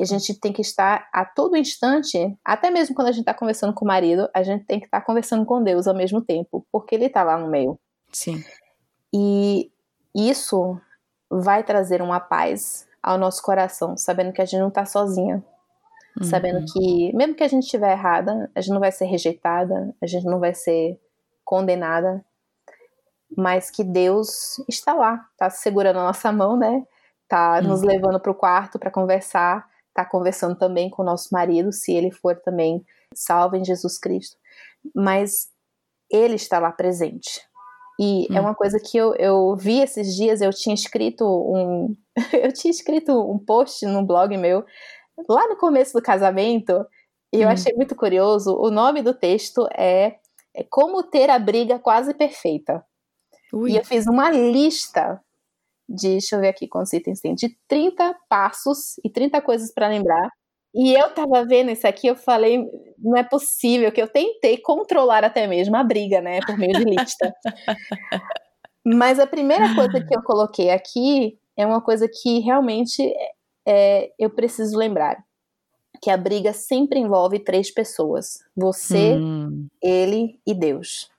a 0.00 0.04
gente 0.04 0.34
tem 0.34 0.52
que 0.52 0.62
estar 0.62 1.08
a 1.12 1.24
todo 1.24 1.56
instante, 1.56 2.34
até 2.44 2.70
mesmo 2.70 2.94
quando 2.94 3.08
a 3.08 3.12
gente 3.12 3.20
está 3.20 3.34
conversando 3.34 3.74
com 3.74 3.84
o 3.84 3.88
marido, 3.88 4.28
a 4.32 4.42
gente 4.42 4.64
tem 4.64 4.78
que 4.78 4.86
estar 4.86 5.00
conversando 5.02 5.44
com 5.44 5.62
Deus 5.62 5.86
ao 5.86 5.94
mesmo 5.94 6.20
tempo, 6.22 6.66
porque 6.70 6.94
Ele 6.94 7.06
está 7.06 7.22
lá 7.22 7.38
no 7.38 7.48
meio. 7.48 7.78
Sim. 8.12 8.42
E 9.12 9.70
isso 10.14 10.80
vai 11.30 11.62
trazer 11.62 12.00
uma 12.00 12.20
paz 12.20 12.86
ao 13.06 13.16
nosso 13.16 13.40
coração, 13.40 13.96
sabendo 13.96 14.32
que 14.32 14.42
a 14.42 14.44
gente 14.44 14.58
não 14.58 14.66
está 14.66 14.84
sozinha. 14.84 15.40
Uhum. 16.18 16.24
Sabendo 16.24 16.64
que, 16.72 17.14
mesmo 17.14 17.36
que 17.36 17.44
a 17.44 17.48
gente 17.48 17.62
estiver 17.62 17.92
errada, 17.92 18.50
a 18.52 18.60
gente 18.60 18.72
não 18.72 18.80
vai 18.80 18.90
ser 18.90 19.04
rejeitada, 19.04 19.94
a 20.02 20.06
gente 20.06 20.26
não 20.26 20.40
vai 20.40 20.52
ser 20.52 21.00
condenada, 21.44 22.24
mas 23.36 23.70
que 23.70 23.84
Deus 23.84 24.58
está 24.68 24.92
lá, 24.92 25.24
está 25.30 25.48
segurando 25.48 26.00
a 26.00 26.04
nossa 26.04 26.32
mão, 26.32 26.56
né? 26.56 26.84
Tá 27.28 27.60
uhum. 27.60 27.68
nos 27.68 27.82
levando 27.82 28.18
para 28.18 28.32
o 28.32 28.34
quarto 28.34 28.76
para 28.76 28.90
conversar, 28.90 29.68
tá 29.94 30.04
conversando 30.04 30.56
também 30.56 30.90
com 30.90 31.02
o 31.02 31.06
nosso 31.06 31.28
marido, 31.30 31.72
se 31.72 31.92
ele 31.92 32.10
for 32.10 32.34
também 32.40 32.84
salvo 33.14 33.54
em 33.54 33.64
Jesus 33.64 33.98
Cristo. 33.98 34.36
Mas 34.92 35.48
ele 36.10 36.34
está 36.34 36.58
lá 36.58 36.72
presente. 36.72 37.40
E 37.98 38.26
hum. 38.30 38.36
é 38.36 38.40
uma 38.40 38.54
coisa 38.54 38.78
que 38.78 38.96
eu, 38.96 39.14
eu 39.14 39.56
vi 39.56 39.80
esses 39.80 40.14
dias, 40.14 40.40
eu 40.40 40.50
tinha 40.50 40.74
escrito 40.74 41.24
um. 41.24 41.96
eu 42.32 42.52
tinha 42.52 42.70
escrito 42.70 43.12
um 43.30 43.38
post 43.38 43.84
no 43.86 44.04
blog 44.04 44.36
meu, 44.36 44.64
lá 45.28 45.48
no 45.48 45.56
começo 45.56 45.92
do 45.92 46.02
casamento, 46.02 46.86
e 47.32 47.40
eu 47.40 47.48
hum. 47.48 47.52
achei 47.52 47.72
muito 47.74 47.94
curioso. 47.94 48.54
O 48.54 48.70
nome 48.70 49.02
do 49.02 49.14
texto 49.14 49.66
é, 49.76 50.16
é 50.54 50.64
Como 50.68 51.02
Ter 51.02 51.30
a 51.30 51.38
Briga 51.38 51.78
Quase 51.78 52.14
Perfeita. 52.14 52.84
Ui. 53.52 53.72
E 53.72 53.76
eu 53.76 53.84
fiz 53.84 54.06
uma 54.06 54.30
lista 54.30 55.20
de, 55.88 56.08
deixa 56.12 56.36
eu 56.36 56.40
ver 56.40 56.48
aqui 56.48 56.66
quantos 56.66 56.92
itens 56.92 57.20
tem, 57.20 57.34
de 57.34 57.56
30 57.68 58.14
passos 58.28 58.98
e 59.04 59.10
30 59.10 59.40
coisas 59.40 59.72
para 59.72 59.88
lembrar 59.88 60.30
e 60.76 60.92
eu 60.92 61.08
tava 61.14 61.42
vendo 61.46 61.70
isso 61.70 61.86
aqui, 61.86 62.06
eu 62.06 62.14
falei, 62.14 62.62
não 62.98 63.16
é 63.16 63.22
possível 63.22 63.90
que 63.90 64.00
eu 64.00 64.06
tentei 64.06 64.58
controlar 64.58 65.24
até 65.24 65.46
mesmo 65.46 65.74
a 65.74 65.82
briga, 65.82 66.20
né, 66.20 66.40
por 66.44 66.58
meio 66.58 66.74
de 66.74 66.84
lista. 66.84 67.34
Mas 68.84 69.18
a 69.18 69.26
primeira 69.26 69.74
coisa 69.74 70.04
que 70.04 70.14
eu 70.14 70.22
coloquei 70.22 70.68
aqui 70.68 71.38
é 71.56 71.64
uma 71.64 71.80
coisa 71.80 72.06
que 72.06 72.40
realmente 72.40 73.02
é, 73.66 74.12
eu 74.18 74.28
preciso 74.28 74.76
lembrar. 74.76 75.24
Que 76.02 76.10
a 76.10 76.16
briga 76.16 76.52
sempre 76.52 77.00
envolve 77.00 77.38
três 77.38 77.70
pessoas: 77.70 78.44
você, 78.54 79.14
hum. 79.14 79.66
ele 79.82 80.38
e 80.46 80.52
Deus. 80.52 81.10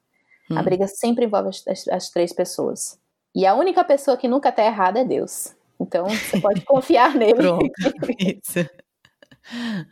Hum. 0.52 0.58
A 0.58 0.62
briga 0.62 0.88
sempre 0.88 1.26
envolve 1.26 1.50
as, 1.50 1.68
as, 1.68 1.88
as, 1.88 2.10
três 2.12 2.32
pessoas. 2.32 3.00
E 3.36 3.44
a 3.46 3.56
única 3.56 3.84
pessoa 3.84 4.16
que 4.16 4.28
nunca 4.28 4.52
tá 4.52 4.64
errada 4.64 5.00
é 5.00 5.04
Deus. 5.04 5.56
Então 5.80 6.06
você 6.06 6.40
pode 6.40 6.62
confiar 6.66 7.16
nele. 7.16 7.34
Pronto, 7.34 7.72
isso. 8.20 8.70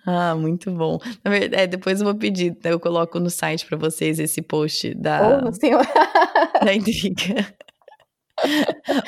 Ah, 0.06 0.36
muito 0.36 0.72
bom. 0.72 1.00
Na 1.24 1.32
verdade, 1.32 1.64
é, 1.64 1.68
depois 1.68 2.00
eu 2.00 2.06
vou 2.06 2.16
pedir, 2.16 2.58
eu 2.64 2.80
coloco 2.80 3.20
no 3.20 3.30
site 3.30 3.66
para 3.66 3.78
vocês 3.78 4.20
esse 4.20 4.42
post 4.42 4.94
da, 4.94 5.44
oh, 5.46 5.52
da 6.66 6.74
intriga. 6.74 7.56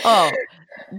Ó, 0.03 0.31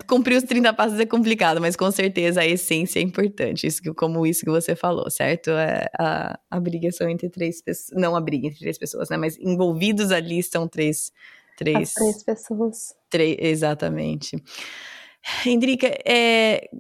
cumprir 0.06 0.36
os 0.36 0.44
30 0.44 0.72
passos 0.74 1.00
é 1.00 1.06
complicado, 1.06 1.60
mas 1.60 1.76
com 1.76 1.90
certeza 1.90 2.40
a 2.40 2.46
essência 2.46 2.98
é 2.98 3.02
importante, 3.02 3.66
isso 3.66 3.82
que, 3.82 3.92
como 3.94 4.26
isso 4.26 4.44
que 4.44 4.50
você 4.50 4.76
falou, 4.76 5.10
certo? 5.10 5.50
É, 5.50 5.88
a, 5.98 6.38
a 6.50 6.60
briga 6.60 6.90
são 6.92 7.08
entre 7.08 7.30
três 7.30 7.62
pessoas, 7.62 7.98
não 8.00 8.14
a 8.14 8.20
briga 8.20 8.46
entre 8.46 8.58
três 8.58 8.78
pessoas, 8.78 9.08
né? 9.08 9.16
Mas 9.16 9.38
envolvidos 9.38 10.10
ali 10.10 10.38
estão 10.38 10.68
três... 10.68 11.12
Três, 11.56 11.88
As 11.88 11.94
três 11.94 12.22
pessoas. 12.22 12.94
Três, 13.10 13.36
exatamente. 13.40 14.40
Hendrika, 15.44 15.88
é, 16.06 16.70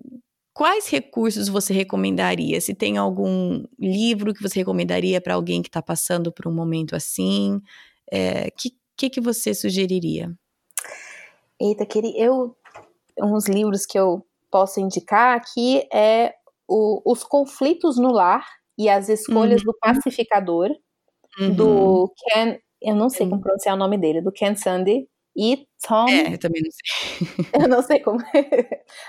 Quais 0.58 0.88
recursos 0.88 1.48
você 1.48 1.72
recomendaria? 1.72 2.60
Se 2.60 2.74
tem 2.74 2.98
algum 2.98 3.62
livro 3.78 4.34
que 4.34 4.42
você 4.42 4.58
recomendaria 4.58 5.20
para 5.20 5.34
alguém 5.34 5.62
que 5.62 5.68
está 5.68 5.80
passando 5.80 6.32
por 6.32 6.48
um 6.48 6.52
momento 6.52 6.96
assim? 6.96 7.58
O 7.58 7.62
é, 8.10 8.50
que, 8.50 8.76
que, 8.96 9.08
que 9.08 9.20
você 9.20 9.54
sugeriria? 9.54 10.34
Eita, 11.60 11.86
queria, 11.86 12.12
eu 12.20 12.56
uns 13.20 13.46
livros 13.46 13.86
que 13.86 13.96
eu 13.96 14.26
posso 14.50 14.80
indicar 14.80 15.36
aqui 15.36 15.86
é 15.92 16.34
o, 16.66 17.08
Os 17.08 17.22
Conflitos 17.22 17.96
no 17.96 18.10
Lar 18.10 18.44
e 18.76 18.88
as 18.88 19.08
Escolhas 19.08 19.60
uhum. 19.60 19.66
do 19.66 19.78
Pacificador, 19.78 20.70
uhum. 21.38 21.54
do 21.54 22.12
Ken, 22.16 22.58
eu 22.82 22.96
não 22.96 23.08
sei 23.08 23.28
como 23.28 23.40
pronunciar 23.40 23.76
o 23.76 23.78
nome 23.78 23.96
dele, 23.96 24.20
do 24.20 24.32
Ken 24.32 24.56
Sandy 24.56 25.08
e 25.38 25.66
Tom. 25.86 26.08
É, 26.08 26.34
eu 26.34 26.38
também 26.38 26.62
não 26.62 26.70
sei. 26.70 27.52
eu 27.62 27.68
não 27.68 27.82
sei 27.82 28.00
como. 28.00 28.18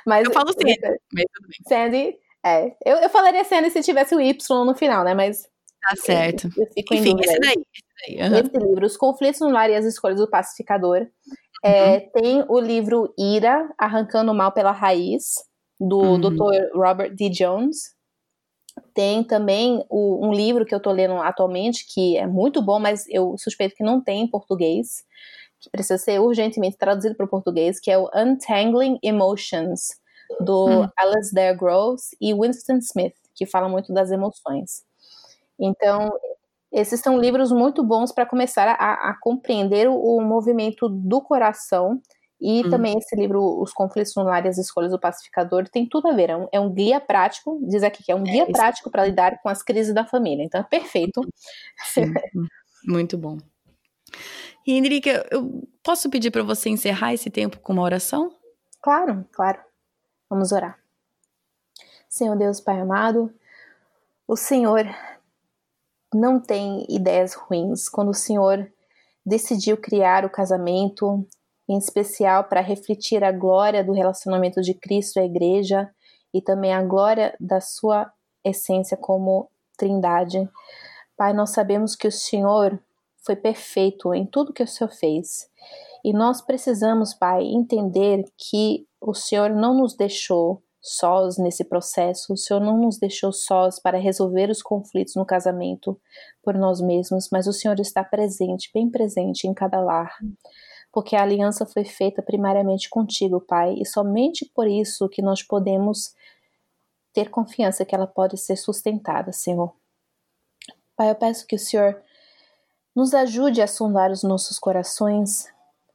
mas 0.06 0.26
eu 0.26 0.31
falo 0.31 0.53
Sandy, 0.53 0.77
mas 1.11 1.26
tudo 1.34 1.47
bem. 1.47 1.57
Sandy, 1.68 2.15
é. 2.45 2.76
Eu, 2.85 2.97
eu 2.97 3.10
falaria 3.10 3.43
Sandy 3.43 3.72
se 3.72 3.81
tivesse 3.81 4.15
o 4.15 4.22
Y 4.22 4.65
no 4.65 4.76
final, 4.76 5.03
né? 5.03 5.14
Mas. 5.14 5.47
Tá 5.81 5.95
certo. 5.95 6.49
Eu, 6.57 6.65
eu 6.65 6.97
Enfim, 6.97 7.18
esse 7.19 7.39
daí. 7.39 7.56
Esse, 7.73 8.19
daí. 8.19 8.30
Uhum. 8.30 8.38
esse 8.38 8.68
livro, 8.68 8.85
Os 8.85 8.97
Conflitos 8.97 9.41
no 9.41 9.49
Lar 9.49 9.69
e 9.69 9.76
as 9.76 9.85
Escolhas 9.85 10.19
do 10.19 10.30
Pacificador. 10.30 11.07
É, 11.64 11.95
uhum. 11.95 12.10
Tem 12.14 12.45
o 12.47 12.60
livro 12.60 13.14
Ira, 13.18 13.68
Arrancando 13.77 14.31
o 14.31 14.35
Mal 14.35 14.51
pela 14.51 14.72
Raiz, 14.72 15.35
do 15.80 15.99
uhum. 15.99 16.19
Dr. 16.19 16.77
Robert 16.77 17.15
D. 17.15 17.30
Jones. 17.30 17.97
Tem 18.93 19.23
também 19.23 19.84
o, 19.89 20.26
um 20.26 20.31
livro 20.31 20.65
que 20.65 20.73
eu 20.73 20.80
tô 20.80 20.91
lendo 20.91 21.14
atualmente, 21.15 21.85
que 21.88 22.18
é 22.18 22.26
muito 22.26 22.61
bom, 22.61 22.80
mas 22.80 23.06
eu 23.10 23.35
suspeito 23.38 23.76
que 23.76 23.84
não 23.84 24.01
tem 24.01 24.22
em 24.22 24.27
português, 24.27 25.03
precisa 25.72 25.98
ser 25.98 26.19
urgentemente 26.19 26.77
traduzido 26.77 27.15
para 27.15 27.26
o 27.26 27.30
português, 27.30 27.80
que 27.80 27.91
é 27.91 27.98
o 27.98 28.10
Untangling 28.15 28.99
Emotions, 29.03 29.90
do 30.40 30.84
hum. 30.84 30.90
Alasdair 30.98 31.57
Groves 31.57 32.10
e 32.22 32.34
Winston 32.34 32.77
Smith, 32.77 33.15
que 33.36 33.45
fala 33.45 33.68
muito 33.68 33.94
das 33.94 34.11
emoções. 34.11 34.84
Então, 35.60 36.10
esses 36.72 36.99
são 36.99 37.19
livros 37.19 37.52
muito 37.52 37.84
bons 37.84 38.11
para 38.11 38.26
começar 38.26 38.68
a, 38.68 39.10
a 39.10 39.18
compreender 39.19 39.90
o, 39.90 39.95
o, 39.95 40.22
movimento 40.22 40.88
do 40.88 41.19
coração 41.19 41.99
E 42.40 42.61
hum. 42.65 42.69
também 42.69 42.98
esse 42.98 43.15
livro, 43.15 43.60
Os 43.61 43.73
Conflitos 43.73 44.14
Lar 44.15 44.45
e 44.45 44.49
as 44.49 44.57
Escolhas 44.57 44.91
do 44.91 44.99
Pacificador, 44.99 45.68
tem 45.68 45.88
tudo 45.88 46.07
a 46.07 46.14
ver. 46.14 46.30
É 46.30 46.38
um, 46.38 46.48
é 46.53 46.60
um 46.60 46.72
guia 46.72 47.02
prático, 47.02 47.60
diz 47.68 47.84
aqui 47.84 48.03
que 48.03 48.11
é 48.11 48.15
um 48.15 48.23
guia 48.23 48.44
é, 48.44 48.52
prático 48.52 48.90
para 48.90 49.06
lidar 49.06 49.41
com 49.41 49.49
as 49.49 49.61
crises 49.64 49.94
da 49.94 50.06
família. 50.06 50.44
Então, 50.44 50.61
é 50.61 50.64
perfeito. 50.64 51.22
Sim, 51.84 52.14
muito 52.86 53.18
bom. 53.18 53.38
E, 54.70 54.74
Henrique, 54.74 55.10
eu 55.32 55.68
posso 55.82 56.12
pedir 56.12 56.30
para 56.30 56.44
você 56.44 56.70
encerrar 56.70 57.12
esse 57.12 57.32
tempo 57.32 57.60
com 57.60 57.74
uma 57.74 57.82
oração? 57.82 58.32
Claro, 58.80 59.26
claro. 59.32 59.60
Vamos 60.30 60.52
orar. 60.52 60.78
Senhor 62.08 62.38
Deus, 62.38 62.62
Pai 62.62 62.80
amado, 62.80 63.34
o 64.28 64.36
Senhor 64.36 64.86
não 66.14 66.40
tem 66.40 66.86
ideias 66.88 67.34
ruins. 67.34 67.90
Quando 67.90 68.10
o 68.10 68.14
Senhor 68.14 68.72
decidiu 69.26 69.76
criar 69.76 70.24
o 70.24 70.30
casamento, 70.30 71.28
em 71.68 71.80
especial 71.80 72.44
para 72.44 72.62
refletir 72.62 73.24
a 73.24 73.32
glória 73.32 73.84
do 73.84 73.91
relacionamento 73.91 74.62
de 74.62 74.76
Cristo 74.76 75.20
à 75.20 75.26
igreja 75.26 75.90
e 76.32 76.44
também 76.44 76.76
a 76.76 76.84
glória 76.84 77.36
da 77.40 77.60
sua 77.60 78.14
essência 78.46 78.96
como 78.96 79.50
Trindade. 79.76 80.48
Pai, 81.18 81.34
nós 81.34 81.50
sabemos 81.50 81.96
que 81.96 82.08
o 82.08 82.12
Senhor 82.12 82.80
foi 83.26 83.36
perfeito 83.36 84.14
em 84.14 84.26
tudo 84.26 84.54
que 84.54 84.64
o 84.64 84.68
Senhor 84.68 84.90
fez. 84.90 85.50
E 86.04 86.14
nós 86.14 86.41
precisamos, 86.41 87.14
Pai, 87.14 87.44
entender 87.44 88.26
que 88.38 88.88
o 89.02 89.14
Senhor 89.14 89.50
não 89.50 89.76
nos 89.76 89.96
deixou 89.96 90.62
sós 90.82 91.38
nesse 91.38 91.66
processo, 91.66 92.34
o 92.34 92.38
Senhor 92.38 92.62
não 92.62 92.78
nos 92.78 92.98
deixou 92.98 93.34
sós 93.34 93.80
para 93.80 93.98
resolver 93.98 94.50
os 94.50 94.62
conflitos 94.62 95.16
no 95.16 95.26
casamento 95.26 96.00
por 96.41 96.56
nós 96.56 96.80
mesmos, 96.80 97.28
mas 97.32 97.48
o 97.48 97.54
Senhor 97.54 97.78
está 97.80 98.04
presente, 98.04 98.72
bem 98.74 98.90
presente 98.90 99.46
em 99.46 99.54
cada 99.54 99.82
lar 99.82 100.16
porque 100.91 101.16
a 101.16 101.22
aliança 101.22 101.66
foi 101.66 101.86
feita 101.86 102.22
primariamente 102.22 102.90
contigo, 102.90 103.40
Pai, 103.40 103.76
e 103.78 103.86
somente 103.86 104.46
por 104.46 104.68
isso 104.68 105.08
que 105.10 105.22
nós 105.22 105.44
podemos 105.44 106.16
ter 107.14 107.30
confiança 107.30 107.86
que 107.86 107.94
ela 107.94 108.08
pode 108.08 108.38
ser 108.38 108.56
sustentada, 108.56 109.32
Senhor. 109.32 109.74
Pai, 110.96 111.10
eu 111.10 111.16
peço 111.16 111.46
que 111.48 111.56
o 111.56 111.60
Senhor 111.60 112.02
nos 112.95 113.14
ajude 113.14 113.61
a 113.61 113.68
sondar 113.68 114.11
os 114.11 114.24
nossos 114.24 114.60
corações, 114.60 115.45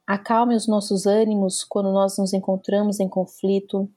acalme 0.07 0.55
os 0.55 0.67
nossos 0.67 1.05
ânimos 1.05 1.63
quando 1.63 1.91
nós 1.91 2.17
nos 2.17 2.33
encontramos 2.33 2.99
em 2.99 3.09
conflito, 3.09 3.89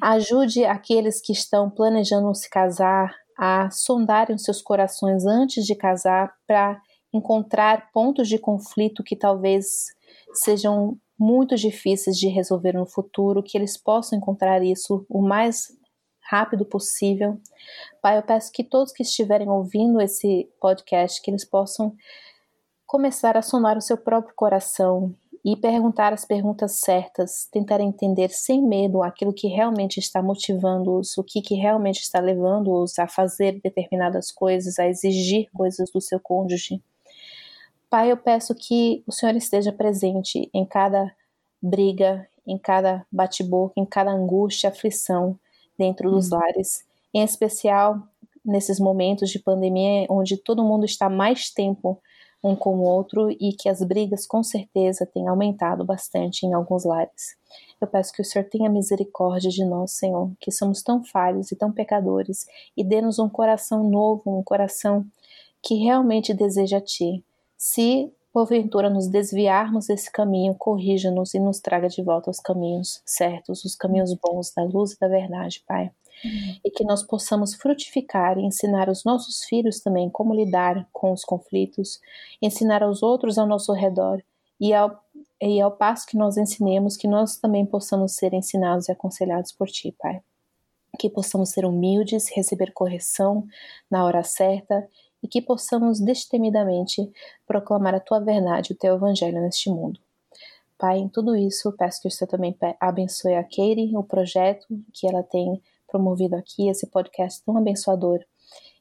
ajude 0.00 0.64
aqueles 0.64 1.20
que 1.20 1.32
estão 1.32 1.70
planejando 1.70 2.34
se 2.34 2.48
casar 2.48 3.14
a 3.38 3.70
sondarem 3.70 4.36
os 4.36 4.42
seus 4.42 4.60
corações 4.60 5.24
antes 5.26 5.64
de 5.64 5.74
casar 5.74 6.32
para 6.46 6.80
encontrar 7.12 7.90
pontos 7.92 8.28
de 8.28 8.38
conflito 8.38 9.02
que 9.02 9.16
talvez 9.16 9.86
sejam 10.34 10.96
muito 11.18 11.56
difíceis 11.56 12.16
de 12.16 12.28
resolver 12.28 12.72
no 12.72 12.86
futuro, 12.86 13.42
que 13.42 13.56
eles 13.56 13.76
possam 13.76 14.18
encontrar 14.18 14.62
isso 14.62 15.04
o 15.08 15.22
mais 15.22 15.68
rápido 16.32 16.64
possível. 16.64 17.38
Pai, 18.00 18.16
eu 18.16 18.22
peço 18.22 18.50
que 18.50 18.64
todos 18.64 18.90
que 18.90 19.02
estiverem 19.02 19.50
ouvindo 19.50 20.00
esse 20.00 20.48
podcast, 20.58 21.20
que 21.20 21.30
eles 21.30 21.44
possam 21.44 21.94
começar 22.86 23.36
a 23.36 23.42
sonar 23.42 23.76
o 23.76 23.82
seu 23.82 23.98
próprio 23.98 24.34
coração 24.34 25.14
e 25.44 25.54
perguntar 25.56 26.10
as 26.14 26.24
perguntas 26.24 26.80
certas, 26.80 27.46
tentar 27.52 27.80
entender 27.80 28.30
sem 28.30 28.66
medo 28.66 29.02
aquilo 29.02 29.34
que 29.34 29.46
realmente 29.46 29.98
está 29.98 30.22
motivando-os, 30.22 31.18
o 31.18 31.24
que, 31.24 31.42
que 31.42 31.54
realmente 31.54 32.00
está 32.00 32.18
levando-os 32.18 32.98
a 32.98 33.06
fazer 33.06 33.60
determinadas 33.62 34.32
coisas, 34.32 34.78
a 34.78 34.88
exigir 34.88 35.50
coisas 35.52 35.90
do 35.92 36.00
seu 36.00 36.18
cônjuge. 36.18 36.82
Pai, 37.90 38.10
eu 38.10 38.16
peço 38.16 38.54
que 38.54 39.04
o 39.06 39.12
Senhor 39.12 39.36
esteja 39.36 39.70
presente 39.70 40.48
em 40.54 40.64
cada 40.64 41.14
briga, 41.60 42.26
em 42.46 42.56
cada 42.56 43.04
bate-boca, 43.12 43.74
em 43.76 43.84
cada 43.84 44.10
angústia, 44.10 44.70
aflição 44.70 45.38
dentro 45.78 46.10
dos 46.10 46.30
uhum. 46.30 46.38
lares, 46.38 46.84
em 47.12 47.22
especial 47.22 48.02
nesses 48.44 48.80
momentos 48.80 49.30
de 49.30 49.38
pandemia 49.38 50.06
onde 50.10 50.36
todo 50.36 50.64
mundo 50.64 50.84
está 50.84 51.08
mais 51.08 51.50
tempo 51.50 52.00
um 52.42 52.56
com 52.56 52.76
o 52.76 52.82
outro 52.82 53.30
e 53.30 53.52
que 53.52 53.68
as 53.68 53.82
brigas 53.82 54.26
com 54.26 54.42
certeza 54.42 55.06
têm 55.06 55.28
aumentado 55.28 55.84
bastante 55.84 56.44
em 56.44 56.52
alguns 56.52 56.84
lares. 56.84 57.36
Eu 57.80 57.86
peço 57.86 58.12
que 58.12 58.20
o 58.20 58.24
Senhor 58.24 58.44
tenha 58.48 58.68
misericórdia 58.68 59.48
de 59.48 59.64
nós, 59.64 59.92
Senhor, 59.92 60.30
que 60.40 60.50
somos 60.50 60.82
tão 60.82 61.04
falhos 61.04 61.52
e 61.52 61.56
tão 61.56 61.70
pecadores, 61.70 62.46
e 62.76 62.82
dê-nos 62.82 63.18
um 63.18 63.28
coração 63.28 63.88
novo, 63.88 64.38
um 64.38 64.42
coração 64.42 65.06
que 65.62 65.76
realmente 65.76 66.34
deseja 66.34 66.78
a 66.78 66.80
Ti, 66.80 67.24
se 67.56 68.12
porventura 68.32 68.88
nos 68.88 69.08
desviarmos 69.08 69.86
desse 69.86 70.10
caminho, 70.10 70.54
corrija-nos 70.54 71.34
e 71.34 71.38
nos 71.38 71.60
traga 71.60 71.88
de 71.88 72.02
volta 72.02 72.30
aos 72.30 72.40
caminhos 72.40 73.02
certos, 73.04 73.64
os 73.64 73.76
caminhos 73.76 74.14
bons 74.14 74.52
da 74.56 74.64
luz 74.64 74.92
e 74.92 74.98
da 74.98 75.06
verdade, 75.06 75.62
Pai. 75.66 75.90
Uhum. 76.24 76.56
E 76.64 76.70
que 76.70 76.84
nós 76.84 77.02
possamos 77.02 77.54
frutificar 77.54 78.38
e 78.38 78.44
ensinar 78.44 78.88
os 78.88 79.04
nossos 79.04 79.44
filhos 79.44 79.80
também 79.80 80.08
como 80.08 80.34
lidar 80.34 80.88
com 80.92 81.12
os 81.12 81.24
conflitos, 81.24 82.00
ensinar 82.40 82.82
aos 82.82 83.02
outros 83.02 83.38
ao 83.38 83.46
nosso 83.46 83.72
redor 83.72 84.22
e 84.60 84.72
ao, 84.72 85.02
e 85.40 85.60
ao 85.60 85.72
passo 85.72 86.06
que 86.06 86.16
nós 86.16 86.36
ensinemos, 86.36 86.96
que 86.96 87.08
nós 87.08 87.36
também 87.36 87.66
possamos 87.66 88.12
ser 88.12 88.32
ensinados 88.32 88.88
e 88.88 88.92
aconselhados 88.92 89.52
por 89.52 89.68
Ti, 89.68 89.94
Pai. 89.98 90.22
Que 90.98 91.10
possamos 91.10 91.50
ser 91.50 91.64
humildes, 91.64 92.30
receber 92.34 92.72
correção 92.72 93.44
na 93.90 94.04
hora 94.04 94.22
certa 94.22 94.86
e 95.22 95.28
que 95.28 95.40
possamos 95.40 96.00
destemidamente 96.00 97.10
proclamar 97.46 97.94
a 97.94 98.00
tua 98.00 98.20
verdade, 98.20 98.72
o 98.72 98.76
teu 98.76 98.94
evangelho 98.96 99.40
neste 99.40 99.70
mundo. 99.70 100.00
Pai, 100.78 100.98
em 100.98 101.08
tudo 101.08 101.36
isso, 101.36 101.72
peço 101.72 102.02
que 102.02 102.08
o 102.08 102.10
Senhor 102.10 102.28
também 102.28 102.56
abençoe 102.80 103.34
a 103.34 103.44
Katie, 103.44 103.96
o 103.96 104.02
projeto 104.02 104.66
que 104.92 105.06
ela 105.06 105.22
tem 105.22 105.62
promovido 105.86 106.34
aqui, 106.34 106.68
esse 106.68 106.88
podcast 106.88 107.44
tão 107.44 107.56
abençoador, 107.56 108.18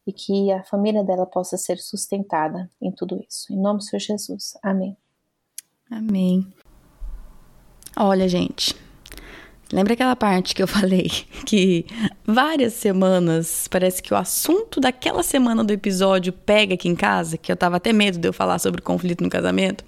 e 0.08 0.12
que 0.12 0.52
a 0.52 0.64
família 0.64 1.04
dela 1.04 1.28
possa 1.28 1.58
ser 1.58 1.78
sustentada 1.78 2.70
em 2.82 2.92
tudo 2.92 3.24
isso. 3.30 3.54
Em 3.54 3.58
nome 3.58 3.80
do 3.80 3.84
Senhor 3.84 4.00
Jesus. 4.00 4.58
Amém. 4.64 4.98
Amém. 5.92 6.52
Olha, 7.96 8.28
gente, 8.28 8.76
Lembra 9.72 9.94
aquela 9.94 10.16
parte 10.16 10.54
que 10.54 10.62
eu 10.62 10.68
falei 10.68 11.10
que 11.46 11.86
várias 12.26 12.74
semanas 12.74 13.68
parece 13.70 14.02
que 14.04 14.14
o 14.14 14.18
assunto 14.18 14.80
daquela 14.80 15.24
semana 15.24 15.64
do 15.64 15.72
episódio 15.72 16.34
pega 16.34 16.74
aqui 16.74 16.90
em 16.90 16.96
casa? 16.96 17.38
Que 17.38 17.52
eu 17.52 17.56
tava 17.56 17.78
até 17.78 17.94
medo 17.94 18.18
de 18.18 18.28
eu 18.28 18.34
falar 18.34 18.60
sobre 18.60 18.82
conflito 18.82 19.24
no 19.24 19.30
casamento. 19.30 19.84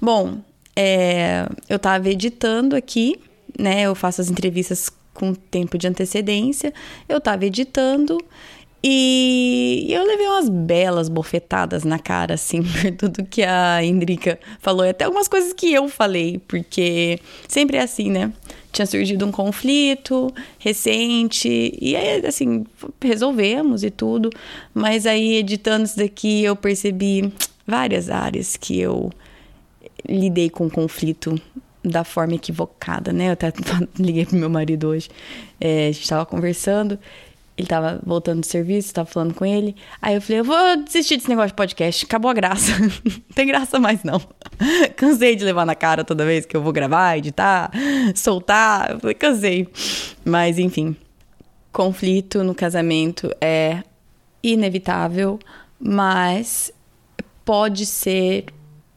Bom, 0.00 0.38
é, 0.74 1.46
eu 1.68 1.78
tava 1.78 2.08
editando 2.08 2.74
aqui, 2.74 3.18
né? 3.58 3.82
Eu 3.82 3.94
faço 3.94 4.20
as 4.20 4.30
entrevistas 4.30 4.90
com 5.14 5.32
tempo 5.34 5.78
de 5.78 5.86
antecedência. 5.86 6.74
Eu 7.08 7.20
tava 7.20 7.46
editando 7.46 8.18
e 8.88 9.86
eu 9.88 10.06
levei 10.06 10.28
umas 10.28 10.48
belas 10.48 11.08
bofetadas 11.08 11.82
na 11.82 11.98
cara, 11.98 12.34
assim, 12.34 12.62
por 12.62 12.92
tudo 12.92 13.24
que 13.24 13.42
a 13.42 13.82
Indrica 13.82 14.38
falou. 14.60 14.84
E 14.84 14.90
até 14.90 15.04
algumas 15.04 15.26
coisas 15.26 15.52
que 15.52 15.72
eu 15.72 15.88
falei, 15.88 16.40
porque 16.46 17.18
sempre 17.48 17.78
é 17.78 17.82
assim, 17.82 18.10
né? 18.10 18.32
Tinha 18.76 18.86
surgido 18.86 19.24
um 19.24 19.32
conflito 19.32 20.32
recente, 20.58 21.72
e 21.80 21.96
aí, 21.96 22.24
assim, 22.26 22.64
resolvemos 23.02 23.82
e 23.82 23.90
tudo, 23.90 24.28
mas 24.74 25.06
aí, 25.06 25.36
editando 25.36 25.84
isso 25.84 25.96
daqui, 25.96 26.44
eu 26.44 26.54
percebi 26.54 27.32
várias 27.66 28.10
áreas 28.10 28.54
que 28.54 28.78
eu 28.78 29.10
lidei 30.06 30.50
com 30.50 30.68
conflito 30.68 31.40
da 31.82 32.04
forma 32.04 32.34
equivocada, 32.34 33.14
né? 33.14 33.28
Eu 33.28 33.32
até 33.32 33.50
liguei 33.98 34.26
pro 34.26 34.36
meu 34.36 34.50
marido 34.50 34.88
hoje, 34.88 35.08
é, 35.58 35.88
a 35.88 35.92
gente 35.92 36.06
tava 36.06 36.26
conversando, 36.26 36.98
ele 37.56 37.66
tava 37.66 38.00
voltando 38.04 38.40
do 38.40 38.46
serviço, 38.46 38.92
tava 38.92 39.08
falando 39.08 39.32
com 39.32 39.44
ele. 39.44 39.74
Aí 40.00 40.14
eu 40.14 40.20
falei, 40.20 40.40
eu 40.40 40.44
vou 40.44 40.84
desistir 40.84 41.16
desse 41.16 41.28
negócio 41.28 41.48
de 41.48 41.54
podcast. 41.54 42.04
Acabou 42.04 42.30
a 42.30 42.34
graça. 42.34 42.72
não 42.78 43.34
tem 43.34 43.46
graça 43.46 43.80
mais, 43.80 44.02
não. 44.04 44.20
cansei 44.94 45.34
de 45.34 45.44
levar 45.44 45.64
na 45.64 45.74
cara 45.74 46.04
toda 46.04 46.26
vez 46.26 46.44
que 46.44 46.54
eu 46.54 46.62
vou 46.62 46.72
gravar, 46.72 47.16
editar, 47.16 47.70
soltar. 48.14 48.90
Eu 48.90 49.00
falei, 49.00 49.14
cansei. 49.14 49.68
Mas, 50.22 50.58
enfim. 50.58 50.94
Conflito 51.72 52.44
no 52.44 52.54
casamento 52.54 53.34
é 53.40 53.82
inevitável, 54.42 55.38
mas 55.80 56.72
pode 57.44 57.86
ser 57.86 58.46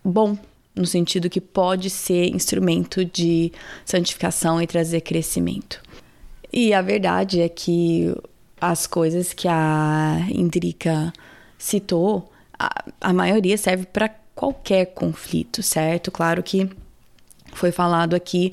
bom 0.04 0.38
no 0.76 0.86
sentido 0.86 1.30
que 1.30 1.42
pode 1.42 1.90
ser 1.90 2.28
instrumento 2.30 3.04
de 3.06 3.52
santificação 3.86 4.62
e 4.62 4.68
trazer 4.68 5.02
crescimento. 5.02 5.82
E 6.52 6.74
a 6.74 6.82
verdade 6.82 7.42
é 7.42 7.50
que 7.50 8.16
as 8.62 8.88
coisas 8.88 9.34
que 9.34 9.48
a 9.48 10.26
Indrica 10.30 11.14
citou, 11.58 12.32
a, 12.58 12.84
a 13.02 13.14
maioria 13.14 13.58
serve 13.58 13.86
para 13.86 14.10
qualquer 14.36 14.88
conflito, 14.88 15.62
certo? 15.62 16.12
Claro 16.12 16.42
que 16.44 16.70
foi 17.54 17.72
falado 17.72 18.16
aqui 18.16 18.52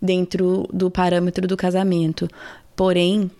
dentro 0.00 0.68
do 0.72 0.90
parâmetro 0.90 1.46
do 1.46 1.56
casamento, 1.56 2.28
porém 2.74 3.30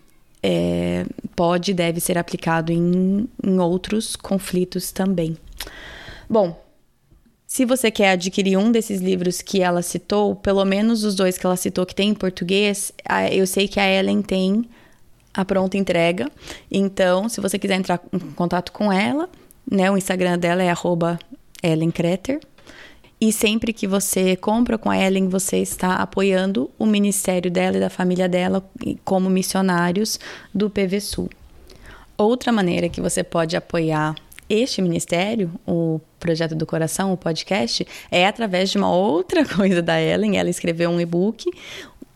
é, 0.43 1.07
pode 1.35 1.71
e 1.71 1.75
deve 1.75 2.01
ser 2.01 2.19
aplicado 2.19 2.73
em, 2.73 3.29
em 3.43 3.59
outros 3.59 4.17
conflitos 4.17 4.93
também. 4.93 5.37
Bom, 6.29 6.61
Se 7.47 7.65
você 7.65 7.93
quer 7.93 8.11
adquirir 8.11 8.57
um 8.59 8.73
desses 8.73 9.01
livros 9.01 9.41
que 9.41 9.63
ela 9.63 9.81
citou, 9.81 10.35
pelo 10.35 10.65
menos 10.65 11.05
os 11.05 11.15
dois 11.15 11.39
que 11.39 11.47
ela 11.47 11.57
citou 11.57 11.87
que 11.87 11.95
tem 11.95 12.11
em 12.11 12.15
português, 12.15 12.93
eu 13.33 13.47
sei 13.47 13.69
que 13.69 13.79
a 13.79 13.89
Ellen 13.89 14.21
tem 14.21 14.69
a 15.37 15.45
pronta 15.45 15.77
entrega. 15.77 16.31
Então, 16.71 17.29
se 17.29 17.41
você 17.41 17.59
quiser 17.59 17.75
entrar 17.75 18.01
em 18.13 18.19
contato 18.33 18.73
com 18.73 18.93
ela, 18.93 19.29
né, 19.71 19.91
o 19.91 19.97
Instagram 19.97 20.39
dela 20.39 20.63
é 20.63 20.73
@ellenkreter. 21.63 22.41
E 23.19 23.33
sempre 23.33 23.73
que 23.73 23.87
você 23.87 24.37
compra 24.37 24.77
com 24.77 24.91
a 24.91 24.99
Ellen, 24.99 25.29
você 25.29 25.57
está 25.57 25.97
apoiando 25.97 26.71
o 26.79 26.85
ministério 26.85 27.51
dela 27.51 27.79
e 27.79 27.81
da 27.81 27.89
família 27.89 28.29
dela 28.29 28.63
como 29.05 29.31
missionários 29.31 30.21
do 30.55 30.69
PVSul. 30.69 31.31
Outra 32.19 32.53
maneira 32.53 32.91
que 32.91 33.01
você 33.01 33.25
pode 33.25 33.57
apoiar 33.57 34.15
este 34.49 34.81
ministério, 34.83 35.51
o 35.67 36.01
Projeto 36.21 36.55
do 36.55 36.67
Coração, 36.67 37.13
o 37.13 37.17
podcast, 37.17 37.87
é 38.11 38.27
através 38.27 38.71
de 38.71 38.79
uma 38.79 38.93
outra 38.93 39.45
coisa 39.49 39.81
da 39.81 40.01
Ellen. 40.01 40.39
Ela 40.39 40.51
escreveu 40.51 40.91
um 40.91 41.01
e-book, 41.01 41.51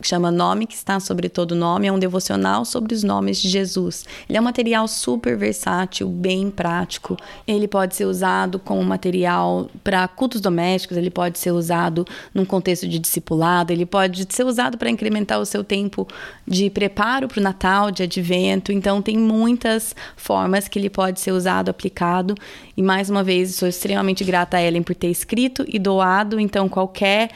chama 0.02 0.30
Nome 0.30 0.66
que 0.66 0.74
está 0.74 0.98
sobre 1.00 1.28
todo 1.28 1.54
nome, 1.54 1.86
é 1.86 1.92
um 1.92 1.98
devocional 1.98 2.64
sobre 2.64 2.94
os 2.94 3.02
nomes 3.02 3.40
de 3.40 3.48
Jesus. 3.48 4.04
Ele 4.28 4.38
é 4.38 4.40
um 4.40 4.44
material 4.44 4.86
super 4.88 5.36
versátil, 5.36 6.08
bem 6.08 6.50
prático. 6.50 7.16
Ele 7.46 7.68
pode 7.68 7.94
ser 7.94 8.04
usado 8.04 8.58
como 8.58 8.82
material 8.82 9.68
para 9.82 10.06
cultos 10.08 10.40
domésticos, 10.40 10.96
ele 10.96 11.10
pode 11.10 11.38
ser 11.38 11.52
usado 11.52 12.04
num 12.34 12.44
contexto 12.44 12.88
de 12.88 12.98
discipulado, 12.98 13.72
ele 13.72 13.86
pode 13.86 14.26
ser 14.28 14.44
usado 14.44 14.78
para 14.78 14.90
incrementar 14.90 15.40
o 15.40 15.46
seu 15.46 15.62
tempo 15.62 16.06
de 16.46 16.70
preparo 16.70 17.28
para 17.28 17.40
o 17.40 17.42
Natal, 17.42 17.90
de 17.90 18.02
advento. 18.02 18.72
Então 18.72 19.02
tem 19.02 19.16
muitas 19.16 19.94
formas 20.16 20.68
que 20.68 20.78
ele 20.78 20.90
pode 20.90 21.20
ser 21.20 21.32
usado, 21.32 21.68
aplicado. 21.68 22.34
E 22.76 22.82
mais 22.82 23.10
uma 23.10 23.22
vez, 23.22 23.54
sou 23.54 23.68
extremamente 23.68 24.24
grata 24.24 24.56
a 24.56 24.62
Ellen 24.62 24.82
por 24.82 24.94
ter 24.94 25.08
escrito 25.08 25.64
e 25.68 25.78
doado, 25.78 26.40
então 26.40 26.68
qualquer 26.68 27.30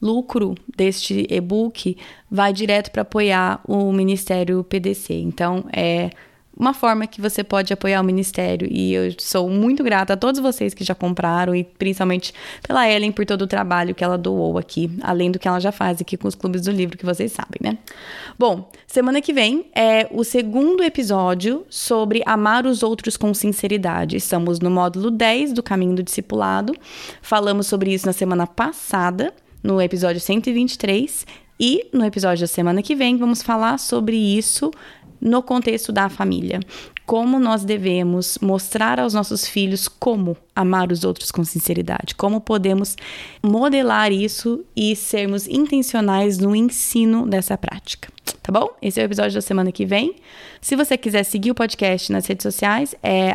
lucro 0.00 0.54
deste 0.76 1.26
e-book 1.28 1.96
vai 2.30 2.52
direto 2.52 2.90
para 2.90 3.02
apoiar 3.02 3.60
o 3.66 3.92
Ministério 3.92 4.62
PDC. 4.64 5.14
Então, 5.14 5.64
é 5.72 6.10
uma 6.58 6.74
forma 6.74 7.06
que 7.06 7.20
você 7.20 7.44
pode 7.44 7.72
apoiar 7.72 8.00
o 8.00 8.04
ministério 8.04 8.66
e 8.68 8.92
eu 8.92 9.14
sou 9.18 9.48
muito 9.48 9.84
grata 9.84 10.14
a 10.14 10.16
todos 10.16 10.40
vocês 10.40 10.74
que 10.74 10.82
já 10.82 10.94
compraram 10.94 11.54
e 11.54 11.62
principalmente 11.62 12.34
pela 12.66 12.90
Ellen 12.90 13.12
por 13.12 13.24
todo 13.24 13.42
o 13.42 13.46
trabalho 13.46 13.94
que 13.94 14.02
ela 14.02 14.18
doou 14.18 14.58
aqui, 14.58 14.90
além 15.00 15.30
do 15.30 15.38
que 15.38 15.46
ela 15.46 15.60
já 15.60 15.70
faz 15.70 16.00
aqui 16.00 16.16
com 16.16 16.26
os 16.26 16.34
clubes 16.34 16.62
do 16.62 16.72
livro 16.72 16.98
que 16.98 17.06
vocês 17.06 17.30
sabem, 17.30 17.60
né? 17.62 17.78
Bom, 18.36 18.68
semana 18.88 19.20
que 19.20 19.32
vem 19.32 19.66
é 19.72 20.08
o 20.10 20.24
segundo 20.24 20.82
episódio 20.82 21.64
sobre 21.70 22.22
amar 22.26 22.66
os 22.66 22.82
outros 22.82 23.16
com 23.16 23.32
sinceridade. 23.32 24.16
Estamos 24.16 24.58
no 24.58 24.70
módulo 24.70 25.12
10 25.12 25.52
do 25.52 25.62
Caminho 25.62 25.94
do 25.94 26.02
Discipulado. 26.02 26.74
Falamos 27.22 27.68
sobre 27.68 27.94
isso 27.94 28.04
na 28.04 28.12
semana 28.12 28.48
passada 28.48 29.32
no 29.62 29.80
episódio 29.80 30.20
123. 30.20 31.26
E 31.60 31.88
no 31.92 32.04
episódio 32.04 32.42
da 32.42 32.46
semana 32.46 32.82
que 32.82 32.94
vem, 32.94 33.16
vamos 33.16 33.42
falar 33.42 33.78
sobre 33.78 34.16
isso 34.16 34.70
no 35.20 35.42
contexto 35.42 35.92
da 35.92 36.08
família. 36.08 36.60
Como 37.04 37.38
nós 37.38 37.64
devemos 37.64 38.38
mostrar 38.40 39.00
aos 39.00 39.14
nossos 39.14 39.46
filhos 39.46 39.88
como 39.88 40.36
amar 40.54 40.92
os 40.92 41.04
outros 41.04 41.30
com 41.30 41.42
sinceridade, 41.42 42.14
como 42.14 42.40
podemos 42.40 42.96
modelar 43.42 44.12
isso 44.12 44.64
e 44.76 44.94
sermos 44.94 45.48
intencionais 45.48 46.38
no 46.38 46.54
ensino 46.54 47.26
dessa 47.26 47.56
prática. 47.56 48.08
Tá 48.42 48.52
bom? 48.52 48.68
Esse 48.80 49.00
é 49.00 49.02
o 49.02 49.06
episódio 49.06 49.34
da 49.34 49.42
semana 49.42 49.72
que 49.72 49.84
vem. 49.84 50.16
Se 50.60 50.76
você 50.76 50.96
quiser 50.96 51.24
seguir 51.24 51.50
o 51.50 51.54
podcast 51.54 52.12
nas 52.12 52.26
redes 52.26 52.42
sociais, 52.42 52.94
é 53.02 53.32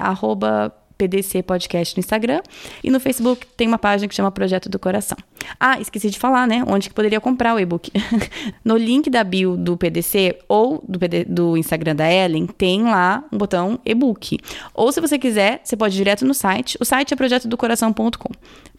PDC 0.97 1.43
Podcast 1.43 1.95
no 1.95 1.99
Instagram. 1.99 2.41
E 2.83 2.89
no 2.89 2.99
Facebook 2.99 3.45
tem 3.57 3.67
uma 3.67 3.77
página 3.77 4.07
que 4.07 4.15
chama 4.15 4.31
Projeto 4.31 4.69
do 4.69 4.79
Coração. 4.79 5.17
Ah, 5.59 5.79
esqueci 5.79 6.09
de 6.09 6.19
falar, 6.19 6.47
né? 6.47 6.63
Onde 6.67 6.89
que 6.89 6.95
poderia 6.95 7.19
comprar 7.19 7.55
o 7.55 7.59
e-book. 7.59 7.91
no 8.63 8.77
link 8.77 9.09
da 9.09 9.23
bio 9.23 9.57
do 9.57 9.77
PDC 9.77 10.39
ou 10.47 10.83
do, 10.87 10.99
PD, 10.99 11.25
do 11.25 11.57
Instagram 11.57 11.95
da 11.95 12.11
Ellen, 12.11 12.47
tem 12.47 12.83
lá 12.83 13.23
um 13.31 13.37
botão 13.37 13.79
e-book. 13.85 14.39
Ou 14.73 14.91
se 14.91 15.01
você 15.01 15.17
quiser, 15.19 15.61
você 15.63 15.75
pode 15.75 15.95
ir 15.95 15.97
direto 15.97 16.25
no 16.25 16.33
site. 16.33 16.77
O 16.79 16.85
site 16.85 17.13
é 17.13 17.17
projetodocoração.com. 17.17 18.33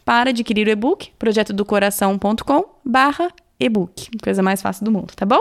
Para 0.05 0.31
adquirir 0.31 0.67
o 0.67 0.71
e-book, 0.71 1.11
projetodocoração.com 1.19 2.65
barra 2.85 3.33
e-book. 3.59 4.11
Coisa 4.23 4.43
mais 4.43 4.61
fácil 4.61 4.85
do 4.85 4.91
mundo, 4.91 5.13
tá 5.15 5.25
bom? 5.25 5.41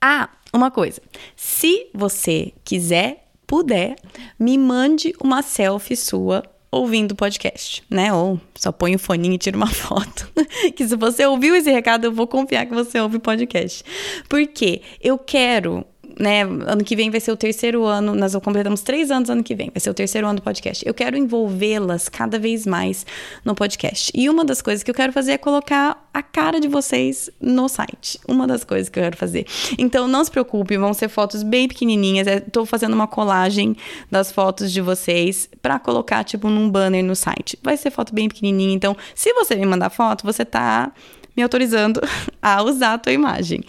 Ah, 0.00 0.28
uma 0.52 0.70
coisa. 0.70 1.00
Se 1.36 1.86
você 1.94 2.52
quiser 2.64 3.21
puder, 3.52 3.96
me 4.38 4.56
mande 4.56 5.12
uma 5.22 5.42
selfie 5.42 5.94
sua 5.94 6.42
ouvindo 6.70 7.12
o 7.12 7.14
podcast, 7.14 7.84
né? 7.90 8.10
Ou 8.10 8.40
só 8.54 8.72
põe 8.72 8.94
o 8.94 8.98
foninho 8.98 9.34
e 9.34 9.38
tira 9.38 9.58
uma 9.58 9.66
foto. 9.68 10.26
que 10.74 10.88
se 10.88 10.96
você 10.96 11.26
ouviu 11.26 11.54
esse 11.54 11.70
recado, 11.70 12.06
eu 12.06 12.12
vou 12.12 12.26
confiar 12.26 12.64
que 12.64 12.72
você 12.72 12.98
ouve 12.98 13.18
o 13.18 13.20
podcast. 13.20 13.84
Porque 14.26 14.80
eu 15.02 15.18
quero 15.18 15.84
né, 16.18 16.42
ano 16.42 16.84
que 16.84 16.94
vem 16.96 17.10
vai 17.10 17.20
ser 17.20 17.32
o 17.32 17.36
terceiro 17.36 17.84
ano, 17.84 18.14
nós 18.14 18.34
completamos 18.36 18.82
três 18.82 19.10
anos 19.10 19.30
ano 19.30 19.42
que 19.42 19.54
vem, 19.54 19.70
vai 19.72 19.80
ser 19.80 19.90
o 19.90 19.94
terceiro 19.94 20.26
ano 20.26 20.36
do 20.36 20.42
podcast. 20.42 20.86
Eu 20.86 20.94
quero 20.94 21.16
envolvê-las 21.16 22.08
cada 22.08 22.38
vez 22.38 22.66
mais 22.66 23.06
no 23.44 23.54
podcast. 23.54 24.12
E 24.14 24.28
uma 24.28 24.44
das 24.44 24.62
coisas 24.62 24.82
que 24.82 24.90
eu 24.90 24.94
quero 24.94 25.12
fazer 25.12 25.32
é 25.32 25.38
colocar 25.38 26.08
a 26.12 26.22
cara 26.22 26.60
de 26.60 26.68
vocês 26.68 27.30
no 27.40 27.68
site. 27.68 28.18
Uma 28.28 28.46
das 28.46 28.64
coisas 28.64 28.88
que 28.88 28.98
eu 28.98 29.02
quero 29.02 29.16
fazer. 29.16 29.46
Então 29.78 30.06
não 30.06 30.24
se 30.24 30.30
preocupe, 30.30 30.76
vão 30.76 30.92
ser 30.92 31.08
fotos 31.08 31.42
bem 31.42 31.68
pequenininhas. 31.68 32.26
Estou 32.26 32.66
fazendo 32.66 32.94
uma 32.94 33.06
colagem 33.06 33.76
das 34.10 34.30
fotos 34.30 34.72
de 34.72 34.80
vocês 34.80 35.48
para 35.60 35.78
colocar 35.78 36.24
tipo 36.24 36.48
num 36.48 36.70
banner 36.70 37.04
no 37.04 37.16
site. 37.16 37.58
Vai 37.62 37.76
ser 37.76 37.90
foto 37.90 38.14
bem 38.14 38.28
pequenininha. 38.28 38.74
Então, 38.74 38.96
se 39.14 39.32
você 39.32 39.54
me 39.56 39.66
mandar 39.66 39.90
foto, 39.90 40.24
você 40.24 40.44
tá 40.44 40.92
me 41.36 41.42
autorizando 41.42 42.00
a 42.42 42.62
usar 42.62 42.94
a 42.94 42.98
tua 42.98 43.12
imagem 43.12 43.64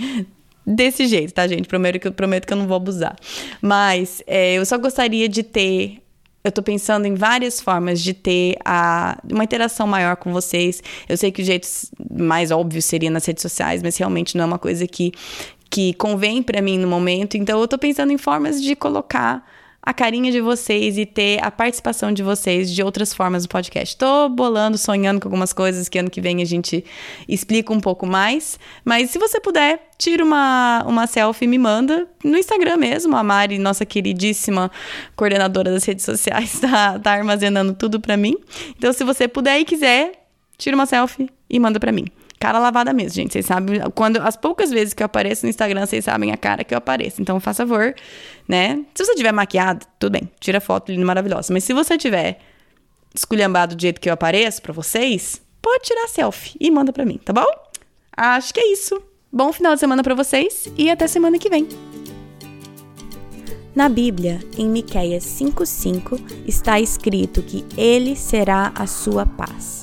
desse 0.66 1.08
jeito, 1.08 1.34
tá, 1.34 1.48
gente? 1.48 1.68
Prometo 1.68 2.00
que, 2.00 2.12
prometo 2.12 2.46
que 2.46 2.54
eu 2.54 2.58
não 2.58 2.68
vou 2.68 2.78
abusar. 2.78 3.16
Mas 3.62 4.24
é, 4.26 4.56
eu 4.56 4.66
só 4.66 4.78
gostaria 4.78 5.28
de 5.28 5.44
ter. 5.44 6.00
Eu 6.44 6.52
tô 6.52 6.62
pensando 6.62 7.06
em 7.06 7.16
várias 7.16 7.62
formas 7.62 8.02
de 8.02 8.14
ter 8.14 8.58
a, 8.66 9.18
uma 9.32 9.46
interação 9.46 9.88
maior 9.88 10.18
com 10.18 10.34
vocês. 10.34 10.84
Eu 11.08 11.16
sei 11.16 11.32
que 11.32 11.42
o 11.42 11.46
jeito 11.46 11.68
mais 12.12 12.52
óbvio 12.52 12.82
seria 12.82 13.10
nas 13.10 13.26
redes 13.26 13.42
sociais, 13.42 13.82
mas 13.82 13.96
realmente 13.96 14.36
não 14.36 14.44
é 14.44 14.48
uma 14.48 14.60
coisa 14.60 14.86
que, 14.86 15.14
que 15.70 15.94
convém 15.94 16.44
para 16.44 16.62
mim 16.62 16.78
no 16.78 16.88
momento. 16.88 17.38
Então 17.38 17.62
eu 17.62 17.68
tô 17.68 17.78
pensando 17.78 18.12
em 18.12 18.18
formas 18.18 18.62
de 18.62 18.76
colocar 18.76 19.46
a 19.86 19.94
carinha 19.94 20.32
de 20.32 20.40
vocês 20.40 20.98
e 20.98 21.06
ter 21.06 21.44
a 21.44 21.52
participação 21.52 22.14
de 22.14 22.24
vocês 22.24 22.72
de 22.72 22.82
outras 22.82 23.14
formas 23.14 23.44
do 23.44 23.50
podcast. 23.50 23.98
Tô 23.98 24.30
bolando, 24.30 24.78
sonhando 24.78 25.20
com 25.20 25.28
algumas 25.28 25.52
coisas 25.52 25.90
que 25.90 26.00
ano 26.00 26.10
que 26.10 26.22
vem 26.22 26.42
a 26.42 26.46
gente 26.46 26.86
explica 27.28 27.74
um 27.74 27.82
pouco 27.82 28.08
mais. 28.08 28.58
Mas 28.86 29.10
se 29.10 29.20
você 29.20 29.42
puder, 29.42 29.90
tira 29.98 30.24
uma, 30.24 30.86
uma 30.88 31.06
selfie 31.06 31.44
e 31.44 31.48
me 31.50 31.58
manda 31.58 32.08
no 32.24 32.38
Instagram 32.38 32.78
mesmo. 32.78 33.18
A 33.18 33.24
Mari, 33.24 33.60
nossa 33.60 33.86
queridíssima 33.86 34.72
coordenadora 35.18 35.70
das 35.70 35.84
redes 35.84 36.06
sociais, 36.06 36.60
tá, 36.62 36.98
tá 36.98 37.12
armazenando 37.12 37.74
tudo 37.74 38.00
para 38.00 38.16
mim. 38.16 38.36
Então, 38.78 38.94
se 38.94 39.04
você 39.04 39.28
puder 39.28 39.60
e 39.60 39.66
quiser, 39.66 40.14
tira 40.58 40.76
uma 40.78 40.86
selfie 40.86 41.30
e 41.50 41.60
manda 41.60 41.78
para 41.78 41.92
mim 41.92 42.06
cara 42.44 42.60
lavada 42.60 42.92
mesmo, 42.92 43.16
gente. 43.16 43.32
Vocês 43.32 43.46
sabem, 43.46 43.80
quando 43.96 44.18
as 44.18 44.36
poucas 44.36 44.70
vezes 44.70 44.94
que 44.94 45.02
eu 45.02 45.06
apareço 45.06 45.46
no 45.46 45.50
Instagram, 45.50 45.86
vocês 45.86 46.04
sabem 46.04 46.30
a 46.34 46.36
cara 46.36 46.66
que 46.66 46.74
eu 46.74 46.78
apareço. 46.78 47.22
Então, 47.22 47.40
faça 47.40 47.66
favor, 47.66 47.96
né? 48.46 48.84
Se 48.94 49.06
você 49.06 49.16
tiver 49.16 49.32
maquiado, 49.32 49.86
tudo 49.98 50.12
bem, 50.12 50.30
tira 50.42 50.60
foto 50.60 50.92
linda, 50.92 51.06
maravilhosa. 51.06 51.54
Mas 51.54 51.64
se 51.64 51.72
você 51.72 51.98
tiver 51.98 52.40
esculhambado 53.16 53.78
do 53.78 53.82
jeito 53.82 54.02
que 54.02 54.10
eu 54.10 54.14
apareço 54.14 54.62
para 54.62 54.74
vocês, 54.74 55.42
pode 55.62 55.86
tirar 55.86 56.10
selfie 56.10 56.58
e 56.60 56.70
manda 56.70 56.92
para 56.92 57.06
mim, 57.06 57.18
tá 57.24 57.32
bom? 57.32 57.46
Acho 58.18 58.54
que 58.54 58.60
é 58.60 58.74
isso. 58.74 59.02
Bom 59.32 59.54
final 59.54 59.74
de 59.74 59.80
semana 59.80 60.04
para 60.04 60.14
vocês 60.14 60.68
e 60.78 60.92
até 60.92 61.08
semana 61.08 61.40
que 61.40 61.50
vem. 61.50 61.66
Na 63.74 63.88
Bíblia, 63.88 64.42
em 64.58 64.68
Miqueias 64.68 65.24
5:5, 65.24 66.20
está 66.46 66.78
escrito 66.78 67.42
que 67.42 67.66
ele 67.78 68.18
será 68.18 68.74
a 68.76 68.86
sua 68.86 69.26
paz. 69.26 69.83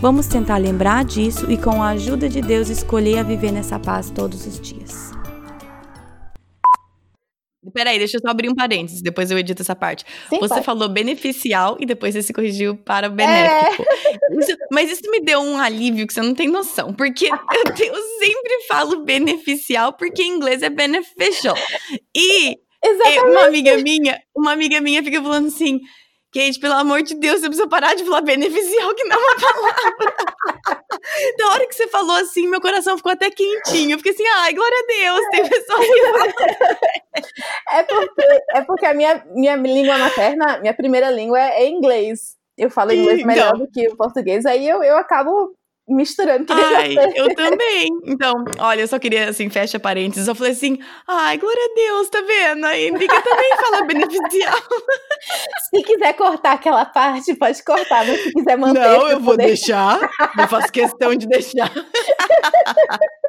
Vamos 0.00 0.26
tentar 0.26 0.58
lembrar 0.58 1.04
disso 1.04 1.50
e, 1.50 1.56
com 1.56 1.82
a 1.82 1.88
ajuda 1.88 2.28
de 2.28 2.42
Deus, 2.42 2.68
escolher 2.68 3.18
a 3.18 3.22
viver 3.22 3.50
nessa 3.50 3.78
paz 3.78 4.10
todos 4.10 4.46
os 4.46 4.60
dias. 4.60 5.10
peraí, 7.72 7.98
deixa 7.98 8.16
eu 8.16 8.20
só 8.20 8.28
abrir 8.28 8.48
um 8.48 8.54
parênteses, 8.54 9.02
depois 9.02 9.30
eu 9.30 9.38
edito 9.38 9.60
essa 9.60 9.74
parte. 9.74 10.04
Sim, 10.30 10.38
você 10.38 10.54
pode. 10.54 10.64
falou 10.64 10.88
beneficial 10.88 11.76
e 11.80 11.84
depois 11.84 12.14
você 12.14 12.22
se 12.22 12.32
corrigiu 12.32 12.76
para 12.76 13.08
benéfico. 13.08 13.82
É. 13.82 14.38
Isso, 14.38 14.56
mas 14.70 14.90
isso 14.90 15.10
me 15.10 15.20
deu 15.20 15.40
um 15.40 15.58
alívio 15.58 16.06
que 16.06 16.12
você 16.12 16.22
não 16.22 16.34
tem 16.34 16.48
noção, 16.48 16.94
porque 16.94 17.26
eu, 17.26 17.36
eu 17.94 18.02
sempre 18.18 18.62
falo 18.68 19.02
beneficial 19.02 19.92
porque 19.94 20.22
em 20.22 20.36
inglês 20.36 20.62
é 20.62 20.70
beneficial. 20.70 21.56
E 22.14 22.56
Exatamente. 22.82 23.20
uma 23.20 23.44
amiga 23.46 23.76
minha, 23.78 24.20
uma 24.34 24.52
amiga 24.52 24.80
minha 24.80 25.02
fica 25.02 25.22
falando 25.22 25.48
assim, 25.48 25.80
Kate, 26.36 26.60
pelo 26.60 26.74
amor 26.74 27.02
de 27.02 27.14
Deus, 27.14 27.40
você 27.40 27.46
precisa 27.46 27.66
parar 27.66 27.94
de 27.94 28.04
falar 28.04 28.20
beneficial, 28.20 28.94
que 28.94 29.04
não 29.04 29.16
é 29.16 29.18
uma 29.18 29.36
palavra. 29.40 30.14
da 31.38 31.48
hora 31.48 31.66
que 31.66 31.74
você 31.74 31.86
falou 31.88 32.16
assim, 32.16 32.46
meu 32.46 32.60
coração 32.60 32.98
ficou 32.98 33.10
até 33.10 33.30
quentinho. 33.30 33.94
Eu 33.94 33.98
fiquei 33.98 34.12
assim, 34.12 34.26
ai, 34.36 34.52
glória 34.52 34.76
a 34.76 34.86
Deus, 34.86 35.30
tem 35.30 35.48
pessoas 35.48 35.86
que 35.86 37.24
é 37.72 37.82
porque, 37.84 38.42
é 38.50 38.60
porque 38.62 38.86
a 38.86 38.92
minha, 38.92 39.24
minha 39.30 39.56
língua 39.56 39.96
materna, 39.96 40.58
minha 40.58 40.74
primeira 40.74 41.10
língua 41.10 41.40
é 41.40 41.66
inglês. 41.66 42.36
Eu 42.58 42.70
falo 42.70 42.92
inglês 42.92 43.24
melhor 43.24 43.54
então, 43.54 43.58
do 43.60 43.70
que 43.70 43.88
o 43.88 43.96
português, 43.96 44.44
aí 44.44 44.68
eu, 44.68 44.82
eu 44.82 44.98
acabo 44.98 45.54
misturando. 45.88 46.46
Ai, 46.50 46.94
eu 47.14 47.34
também. 47.34 47.88
Então, 48.04 48.44
olha, 48.58 48.80
eu 48.80 48.88
só 48.88 48.98
queria, 48.98 49.28
assim, 49.28 49.48
fecha 49.48 49.78
parênteses. 49.78 50.28
Eu 50.28 50.34
falei 50.34 50.52
assim, 50.52 50.78
ai, 51.06 51.38
glória 51.38 51.62
a 51.62 51.74
Deus, 51.74 52.08
tá 52.08 52.20
vendo? 52.22 52.64
Aí 52.66 52.90
Bica 52.90 53.22
também 53.22 53.50
fala 53.56 53.82
beneficial. 53.82 54.58
se 55.70 55.82
quiser 55.82 56.12
cortar 56.14 56.52
aquela 56.52 56.84
parte, 56.84 57.34
pode 57.34 57.62
cortar, 57.64 58.06
mas 58.06 58.20
se 58.20 58.32
quiser 58.32 58.56
manter... 58.56 58.80
Não, 58.80 59.08
eu 59.08 59.20
vou 59.20 59.36
deixar. 59.36 59.98
deixar. 60.00 60.32
eu 60.38 60.48
faço 60.48 60.72
questão 60.72 61.14
de 61.14 61.26
deixar. 61.26 61.70